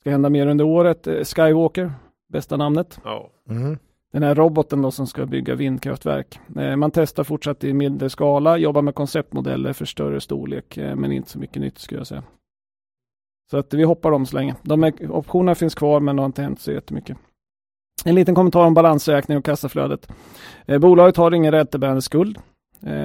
ska 0.00 0.10
hända 0.10 0.30
mer 0.30 0.46
under 0.46 0.64
året. 0.64 1.06
Eh, 1.06 1.24
Skywalker, 1.24 1.92
bästa 2.28 2.56
namnet. 2.56 3.00
Ja. 3.04 3.30
Mm. 3.50 3.78
Den 4.14 4.22
här 4.22 4.34
roboten 4.34 4.82
då 4.82 4.90
som 4.90 5.06
ska 5.06 5.26
bygga 5.26 5.54
vindkraftverk. 5.54 6.40
Eh, 6.56 6.76
man 6.76 6.90
testar 6.90 7.24
fortsatt 7.24 7.64
i 7.64 7.72
mindre 7.72 8.10
skala, 8.10 8.58
jobbar 8.58 8.82
med 8.82 8.94
konceptmodeller 8.94 9.72
för 9.72 9.84
större 9.84 10.20
storlek, 10.20 10.76
eh, 10.76 10.96
men 10.96 11.12
inte 11.12 11.30
så 11.30 11.38
mycket 11.38 11.62
nytt 11.62 11.78
skulle 11.78 12.00
jag 12.00 12.06
säga. 12.06 12.22
Så 13.50 13.56
att 13.56 13.74
vi 13.74 13.82
hoppar 13.82 14.10
dem 14.10 14.26
så 14.26 14.36
länge. 14.36 14.54
De 14.62 14.84
är, 14.84 15.10
optionerna 15.10 15.54
finns 15.54 15.74
kvar, 15.74 16.00
men 16.00 16.16
det 16.16 16.22
har 16.22 16.26
inte 16.26 16.42
hänt 16.42 16.60
så 16.60 16.72
jättemycket. 16.72 17.16
En 18.04 18.14
liten 18.14 18.34
kommentar 18.34 18.66
om 18.66 18.74
balansräkning 18.74 19.38
och 19.38 19.44
kassaflödet. 19.44 20.08
Eh, 20.66 20.78
bolaget 20.78 21.16
har 21.16 21.34
ingen 21.34 21.52
räntebärande 21.52 22.02
skuld. 22.02 22.38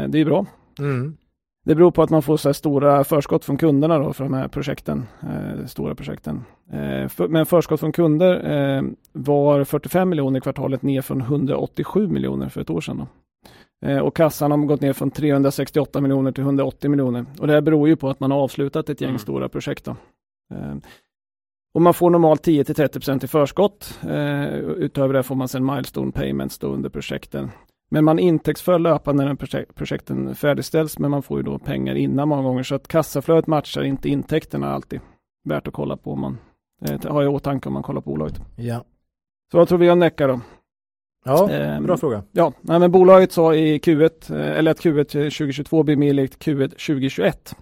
Det 0.09 0.19
är 0.19 0.25
bra. 0.25 0.45
Mm. 0.79 1.17
Det 1.65 1.75
beror 1.75 1.91
på 1.91 2.01
att 2.03 2.09
man 2.09 2.21
får 2.21 2.37
så 2.37 2.53
stora 2.53 3.03
förskott 3.03 3.45
från 3.45 3.57
kunderna 3.57 3.97
då 3.99 4.13
för 4.13 4.23
de 4.23 4.33
här 4.33 4.47
projekten, 4.47 5.05
eh, 5.21 5.65
stora 5.65 5.95
projekten. 5.95 6.43
Eh, 6.71 7.07
för, 7.07 7.27
men 7.27 7.45
förskott 7.45 7.79
från 7.79 7.91
kunder 7.91 8.51
eh, 8.77 8.83
var 9.11 9.63
45 9.63 10.09
miljoner 10.09 10.37
i 10.37 10.41
kvartalet 10.41 10.81
ner 10.81 11.01
från 11.01 11.21
187 11.21 12.07
miljoner 12.07 12.49
för 12.49 12.61
ett 12.61 12.69
år 12.69 12.81
sedan. 12.81 13.05
Eh, 13.85 13.97
och 13.97 14.15
kassan 14.15 14.51
har 14.51 14.57
gått 14.57 14.81
ner 14.81 14.93
från 14.93 15.11
368 15.11 16.01
miljoner 16.01 16.31
till 16.31 16.43
180 16.43 16.89
miljoner. 16.89 17.25
Och 17.39 17.47
det 17.47 17.53
här 17.53 17.61
beror 17.61 17.87
ju 17.87 17.95
på 17.95 18.09
att 18.09 18.19
man 18.19 18.31
har 18.31 18.39
avslutat 18.39 18.89
ett 18.89 19.01
gäng 19.01 19.09
Mm. 19.09 19.19
stora 19.19 19.49
projekt. 19.49 19.85
Då. 19.85 19.91
Eh, 20.55 20.75
och 21.73 21.81
man 21.81 21.93
får 21.93 22.09
normalt 22.09 22.47
10-30% 22.47 23.23
i 23.23 23.27
förskott. 23.27 23.99
Eh, 24.03 24.53
utöver 24.57 25.13
det 25.13 25.23
får 25.23 25.35
man 25.35 25.47
sen 25.47 25.65
milestone 25.65 26.11
payments 26.11 26.63
under 26.63 26.89
projekten. 26.89 27.51
Men 27.91 28.05
man 28.05 28.19
intäktsför 28.19 28.79
löpande 28.79 29.25
när 29.25 29.33
projek- 29.33 29.73
projekten 29.75 30.35
färdigställs, 30.35 30.99
men 30.99 31.11
man 31.11 31.23
får 31.23 31.37
ju 31.39 31.43
då 31.43 31.59
pengar 31.59 31.95
innan 31.95 32.27
många 32.27 32.41
gånger, 32.43 32.63
så 32.63 32.75
att 32.75 32.87
kassaflödet 32.87 33.47
matchar 33.47 33.83
inte 33.83 34.09
intäkterna 34.09 34.73
alltid. 34.73 34.99
Värt 35.43 35.67
att 35.67 35.73
kolla 35.73 35.97
på 35.97 36.11
om 36.11 36.19
man 36.21 36.37
eh, 36.85 37.11
har 37.11 37.23
i 37.23 37.27
åtanke 37.27 37.69
om 37.69 37.73
man 37.73 37.83
kollar 37.83 38.01
på 38.01 38.09
bolaget. 38.09 38.41
Ja. 38.55 38.83
Så 39.51 39.57
vad 39.57 39.67
tror 39.67 39.77
vi 39.77 39.91
om 39.91 39.99
Neca 39.99 40.27
då? 40.27 40.39
Ja, 41.25 41.49
Ehm, 41.49 41.83
bra 41.83 41.97
fråga. 41.97 42.23
Ja, 42.31 42.53
nej, 42.61 42.79
men 42.79 42.91
bolaget 42.91 43.31
sa 43.31 43.55
i 43.55 43.77
Q1, 43.77 44.31
eh, 44.35 44.57
eller 44.57 44.71
att 44.71 44.79
Q1 44.81 45.03
2022 45.29 45.83
blir 45.83 45.95
mer 45.95 46.13
likt 46.13 46.45
Q1 46.45 46.69
2021. 46.69 47.55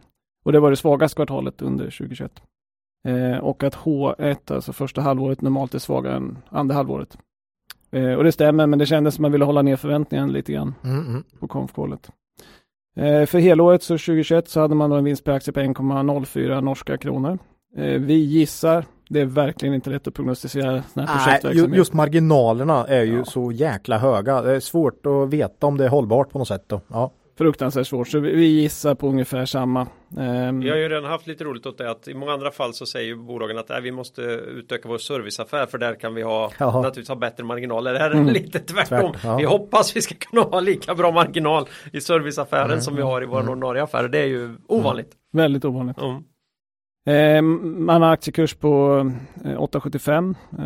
Och 0.45 0.51
det 0.51 0.59
var 0.59 0.69
det 0.69 0.75
svagaste 0.77 1.15
kvartalet 1.15 1.61
under 1.61 1.85
2021. 1.85 2.41
Eh, 3.07 3.37
och 3.37 3.63
att 3.63 3.75
H1, 3.75 4.53
alltså 4.53 4.73
första 4.73 5.01
halvåret, 5.01 5.41
normalt 5.41 5.73
är 5.73 5.79
svagare 5.79 6.15
än 6.15 6.37
andra 6.49 6.75
halvåret. 6.75 7.17
Eh, 7.91 8.13
och 8.13 8.23
det 8.23 8.31
stämmer, 8.31 8.67
men 8.67 8.79
det 8.79 8.85
kändes 8.85 9.15
som 9.15 9.21
man 9.21 9.31
ville 9.31 9.45
hålla 9.45 9.61
ner 9.61 9.75
förväntningen 9.75 10.31
lite 10.31 10.53
grann 10.53 10.75
Mm, 10.83 11.07
mm. 11.07 11.23
på 11.39 11.47
konfkålet. 11.47 12.09
Eh, 12.97 13.25
för 13.25 13.39
helåret 13.39 13.83
så 13.83 13.93
2021 13.93 14.49
så 14.49 14.59
hade 14.59 14.75
man 14.75 14.89
då 14.89 14.95
en 14.95 15.03
vinst 15.03 15.23
per 15.23 15.31
aktie 15.31 15.53
på 15.53 15.59
1,04 15.59 16.61
norska 16.61 16.97
kronor. 16.97 17.39
Eh, 17.77 17.83
vi 18.01 18.13
gissar 18.13 18.85
det 19.09 19.19
är 19.21 19.25
verkligen 19.25 19.75
inte 19.75 19.89
lätt 19.89 20.07
att 20.07 20.13
prognostisera 20.13 20.83
sådana 20.93 21.11
här 21.11 21.25
projektverksamhet. 21.25 21.77
just 21.77 21.93
marginalerna 21.93 22.85
är 22.87 23.03
ju 23.03 23.17
Ja. 23.17 23.25
så 23.25 23.51
jäkla 23.51 23.97
höga. 23.97 24.41
Det 24.41 24.55
är 24.55 24.59
svårt 24.59 25.05
att 25.05 25.29
veta 25.29 25.67
om 25.67 25.77
det 25.77 25.85
är 25.85 25.89
hållbart 25.89 26.29
på 26.29 26.39
något 26.39 26.47
sätt. 26.47 26.63
Då. 26.67 26.81
Ja. 26.87 27.11
Fruktansvärt 27.37 27.87
svårt, 27.87 28.07
så 28.07 28.19
vi, 28.19 28.35
vi 28.35 28.45
gissar 28.45 28.95
på 28.95 29.07
ungefär 29.07 29.45
samma. 29.45 29.87
Ehm, 30.17 30.59
Vi 30.59 30.69
har 30.69 30.77
ju 30.77 30.89
redan 30.89 31.05
haft 31.11 31.27
lite 31.27 31.43
roligt 31.43 31.65
åt 31.65 31.77
det 31.77 31.91
att 31.91 32.07
i 32.07 32.13
många 32.13 32.31
andra 32.31 32.51
fall 32.51 32.73
så 32.73 32.85
säger 32.85 33.05
ju 33.07 33.15
bolagen 33.15 33.57
att 33.57 33.69
nej, 33.69 33.81
vi 33.81 33.91
måste 33.91 34.21
utöka 34.21 34.89
vår 34.89 34.97
serviceaffär 34.97 35.65
för 35.65 35.77
där 35.77 35.95
kan 35.99 36.15
vi 36.15 36.21
ha 36.21 36.51
Jaha. 36.59 36.71
naturligtvis 36.81 37.09
ha 37.09 37.15
bättre 37.15 37.43
marginaler. 37.43 37.93
Det 37.93 37.99
här 37.99 38.09
är 38.11 38.15
Mm. 38.15 38.27
lite 38.33 38.59
tvärtom. 38.59 39.11
Tvärt, 39.13 39.23
ja. 39.23 39.37
Vi 39.37 39.43
hoppas 39.45 39.95
vi 39.95 40.01
ska 40.01 40.15
kunna 40.15 40.41
ha 40.41 40.59
lika 40.59 40.95
bra 40.95 41.11
marginal 41.11 41.65
i 41.93 42.01
serviceaffären 42.01 42.65
Mm. 42.71 42.81
som 42.81 42.95
vi 42.95 43.01
har 43.01 43.21
i 43.21 43.25
våra 43.25 43.49
ordinarie 43.51 43.83
affärer. 43.83 44.07
Det 44.09 44.19
är 44.19 44.25
ju 44.27 44.55
ovanligt. 44.67 45.11
Väldigt 45.33 45.65
ovanligt. 45.65 45.97
Mm. 45.97 46.23
Ehm, 47.09 47.85
man 47.85 48.01
har 48.01 48.11
aktiekurs 48.13 48.53
på 48.53 48.99
eh, 49.45 49.57
8,75 49.61 50.35
eh, 50.59 50.65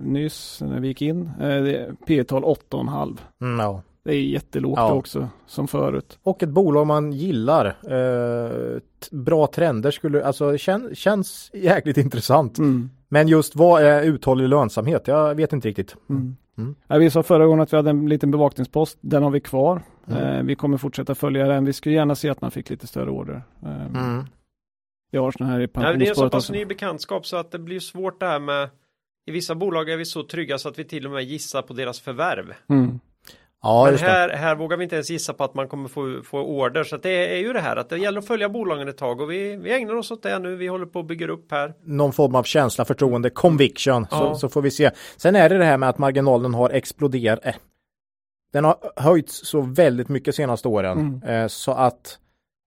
nyss 0.00 0.60
när 0.60 0.80
vi 0.80 0.88
gick 0.88 1.02
in. 1.02 1.30
Eh, 1.40 1.94
P 2.06 2.24
tal 2.24 2.42
8,5. 2.44 3.18
Mm, 3.42 3.58
ja. 3.60 3.82
Det 4.08 4.14
är 4.14 4.22
jättelågt 4.22 4.78
Ja. 4.78 4.92
också, 4.92 5.28
som 5.46 5.68
förut. 5.68 6.18
Och 6.22 6.42
ett 6.42 6.48
bolag 6.48 6.86
man 6.86 7.12
gillar. 7.12 7.66
Eh, 7.66 8.80
bra 9.10 9.46
trender 9.46 9.90
skulle, 9.90 10.24
alltså 10.24 10.52
det 10.52 10.58
kän, 10.58 10.94
känns 10.94 11.50
jäkligt 11.54 11.96
intressant. 11.96 12.58
Mm. 12.58 12.90
Men 13.08 13.28
just 13.28 13.56
vad 13.56 13.82
är 13.82 14.02
uthållig 14.02 14.48
lönsamhet? 14.48 15.08
Jag 15.08 15.34
vet 15.34 15.52
inte 15.52 15.68
riktigt. 15.68 15.96
Mm. 16.10 16.36
Mm. 16.58 16.74
Ja, 16.86 16.98
vi 16.98 17.10
sa 17.10 17.22
förra 17.22 17.46
gången 17.46 17.60
att 17.60 17.72
vi 17.72 17.76
hade 17.76 17.90
en 17.90 18.08
liten 18.08 18.30
bevakningspost. 18.30 18.98
Den 19.00 19.22
har 19.22 19.30
vi 19.30 19.40
kvar. 19.40 19.82
Mm. 20.08 20.22
Eh, 20.22 20.42
vi 20.42 20.54
kommer 20.54 20.76
fortsätta 20.78 21.14
följa 21.14 21.46
den. 21.48 21.64
Vi 21.64 21.72
skulle 21.72 21.94
gärna 21.94 22.14
se 22.14 22.28
att 22.28 22.40
man 22.40 22.50
fick 22.50 22.70
lite 22.70 22.86
större 22.86 23.10
order. 23.10 23.42
Eh, 23.62 23.86
Mm. 23.86 24.24
Jag 25.10 25.22
har 25.22 25.30
sådana 25.30 25.52
här 25.52 25.60
i 25.60 25.68
Nej, 25.74 25.84
men 25.84 25.98
det 25.98 26.04
är 26.04 26.08
en 26.10 26.14
så 26.14 26.30
pass 26.30 26.44
också. 26.44 26.52
ny 26.52 26.64
bekantskap 26.64 27.26
så 27.26 27.36
att 27.36 27.50
det 27.50 27.58
blir 27.58 27.80
svårt 27.80 28.20
det 28.20 28.26
här 28.26 28.38
med 28.40 28.68
i 29.26 29.30
vissa 29.30 29.54
bolag 29.54 29.90
är 29.90 29.96
vi 29.96 30.04
så 30.04 30.22
trygga 30.22 30.58
så 30.58 30.68
att 30.68 30.78
vi 30.78 30.84
till 30.84 31.06
och 31.06 31.12
med 31.12 31.24
gissar 31.24 31.62
på 31.62 31.72
deras 31.72 32.00
förvärv. 32.00 32.52
Mm. 32.68 33.00
Ja, 33.62 33.84
Men 33.84 33.98
här, 33.98 34.28
här 34.28 34.54
vågar 34.56 34.76
vi 34.76 34.84
inte 34.84 34.96
ens 34.96 35.10
gissa 35.10 35.34
på 35.34 35.44
att 35.44 35.54
man 35.54 35.68
kommer 35.68 35.88
få, 35.88 36.20
få 36.24 36.40
order. 36.40 36.84
Så 36.84 36.96
det 36.96 37.34
är 37.34 37.38
ju 37.38 37.52
det 37.52 37.60
här 37.60 37.76
att 37.76 37.88
det 37.88 37.98
gäller 37.98 38.18
att 38.18 38.26
följa 38.26 38.48
bolagen 38.48 38.88
ett 38.88 38.96
tag 38.96 39.20
och 39.20 39.30
vi, 39.30 39.56
vi 39.56 39.72
ägnar 39.72 39.94
oss 39.94 40.10
åt 40.10 40.22
det 40.22 40.38
nu. 40.38 40.56
Vi 40.56 40.66
håller 40.66 40.86
på 40.86 41.00
att 41.00 41.06
bygga 41.06 41.28
upp 41.28 41.50
här. 41.50 41.74
Någon 41.84 42.12
form 42.12 42.34
av 42.34 42.42
känsla, 42.42 42.84
förtroende, 42.84 43.30
conviction. 43.30 44.06
Så, 44.10 44.16
Ja. 44.16 44.34
så 44.34 44.48
får 44.48 44.62
vi 44.62 44.70
se. 44.70 44.90
Sen 45.16 45.36
är 45.36 45.48
det 45.48 45.58
det 45.58 45.64
här 45.64 45.76
med 45.76 45.88
att 45.88 45.98
marginalen 45.98 46.54
har 46.54 46.70
exploderat. 46.70 47.46
Eh. 47.46 47.54
Den 48.52 48.64
har 48.64 48.76
höjts 48.96 49.46
så 49.48 49.60
väldigt 49.60 50.08
mycket 50.08 50.34
senaste 50.34 50.68
åren. 50.68 50.98
Mm. 50.98 51.42
Eh, 51.42 51.46
så 51.48 51.72
att 51.72 52.18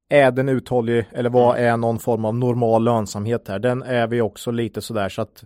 är 0.10 0.32
den 0.32 0.50
uthållig 0.50 1.06
eller 1.12 1.30
vad 1.30 1.58
är 1.58 1.78
någon 1.78 2.00
form 2.00 2.26
av 2.26 2.36
normal 2.36 2.84
lönsamhet 2.84 3.48
här? 3.48 3.60
Den 3.60 3.84
är 3.84 4.08
vi 4.08 4.22
också 4.22 4.52
lite 4.52 4.82
sådär 4.82 5.10
så 5.10 5.22
att 5.22 5.44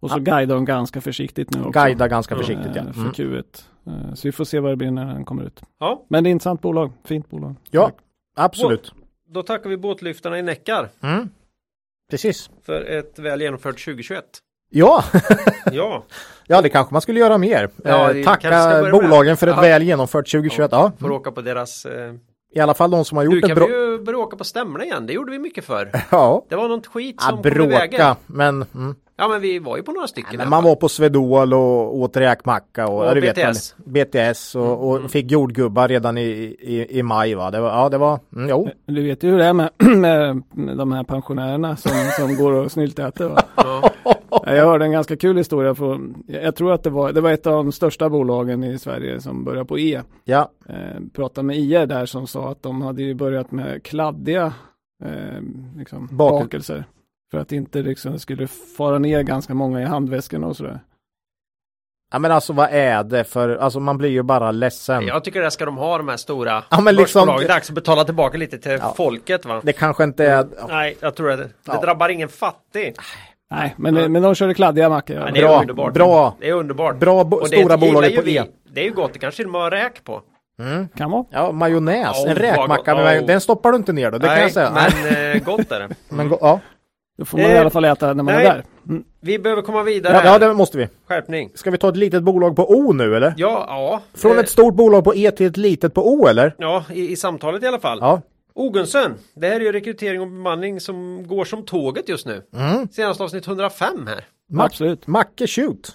Och 0.00 0.10
så 0.10 0.18
guidar 0.18 0.54
de 0.54 0.64
ganska 0.64 1.00
försiktigt 1.00 1.50
nu 1.50 1.58
också. 1.60 1.70
guida 1.70 2.08
ganska 2.08 2.34
Ja, 2.34 2.38
försiktigt. 2.38 2.70
Ja. 2.74 2.80
Eh, 2.82 2.92
För 2.92 3.00
Mm. 3.00 3.12
Q1. 3.12 3.44
Eh, 3.86 4.14
Så 4.14 4.28
vi 4.28 4.32
får 4.32 4.44
se 4.44 4.60
vad 4.60 4.72
det 4.72 4.76
blir 4.76 4.90
när 4.90 5.06
den 5.06 5.24
kommer 5.24 5.42
ut. 5.44 5.60
Ja, 5.80 6.04
Men 6.08 6.24
det 6.24 6.28
är 6.28 6.30
ett 6.30 6.32
intressant 6.32 6.60
bolag. 6.62 6.92
Fint 7.04 7.30
bolag. 7.30 7.54
ja, 7.70 7.90
absolut. 8.36 8.92
då 9.28 9.42
tackar 9.42 9.70
vi 9.70 9.76
båtlyftarna 9.76 10.38
i 10.38 10.42
Neckar 10.42 10.88
Mm. 11.02 11.28
Precis. 12.10 12.50
för 12.66 12.84
ett 12.84 13.18
väl 13.18 13.40
genomfört 13.40 13.84
2021. 13.84 14.24
Ja, 14.70 15.04
Ja, 15.72 16.02
ja, 16.46 16.62
det 16.62 16.68
kanske 16.68 16.94
man 16.94 17.00
skulle 17.02 17.20
göra 17.20 17.38
mer. 17.38 17.70
Ja, 17.84 18.14
eh, 18.14 18.24
tacka 18.24 18.50
börja 18.50 18.82
med 18.82 18.92
bolagen 18.92 19.36
för 19.36 19.46
ett 19.46 19.54
Ja. 19.56 19.62
väl 19.62 19.82
genomfört 19.82 20.28
2021. 20.30 20.68
Ja. 20.72 20.92
får 21.00 21.10
åka 21.10 21.32
på 21.32 21.40
deras... 21.40 21.84
Eh... 21.86 22.14
I 22.54 22.60
alla 22.60 22.74
fall 22.74 22.90
de 22.90 23.04
som 23.04 23.16
har 23.18 23.24
Nu 23.24 23.34
gjort 23.34 23.40
kan 23.42 23.50
ett 23.50 23.56
bra... 23.56 23.66
vi 23.66 23.72
ju 23.74 23.98
börja 23.98 24.18
åka 24.18 24.36
på 24.36 24.44
stämmorna 24.44 24.84
igen. 24.84 25.06
Det 25.06 25.12
gjorde 25.12 25.32
vi 25.32 25.38
mycket 25.38 25.64
för. 25.64 25.90
Ja, 26.10 26.44
Det 26.48 26.56
var 26.56 26.68
något 26.68 26.86
skit 26.86 27.16
ja 27.18 27.26
som 27.28 27.42
kom 27.42 27.52
i 27.52 27.66
vägen. 27.66 27.90
bråka, 27.90 28.16
men, 28.26 28.64
mm. 28.74 28.94
Ja, 29.20 29.28
men 29.28 29.40
vi 29.40 29.58
var 29.58 29.76
ju 29.76 29.82
på 29.82 29.92
några 29.92 30.06
stycken. 30.06 30.34
i 30.34 30.36
men 30.36 30.48
man 30.50 30.64
var 30.64 30.76
på 30.76 30.88
Svedol 30.88 31.54
och 31.54 31.96
åt 31.96 32.16
räkmacka 32.16 32.88
och, 32.88 32.98
Och 32.98 33.04
ja, 33.06 33.14
du 33.14 33.20
vet 33.20 33.34
BTS. 33.36 33.74
väl, 33.86 34.04
BTS 34.06 34.54
och, 34.54 34.88
och 34.90 35.10
fick 35.10 35.30
jordgubbar 35.30 35.88
redan 35.88 36.18
i, 36.18 36.22
i, 36.60 36.98
i 36.98 37.02
maj 37.02 37.34
va. 37.34 37.50
Det 37.50 37.60
var, 37.60 37.68
ja, 37.68 37.88
det 37.88 37.98
var, 37.98 38.20
mm, 38.36 38.48
jo. 38.48 38.68
Du 38.86 39.02
vet 39.02 39.22
ju 39.22 39.30
hur 39.30 39.38
det 39.38 39.44
är 39.44 39.52
med, 39.52 39.70
med, 39.96 40.42
med 40.54 40.76
de 40.76 40.92
här 40.92 41.04
pensionärerna 41.04 41.76
som, 41.76 41.92
som 42.18 42.36
går 42.36 42.52
och 42.52 42.72
snyltäter. 42.72 43.28
Va? 43.28 43.42
Ja. 43.56 43.90
Ja, 44.30 44.54
Jag 44.54 44.64
hörde 44.66 44.84
en 44.84 44.92
ganska 44.92 45.16
kul 45.16 45.36
historia. 45.36 45.74
På, 45.74 46.00
jag 46.26 46.56
tror 46.56 46.72
att 46.72 46.82
det 46.82 46.90
var, 46.90 47.12
det 47.12 47.20
var 47.20 47.30
ett 47.32 47.46
av 47.46 47.52
de 47.52 47.72
största 47.72 48.08
bolagen 48.08 48.64
i 48.64 48.78
Sverige 48.78 49.20
som 49.20 49.44
börjar 49.44 49.64
på 49.64 49.78
E. 49.78 50.00
Ja, 50.24 50.50
Eh, 50.68 51.00
pratade 51.14 51.46
med 51.46 51.56
IR 51.58 51.86
där 51.86 52.06
som 52.06 52.26
sa 52.26 52.50
att 52.50 52.62
de 52.62 52.82
hade 52.82 53.02
ju 53.02 53.14
börjat 53.14 53.50
med 53.50 53.82
kladdiga 53.82 54.52
eh, 55.04 55.42
liksom, 55.76 56.08
Bakel- 56.12 56.16
bakelser. 56.16 56.84
För 57.30 57.38
att 57.38 57.52
inte 57.52 57.82
liksom 57.82 58.18
skulle 58.18 58.46
fara 58.76 58.98
ner 58.98 59.22
ganska 59.22 59.54
många 59.54 59.80
i 59.82 59.84
handväskorna 59.84 60.46
och 60.46 60.56
sådär. 60.56 60.80
ja 62.12 62.18
men 62.18 62.32
alltså 62.32 62.52
vad 62.52 62.68
är 62.72 63.04
det 63.04 63.24
för, 63.24 63.56
alltså 63.56 63.80
man 63.80 63.98
blir 63.98 64.08
ju 64.10 64.22
bara 64.22 64.50
ledsen. 64.50 65.06
Jag 65.06 65.24
tycker 65.24 65.40
det 65.42 65.50
ska 65.50 65.64
de 65.64 65.76
ha 65.76 65.98
de 65.98 66.08
här 66.08 66.16
stora 66.16 66.62
Ja, 66.68 66.80
men 66.80 66.94
liksom- 66.96 67.20
börsbolagen. 67.20 67.48
Dags 67.48 67.68
att 67.68 67.74
betala 67.74 68.04
tillbaka 68.04 68.38
lite 68.38 68.58
till 68.58 68.78
Ja. 68.80 68.94
folket 68.96 69.44
va? 69.44 69.60
Det 69.64 69.72
kanske 69.72 70.04
inte 70.04 70.26
är, 70.26 70.46
Nej, 70.68 70.96
jag 71.00 71.14
tror 71.14 71.30
att 71.30 71.38
det, 71.38 71.44
det 71.44 71.52
Ja. 71.64 71.80
drabbar 71.80 72.08
ingen 72.08 72.28
fattig. 72.28 72.94
Nej, 73.50 73.74
men, 73.78 74.12
men 74.12 74.22
de 74.22 74.34
körde 74.34 74.54
kladdiga 74.54 74.88
mackor. 74.88 75.16
Ja, 75.16 75.22
Ja. 75.26 75.32
det 75.32 75.38
är 75.40 75.42
Bra, 75.48 75.60
underbart. 75.60 75.94
bra. 75.94 76.36
Det 76.40 76.48
är 76.48 76.52
underbart. 76.52 76.96
bra 76.98 77.24
bo, 77.24 77.36
Och 77.36 77.48
det 77.48 77.56
stora 77.60 77.76
bolag 77.76 78.16
på 78.16 78.22
vi. 78.22 78.36
E. 78.36 78.44
Det 78.72 78.80
är 78.80 78.84
ju 78.84 78.92
gott, 78.92 79.12
det 79.12 79.18
kanske 79.18 79.46
med 79.46 79.60
har 79.60 79.70
räk 79.70 80.04
på. 80.04 80.22
Mm. 80.60 80.88
Kan 80.88 81.10
vara. 81.10 81.24
Ja, 81.30 81.52
majonnäs, 81.52 82.16
Ja, 82.24 82.28
en 82.30 82.36
räkmacka, 82.36 83.14
Ja. 83.14 83.20
den 83.20 83.40
stoppar 83.40 83.70
du 83.72 83.76
inte 83.76 83.92
ner 83.92 84.10
då, 84.10 84.18
det 84.18 84.26
kan 84.26 84.40
jag 84.40 84.52
säga. 84.52 84.72
men 85.02 85.34
eh, 85.36 85.42
gott 85.44 85.72
är 85.72 85.80
det. 85.80 85.88
Men 86.08 86.28
go- 86.28 86.38
ja. 86.40 86.60
Då 87.18 87.24
får 87.24 87.38
man 87.38 87.46
Eh, 87.46 87.56
i 87.56 87.58
alla 87.58 87.70
fall 87.70 87.84
äta 87.84 88.06
när 88.06 88.14
man 88.14 88.34
nej. 88.34 88.46
är 88.46 88.54
där. 88.54 88.64
Mm. 88.88 89.04
Vi 89.20 89.38
behöver 89.38 89.62
komma 89.62 89.82
vidare. 89.82 90.12
Ja, 90.14 90.24
ja, 90.24 90.38
det 90.38 90.54
måste 90.54 90.78
vi. 90.78 90.88
Skärpning. 91.08 91.50
Ska 91.54 91.70
vi 91.70 91.78
ta 91.78 91.88
ett 91.88 91.96
litet 91.96 92.22
bolag 92.22 92.56
på 92.56 92.70
O 92.70 92.92
nu 92.92 93.16
eller? 93.16 93.34
Ja, 93.36 93.64
ja. 93.68 94.00
Från 94.14 94.32
Eh, 94.32 94.38
ett 94.38 94.48
stort 94.48 94.74
bolag 94.74 95.04
på 95.04 95.14
E 95.14 95.30
till 95.30 95.46
ett 95.46 95.56
litet 95.56 95.94
på 95.94 96.12
O 96.12 96.26
eller? 96.28 96.54
Ja, 96.58 96.84
i, 96.92 97.10
i 97.12 97.16
samtalet 97.16 97.62
i 97.62 97.66
alla 97.66 97.78
fall. 97.80 97.98
Ja. 98.00 98.20
Ogunsen, 98.54 99.14
det 99.34 99.46
här 99.48 99.56
är 99.56 99.60
ju 99.60 99.72
rekrytering 99.72 100.20
och 100.20 100.26
bemanning 100.26 100.80
som 100.80 101.26
går 101.28 101.44
som 101.44 101.64
tåget 101.64 102.08
just 102.08 102.26
nu. 102.26 102.42
Mm. 102.56 102.88
Senast 102.88 103.20
avsnitt 103.20 103.46
105 103.46 104.06
här. 104.06 104.24
Mac- 104.52 104.64
Absolut. 104.64 105.06
Macke 105.06 105.46
shoot. 105.46 105.92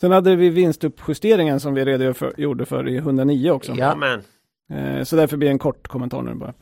Sen 0.00 0.10
hade 0.12 0.36
vi 0.36 0.48
vinstuppjusteringen 0.50 1.60
som 1.60 1.74
vi 1.74 1.84
redogjorde 1.84 2.66
för 2.66 2.88
i 2.88 2.96
109 2.96 3.50
också. 3.50 3.72
Ja. 3.76 3.86
Amen. 3.92 4.22
Eh, 4.72 5.02
Så 5.04 5.16
därför 5.16 5.36
blir 5.36 5.48
det 5.48 5.52
en 5.52 5.58
kort 5.58 5.88
kommentar 5.88 6.22
nu 6.22 6.34
bara. 6.34 6.52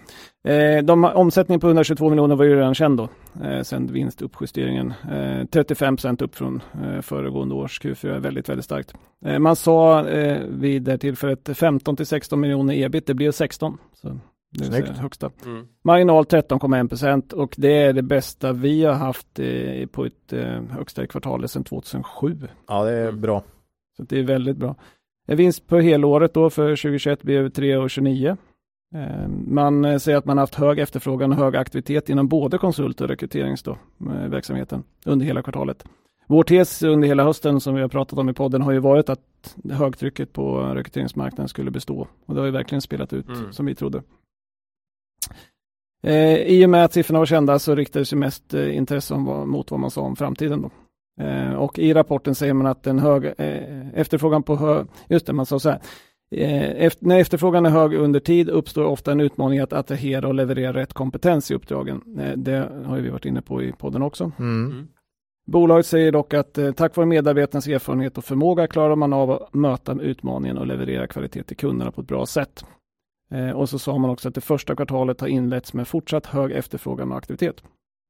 Eh, 0.54 0.82
De, 0.84 1.04
omsättningen 1.04 1.60
på 1.60 1.66
122 1.66 2.10
miljoner 2.10 2.36
var 2.36 2.44
ju 2.44 2.56
redan 2.56 2.74
känd 2.74 2.98
då, 2.98 3.08
eh, 3.44 3.62
sen 3.62 3.92
vinstuppjusteringen. 3.92 4.92
Eh, 5.12 5.46
35 5.46 5.96
procent 5.96 6.22
upp 6.22 6.34
från 6.34 6.62
föregående 7.02 7.54
års 7.54 7.80
Q4, 7.80 8.18
väldigt, 8.18 8.48
väldigt 8.48 8.64
starkt. 8.64 8.94
Man 9.38 9.56
sa 9.56 10.02
vid 10.48 10.82
det 10.82 10.98
tillfället 10.98 11.48
15 11.58 11.96
till 11.96 12.06
16 12.06 12.40
miljoner 12.40 12.74
ebit, 12.74 13.06
det 13.06 13.14
blev 13.14 13.32
16. 13.32 13.78
Så 13.94 14.08
det 14.58 14.64
är 14.64 14.68
Snyggt. 14.68 14.88
högsta. 14.98 15.30
Mm. 15.46 15.66
Marginal 15.84 16.24
13,1 16.24 16.88
procent 16.88 17.32
och 17.32 17.54
det 17.58 17.82
är 17.82 17.92
det 17.92 18.02
bästa 18.02 18.52
vi 18.52 18.84
har 18.84 18.92
haft 18.94 19.40
på 19.92 20.04
ett 20.04 20.32
högsta 20.70 21.04
i 21.04 21.06
kvartalet 21.06 21.50
sedan 21.50 21.64
2007. 21.64 22.38
Ja, 22.68 22.84
det 22.84 22.92
är 22.92 23.08
Mm. 23.08 23.20
bra. 23.20 23.42
Så 23.96 24.02
det 24.02 24.18
är 24.18 24.22
väldigt 24.22 24.56
bra. 24.56 24.74
En 25.30 25.36
vinst 25.36 25.66
på 25.66 25.80
helåret 25.80 26.34
då 26.34 26.50
för 26.50 26.68
2021 26.76 27.22
blev 27.22 27.48
3,29. 27.48 28.36
Eh, 28.94 29.28
Man 29.28 29.84
eh, 29.84 29.98
säger 29.98 30.18
att 30.18 30.24
man 30.24 30.38
haft 30.38 30.54
hög 30.54 30.78
efterfrågan 30.78 31.30
och 31.32 31.36
hög 31.38 31.56
aktivitet 31.56 32.08
inom 32.08 32.28
både 32.28 32.58
konsult 32.58 33.00
och 33.00 33.08
rekryteringsverksamheten 33.08 34.82
under 35.04 35.26
hela 35.26 35.42
kvartalet. 35.42 35.84
Vår 36.26 36.42
tes 36.44 36.82
under 36.82 37.08
hela 37.08 37.24
hösten 37.24 37.60
som 37.60 37.74
vi 37.74 37.80
har 37.80 37.88
pratat 37.88 38.18
om 38.18 38.28
i 38.28 38.32
podden 38.32 38.62
har 38.62 38.72
ju 38.72 38.78
varit 38.78 39.08
att 39.08 39.56
högtrycket 39.70 40.32
på 40.32 40.60
rekryteringsmarknaden 40.60 41.48
skulle 41.48 41.70
bestå. 41.70 42.08
Och 42.26 42.34
det 42.34 42.40
har 42.40 42.46
ju 42.46 42.52
verkligen 42.52 42.82
spelat 42.82 43.12
ut 43.12 43.28
Mm. 43.28 43.52
som 43.52 43.66
vi 43.66 43.74
trodde. 43.74 44.02
Eh, 46.02 46.36
I 46.36 46.66
och 46.66 46.70
med 46.70 46.84
att 46.84 46.92
siffrorna 46.92 47.18
var 47.18 47.26
kända 47.26 47.58
så 47.58 47.74
riktades 47.74 48.12
ju 48.12 48.16
mest 48.16 48.54
eh, 48.54 48.76
intresse 48.76 49.14
om 49.14 49.24
vad, 49.24 49.48
mot 49.48 49.70
vad 49.70 49.80
man 49.80 49.90
sa 49.90 50.00
om 50.00 50.16
framtiden. 50.16 50.62
Då. 50.62 50.70
Eh, 51.20 51.54
och 51.54 51.78
i 51.78 51.94
rapporten 51.94 52.34
säger 52.34 52.54
man 52.54 52.66
att 52.66 52.86
en 52.86 52.98
hög 52.98 53.24
eh, 53.24 53.88
efterfrågan 53.94 54.42
på 54.42 54.56
hög, 54.56 54.86
just 55.08 55.26
det 55.26 55.32
man 55.32 55.46
sa 55.46 55.58
så 55.58 55.70
här, 55.70 55.80
eh, 56.36 56.84
efter, 56.84 57.06
när 57.06 57.20
efterfrågan 57.20 57.66
är 57.66 57.70
hög 57.70 57.94
under 57.94 58.20
tid 58.20 58.48
uppstår 58.48 58.84
ofta 58.84 59.12
en 59.12 59.20
utmaning 59.20 59.58
att 59.58 59.72
attrahera 59.72 60.28
och 60.28 60.34
leverera 60.34 60.72
rätt 60.72 60.92
kompetens 60.92 61.50
i 61.50 61.54
uppdragen. 61.54 62.02
Det 62.36 62.68
har 62.84 62.96
ju 62.96 63.02
vi 63.02 63.10
varit 63.10 63.24
inne 63.24 63.42
på 63.42 63.62
i 63.62 63.72
podden 63.72 64.02
också. 64.02 64.32
Mm. 64.38 64.70
Mm. 64.70 64.88
Bolaget 65.46 65.86
säger 65.86 66.12
dock 66.12 66.34
att 66.34 66.58
tack 66.76 66.96
vare 66.96 67.06
medarbetarnas 67.06 67.66
erfarenhet 67.66 68.18
och 68.18 68.24
förmåga 68.24 68.66
klarar 68.66 68.96
man 68.96 69.12
av 69.12 69.30
att 69.30 69.54
möta 69.54 70.00
utmaningen 70.00 70.58
och 70.58 70.66
leverera 70.66 71.06
kvalitet 71.06 71.42
till 71.42 71.56
kunderna 71.56 71.92
på 71.92 72.00
ett 72.00 72.06
bra 72.06 72.26
sätt. 72.26 72.64
Och 73.54 73.68
så 73.68 73.78
sa 73.78 73.98
man 73.98 74.10
också 74.10 74.28
att 74.28 74.34
det 74.34 74.40
första 74.40 74.76
kvartalet 74.76 75.20
har 75.20 75.28
inletts 75.28 75.74
med 75.74 75.88
fortsatt 75.88 76.26
hög 76.26 76.52
efterfrågan 76.52 77.12
och 77.12 77.18
aktivitet. 77.18 77.62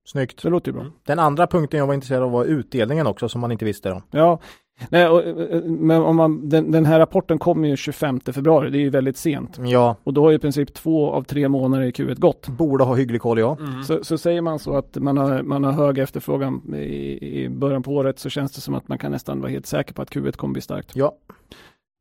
Snyggt. 0.05 0.43
Det 0.43 0.49
låter 0.49 0.73
ju 0.73 0.79
bra. 0.79 0.87
Den 1.07 1.19
andra 1.19 1.47
punkten 1.47 1.79
jag 1.79 1.87
var 1.87 1.95
intresserad 1.95 2.23
av 2.23 2.31
var 2.31 2.45
utdelningen 2.45 3.07
också 3.07 3.29
som 3.29 3.41
man 3.41 3.53
inte 3.53 3.65
visste 3.65 3.93
om. 3.93 4.03
Ja, 4.11 4.41
Nej, 4.89 5.09
och, 5.09 5.23
men 5.67 6.03
om 6.03 6.17
man, 6.17 6.49
den, 6.49 6.71
den 6.71 6.87
här 6.87 6.99
rapporten 6.99 7.39
kommer 7.39 7.69
ju 7.69 7.77
25 7.77 8.21
februari, 8.21 8.71
det 8.71 8.79
är 8.79 8.81
ju 8.81 8.91
väldigt 8.91 9.17
sent. 9.17 9.59
Ja, 9.65 9.97
Och 10.05 10.15
då 10.15 10.25
har 10.25 10.33
i 10.33 10.39
princip 10.39 10.75
två 10.75 11.11
av 11.11 11.23
tre 11.23 11.49
månader 11.49 11.85
i 11.85 11.91
Q1 11.91 12.21
gått. 12.21 12.49
borde 12.49 12.85
ha 12.85 12.95
hygglig 12.95 13.21
koll 13.21 13.39
ja. 13.39 13.57
Mm. 13.61 13.83
Så, 13.83 14.05
så 14.05 14.19
säger 14.19 14.41
man 14.41 14.59
så 14.59 14.77
att 14.77 14.97
man 14.97 15.17
har, 15.17 15.43
man 15.43 15.65
har 15.65 15.73
hög 15.73 15.99
efterfrågan 15.99 16.75
i, 16.75 17.43
i 17.43 17.49
början 17.49 17.83
på 17.83 17.93
året 17.93 18.19
så 18.19 18.29
känns 18.29 18.53
det 18.53 18.61
som 18.61 18.75
att 18.75 18.89
man 18.89 18.99
kan 18.99 19.13
nästan 19.13 19.41
vara 19.41 19.51
helt 19.51 19.67
säker 19.67 19.95
på 19.95 20.03
att 20.03 20.11
Q1 20.11 20.37
kommer 20.37 20.53
bli 20.53 20.63
starkt. 20.63 20.97
Ja. 20.97 21.13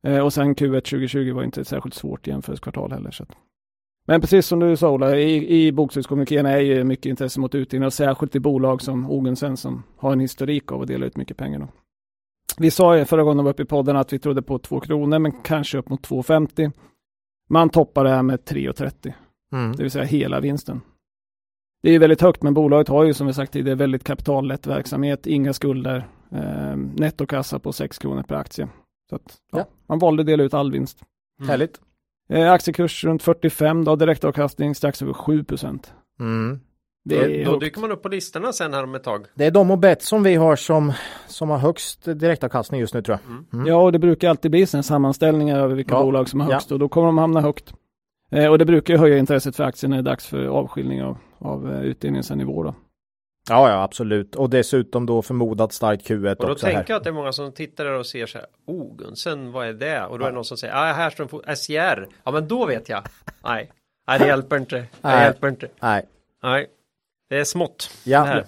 Eh, 0.06 0.18
och 0.18 0.32
sen 0.32 0.54
Q1 0.54 0.80
2020 0.80 1.32
var 1.34 1.42
inte 1.42 1.60
ett 1.60 1.68
särskilt 1.68 1.94
svårt 1.94 2.26
jämförelsekvartal 2.26 2.92
heller. 2.92 3.10
Så 3.10 3.22
att. 3.22 3.28
Men 4.10 4.20
precis 4.20 4.46
som 4.46 4.58
du 4.60 4.76
sa 4.76 4.90
Ola, 4.90 5.16
i, 5.16 5.66
i 5.66 5.72
bokslutskommunikén 5.72 6.46
är 6.46 6.58
ju 6.58 6.84
mycket 6.84 7.06
intresse 7.06 7.40
mot 7.40 7.54
utdelning 7.54 7.86
och 7.86 7.92
särskilt 7.92 8.36
i 8.36 8.40
bolag 8.40 8.82
som 8.82 9.10
Ogensen 9.10 9.56
som 9.56 9.82
har 9.96 10.12
en 10.12 10.20
historik 10.20 10.72
av 10.72 10.82
att 10.82 10.88
dela 10.88 11.06
ut 11.06 11.16
mycket 11.16 11.36
pengar. 11.36 11.58
Då. 11.58 11.68
Vi 12.58 12.70
sa 12.70 12.98
ju 12.98 13.04
förra 13.04 13.22
gången 13.22 13.38
vi 13.38 13.42
var 13.42 13.50
uppe 13.50 13.62
i 13.62 13.66
podden 13.66 13.96
att 13.96 14.12
vi 14.12 14.18
trodde 14.18 14.42
på 14.42 14.58
2 14.58 14.80
kronor 14.80 15.18
men 15.18 15.32
kanske 15.32 15.78
upp 15.78 15.88
mot 15.88 16.08
2,50. 16.08 16.72
Man 17.50 17.70
toppar 17.70 18.04
det 18.04 18.10
här 18.10 18.22
med 18.22 18.40
3,30, 18.40 19.12
Mm. 19.52 19.72
det 19.76 19.82
vill 19.82 19.90
säga 19.90 20.04
hela 20.04 20.40
vinsten. 20.40 20.80
Det 21.82 21.88
är 21.88 21.92
ju 21.92 21.98
väldigt 21.98 22.20
högt 22.20 22.42
men 22.42 22.54
bolaget 22.54 22.88
har 22.88 23.04
ju 23.04 23.14
som 23.14 23.26
vi 23.26 23.32
sagt 23.32 23.52
tidigare 23.52 23.76
väldigt 23.76 24.04
kapitallätt 24.04 24.66
verksamhet, 24.66 25.26
inga 25.26 25.52
skulder, 25.52 26.08
eh, 26.32 26.76
nettokassa 26.76 27.58
på 27.58 27.72
6 27.72 27.98
kronor 27.98 28.22
per 28.22 28.34
aktie. 28.34 28.68
Så 29.10 29.16
att, 29.16 29.38
ja, 29.52 29.58
Ja. 29.58 29.64
Man 29.86 29.98
valde 29.98 30.20
att 30.20 30.26
dela 30.26 30.42
ut 30.42 30.54
all 30.54 30.72
vinst. 30.72 30.98
Härligt. 31.46 31.80
Eh, 32.30 32.52
aktiekurs 32.52 33.04
runt 33.04 33.22
45 33.22 33.84
då, 33.84 33.96
direktavkastning 33.96 34.74
strax 34.74 35.02
över 35.02 35.12
7 35.12 35.44
procent. 35.44 35.92
Mm. 36.20 36.60
Det 37.04 37.44
Då, 37.44 37.52
då 37.52 37.58
dyker 37.58 37.80
man 37.80 37.92
upp 37.92 38.02
på 38.02 38.08
listorna 38.08 38.52
sen 38.52 38.74
här 38.74 38.84
om 38.84 38.94
ett 38.94 39.04
tag. 39.04 39.26
Det 39.34 39.44
är 39.46 39.50
de 39.50 39.70
och 39.70 39.78
bet 39.78 40.02
som 40.02 40.22
vi 40.22 40.34
har 40.34 40.56
som, 40.56 40.92
som 41.28 41.50
har 41.50 41.58
högst 41.58 42.04
direktavkastning 42.04 42.80
just 42.80 42.94
nu 42.94 43.02
tror 43.02 43.18
jag. 43.24 43.36
Mm. 43.54 43.66
Ja, 43.66 43.76
och 43.82 43.92
det 43.92 43.98
brukar 43.98 44.30
alltid 44.30 44.50
bli 44.50 44.66
sen 44.66 44.82
sammanställningar 44.82 45.58
över 45.58 45.74
vilka 45.74 45.94
Ja. 45.94 46.02
bolag 46.02 46.28
som 46.28 46.40
har 46.40 46.48
Ja. 46.48 46.54
högst 46.54 46.72
och 46.72 46.78
då 46.78 46.88
kommer 46.88 47.06
de 47.06 47.18
hamna 47.18 47.40
högt. 47.40 47.74
Eh, 48.32 48.46
och 48.46 48.58
det 48.58 48.64
brukar 48.64 48.94
ju 48.94 49.00
höja 49.00 49.18
intresset 49.18 49.56
för 49.56 49.64
aktien 49.64 49.90
när 49.90 49.96
det 49.96 50.00
är 50.00 50.12
dags 50.12 50.26
för 50.26 50.46
avskiljning 50.46 51.02
av, 51.02 51.18
av 51.38 51.72
eh, 51.72 51.80
utdelningen 51.82 52.24
sen 52.24 52.40
i 52.40 52.44
vår 52.44 52.64
då. 52.64 52.74
Ja, 53.48 53.70
ja, 53.70 53.82
absolut. 53.82 54.36
Och 54.36 54.50
dessutom 54.50 55.06
då 55.06 55.22
förmodat 55.22 55.72
starkt 55.72 56.08
Q1 56.08 56.34
Och 56.36 56.46
då 56.46 56.52
också 56.52 56.66
tänker 56.66 56.78
här. 56.78 56.84
jag 56.88 56.96
att 56.96 57.04
det 57.04 57.10
är 57.10 57.14
många 57.14 57.32
som 57.32 57.52
tittar 57.52 57.84
där 57.84 57.92
och 57.92 58.06
ser 58.06 58.26
så 58.26 58.38
här, 58.38 58.46
oh 58.66 58.96
Gunsen, 58.96 59.52
vad 59.52 59.68
är 59.68 59.72
det? 59.72 60.04
Och 60.04 60.18
då 60.18 60.24
är 60.24 60.28
det 60.28 60.34
någon 60.34 60.44
som 60.44 60.56
säger, 60.56 60.74
ah, 60.74 60.92
här 60.92 61.10
står 61.10 61.48
en 61.48 61.56
SJR. 61.56 62.08
Ja, 62.24 62.30
men 62.30 62.48
då 62.48 62.66
vet 62.66 62.88
jag. 62.88 63.02
Nej, 63.44 63.70
nej 64.06 64.18
det 64.18 64.26
hjälper 64.26 64.56
inte. 64.56 64.76
Det 64.76 64.88
Nej. 65.00 65.24
hjälper 65.24 65.48
inte. 65.48 65.68
Nej. 65.80 66.06
Nej, 66.42 66.66
det 67.28 67.36
är 67.38 67.44
smått. 67.44 67.90
Ja. 68.04 68.42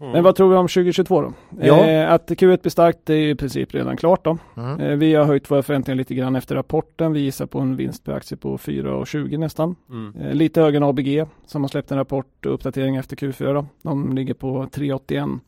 Här. 0.00 0.12
Men 0.12 0.24
vad 0.24 0.36
tror 0.36 0.50
vi 0.50 0.56
om 0.56 0.68
2022 0.68 1.20
då? 1.20 1.32
Ja. 1.60 1.86
Eh, 1.86 2.12
att 2.12 2.30
Q1 2.30 2.62
blir 2.62 2.70
starkt 2.70 2.98
det 3.04 3.14
är 3.14 3.28
i 3.28 3.34
princip 3.34 3.74
redan 3.74 3.96
klart 3.96 4.24
då. 4.24 4.38
Mm. 4.56 4.80
Eh, 4.80 4.96
vi 4.96 5.14
har 5.14 5.24
höjt 5.24 5.50
våra 5.50 5.62
förväntningar 5.62 5.96
lite 5.96 6.14
grann 6.14 6.36
efter 6.36 6.54
rapporten. 6.54 7.12
Vi 7.12 7.20
gissar 7.20 7.46
på 7.46 7.58
en 7.58 7.76
vinst 7.76 8.04
per 8.04 8.12
aktie 8.12 8.36
på 8.36 8.58
4,20 8.58 9.38
nästan. 9.38 9.76
Mm. 9.90 10.16
Eh, 10.20 10.34
lite 10.34 10.60
högre 10.60 10.76
än 10.76 10.82
ABG 10.82 11.24
som 11.46 11.62
har 11.62 11.68
släppt 11.68 11.90
en 11.90 11.98
rapport 11.98 12.46
och 12.46 12.54
uppdatering 12.54 12.96
efter 12.96 13.16
Q4 13.16 13.54
då. 13.54 13.66
De 13.82 14.14
ligger 14.16 14.34
på 14.34 14.66
3,81. 14.66 15.40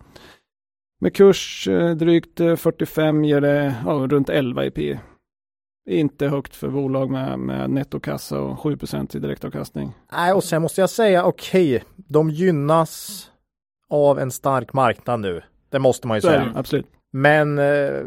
Med 1.00 1.14
kurs 1.14 1.68
eh, 1.68 1.90
drygt 1.90 2.40
eh, 2.40 2.56
45 2.56 3.24
ger 3.24 3.40
det 3.40 3.74
ja, 3.84 3.92
runt 3.92 4.28
11 4.28 4.64
i 4.64 4.70
P. 4.70 4.98
Inte 5.90 6.28
högt 6.28 6.56
för 6.56 6.68
bolag 6.68 7.10
med, 7.10 7.38
med 7.38 7.70
nettokassa 7.70 8.40
och 8.40 8.58
7% 8.58 9.16
i 9.16 9.20
direktavkastning. 9.20 9.92
Nej, 10.12 10.32
och 10.32 10.44
sen 10.44 10.62
måste 10.62 10.80
jag 10.80 10.90
säga 10.90 11.24
okej, 11.24 11.84
de 11.96 12.30
gynnas 12.30 13.24
av 13.90 14.18
en 14.18 14.30
stark 14.30 14.72
marknad 14.72 15.20
nu. 15.20 15.42
Det 15.70 15.78
måste 15.78 16.06
man 16.06 16.16
ju 16.16 16.20
Så 16.20 16.28
säga. 16.28 16.52
absolut. 16.54 16.86
Men 17.12 17.58
eh, 17.58 18.00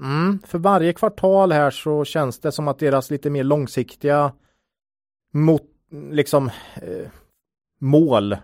mm, 0.00 0.38
för 0.46 0.58
varje 0.58 0.92
kvartal 0.92 1.52
här 1.52 1.70
så 1.70 2.04
känns 2.04 2.38
det 2.40 2.52
som 2.52 2.68
att 2.68 2.78
deras 2.78 3.10
lite 3.10 3.30
mer 3.30 3.44
långsiktiga 3.44 4.32
mot, 5.32 5.62
liksom, 6.10 6.50
eh, 6.74 7.08
mål. 7.80 8.36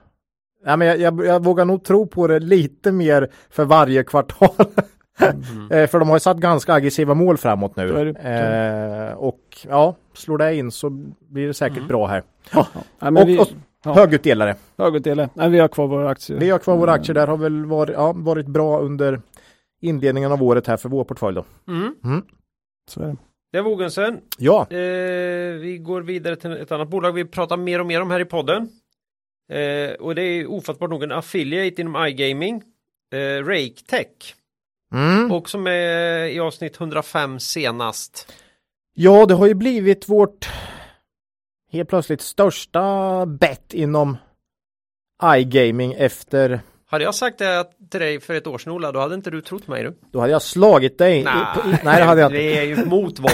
Ja, 0.65 0.77
men 0.77 0.89
jag, 0.89 1.01
jag, 1.01 1.27
jag 1.27 1.45
vågar 1.45 1.65
nog 1.65 1.85
tro 1.85 2.07
på 2.07 2.27
det 2.27 2.39
lite 2.39 2.93
mer 2.93 3.29
för 3.51 3.65
varje 3.65 4.05
kvartal. 4.05 4.49
Mm. 5.21 5.71
Eh, 5.71 5.87
för 5.87 5.99
de 5.99 6.09
har 6.09 6.17
ju 6.17 6.21
satt 6.21 6.37
ganska 6.37 6.73
aggressiva 6.75 7.15
mål 7.15 7.37
framåt 7.39 7.77
nu. 7.77 8.13
Det. 8.13 8.21
Eh, 9.11 9.13
och 9.17 9.41
ja, 9.69 9.95
slår 10.15 10.39
det 10.39 10.55
in 10.57 10.71
så 10.71 10.91
blir 11.29 11.47
det 11.47 11.55
säkert 11.55 11.77
Mm. 11.77 11.89
bra 11.89 12.07
här. 12.07 12.23
Ja, 12.53 12.67
men 12.99 13.17
Och- 13.17 13.29
vi, 13.29 13.39
och- 13.39 13.49
ja, 13.85 13.93
Högutdelare. 13.95 14.57
högutdelare. 14.79 15.29
Nej, 15.35 15.51
vi 15.51 15.59
har 15.59 15.69
kvar 15.69 15.87
våra 15.87 16.09
aktier. 16.11 16.39
Vi 16.39 16.51
har 16.51 16.59
kvar 16.59 16.77
våra 16.77 16.93
aktier 16.93 17.15
där 17.15 17.27
har 17.27 17.37
väl 17.37 17.65
varit, 17.65 17.95
ja, 17.95 18.13
varit 18.17 18.47
bra 18.47 18.81
under 18.81 19.21
inledningen 19.81 20.33
av 20.33 20.43
året 20.43 20.67
här 20.67 20.77
för 20.77 20.89
vår 20.89 21.05
portfölj 21.05 21.35
då. 21.35 21.45
Mm. 21.73 22.23
Så 22.91 23.03
är 23.03 23.07
det. 23.07 23.17
Det 23.53 23.61
var 23.61 23.71
Ogunsen. 23.71 24.21
Ja, 24.39 24.67
Eh, 24.71 24.77
vi 25.61 25.79
går 25.83 26.01
vidare 26.03 26.37
till 26.37 26.53
ett 26.53 26.73
annat 26.73 26.89
bolag 26.89 27.13
vi 27.13 27.25
pratar 27.25 27.57
mer 27.57 27.81
och 27.81 27.87
mer 27.87 28.01
om 28.03 28.11
här 28.11 28.21
i 28.21 28.25
podden. 28.25 28.69
Eh, 29.53 29.91
och 30.01 30.15
det 30.15 30.23
är 30.23 30.47
ofattbart 30.51 30.91
nog 30.91 31.03
en 31.03 31.13
affiliate 31.13 31.81
inom 31.83 32.07
iGaming. 32.07 32.63
Eh, 33.15 33.45
RakeTech. 33.45 34.35
mm. 34.95 35.33
Och 35.33 35.51
som 35.51 35.67
är 35.67 36.25
i 36.25 36.41
avsnitt 36.41 36.81
105 36.81 37.41
senast. 37.41 38.33
ja 38.95 39.27
det 39.27 39.35
har 39.35 39.47
ju 39.47 39.55
blivit 39.55 40.09
vårt 40.09 40.49
helt 41.73 41.89
plötsligt 41.89 42.21
största 42.21 43.27
bet 43.27 43.75
inom 43.75 44.17
iGaming 45.37 45.93
efter, 45.99 46.61
Hade 46.87 47.05
jag 47.05 47.15
sagt 47.15 47.39
det 47.39 47.65
till 47.91 48.01
dig 48.01 48.21
för 48.21 48.35
ett 48.35 48.47
år 48.47 48.59
sedan 48.59 48.73
Ola, 48.73 48.93
då 48.93 49.01
hade 49.01 49.15
inte 49.15 49.31
du 49.31 49.41
trott 49.41 49.69
mig 49.69 49.83
du. 49.83 49.95
då 50.13 50.21
hade 50.21 50.33
jag 50.33 50.43
slagit 50.43 50.99
dig. 50.99 51.21
i- 51.21 51.25
nej 51.85 51.97
det 51.99 52.05
hade 52.05 52.21
jag 52.21 52.29
inte. 52.31 52.39
Vi 52.43 52.59
är 52.59 52.63
ju 52.63 52.85
mot 52.85 53.19
våld. 53.19 53.33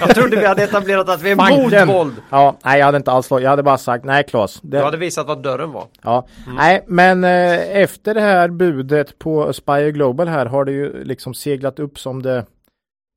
Jag 0.00 0.14
trodde 0.14 0.36
vi 0.36 0.46
hade 0.46 0.62
etablerat 0.62 1.08
att 1.08 1.22
vi 1.22 1.30
är 1.30 1.36
Banken. 1.36 1.86
mot 1.88 1.96
våld. 1.96 2.14
Ja, 2.30 2.56
nej 2.64 2.78
jag 2.78 2.86
hade 2.86 2.96
inte 2.96 3.10
alls 3.12 3.26
slagit, 3.26 3.42
jag 3.44 3.50
hade 3.50 3.62
bara 3.62 3.78
sagt 3.78 4.04
nej 4.04 4.24
Claes. 4.24 4.60
Du 4.60 4.68
Det, 4.68 4.80
hade 4.84 4.96
visat 4.96 5.26
vad 5.26 5.42
dörren 5.42 5.72
var. 5.72 5.86
Ja, 6.02 6.26
nej, 6.56 6.84
men 6.86 7.24
eh, 7.24 7.76
efter 7.82 8.14
det 8.14 8.20
här 8.20 8.48
budet 8.48 9.18
på 9.18 9.44
Aspire 9.44 9.92
Global 9.92 10.28
här 10.28 10.46
har 10.46 10.64
det 10.64 10.72
ju 10.72 11.04
liksom 11.04 11.34
seglat 11.34 11.78
upp 11.78 11.98
som 11.98 12.22
det 12.22 12.46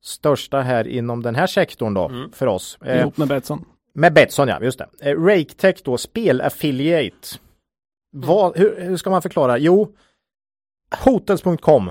största 0.04 0.60
här 0.60 0.86
inom 0.88 1.22
den 1.22 1.34
här 1.34 1.46
sektorn 1.46 1.94
då 1.94 2.08
Mm. 2.08 2.32
för 2.32 2.46
oss. 2.46 2.78
Eh, 2.84 3.00
Ihop 3.00 3.16
med 3.16 3.28
Betsson. 3.28 3.64
Med 3.92 4.12
Betsson 4.12 4.48
ja, 4.48 4.58
just 4.62 4.78
det. 4.78 5.10
Eh, 5.10 5.22
RakeTech 5.22 5.82
då, 5.84 5.98
spelaffiliate. 5.98 7.28
Vad, 8.12 8.56
hur, 8.56 8.80
hur 8.80 8.96
ska 8.96 9.10
man 9.10 9.22
förklara? 9.22 9.58
Jo, 9.58 9.94
hotels.com. 11.04 11.90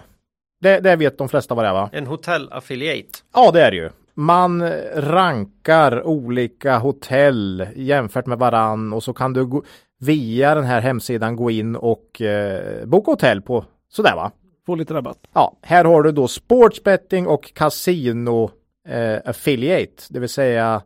Det, 0.62 0.80
det 0.80 0.96
vet 0.96 1.18
de 1.18 1.30
flesta 1.30 1.56
vad 1.56 1.66
det 1.66 1.70
är 1.70 1.74
va? 1.74 1.90
En 1.94 2.08
hotellaffiliate. 2.08 3.20
Ja, 3.34 3.52
det 3.52 3.62
är 3.62 3.72
det 3.72 3.78
ju. 3.78 3.90
Man 4.14 4.70
rankar 4.96 6.04
olika 6.04 6.78
hotell 6.78 7.68
jämfört 7.76 8.26
med 8.26 8.38
varann 8.38 8.94
och 8.94 9.04
så 9.04 9.14
kan 9.14 9.34
du 9.34 9.46
gå, 9.46 9.64
via 10.00 10.56
den 10.56 10.64
här 10.64 10.82
hemsidan 10.82 11.36
gå 11.36 11.52
in 11.52 11.76
och 11.76 12.22
eh, 12.22 12.86
boka 12.86 13.12
hotell 13.12 13.42
på 13.42 13.66
sådär 13.90 14.16
va? 14.16 14.32
Får 14.66 14.78
lite 14.78 14.94
rabatt. 14.94 15.18
Ja, 15.34 15.58
här 15.62 15.86
har 15.86 16.04
du 16.04 16.12
då 16.12 16.28
sportsbetting 16.28 17.28
och 17.28 17.54
casino 17.54 18.52
eh, 18.88 19.18
affiliate, 19.26 20.04
det 20.10 20.20
vill 20.20 20.30
säga 20.30 20.82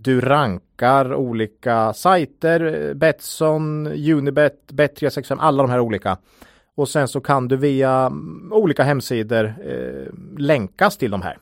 du 0.00 0.20
rankar 0.20 1.14
olika 1.14 1.92
sajter, 1.92 2.88
eh, 2.88 2.94
Betsson, 2.94 3.86
Unibet, 3.86 4.72
Bet365, 4.72 5.36
alla 5.40 5.62
de 5.62 5.70
här 5.70 5.80
olika. 5.80 6.18
Och 6.74 6.88
sen 6.88 7.08
så 7.08 7.20
kan 7.20 7.48
du 7.48 7.56
via 7.56 7.90
mm, 7.90 8.52
olika 8.52 8.82
hemsidor 8.82 9.44
eh, 9.64 10.06
länkas 10.38 10.96
till 10.96 11.10
de 11.10 11.22
här. 11.22 11.38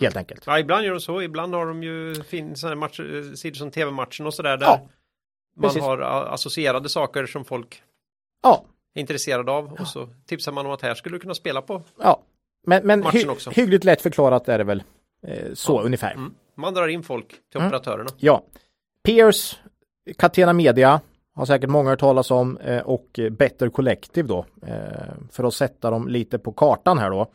Helt 0.00 0.16
enkelt. 0.16 0.42
Ja, 0.46 0.58
ibland 0.58 0.84
gör 0.84 0.92
de 0.92 1.00
så. 1.00 1.22
Ibland 1.22 1.54
har 1.54 1.66
de 1.66 1.82
ju 1.82 2.14
fin, 2.14 2.56
såna 2.56 2.70
här 2.70 2.76
matcher, 2.76 3.16
eh, 3.28 3.34
sidor 3.34 3.54
som 3.54 3.70
tv-matchen 3.70 4.26
och 4.26 4.34
sådär. 4.34 4.56
Där 4.56 4.66
Ja, 4.66 4.80
man 5.56 5.68
precis. 5.68 5.82
har 5.82 5.98
a- 5.98 6.28
associerade 6.28 6.88
saker 6.88 7.26
som 7.26 7.44
folk 7.44 7.82
Ja, 8.42 8.64
är 8.94 9.00
intresserade 9.00 9.52
av. 9.52 9.72
Och 9.72 9.86
så 9.86 10.08
tipsar 10.26 10.52
man 10.52 10.66
om 10.66 10.72
att 10.72 10.82
här 10.82 10.94
skulle 10.94 11.14
du 11.16 11.20
kunna 11.20 11.34
spela 11.34 11.62
på. 11.62 11.82
ja. 12.02 12.22
Men, 12.66 12.86
men 12.86 13.02
hy 13.06 13.26
också. 13.26 13.50
hyggligt 13.50 13.84
lätt 13.84 14.00
förklarat 14.02 14.48
är 14.48 14.58
det 14.58 14.64
väl 14.64 14.78
eh, 14.78 14.84
så 15.54 15.72
Ja. 15.72 15.82
ungefär. 15.82 16.12
Mm. 16.14 16.34
Man 16.54 16.74
drar 16.74 16.88
in 16.88 17.02
folk 17.02 17.28
till 17.28 17.60
Mm. 17.60 17.66
operatörerna. 17.68 18.10
Ja. 18.18 18.42
Peers, 19.04 19.60
Catena 20.18 20.52
Media 20.52 21.00
har 21.34 21.44
säkert 21.46 21.70
många 21.70 21.90
hört 21.90 22.00
talas 22.00 22.30
om 22.30 22.56
eh, 22.56 22.82
och 22.82 23.18
eh, 23.18 23.30
Better 23.30 23.68
Collective 23.68 24.28
då 24.28 24.44
eh, 24.66 25.12
för 25.30 25.44
att 25.44 25.54
sätta 25.54 25.90
dem 25.90 26.08
lite 26.08 26.38
på 26.38 26.52
kartan 26.52 26.98
här 26.98 27.10
då. 27.10 27.26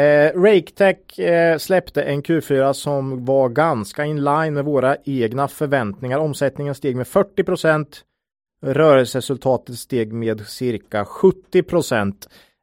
Eh, 0.00 0.40
RakeTech 0.42 1.18
eh, 1.18 1.58
släppte 1.58 2.02
en 2.02 2.22
Q4 2.22 2.72
som 2.72 3.24
var 3.24 3.48
ganska 3.48 4.04
in 4.04 4.24
line 4.24 4.54
med 4.54 4.64
våra 4.64 4.96
egna 5.04 5.48
förväntningar. 5.48 6.18
Omsättningen 6.18 6.74
steg 6.74 6.96
med 6.96 7.06
40% 7.06 7.86
Rörelseresultatet 8.64 9.78
steg 9.78 10.12
med 10.12 10.46
cirka 10.46 11.04
70 11.04 11.62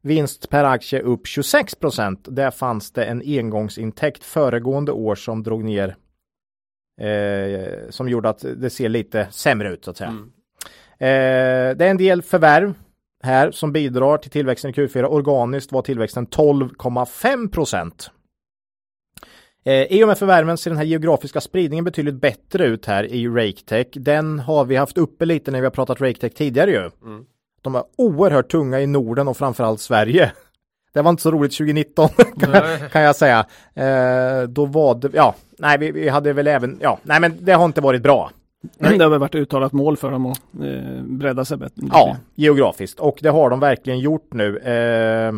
Vinst 0.10 0.49
per 0.49 0.64
aktie 0.64 1.02
upp 1.02 1.26
26% 1.26 2.18
Där 2.30 2.52
fanns 2.52 2.91
det 2.91 3.03
en 3.03 3.22
engångsintäkt 3.26 4.23
föregående 4.23 4.91
år 4.91 5.15
som 5.15 5.44
drog 5.44 5.64
ner 5.64 5.95
eh, 7.02 7.90
som 7.90 8.10
gjorde 8.10 8.30
att 8.30 8.45
det 8.57 8.69
ser 8.69 8.90
lite 8.90 9.27
sämre 9.31 9.73
ut 9.73 9.86
så 9.86 9.91
att 9.91 9.98
säga. 9.98 10.10
Mm. 10.10 10.31
Eh, 10.99 11.77
det 11.77 11.86
är 11.86 11.90
en 11.90 11.98
del 11.98 12.22
förvärv 12.22 12.73
här 13.23 13.52
som 13.52 13.72
bidrar 13.72 14.18
till 14.18 14.31
tillväxten 14.31 14.72
i 14.72 14.73
Q4. 14.73 15.03
Organiskt 15.03 15.72
var 15.72 15.81
tillväxten 15.81 16.27
12,5 16.27 17.49
procent. 17.49 18.11
Eh, 19.65 19.84
I 19.84 20.03
och 20.03 20.07
med 20.07 20.18
förvärven 20.18 20.57
ser 20.57 20.72
den 20.72 20.77
här 20.77 20.86
geografiska 20.86 21.41
spridningen 21.41 21.86
betydligt 21.86 22.22
bättre 22.22 22.65
ut 22.65 22.86
här 22.86 23.03
i 23.03 23.27
RakeTech. 23.27 23.88
Den 23.94 24.40
har 24.40 24.65
vi 24.65 24.76
haft 24.76 24.98
uppe 24.98 25.26
lite 25.26 25.52
när 25.52 25.60
vi 25.60 25.65
har 25.65 25.72
pratat 25.72 26.02
RakeTech 26.02 26.34
tidigare 26.34 26.72
ju. 26.72 26.90
Mm. 27.03 27.26
De 27.61 27.73
var 27.73 27.84
oerhört 27.98 28.52
tunga 28.52 28.80
i 28.80 28.88
Norden 28.88 29.27
och 29.27 29.38
framförallt 29.38 29.81
Sverige. 29.81 30.31
Det 30.94 31.02
var 31.02 31.10
inte 31.10 31.23
så 31.23 31.31
roligt 31.31 31.57
2019 31.57 32.10
kan, 32.91 33.02
jag 33.02 33.15
säga. 33.15 33.45
Eh, 33.73 34.44
då 34.44 34.65
var 34.65 34.95
det, 34.95 35.10
ja, 35.14 35.36
nej 35.57 35.77
vi, 35.77 35.91
vi, 35.91 36.10
hade 36.10 36.34
väl 36.34 36.48
även, 36.48 36.77
ja, 36.81 36.99
nej 37.03 37.19
men 37.19 37.38
det 37.41 37.52
har 37.52 37.65
inte 37.65 37.81
varit 37.81 38.03
bra. 38.03 38.31
Det 38.77 39.03
har 39.03 39.10
väl 39.10 39.19
varit 39.19 39.36
uttalat 39.36 39.72
mål 39.72 39.98
för 39.98 40.11
dem 40.11 40.26
att 40.26 40.41
eh, 40.61 41.03
bredda 41.03 41.45
sig 41.45 41.57
bättre. 41.57 41.81
Ja, 41.91 42.18
geografiskt 42.36 42.99
och 42.99 43.19
det 43.22 43.30
har 43.30 43.49
de 43.49 43.60
verkligen 43.60 43.99
gjort 43.99 44.34
nu. 44.34 44.57
Eh, 44.57 45.34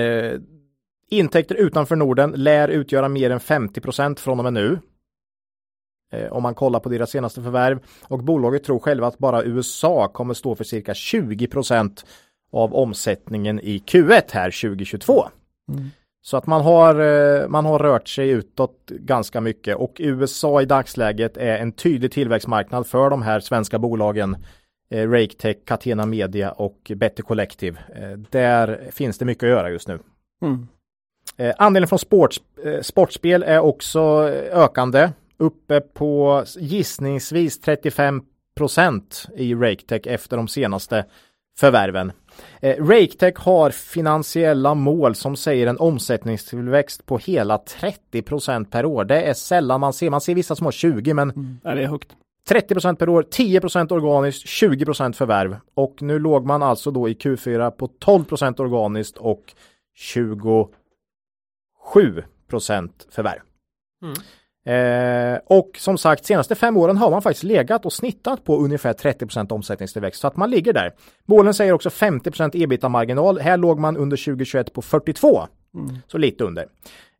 eh, 0.00 0.40
intäkter 1.10 1.54
utanför 1.54 1.96
Norden 1.96 2.30
lär 2.36 2.68
utgöra 2.68 3.08
mer 3.08 3.30
än 3.30 3.40
50 3.40 3.80
procent 3.80 4.20
från 4.20 4.38
och 4.38 4.44
med 4.44 4.52
nu. 4.52 4.78
Eh, 6.14 6.32
om 6.32 6.42
man 6.42 6.54
kollar 6.54 6.80
på 6.80 6.88
deras 6.88 7.10
senaste 7.10 7.42
förvärv 7.42 7.78
och 8.02 8.18
bolaget 8.18 8.64
tror 8.64 8.78
själva 8.78 9.06
att 9.06 9.18
bara 9.18 9.44
USA 9.44 10.08
kommer 10.08 10.34
stå 10.34 10.54
för 10.54 10.64
cirka 10.64 10.94
20 10.94 11.46
procent 11.46 12.04
av 12.52 12.74
omsättningen 12.74 13.60
i 13.60 13.78
Q1 13.78 14.22
här 14.32 14.50
2022. 14.50 15.24
Mm. 15.68 15.90
Så 16.22 16.36
att 16.36 16.46
man 16.46 16.60
har, 16.60 17.00
eh, 17.00 17.48
man 17.48 17.66
har 17.66 17.78
rört 17.78 18.08
sig 18.08 18.28
utåt 18.28 18.90
ganska 18.90 19.40
mycket 19.40 19.76
och 19.76 19.96
USA 19.98 20.62
i 20.62 20.64
dagsläget 20.64 21.36
är 21.36 21.58
en 21.58 21.72
tydlig 21.72 22.12
tillväxtmarknad 22.12 22.86
för 22.86 23.10
de 23.10 23.22
här 23.22 23.40
svenska 23.40 23.78
bolagen 23.78 24.36
eh, 24.90 25.10
RakeTech, 25.10 25.56
Catena 25.64 26.06
Media 26.06 26.50
och 26.52 26.92
Better 26.96 27.22
Collective. 27.22 27.78
Eh, 27.94 28.18
där 28.30 28.90
finns 28.90 29.18
det 29.18 29.24
mycket 29.24 29.42
att 29.42 29.48
göra 29.48 29.70
just 29.70 29.88
nu. 29.88 29.98
Mm. 30.42 30.68
Andelen 31.56 31.88
från 31.88 31.98
sports, 31.98 32.40
sportspel 32.82 33.42
är 33.42 33.58
också 33.58 34.00
ökande, 34.52 35.10
uppe 35.38 35.80
på 35.80 36.44
gissningsvis 36.56 37.60
35 37.60 38.22
procent 38.56 39.26
i 39.36 39.54
RakeTech 39.54 40.06
efter 40.06 40.36
de 40.36 40.48
senaste 40.48 41.04
förvärven. 41.58 42.12
Eh, 42.60 42.84
RakeTech 42.84 43.34
har 43.36 43.70
finansiella 43.70 44.74
mål 44.74 45.14
som 45.14 45.36
säger 45.36 45.66
en 45.66 45.78
omsättningstillväxt 45.78 47.06
på 47.06 47.18
hela 47.18 47.56
30% 47.56 48.64
per 48.64 48.84
år. 48.84 49.04
Det 49.04 49.22
är 49.22 49.34
sällan 49.34 49.80
man 49.80 49.92
ser, 49.92 50.10
man 50.10 50.20
ser 50.20 50.34
vissa 50.34 50.56
som 50.56 50.64
har 50.64 50.72
20 50.72 51.14
men 51.14 51.30
mm, 51.30 51.58
det 51.62 51.82
är 51.82 51.86
högt. 51.86 52.16
30% 52.50 52.94
per 52.94 53.08
år, 53.08 53.22
10% 53.22 53.92
organiskt, 53.92 54.46
20% 54.46 55.12
förvärv 55.12 55.56
och 55.74 56.02
nu 56.02 56.18
låg 56.18 56.46
man 56.46 56.62
alltså 56.62 56.90
då 56.90 57.08
i 57.08 57.14
Q4 57.14 57.70
på 57.70 57.86
12% 57.86 58.60
organiskt 58.60 59.16
och 59.16 59.54
27 59.94 60.68
förvärv. 63.10 63.40
Mm. 64.02 64.14
Eh, 64.64 65.38
och 65.46 65.70
som 65.78 65.98
sagt, 65.98 66.24
senaste 66.24 66.54
fem 66.54 66.76
åren 66.76 66.96
har 66.96 67.10
man 67.10 67.22
faktiskt 67.22 67.44
legat 67.44 67.86
och 67.86 67.92
snittat 67.92 68.44
på 68.44 68.56
ungefär 68.56 68.92
30 68.92 69.54
omsättningstillväxt, 69.54 70.20
så 70.20 70.26
att 70.26 70.36
man 70.36 70.50
ligger 70.50 70.72
där. 70.72 70.92
Målen 71.24 71.54
säger 71.54 71.72
också 71.72 71.88
50% 71.88 72.50
ebita-marginal. 72.54 73.38
Här 73.38 73.56
låg 73.56 73.78
man 73.78 73.96
under 73.96 74.16
2021 74.16 74.72
på 74.72 74.82
42, 74.82 75.46
mm. 75.74 75.96
så 76.06 76.18
lite 76.18 76.44
under. 76.44 76.66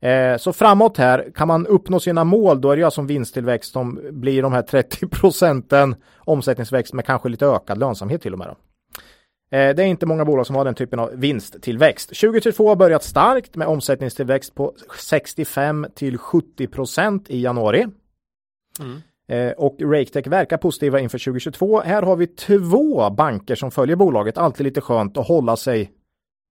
Eh, 0.00 0.36
så 0.36 0.52
framåt 0.52 0.98
här, 0.98 1.30
kan 1.34 1.48
man 1.48 1.66
uppnå 1.66 2.00
sina 2.00 2.24
mål, 2.24 2.60
då 2.60 2.70
är 2.70 2.76
det 2.76 2.80
ju 2.80 2.84
alltså 2.84 3.02
vinsttillväxt 3.02 3.72
som 3.72 4.00
blir 4.10 4.42
de 4.42 4.52
här 4.52 4.62
30 4.62 5.06
procenten 5.08 5.96
omsättningsväxt 6.16 6.92
med 6.92 7.04
kanske 7.04 7.28
lite 7.28 7.46
ökad 7.46 7.78
lönsamhet 7.78 8.22
till 8.22 8.32
och 8.32 8.38
med. 8.38 8.48
Då. 8.48 8.56
Eh, 9.54 9.74
det 9.74 9.82
är 9.82 9.86
inte 9.86 10.06
många 10.06 10.24
bolag 10.24 10.46
som 10.46 10.56
har 10.56 10.64
den 10.64 10.74
typen 10.74 10.98
av 10.98 11.10
vinsttillväxt. 11.14 12.08
2022 12.08 12.68
har 12.68 12.76
börjat 12.76 13.02
starkt 13.02 13.56
med 13.56 13.68
omsättningstillväxt 13.68 14.54
på 14.54 14.74
65 14.98 15.86
till 15.94 16.18
70 16.18 16.66
procent 16.66 17.30
i 17.30 17.40
januari. 17.40 17.86
Mm. 18.80 19.02
Eh, 19.28 19.52
och 19.52 19.76
RakeTech 19.80 20.26
verkar 20.26 20.56
positiva 20.56 21.00
inför 21.00 21.18
2022. 21.18 21.80
Här 21.80 22.02
har 22.02 22.16
vi 22.16 22.26
två 22.26 23.10
banker 23.10 23.54
som 23.54 23.70
följer 23.70 23.96
bolaget. 23.96 24.38
Alltid 24.38 24.64
lite 24.64 24.80
skönt 24.80 25.16
att 25.16 25.26
hålla 25.26 25.56
sig 25.56 25.92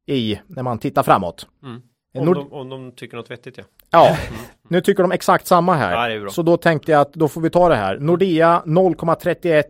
i 0.07 0.39
när 0.47 0.63
man 0.63 0.79
tittar 0.79 1.03
framåt. 1.03 1.47
Mm. 1.63 1.81
Eh, 2.15 2.21
om, 2.21 2.25
Nord 2.25 2.35
de, 2.35 2.53
om 2.53 2.69
de 2.69 2.91
tycker 2.91 3.17
något 3.17 3.31
vettigt 3.31 3.57
ja. 3.57 3.63
Ja, 3.91 4.07
mm. 4.07 4.39
nu 4.67 4.81
tycker 4.81 5.03
de 5.03 5.11
exakt 5.11 5.47
samma 5.47 5.73
här. 5.75 6.09
Ja, 6.09 6.29
så 6.29 6.41
då 6.41 6.57
tänkte 6.57 6.91
jag 6.91 7.01
att 7.01 7.13
då 7.13 7.27
får 7.27 7.41
vi 7.41 7.49
ta 7.49 7.69
det 7.69 7.75
här. 7.75 7.99
Nordea 7.99 8.63
0,31 8.65 9.55
eh, 9.55 9.63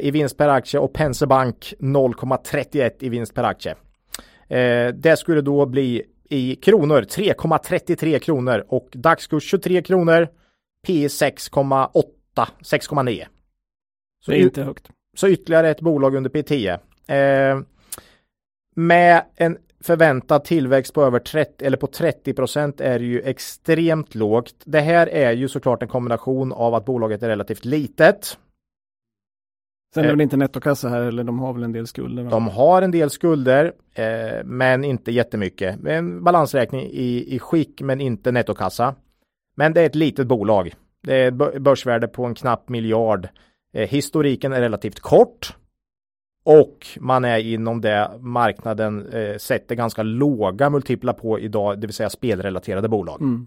i 0.00 0.10
vinst 0.10 0.36
per 0.36 0.48
aktie 0.48 0.80
och 0.80 0.92
Penser 0.92 1.26
Bank 1.26 1.74
0,31 1.78 2.90
i 3.00 3.08
vinst 3.08 3.34
per 3.34 3.44
aktie. 3.44 3.74
Eh, 4.48 4.88
det 4.94 5.18
skulle 5.18 5.40
då 5.40 5.66
bli 5.66 6.02
i 6.28 6.54
kronor 6.56 7.02
3,33 7.02 8.18
kronor 8.18 8.64
och 8.68 8.88
dagskurs 8.92 9.44
23 9.44 9.82
kronor. 9.82 10.28
P 10.86 11.06
6,8 11.06 12.02
6,9. 12.60 13.24
Så 14.24 14.30
det 14.30 14.36
är 14.36 14.40
inte 14.40 14.62
högt. 14.62 14.88
Så 15.16 15.28
ytterligare 15.28 15.70
ett 15.70 15.80
bolag 15.80 16.14
under 16.14 16.30
P10. 16.30 16.78
Eh, 17.06 17.60
med 18.76 19.24
en 19.36 19.58
förväntad 19.80 20.44
tillväxt 20.44 20.94
på 20.94 21.02
över 21.02 21.18
30 21.18 21.64
eller 21.64 21.76
på 21.76 21.86
30 21.86 22.32
procent 22.32 22.80
är 22.80 23.00
ju 23.00 23.20
extremt 23.20 24.14
lågt. 24.14 24.54
Det 24.64 24.80
här 24.80 25.06
är 25.06 25.32
ju 25.32 25.48
såklart 25.48 25.82
en 25.82 25.88
kombination 25.88 26.52
av 26.52 26.74
att 26.74 26.84
bolaget 26.84 27.22
är 27.22 27.28
relativt 27.28 27.64
litet. 27.64 28.38
Sen 29.94 30.04
är 30.04 30.08
det 30.08 30.12
väl 30.12 30.20
inte 30.20 30.36
nettokassa 30.36 30.88
här 30.88 31.00
eller 31.00 31.24
de 31.24 31.38
har 31.38 31.52
väl 31.52 31.62
en 31.62 31.72
del 31.72 31.86
skulder? 31.86 32.22
Va? 32.22 32.30
De 32.30 32.48
har 32.48 32.82
en 32.82 32.90
del 32.90 33.10
skulder 33.10 33.72
eh, 33.94 34.44
men 34.44 34.84
inte 34.84 35.12
jättemycket. 35.12 35.86
En 35.86 36.24
balansräkning 36.24 36.80
i, 36.80 37.34
i 37.34 37.38
skick 37.38 37.82
men 37.82 38.00
inte 38.00 38.32
nettokassa. 38.32 38.94
Men 39.56 39.72
det 39.72 39.80
är 39.80 39.86
ett 39.86 39.94
litet 39.94 40.26
bolag. 40.26 40.74
Det 41.02 41.14
är 41.14 41.28
ett 41.28 41.62
börsvärde 41.62 42.08
på 42.08 42.24
en 42.24 42.34
knapp 42.34 42.68
miljard. 42.68 43.28
Eh, 43.72 43.88
historiken 43.88 44.52
är 44.52 44.60
relativt 44.60 45.00
kort. 45.00 45.56
Och 46.44 46.86
man 47.00 47.24
är 47.24 47.38
inom 47.38 47.80
det 47.80 48.10
marknaden 48.20 49.06
eh, 49.06 49.36
sätter 49.36 49.74
ganska 49.74 50.02
låga 50.02 50.70
multiplar 50.70 51.12
på 51.12 51.40
idag, 51.40 51.80
det 51.80 51.86
vill 51.86 51.94
säga 51.94 52.10
spelrelaterade 52.10 52.88
bolag. 52.88 53.20
Mm. 53.20 53.46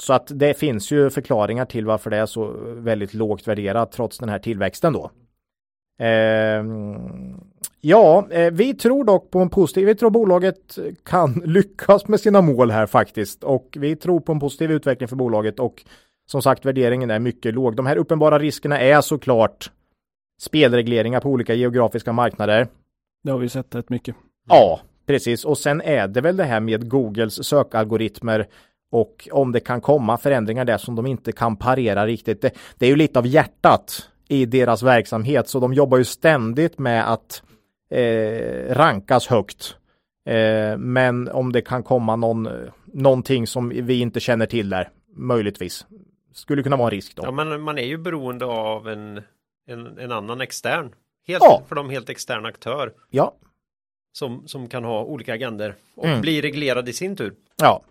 Så 0.00 0.12
att 0.12 0.30
det 0.34 0.58
finns 0.58 0.90
ju 0.90 1.10
förklaringar 1.10 1.64
till 1.64 1.86
varför 1.86 2.10
det 2.10 2.16
är 2.16 2.26
så 2.26 2.52
väldigt 2.76 3.14
lågt 3.14 3.48
värderat 3.48 3.92
trots 3.92 4.18
den 4.18 4.28
här 4.28 4.38
tillväxten 4.38 4.92
då. 4.92 5.10
Eh, 5.98 6.64
ja, 7.80 8.26
eh, 8.30 8.50
vi 8.52 8.74
tror 8.74 9.04
dock 9.04 9.30
på 9.30 9.38
en 9.38 9.50
positiv, 9.50 9.86
vi 9.86 9.94
tror 9.94 10.10
bolaget 10.10 10.78
kan 11.02 11.32
lyckas 11.44 12.08
med 12.08 12.20
sina 12.20 12.40
mål 12.40 12.70
här 12.70 12.86
faktiskt 12.86 13.44
och 13.44 13.76
vi 13.80 13.96
tror 13.96 14.20
på 14.20 14.32
en 14.32 14.40
positiv 14.40 14.70
utveckling 14.72 15.08
för 15.08 15.16
bolaget 15.16 15.60
och 15.60 15.84
som 16.26 16.42
sagt 16.42 16.64
värderingen 16.64 17.10
är 17.10 17.18
mycket 17.18 17.54
låg. 17.54 17.76
De 17.76 17.86
här 17.86 17.96
uppenbara 17.96 18.38
riskerna 18.38 18.80
är 18.80 19.00
såklart 19.00 19.70
spelregleringar 20.40 21.20
på 21.20 21.28
olika 21.28 21.54
geografiska 21.54 22.12
marknader. 22.12 22.68
Det 23.24 23.30
har 23.30 23.38
vi 23.38 23.48
sett 23.48 23.74
rätt 23.74 23.90
mycket. 23.90 24.16
Ja, 24.48 24.80
precis. 25.06 25.44
Och 25.44 25.58
sen 25.58 25.80
är 25.80 26.08
det 26.08 26.20
väl 26.20 26.36
det 26.36 26.44
här 26.44 26.60
med 26.60 26.88
Googles 26.88 27.44
sökalgoritmer 27.44 28.46
och 28.90 29.28
om 29.32 29.52
det 29.52 29.60
kan 29.60 29.80
komma 29.80 30.18
förändringar 30.18 30.64
där 30.64 30.78
som 30.78 30.94
de 30.94 31.06
inte 31.06 31.32
kan 31.32 31.56
parera 31.56 32.06
riktigt. 32.06 32.42
Det, 32.42 32.50
det 32.78 32.86
är 32.86 32.90
ju 32.90 32.96
lite 32.96 33.18
av 33.18 33.26
hjärtat 33.26 34.08
i 34.28 34.46
deras 34.46 34.82
verksamhet. 34.82 35.48
Så 35.48 35.60
de 35.60 35.74
jobbar 35.74 35.98
ju 35.98 36.04
ständigt 36.04 36.78
med 36.78 37.12
att 37.12 37.42
eh, 37.90 38.74
rankas 38.74 39.26
högt. 39.26 39.76
Eh, 40.26 40.78
men 40.78 41.28
om 41.28 41.52
det 41.52 41.60
kan 41.60 41.82
komma 41.82 42.16
någon, 42.16 42.48
någonting 42.84 43.46
som 43.46 43.68
vi 43.68 44.00
inte 44.00 44.20
känner 44.20 44.46
till 44.46 44.68
där, 44.68 44.90
möjligtvis. 45.16 45.86
Skulle 46.32 46.62
kunna 46.62 46.76
vara 46.76 46.86
en 46.86 46.90
risk 46.90 47.16
då. 47.16 47.22
Ja, 47.22 47.30
men 47.30 47.60
man 47.60 47.78
är 47.78 47.86
ju 47.86 47.98
beroende 47.98 48.44
av 48.44 48.88
en, 48.88 49.22
en, 49.66 49.98
en 49.98 50.12
annan 50.12 50.40
extern. 50.40 50.94
Helt, 51.26 51.42
ja. 51.42 51.62
För 51.68 51.74
de 51.74 51.90
helt 51.90 52.08
extern 52.08 52.46
aktör. 52.46 52.92
Ja. 53.10 53.34
Som, 54.12 54.48
som 54.48 54.68
kan 54.68 54.84
ha 54.84 55.02
olika 55.02 55.34
agender 55.34 55.74
och 55.96 56.06
mm. 56.06 56.20
bli 56.20 56.42
reglerad 56.42 56.88
i 56.88 56.92
sin 56.92 57.16
tur. 57.16 57.34
Ja. 57.56 57.82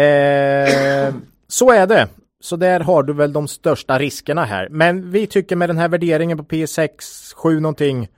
Eh, 0.00 1.14
så 1.48 1.70
är 1.70 1.86
det. 1.86 2.08
Så 2.40 2.56
där 2.56 2.80
har 2.80 3.02
du 3.02 3.12
väl 3.12 3.32
de 3.32 3.48
största 3.48 3.98
riskerna 3.98 4.44
här. 4.44 4.68
Men 4.68 5.10
vi 5.10 5.26
tycker 5.26 5.56
med 5.56 5.68
den 5.68 5.78
här 5.78 5.88
värderingen 5.88 6.38
på 6.38 6.44
P6, 6.44 6.90
7 7.34 7.60
någonting, 7.60 8.08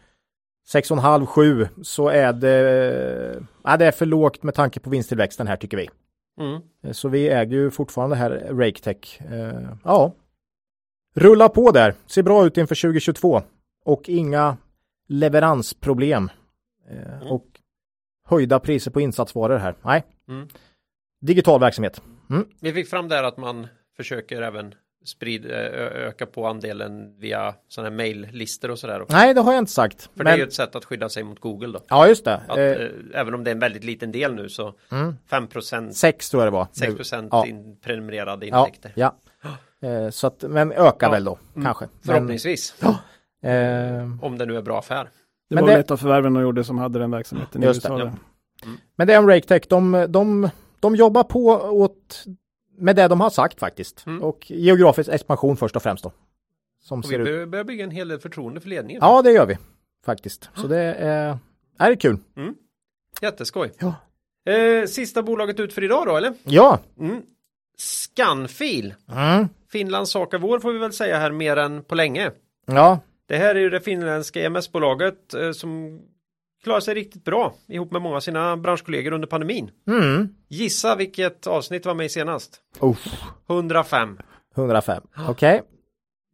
6,5, 0.73 1.27
7 1.27 1.69
så 1.83 2.09
är 2.09 2.33
det, 2.33 3.43
ja, 3.65 3.77
det 3.77 3.87
är 3.87 3.93
för 3.93 4.07
lågt 4.07 4.43
med 4.43 4.55
tanke 4.55 4.81
på 4.81 4.91
vinsttillväxten 4.91 5.47
här 5.47 5.57
tycker 5.57 5.77
vi. 5.77 5.89
Mm. 6.41 6.63
Så 6.95 7.09
vi 7.09 7.29
äger 7.29 7.57
ju 7.57 7.71
fortfarande 7.71 8.17
här 8.17 8.31
RakeTech. 8.31 9.21
Eh, 9.21 9.69
ja, 9.85 10.13
rulla 11.15 11.49
på 11.49 11.71
där. 11.71 11.95
Ser 12.07 12.23
bra 12.23 12.47
ut 12.47 12.57
inför 12.57 12.75
2022 12.75 13.43
och 13.85 14.09
inga 14.09 14.57
leveransproblem. 15.09 16.31
Eh, 16.91 17.15
mm. 17.15 17.27
Och 17.29 17.47
höjda 18.25 18.61
priser 18.61 18.91
på 18.91 19.01
insatsvaror 19.01 19.59
här. 19.59 19.75
Nej. 19.83 20.05
Mm. 20.29 20.49
Digital 21.21 21.61
verksamhet. 21.61 22.03
Mm. 22.31 22.47
Vi 22.61 22.73
fick 22.73 22.89
fram 22.89 23.09
där 23.09 23.23
att 23.23 23.37
man 23.37 23.67
försöker 23.97 24.43
även 24.43 24.75
sprid, 25.05 25.47
öka 25.47 26.27
på 26.27 26.47
andelen 26.47 27.19
via 27.19 27.55
sådana 27.69 27.91
här 27.91 27.97
maillistor 27.97 28.71
och 28.71 28.79
sådär. 28.79 29.05
Nej, 29.09 29.35
det 29.35 29.41
har 29.41 29.53
jag 29.53 29.59
inte 29.63 29.73
sagt. 29.73 30.03
För 30.03 30.11
Men, 30.15 30.25
det 30.27 30.33
är 30.33 30.37
ju 30.37 30.43
ett 30.43 30.53
sätt 30.53 30.75
att 30.77 30.85
skydda 30.85 31.09
sig 31.09 31.23
mot 31.23 31.41
Google 31.41 31.69
då. 31.73 31.81
Ja, 31.89 32.09
just 32.09 32.25
det. 32.25 32.35
Att, 32.49 32.59
Eh, 32.59 32.65
eh, 32.65 32.89
även 33.15 33.35
om 33.35 33.45
det 33.45 33.51
är 33.51 33.55
en 33.55 33.59
väldigt 33.59 33.85
liten 33.85 34.13
del 34.13 34.35
nu 34.35 34.49
så 34.49 34.75
mm. 34.93 35.17
5% 35.31 35.91
Sex 35.93 36.31
tror 36.31 36.43
jag 36.45 36.53
det 36.53 36.57
var. 36.57 36.65
6% 36.73 37.29
Ja. 37.31 37.47
in, 37.47 37.77
prenumererade 37.85 38.47
Ja, 38.47 38.67
intäkter. 38.67 38.93
ja. 38.95 39.17
Eh, 39.89 40.11
så 40.11 40.27
att, 40.27 40.43
men 40.49 40.73
ökar 40.73 41.07
Ja. 41.07 41.11
väl 41.11 41.25
då, 41.25 41.39
Mm. 41.55 41.65
kanske. 41.65 41.85
Men, 41.85 42.15
Förhoppningsvis. 42.15 42.75
eh, 43.43 44.25
Om 44.25 44.39
det 44.39 44.47
nu 44.47 44.57
är 44.57 44.63
bra 44.63 44.79
affär. 44.79 45.05
Det 45.49 45.55
Men 45.55 45.65
var 45.65 45.71
det- 45.73 45.79
ett 45.79 45.91
av 45.91 45.97
förvärven 45.97 46.33
de 46.35 46.43
gjorde 46.43 46.65
som 46.65 46.79
hade 46.79 46.99
den 46.99 47.11
verksamheten 47.11 47.63
i 47.63 47.67
Just 47.67 47.83
det, 47.83 47.89
USA. 47.89 47.99
ja. 47.99 48.05
där. 48.05 48.15
men 48.97 49.07
det 49.07 49.15
är 49.15 49.19
om 49.19 49.29
RakeTech, 49.29 49.63
de, 49.69 50.07
de, 50.09 50.49
de 50.81 50.97
jobbar 50.97 51.23
på 51.25 51.47
åt, 51.55 52.25
med 52.77 52.97
det 52.97 53.09
de 53.09 53.21
har 53.21 53.31
sagt 53.31 53.61
faktiskt. 53.61 54.07
Mm. 54.07 54.23
Och 54.23 54.51
geografisk 54.51 55.11
expansion 55.11 55.57
först 55.57 55.77
och 55.77 55.83
främst 55.83 56.05
då. 56.05 56.13
Som 56.83 56.99
Och 56.99 57.05
vi 57.05 57.09
ser 57.09 57.19
ut. 57.19 57.25
bör- 57.27 57.47
börjar 57.47 57.65
bygga 57.65 57.85
en 57.85 57.91
hel 57.91 58.09
del 58.09 58.19
förtroende 58.21 58.61
för 58.61 58.69
ledningen. 58.69 59.01
Ja, 59.05 59.23
det 59.23 59.33
gör 59.33 59.47
vi 59.47 59.59
faktiskt. 60.05 60.51
Så 60.55 60.67
det 60.67 60.79
är, 60.79 61.39
är 61.79 61.91
det 61.91 61.97
kul. 61.97 62.19
Jätteskoj. 63.21 63.73
Ja. 63.79 63.95
Eh, 64.53 64.87
sista 64.87 65.23
bolaget 65.23 65.61
ut 65.61 65.73
för 65.73 65.85
idag 65.85 66.07
då 66.07 66.17
eller? 66.17 66.35
Ja. 66.45 66.79
Mm. 67.01 67.23
Scanfil. 67.79 68.95
Mm. 69.13 69.49
Finlands 69.73 70.11
sak 70.11 70.35
vår 70.41 70.59
får 70.59 70.73
vi 70.73 70.79
väl 70.79 70.93
säga 70.93 71.19
här 71.19 71.31
mer 71.31 71.57
än 71.57 71.85
på 71.85 71.95
länge. 71.95 72.31
Ja. 72.67 72.99
Det 73.27 73.37
här 73.37 73.55
är 73.55 73.61
ju 73.61 73.71
det 73.71 73.81
finländska 73.81 74.41
EMS-bolaget 74.47 75.35
eh, 75.35 75.53
som 75.53 76.01
klarar 76.63 76.81
sig 76.81 76.95
riktigt 76.95 77.25
bra 77.25 77.55
ihop 77.69 77.93
med 77.93 78.03
många 78.03 78.17
av 78.17 78.21
sina 78.21 78.57
branschkollegor 78.57 79.13
under 79.13 79.29
pandemin. 79.29 79.71
Mm. 79.89 80.29
Gissa 80.49 80.97
vilket 80.97 81.47
avsnitt 81.47 81.87
var 81.87 81.95
med 81.95 82.11
senast? 82.11 82.61
Uff. 82.81 83.23
105. 83.49 84.19
105. 84.57 85.03
Okej. 85.29 85.63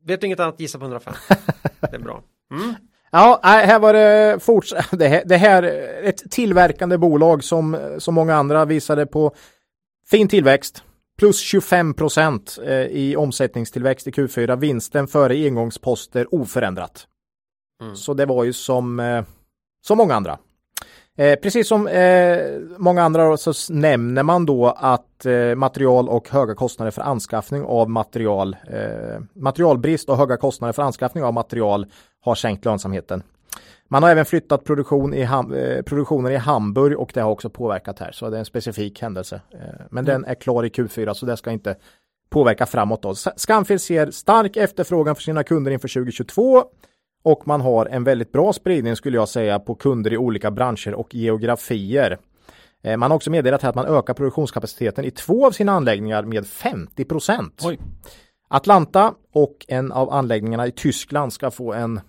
Vet 0.05 0.21
du 0.21 0.27
inget 0.27 0.41
annat 0.41 0.61
gissa 0.61 0.79
på 0.79 0.85
105? 0.85 1.15
Det 1.81 1.97
är 1.97 1.99
bra. 1.99 2.23
Mm. 2.51 2.75
Ja, 3.11 3.41
här 3.43 3.79
var 3.79 3.93
det 3.93 4.39
fortsatt. 4.43 4.87
Det 4.99 5.09
här, 5.09 5.23
det 5.27 5.37
här 5.37 5.63
ett 6.03 6.31
tillverkande 6.31 6.99
bolag 6.99 7.45
som, 7.45 7.95
som 7.99 8.15
många 8.15 8.35
andra 8.35 8.65
visade 8.65 9.07
på 9.07 9.35
fin 10.11 10.29
tillväxt. 10.29 10.83
Plus 11.19 11.41
25 11.41 11.95
procent 11.95 12.59
eh, 12.65 12.75
i 12.75 13.17
omsättningstillväxt 13.17 14.07
i 14.07 14.11
Q4. 14.11 14.57
Vinsten 14.57 15.09
före 15.09 15.35
engångsposter 15.35 16.35
oförändrat. 16.35 17.07
Mm. 17.83 17.97
Så 17.97 18.15
det 18.15 18.27
var 18.27 18.45
ju 18.45 18.53
som, 18.53 19.01
eh, 19.01 19.25
som 19.87 19.99
många 19.99 20.15
andra. 20.15 20.39
Eh, 21.17 21.39
precis 21.39 21.69
som 21.69 21.87
eh, 21.87 22.39
många 22.79 23.03
andra 23.03 23.37
så 23.37 23.73
nämner 23.73 24.23
man 24.23 24.47
då 24.47 24.67
att 24.67 25.27
eh, 25.27 25.55
material 25.55 26.09
och 26.09 26.29
höga 26.29 26.55
kostnader 26.55 26.91
för 26.91 27.03
anskaffning 27.03 27.65
av 27.65 27.91
material, 27.91 28.57
eh, 28.71 29.21
materialbrist 29.35 30.09
och 30.09 30.17
höga 30.17 30.37
kostnader 30.37 30.73
för 30.73 30.83
anskaffning 30.83 31.25
av 31.25 31.35
material 31.35 31.87
har 32.21 32.35
sänkt 32.35 32.65
lönsamheten. 32.65 33.23
Man 33.89 34.03
har 34.03 34.11
även 34.11 34.25
flyttat 34.25 34.65
produktion 34.65 35.15
i 35.15 35.25
Ham- 35.25 35.55
eh, 35.57 35.83
produktionen 35.83 36.33
i 36.33 36.37
Hamburg 36.37 36.99
och 36.99 37.11
det 37.15 37.21
har 37.21 37.31
också 37.31 37.51
påverkat 37.51 37.99
här. 37.99 38.13
Så 38.13 38.31
det 38.31 38.37
är 38.37 38.39
en 38.39 38.45
specifik 38.45 39.03
händelse. 39.03 39.41
Eh, 39.51 39.59
men 39.91 40.05
den 40.05 40.25
är 40.25 40.35
klar 40.35 40.65
i 40.65 40.69
Q4 40.69 41.15
så 41.15 41.27
det 41.27 41.37
ska 41.37 41.51
inte 41.51 41.77
påverka 42.31 42.67
framåt. 42.67 43.03
Då. 43.03 43.15
Scanfield 43.15 43.81
ser 43.81 44.11
stark 44.11 44.57
efterfrågan 44.57 45.15
för 45.15 45.23
sina 45.23 45.43
kunder 45.43 45.71
inför 45.71 45.89
2022 45.89 46.65
och 47.23 47.47
man 47.47 47.61
har 47.61 47.87
en 47.87 48.05
väldigt 48.05 48.33
bra 48.33 48.53
spridning 48.53 48.97
skulle 48.97 49.17
jag 49.17 49.29
säga 49.29 49.59
på 49.59 49.75
kunder 49.75 50.13
i 50.13 50.17
olika 50.17 50.51
branscher 50.51 50.95
och 50.95 51.15
geografier. 51.15 52.19
Eh, 52.83 52.97
Man 52.97 53.11
har 53.11 53.17
också 53.17 53.31
meddelat 53.31 53.63
här 53.63 53.69
att 53.69 53.75
man 53.75 53.87
ökar 53.87 54.15
produktionskapaciteten 54.15 55.05
i 55.05 55.11
två 55.11 55.47
av 55.47 55.51
sina 55.51 55.73
anläggningar 55.73 56.23
med 56.23 56.47
50 56.47 57.05
procent. 57.05 57.63
Atlanta 58.49 59.15
och 59.33 59.57
en 59.69 59.93
av 59.93 60.11
anläggningarna 60.13 60.67
i 60.67 60.73
Tyskland 60.73 61.33
ska 61.33 61.51
få 61.51 61.73
en 61.73 62.01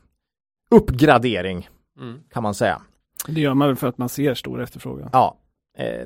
uppgradering 0.71 1.69
Mm. 1.99 2.19
kan 2.33 2.43
man 2.43 2.53
säga. 2.53 2.81
Det 3.27 3.41
gör 3.41 3.53
man 3.53 3.67
väl 3.67 3.75
för 3.77 3.87
att 3.87 3.97
man 3.97 4.09
ser 4.09 4.33
stor 4.33 4.61
efterfrågan. 4.61 5.09
Ja, 5.13 5.37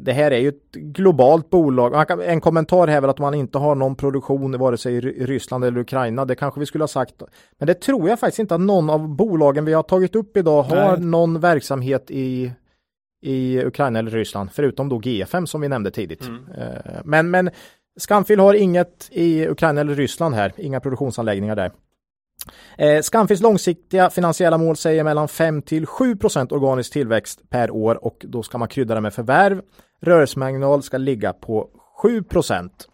det 0.02 0.12
här 0.14 0.32
är 0.32 0.38
ju 0.38 0.50
ett 0.50 0.72
globalt 0.72 1.50
bolag. 1.50 2.12
En 2.26 2.42
kommentar 2.42 2.88
här 2.88 2.98
är 2.98 3.02
väl 3.02 3.10
att 3.10 3.20
man 3.20 3.34
inte 3.34 3.58
har 3.58 3.76
någon 3.76 3.96
produktion 3.96 4.58
vare 4.60 4.78
sig 4.78 4.96
i 4.96 5.02
Ry- 5.02 5.26
Ryssland 5.26 5.64
eller 5.66 5.80
Ukraina. 5.80 6.26
Det 6.26 6.36
kanske 6.36 6.60
vi 6.60 6.66
skulle 6.66 6.84
ha 6.84 6.88
sagt. 6.88 7.24
Men 7.58 7.68
det 7.68 7.74
tror 7.74 8.10
jag 8.10 8.20
faktiskt 8.20 8.40
inte 8.40 8.56
att 8.56 8.62
någon 8.62 8.90
av 8.90 9.08
bolagen 9.16 9.66
vi 9.66 9.74
har 9.74 9.84
tagit 9.84 10.16
upp 10.16 10.38
idag 10.38 10.64
har 10.64 10.76
Nej. 10.98 11.06
någon 11.06 11.40
verksamhet 11.40 12.12
i, 12.12 12.52
i 13.26 13.64
Ukraina 13.66 14.00
eller 14.00 14.12
Ryssland. 14.12 14.50
Förutom 14.52 14.90
då 14.90 14.98
GFM 14.98 15.48
som 15.48 15.62
vi 15.62 15.68
nämnde 15.68 15.92
tidigt. 15.92 16.28
Mm. 16.28 16.44
Eh, 16.58 17.02
Men, 17.04 17.32
men 17.32 17.50
Scanfil 18.00 18.40
har 18.40 18.54
inget 18.54 19.10
i 19.12 19.48
Ukraina 19.48 19.82
eller 19.82 19.96
Ryssland 19.96 20.36
här. 20.36 20.54
Inga 20.58 20.80
produktionsanläggningar 20.80 21.56
där. 21.56 21.72
Eh, 22.78 23.02
Scanfils 23.02 23.42
långsiktiga 23.42 24.10
finansiella 24.10 24.58
mål 24.58 24.76
säger 24.76 25.04
mellan 25.04 25.28
5 25.28 25.62
till 25.62 25.86
7 25.86 26.16
procent 26.16 26.52
organisk 26.52 26.94
tillväxt 26.94 27.50
per 27.50 27.72
år 27.72 28.06
och 28.06 28.26
då 28.28 28.44
ska 28.44 28.58
man 28.58 28.68
krydda 28.68 28.96
det 28.96 29.02
med 29.02 29.14
förvärv. 29.14 29.62
Rörelsemarginal 30.02 30.84
ska 30.84 30.98
ligga 30.98 31.34
på 31.34 31.70
7 32.02 32.24
procent. 32.24 32.88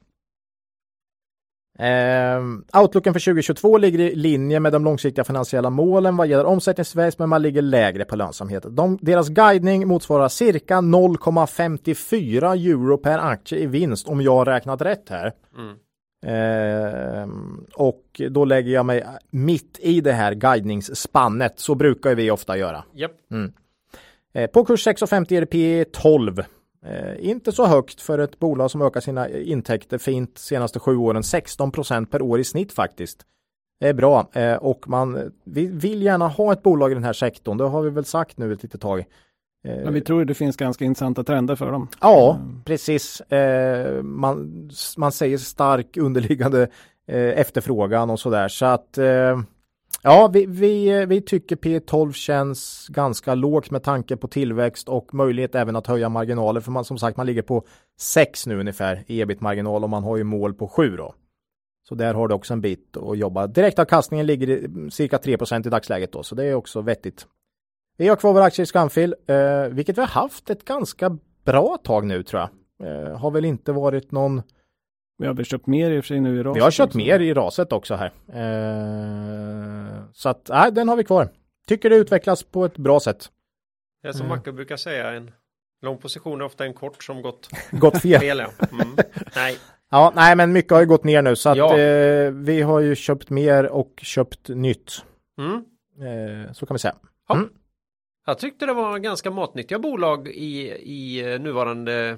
Eh, 1.80 2.80
outlooken 2.82 3.14
för 3.14 3.20
2022 3.20 3.78
ligger 3.78 4.00
i 4.00 4.16
linje 4.16 4.60
med 4.60 4.72
de 4.72 4.84
långsiktiga 4.84 5.24
finansiella 5.24 5.70
målen 5.70 6.18
vad 6.18 6.28
gäller 6.28 6.46
omsättningstillväxt 6.46 7.20
men 7.20 7.30
man 7.30 7.42
ligger 7.42 7.62
lägre 7.62 8.06
på 8.06 8.16
lönsamhet. 8.16 8.66
De, 8.70 8.98
deras 9.02 9.30
guidning 9.30 9.88
motsvarar 9.88 10.28
cirka 10.28 10.76
0,54 10.76 12.70
euro 12.70 12.98
per 12.98 13.20
aktie 13.20 13.60
i 13.60 13.66
vinst 13.66 14.08
om 14.08 14.22
jag 14.22 14.36
har 14.36 14.46
räknat 14.46 14.82
rätt 14.82 15.10
här. 15.10 15.34
Mm. 15.58 15.76
Ehm, 16.26 17.66
och 17.76 18.22
då 18.30 18.46
lägger 18.46 18.72
jag 18.72 18.86
mig 18.86 19.06
mitt 19.30 19.80
i 19.82 20.02
det 20.02 20.12
här 20.12 20.34
guidningsspannet. 20.34 21.60
Så 21.60 21.76
brukar 21.76 22.16
vi 22.16 22.32
ofta 22.32 22.58
göra. 22.58 22.84
Japp. 22.94 23.12
Eh, 24.34 24.48
på 24.48 24.66
kurs 24.66 24.88
6,50 24.88 25.34
är 25.34 25.42
det 25.42 25.48
P 25.48 25.86
12. 25.92 26.40
Eh, 26.86 27.30
inte 27.30 27.52
så 27.52 27.66
högt 27.66 28.02
för 28.02 28.20
ett 28.20 28.40
bolag 28.40 28.72
som 28.72 28.82
ökar 28.82 29.02
sina 29.02 29.30
intäkter 29.30 29.98
fint 29.98 30.38
senaste 30.38 30.80
sju 30.80 30.96
åren. 30.96 31.22
16% 31.22 32.06
per 32.06 32.22
år 32.22 32.40
i 32.40 32.44
snitt 32.44 32.72
faktiskt. 32.72 33.26
Det 33.80 33.88
är 33.88 33.94
bra 33.94 34.30
eh, 34.34 34.56
och 34.56 34.90
man 34.90 35.32
vi 35.44 35.68
vill 35.68 36.04
gärna 36.04 36.28
ha 36.28 36.54
ett 36.54 36.64
bolag 36.64 36.92
i 36.92 36.94
den 36.94 37.04
här 37.04 37.14
sektorn. 37.14 37.58
Det 37.58 37.64
har 37.64 37.82
vi 37.82 37.90
väl 37.90 38.06
sagt 38.06 38.38
nu 38.38 38.54
ett 38.54 38.64
litet 38.64 38.82
tag. 38.82 39.06
Eh, 39.68 39.76
Men 39.84 39.94
vi 39.94 40.02
tror 40.02 40.26
det 40.26 40.34
finns 40.34 40.58
ganska 40.58 40.86
intressanta 40.86 41.24
trender 41.24 41.56
för 41.56 41.72
dem. 41.72 41.88
Ja, 42.02 42.36
Mm. 42.42 42.64
precis. 42.64 43.22
Eh, 43.22 44.04
man, 44.04 44.70
man 44.98 45.12
säger 45.12 45.38
stark 45.38 45.98
underliggande 45.98 46.62
eh, 47.08 47.40
efterfrågan 47.40 48.10
och 48.10 48.20
sådär. 48.20 48.48
Så 48.48 48.66
att 48.66 48.98
ja, 50.04 50.28
vi, 50.34 50.46
vi, 50.46 51.06
vi 51.06 51.22
tycker 51.22 51.56
P12 51.56 52.12
känns 52.12 52.88
ganska 52.90 53.36
lågt 53.36 53.72
med 53.72 53.84
tanke 53.84 54.18
på 54.18 54.28
tillväxt 54.28 54.90
och 54.90 55.14
möjlighet 55.14 55.56
även 55.56 55.76
att 55.76 55.88
höja 55.88 56.10
marginaler. 56.10 56.62
För 56.62 56.72
man 56.72 56.86
som 56.86 56.98
sagt, 56.98 57.18
man 57.18 57.26
ligger 57.26 57.42
på 57.42 57.64
6 58.00 58.48
nu 58.48 58.60
ungefär 58.60 59.04
i 59.08 59.22
ebit-marginal 59.22 59.84
och 59.84 59.90
man 59.90 60.04
har 60.04 60.18
ju 60.18 60.24
mål 60.24 60.54
på 60.54 60.68
7 60.68 60.96
då. 60.98 61.14
Så 61.90 61.96
där 61.96 62.14
har 62.14 62.28
du 62.28 62.36
också 62.36 62.54
en 62.54 62.62
bit 62.62 62.98
att 62.98 63.18
jobba. 63.18 63.48
Direktavkastningen 63.48 64.26
ligger 64.26 64.90
cirka 64.90 65.18
3% 65.18 65.68
i 65.68 65.70
dagsläget 65.70 66.12
då, 66.12 66.24
så 66.24 66.36
det 66.36 66.46
är 66.46 66.54
också 66.56 66.82
vettigt. 66.82 67.26
Vi 68.00 68.08
har 68.08 68.16
kvar 68.16 68.34
våra 68.34 68.44
aktier 68.44 68.64
i 68.64 68.68
Scanfil, 68.68 69.16
eh, 69.28 69.64
vilket 69.70 69.98
vi 69.98 70.02
har 70.02 70.08
haft 70.08 70.50
ett 70.50 70.66
ganska 70.66 71.18
bra 71.46 71.78
tag 71.84 72.06
nu 72.06 72.24
tror 72.24 72.42
jag. 72.42 72.50
Eh, 73.08 73.18
har 73.20 73.32
väl 73.32 73.46
inte 73.46 73.72
varit 73.72 74.12
någon, 74.12 74.42
Vi 75.18 75.28
har 75.28 75.34
väl 75.34 75.46
köpt 75.46 75.68
mer 75.68 75.92
i 75.92 76.00
och 76.00 76.04
för 76.04 76.08
sig 76.08 76.20
nu 76.20 76.40
i 76.40 76.44
raset 76.44 76.58
vi 76.58 76.62
har 76.64 76.72
köpt 76.72 76.88
också. 76.90 76.98
mer 76.98 77.20
i 77.20 77.34
raset 77.34 77.72
också 77.74 77.96
här. 77.96 78.12
Eh, 78.34 80.04
så 80.14 80.30
att, 80.30 80.50
nej, 80.50 80.72
den 80.72 80.90
har 80.90 80.96
vi 80.96 81.04
kvar. 81.04 81.30
Tycker 81.68 81.90
det 81.90 81.96
utvecklas 81.96 82.44
på 82.44 82.66
ett 82.66 82.78
bra 82.78 83.00
sätt. 83.00 83.30
Det 84.02 84.08
är 84.08 84.12
som 84.12 84.26
Mm. 84.26 84.38
Macke 84.38 84.52
brukar 84.52 84.78
säga, 84.78 85.12
en 85.12 85.32
lång 85.82 85.98
position 85.98 86.42
är 86.42 86.46
ofta 86.46 86.66
en 86.66 86.74
kort 86.74 87.04
som 87.04 87.22
gått 87.22 87.50
Gått 87.72 88.02
fel. 88.02 88.20
fel. 88.20 88.38
Ja. 88.38 88.68
Mm. 88.72 88.96
Nej, 89.36 89.58
Ja, 89.92 90.12
nej, 90.16 90.36
men 90.36 90.52
mycket 90.54 90.72
har 90.72 90.80
ju 90.80 90.86
gått 90.88 91.04
ner 91.04 91.22
nu 91.22 91.36
så 91.36 91.50
att 91.50 91.58
Ja. 91.58 91.78
eh, 91.80 92.32
vi 92.32 92.62
har 92.62 92.80
ju 92.80 92.96
köpt 92.96 93.30
mer 93.30 93.66
och 93.66 93.94
köpt 94.02 94.50
nytt. 94.50 94.92
mm. 95.38 95.56
Eh, 96.46 96.52
så 96.54 96.66
kan 96.66 96.76
vi 96.76 96.80
säga. 96.80 96.96
Jag 98.30 98.40
tyckte 98.40 98.66
det 98.66 98.74
var 98.74 98.98
ganska 99.00 99.32
matnyttiga 99.32 99.80
bolag 99.80 100.28
i, 100.28 100.62
i 100.72 101.32
eh, 101.34 101.40
nuvarande 101.40 102.18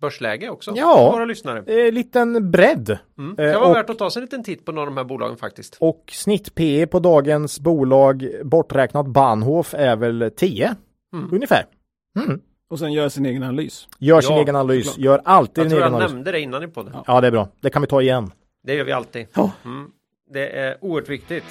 börsläge 0.00 0.48
också. 0.50 0.72
Ja. 0.76 1.10
Våra 1.12 1.24
lyssnare. 1.24 1.86
Eh, 1.86 1.92
liten 1.92 2.50
bredd 2.50 2.98
Mm. 3.18 3.30
Eh, 3.30 3.36
Det 3.52 3.58
var 3.58 3.68
och- 3.70 3.76
värt 3.76 3.90
att 3.90 3.98
ta 3.98 4.10
sig 4.10 4.20
en 4.20 4.24
liten 4.24 4.44
titt 4.44 4.64
på 4.64 4.72
några 4.72 4.88
av 4.88 4.94
de 4.94 4.96
här 4.96 5.04
bolagen 5.04 5.36
faktiskt. 5.36 5.76
och 5.80 6.04
snitt 6.12 6.54
PE 6.54 6.86
på 6.86 6.98
dagens 6.98 7.60
bolag 7.60 8.28
borträknat 8.44 9.06
Bahnhof 9.06 9.74
är 9.74 9.96
väl 9.96 10.30
10 10.36 10.76
Mm. 11.14 11.28
ungefär. 11.32 11.66
Mm. 12.26 12.40
Och 12.70 12.78
sen 12.78 12.92
gör 12.92 13.08
sin 13.08 13.26
egen 13.26 13.42
analys. 13.42 13.88
Gör 13.98 14.20
sin 14.20 14.34
Ja, 14.36 14.42
egen 14.42 14.56
analys, 14.56 14.86
såklart. 14.86 15.04
gör 15.04 15.20
alltid 15.24 15.58
Jag 15.58 15.64
en 15.64 15.70
tror 15.70 15.78
egen 15.80 15.92
jag 15.92 15.96
analys. 15.96 16.12
nämnde 16.12 16.32
det 16.32 16.40
innan 16.40 16.62
i 16.62 16.68
podden. 16.68 16.92
Ja. 16.94 17.04
Ja, 17.06 17.20
det 17.20 17.26
är 17.26 17.30
bra. 17.30 17.48
Det 17.60 17.70
kan 17.70 17.82
vi 17.82 17.88
ta 17.88 18.02
igen. 18.02 18.30
Det 18.66 18.74
gör 18.74 18.84
vi 18.84 18.92
alltid. 18.92 19.26
Ja. 19.34 19.50
Mm. 19.64 19.90
Det 20.30 20.48
är 20.58 20.76
oerhört 20.84 21.08
viktigt. 21.08 21.44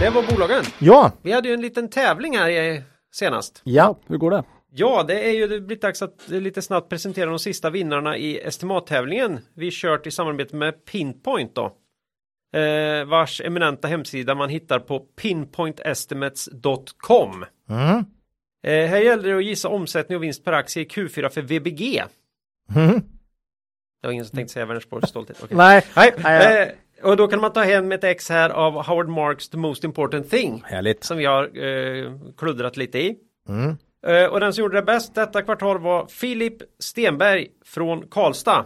Det 0.00 0.10
var 0.10 0.22
bolagen. 0.22 0.64
Ja, 0.78 1.12
Vi 1.22 1.32
hade 1.32 1.48
ju 1.48 1.54
en 1.54 1.60
liten 1.60 1.88
tävling 1.88 2.36
här 2.38 2.48
i, 2.50 2.82
senast. 3.12 3.60
ja, 3.64 3.98
Hur 4.06 4.16
går 4.16 4.30
det? 4.30 4.44
Ja, 4.70 5.04
det 5.08 5.28
är 5.28 5.32
ju 5.32 5.46
det 5.46 5.60
blir 5.60 5.76
dags 5.76 6.02
att 6.02 6.28
lite 6.28 6.62
snabbt 6.62 6.88
presentera 6.88 7.30
de 7.30 7.38
sista 7.38 7.70
vinnarna 7.70 8.16
i 8.16 8.40
estimattävlingen 8.40 9.40
vi 9.54 9.70
kört 9.72 10.06
i 10.06 10.10
samarbete 10.10 10.56
med 10.56 10.84
Pinpoint 10.84 11.54
då. 11.54 11.64
Eh, 12.60 13.04
vars 13.04 13.40
eminenta 13.40 13.88
hemsida 13.88 14.34
man 14.34 14.48
hittar 14.48 14.78
på 14.78 14.98
pinpointestimates.com. 15.00 17.44
Mm. 17.70 18.04
Eh, 18.66 18.86
här 18.90 18.98
gäller 18.98 19.28
det 19.28 19.36
att 19.36 19.44
gissa 19.44 19.68
omsättning 19.68 20.16
och 20.16 20.22
vinst 20.22 20.44
per 20.44 20.52
aktie 20.52 20.82
i 20.82 20.86
Q4 20.86 21.28
för 21.28 21.42
VBG. 21.42 22.04
Mm. 22.74 23.00
Det 24.02 24.08
var 24.08 24.12
ingen 24.12 24.24
som 24.24 24.36
tänkte 24.36 24.52
säga 24.52 24.66
Vänersborgs 24.66 25.08
stolthet. 25.08 25.44
Nej, 25.50 25.84
Nej, 25.96 26.14
Nej, 26.18 26.62
eh, 26.62 26.68
och 27.02 27.16
då 27.16 27.28
kan 27.28 27.40
man 27.40 27.52
ta 27.52 27.60
hem 27.62 27.92
ett 27.92 28.04
ex 28.04 28.28
här 28.30 28.50
av 28.50 28.72
Howard 28.86 29.08
Marks 29.08 29.48
The 29.48 29.56
Most 29.58 29.84
Important 29.84 30.30
Thing. 30.30 30.62
härligt. 30.66 31.04
Som 31.04 31.16
vi 31.18 31.24
har 31.24 31.42
eh, 31.66 32.12
kluddrat 32.36 32.76
lite 32.76 32.98
i. 32.98 33.16
Mm. 33.48 33.76
Eh, 34.06 34.24
och 34.32 34.40
den 34.40 34.52
som 34.52 34.62
gjorde 34.62 34.76
det 34.76 34.82
bäst 34.82 35.14
detta 35.14 35.42
kvartal 35.42 35.78
var 35.80 36.06
Filip 36.06 36.54
Stenberg 36.78 37.46
från 37.64 38.08
Karlstad. 38.08 38.64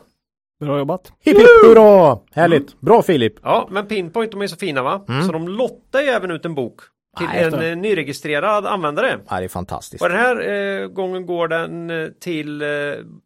Bra 0.60 0.78
jobbat. 0.78 1.12
Hipp 1.20 1.38
hipp 1.38 1.46
hurra! 1.66 2.18
Härligt. 2.32 2.80
Bra 2.80 3.02
Filip. 3.02 3.34
Ja, 3.42 3.68
men 3.70 3.86
Pinpoint 3.86 4.32
de 4.32 4.42
är 4.42 4.46
så 4.46 4.56
fina 4.56 4.82
va? 4.82 5.04
Så 5.26 5.32
de 5.32 5.48
lottar 5.48 6.00
ju 6.00 6.06
även 6.06 6.30
ut 6.30 6.44
en 6.44 6.54
bok 6.54 6.80
till 7.18 7.26
Nej, 7.26 7.42
en 7.42 7.48
efter. 7.54 7.70
eh, 7.70 7.76
nyregistrerad 7.76 8.66
användare. 8.66 9.18
Ja, 9.28 9.38
det 9.38 9.44
är 9.44 9.48
fantastiskt. 9.48 10.02
Och 10.02 10.08
den 10.08 10.18
här 10.18 10.48
eh, 10.50 10.86
gången 10.88 11.26
går 11.26 11.48
den 11.48 11.90
eh, 11.90 12.08
till 12.20 12.62
eh, 12.62 12.68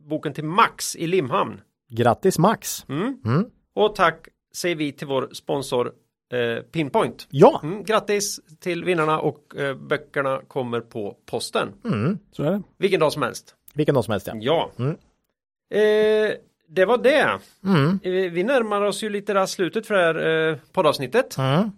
boken 0.09 0.33
till 0.35 0.45
Max 0.45 0.97
i 0.97 1.07
Limhamn. 1.07 1.61
Grattis 1.91 2.39
Max. 2.39 2.85
Mm. 2.89 3.17
Mm. 3.25 3.45
Och 3.77 3.95
tack 3.95 4.29
säger 4.57 4.77
vi 4.77 4.93
till 4.93 5.07
vår 5.07 5.29
sponsor 5.33 5.93
eh, 6.33 6.63
Pinpoint. 6.63 7.27
Ja. 7.31 7.61
Mm, 7.63 7.85
grattis 7.85 8.41
till 8.61 8.85
vinnarna 8.85 9.21
och 9.21 9.57
eh, 9.57 9.77
böckerna 9.77 10.41
kommer 10.49 10.81
på 10.81 11.17
posten. 11.27 11.73
Mm. 11.85 12.19
Så 12.33 12.43
är 12.43 12.51
det. 12.51 12.63
Vilken 12.79 13.01
dag 13.01 13.13
som 13.13 13.23
helst. 13.23 13.55
Vilken 13.75 13.95
dag 13.95 14.05
som 14.05 14.13
helst 14.13 14.27
ja. 14.27 14.35
Ja. 14.41 14.71
Mm. 14.79 14.97
Eh, 15.71 16.37
det 16.69 16.85
var 16.85 16.99
det. 16.99 17.39
Mm. 17.65 18.01
Eh, 18.03 18.33
vi 18.33 18.45
närmar 18.45 18.83
oss 18.83 19.03
ju 19.03 19.09
lite 19.09 19.35
raskt 19.35 19.55
slutet 19.55 19.87
för 19.87 19.95
det 19.95 20.01
här 20.01 20.49
eh, 20.51 20.57
poddavsnittet. 20.73 21.39
Mm. 21.39 21.71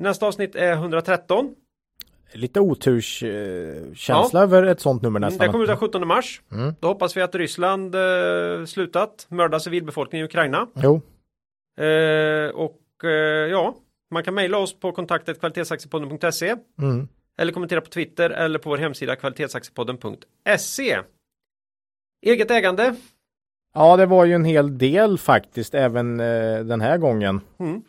Nästa 0.00 0.26
avsnitt 0.26 0.56
är 0.56 0.72
113. 0.72 1.54
Lite 2.34 2.60
oturskänsla 2.60 4.40
eh, 4.40 4.42
över 4.42 4.62
ett 4.62 4.80
sånt 4.80 5.02
nummer 5.02 5.18
Mm, 5.18 5.28
nästan. 5.28 5.46
Det 5.46 5.52
kommer 5.52 5.64
ut 5.64 5.68
den 5.68 5.76
17 5.76 6.06
mars. 6.08 6.42
Mm. 6.52 6.74
Då 6.80 6.88
hoppas 6.88 7.16
vi 7.16 7.22
att 7.22 7.34
Ryssland 7.34 7.94
eh, 7.94 8.64
slutat 8.66 9.26
mörda 9.28 9.60
civilbefolkningen 9.60 10.24
i 10.24 10.28
Ukraina. 10.28 10.66
Jo. 10.74 11.00
Eh, 11.80 12.50
och 12.54 12.80
eh, 13.04 13.10
ja, 13.50 13.74
man 14.10 14.22
kan 14.24 14.34
mejla 14.34 14.58
oss 14.58 14.80
på 14.80 14.92
kontaktet 14.92 15.40
kvalitetsaktiepodden.se 15.40 16.56
Mm. 16.78 17.08
eller 17.38 17.52
kommentera 17.52 17.80
på 17.80 17.90
Twitter 17.90 18.30
eller 18.30 18.58
på 18.58 18.70
vår 18.70 18.78
hemsida 18.78 19.16
kvalitetsaktiepodden.se. 19.16 20.98
Eget 22.26 22.50
ägande. 22.50 22.94
Ja, 23.74 23.96
det 23.96 24.06
var 24.06 24.24
ju 24.24 24.34
en 24.34 24.44
hel 24.44 24.78
del 24.78 25.18
faktiskt 25.18 25.74
även 25.74 26.20
eh, 26.20 26.58
den 26.64 26.80
här 26.80 26.98
gången. 26.98 27.40
Mm. 27.58 27.82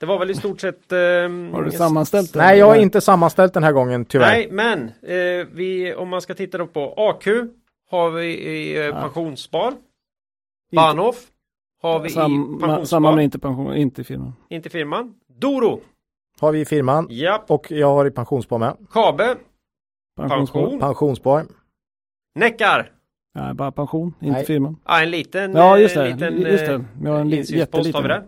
Det 0.00 0.06
var 0.06 0.18
väl 0.18 0.30
i 0.30 0.34
stort 0.34 0.60
sett... 0.60 0.92
Eh, 0.92 0.98
Har 0.98 1.62
du 1.64 1.70
sammanställt 1.70 2.32
det? 2.32 2.38
Nej, 2.38 2.58
jag 2.58 2.66
har 2.66 2.76
inte 2.76 3.00
sammanställt 3.00 3.54
den 3.54 3.62
här 3.64 3.72
gången 3.72 4.04
tyvärr. 4.04 4.26
Nej, 4.30 4.48
men 4.50 4.82
eh, 5.02 5.46
vi, 5.52 5.94
om 5.94 6.08
man 6.08 6.20
ska 6.22 6.34
titta 6.34 6.58
då 6.58 6.66
på 6.66 6.94
AQ 6.96 7.26
har 7.90 8.10
vi 8.10 8.26
i 8.26 8.86
eh, 8.86 9.00
pensionsspar. 9.00 9.74
Bahnhof 10.72 11.26
har 11.82 12.00
vi 12.00 12.08
i 12.08 12.10
Samma, 12.12 12.58
pensionsspar. 12.58 12.84
samma 12.84 13.10
men 13.10 13.24
inte 13.24 13.38
pension, 13.38 13.76
inte 13.76 14.04
firman. 14.04 14.32
Inte 14.48 14.70
firman. 14.70 15.14
Doro. 15.38 15.80
Har 16.40 16.52
vi 16.52 16.60
i 16.60 16.64
firman. 16.64 17.06
Japp. 17.10 17.50
Och 17.50 17.70
jag 17.70 17.86
har 17.94 18.06
i 18.06 18.10
pensionsspar 18.10 18.58
med. 18.58 18.76
Kabe. 18.92 19.36
Pensionsspar. 20.16 20.60
Pension. 20.60 20.80
Pensionsspar. 20.80 21.46
Neckar. 22.34 22.92
Nej, 23.34 23.54
bara 23.54 23.72
pension, 23.72 24.14
inte 24.20 24.32
Nej. 24.32 24.44
firman. 24.46 24.76
Ja, 24.84 25.02
en 25.02 25.10
liten, 25.10 25.52
Ja, 25.52 25.78
just 25.78 25.94
det. 25.94 26.06
eh, 26.08 26.12
liten 26.14 26.40
Just 26.40 26.66
det. 26.66 26.74
eh, 26.74 26.80
Vi 27.02 27.08
har 27.08 27.20
en 27.20 27.32
insynspost 27.32 27.94
har 27.94 28.02
vi 28.02 28.08
där. 28.08 28.24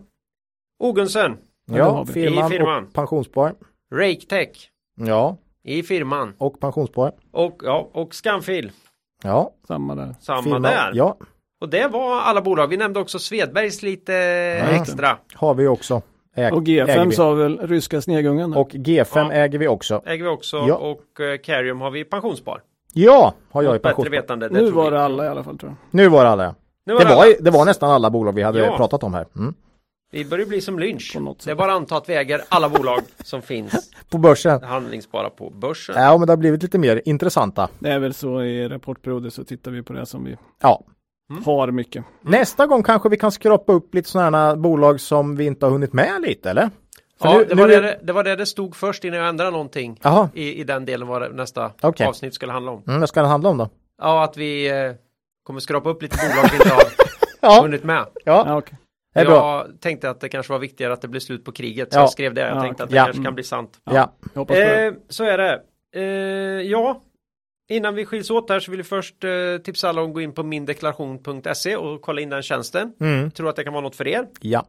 Ogunsen. 0.79 1.37
Ja, 1.65 1.73
det 1.73 1.79
Ja, 1.79 1.89
har 1.89 2.05
vi. 2.05 2.13
firman, 2.13 2.47
I 2.47 2.49
firman. 2.57 2.83
och 2.87 2.93
pensionsspar. 2.93 3.55
Raketech. 3.93 4.69
Ja, 4.95 5.37
I 5.63 5.83
firman. 5.83 6.33
och 6.37 6.59
pensionsspar. 6.59 7.11
Och, 7.31 7.61
ja, 7.63 7.89
och 7.93 8.15
Scanfil. 8.15 8.71
Ja, 9.23 9.53
Samma 9.67 9.95
där. 9.95 10.15
Samma 10.19 10.41
firman. 10.43 10.61
där. 10.61 10.91
Ja, 10.93 11.17
Och 11.61 11.69
det 11.69 11.87
var 11.87 12.19
alla 12.21 12.41
bolag. 12.41 12.67
Vi 12.67 12.77
nämnde 12.77 12.99
också 12.99 13.19
Svedbergs 13.19 13.81
lite 13.83 14.13
extra. 14.71 15.17
har 15.33 15.53
vi 15.53 15.67
också. 15.67 16.01
Äg, 16.35 16.51
Och 16.51 16.61
äger 16.61 16.85
G5 16.85 17.05
vi. 17.09 17.15
sa 17.15 17.33
väl 17.33 17.59
ryska 17.67 18.01
snedgungen. 18.01 18.53
Och 18.53 18.69
G5 18.71 19.05
Ja. 19.15 19.31
äger 19.31 19.59
vi 19.59 19.67
också. 19.67 20.01
Äger 20.05 20.23
vi 20.23 20.29
också. 20.29 20.57
Ja. 20.67 20.75
Och 20.75 21.19
eh, 21.19 21.37
Carium 21.37 21.81
har 21.81 21.91
vi 21.91 21.99
i 21.99 22.03
pensionsspar. 22.03 22.61
Ja, 22.93 23.33
har 23.51 23.63
jag 23.63 23.75
i 23.75 23.79
pensionsspar. 23.79 24.11
vetande. 24.11 24.49
nu 24.49 24.71
var 24.71 24.83
vi. 24.83 24.89
det 24.89 25.03
alla 25.03 25.25
i 25.25 25.27
alla 25.27 25.43
fall 25.43 25.57
tror 25.57 25.71
jag. 25.71 25.77
Nu 25.99 26.09
var 26.09 26.23
det 26.23 26.29
alla. 26.29 26.55
Nu 26.85 26.93
Det 26.93 27.05
alla. 27.05 27.15
var, 27.15 27.25
det 27.43 27.51
var 27.51 27.65
nästan 27.65 27.91
alla 27.91 28.09
bolag 28.09 28.33
vi 28.35 28.41
hade 28.41 28.59
Ja. 28.59 28.77
pratat 28.77 29.03
om 29.03 29.13
här. 29.13 29.25
Mm. 29.37 29.53
Vi 30.11 30.25
börjar 30.25 30.45
bli 30.45 30.61
som 30.61 30.79
Lynch. 30.79 31.11
På 31.13 31.19
något 31.19 31.45
Det 31.45 31.51
är 31.51 31.55
bara 31.55 31.71
att 31.71 31.77
anta 31.77 31.97
att 31.97 32.09
vi 32.09 32.15
äger 32.15 32.41
alla 32.49 32.69
bolag 32.69 32.99
som 33.23 33.41
finns 33.41 33.91
På 34.09 34.17
börsen. 34.17 34.63
handlingsbara 34.63 35.29
på 35.29 35.49
börsen. 35.49 35.95
Ja, 35.97 36.17
men 36.17 36.27
det 36.27 36.31
har 36.31 36.37
blivit 36.37 36.63
lite 36.63 36.77
mer 36.77 37.01
intressanta. 37.05 37.69
Det 37.79 37.89
är 37.89 37.99
väl 37.99 38.13
så 38.13 38.41
i 38.41 38.67
rapportperioder 38.69 39.29
så 39.29 39.43
tittar 39.43 39.71
vi 39.71 39.83
på 39.83 39.93
det 39.93 40.05
som 40.05 40.23
vi 40.25 40.37
Ja. 40.61 40.81
Har 41.45 41.71
mycket. 41.71 42.05
Nästa 42.21 42.65
gång 42.67 42.83
kanske 42.83 43.09
vi 43.09 43.17
kan 43.17 43.31
skrapa 43.31 43.73
upp 43.73 43.95
lite 43.95 44.09
sådana 44.09 44.55
bolag 44.55 44.99
som 45.01 45.35
vi 45.35 45.45
inte 45.45 45.65
har 45.65 45.71
hunnit 45.71 45.93
med 45.93 46.21
lite, 46.21 46.49
eller? 46.49 46.69
För 47.21 47.27
Ja, 47.29 47.37
nu- 47.37 47.45
det, 47.45 47.55
nu 47.55 47.61
var 47.61 47.69
är- 47.69 47.81
det, 47.81 47.99
det 48.03 48.13
var 48.13 48.23
det 48.23 48.35
det 48.35 48.45
stod 48.45 48.75
först 48.75 49.03
innan 49.03 49.19
jag 49.19 49.29
ändrade 49.29 49.51
någonting. 49.51 49.99
I, 50.33 50.59
I 50.61 50.63
den 50.63 50.85
delen 50.85 51.07
vad 51.07 51.35
nästa 51.35 51.71
Okej. 51.81 52.07
avsnitt 52.07 52.33
skulle 52.35 52.51
handla 52.51 52.71
om. 52.71 52.83
mm, 52.87 52.99
vad 52.99 53.09
ska 53.09 53.21
det 53.21 53.27
handla 53.27 53.49
om 53.49 53.57
då? 53.57 53.69
Ja, 54.01 54.23
att 54.23 54.37
vi 54.37 54.69
eh, 54.69 54.91
kommer 55.43 55.59
skrapa 55.59 55.89
upp 55.89 56.01
lite 56.01 56.17
bolag 56.17 56.49
vi 56.51 56.57
inte 56.57 56.69
har 56.69 56.81
Ja, 57.41 57.61
hunnit 57.61 57.83
med. 57.83 58.05
ja, 58.25 58.43
Ja, 58.47 58.61
det 59.13 59.19
är 59.19 59.25
bra. 59.25 59.65
Jag 59.67 59.81
tänkte 59.81 60.09
att 60.09 60.19
det 60.19 60.29
kanske 60.29 60.53
var 60.53 60.59
viktigare 60.59 60.93
att 60.93 61.01
det 61.01 61.07
blev 61.07 61.19
slut 61.19 61.45
på 61.45 61.51
kriget. 61.51 61.93
Så 61.93 61.97
Ja. 61.99 62.01
jag 62.01 62.09
skrev 62.09 62.33
det. 62.33 62.41
Jag 62.41 62.57
Ja, 62.57 62.61
tänkte 62.61 62.83
att 62.83 62.89
det 62.89 62.95
kanske 62.95 63.23
kan 63.23 63.33
bli 63.35 63.43
sant. 63.43 63.69
Ja. 63.83 64.11
Jag. 64.33 64.51
Eh, 64.85 64.93
så 65.09 65.23
är 65.23 65.37
det. 65.37 65.61
Eh, 65.95 66.01
ja, 66.71 67.01
innan 67.71 67.95
vi 67.95 68.05
skiljs 68.05 68.29
åt 68.29 68.49
här 68.49 68.59
så 68.59 68.71
vill 68.71 68.77
vi 68.77 68.83
först 68.83 69.23
eh, 69.23 69.57
tipsa 69.63 69.89
alla 69.89 70.01
om 70.01 70.07
att 70.07 70.13
gå 70.13 70.21
in 70.21 70.33
på 70.33 70.43
mindeklaration.se 70.43 71.75
och 71.75 72.01
kolla 72.01 72.21
in 72.21 72.29
den 72.29 72.41
tjänsten. 72.41 72.93
Mm. 72.99 73.31
Tror 73.31 73.49
att 73.49 73.55
det 73.55 73.63
kan 73.63 73.73
vara 73.73 73.83
något 73.83 73.95
för 73.95 74.07
er. 74.07 74.27
Ja. 74.39 74.67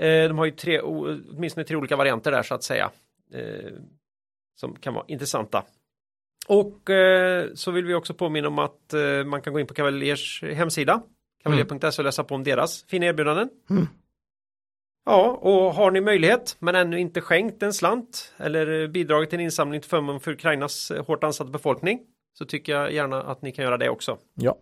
Eh, 0.00 0.28
de 0.28 0.38
har 0.38 0.44
ju 0.44 0.50
tre, 0.50 0.80
åtminstone 0.80 1.64
tre 1.64 1.76
olika 1.76 1.96
varianter 1.96 2.30
där 2.30 2.42
så 2.42 2.54
att 2.54 2.62
säga. 2.62 2.90
Eh, 3.34 3.72
som 4.56 4.76
kan 4.76 4.94
vara 4.94 5.04
intressanta. 5.08 5.64
Och 6.48 6.90
eh, 6.90 7.46
så 7.54 7.70
vill 7.70 7.84
vi 7.84 7.94
också 7.94 8.14
påminna 8.14 8.48
om 8.48 8.58
att 8.58 8.94
eh, 8.94 9.24
man 9.24 9.42
kan 9.42 9.52
gå 9.52 9.60
in 9.60 9.66
på 9.66 9.74
Cavaliers 9.74 10.42
hemsida. 10.42 11.02
Cavalier.se 11.42 12.02
och 12.02 12.04
läsa 12.04 12.24
på 12.24 12.34
om 12.34 12.44
deras 12.44 12.84
fina 12.84 13.06
erbjudanden. 13.06 13.48
Mm. 13.70 13.86
Ja, 15.06 15.38
och 15.42 15.74
har 15.74 15.90
ni 15.90 16.00
möjlighet 16.00 16.56
men 16.58 16.74
ännu 16.74 17.00
inte 17.00 17.20
skänkt 17.20 17.62
en 17.62 17.72
slant 17.72 18.34
eller 18.36 18.88
bidragit 18.88 19.30
till 19.30 19.38
en 19.38 19.44
insamling 19.44 19.80
till 19.80 19.90
förmån 19.90 20.20
för 20.20 20.32
Ukrainas 20.32 20.90
eh, 20.90 21.06
hårt 21.06 21.24
ansatta 21.24 21.50
befolkning 21.50 22.00
så 22.38 22.44
tycker 22.44 22.72
jag 22.72 22.92
gärna 22.92 23.22
att 23.22 23.42
ni 23.42 23.52
kan 23.52 23.64
göra 23.64 23.76
det 23.76 23.88
också. 23.88 24.18
Ja. 24.34 24.56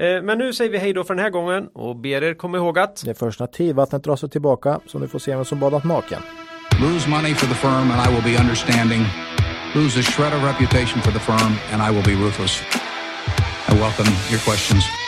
Eh, 0.00 0.22
men 0.22 0.38
nu 0.38 0.52
säger 0.52 0.70
vi 0.70 0.78
hej 0.78 0.92
då 0.92 1.04
för 1.04 1.14
den 1.14 1.24
här 1.24 1.30
gången 1.30 1.68
och 1.68 1.96
ber 1.96 2.22
er 2.22 2.34
komma 2.34 2.56
ihåg 2.56 2.78
att 2.78 3.02
Det 3.04 3.10
är 3.10 3.14
först 3.14 3.40
när 3.40 3.46
tidvattnet 3.46 4.04
drar 4.04 4.16
sig 4.16 4.28
tillbaka 4.30 4.80
som 4.86 5.00
du 5.00 5.08
får 5.08 5.18
se 5.18 5.34
vem 5.34 5.44
som 5.44 5.60
badat 5.60 5.84
naken. 5.84 6.20
Lose 6.80 7.10
money 7.10 7.34
for 7.34 7.46
the 7.46 7.54
firm 7.54 7.90
and 7.90 8.00
I 8.08 8.14
will 8.14 8.24
be 8.32 8.40
understanding. 8.42 9.02
Lose 9.74 10.00
a 10.00 10.02
shred 10.02 10.32
of 10.32 10.44
reputation 10.44 11.02
for 11.02 11.12
the 11.12 11.20
firm 11.20 11.52
and 11.72 11.82
I 11.82 11.94
will 11.94 12.04
be 12.04 12.24
ruthless. 12.24 12.62
I 13.68 13.74
welcome 13.74 14.10
your 14.30 14.40
questions. 14.40 15.01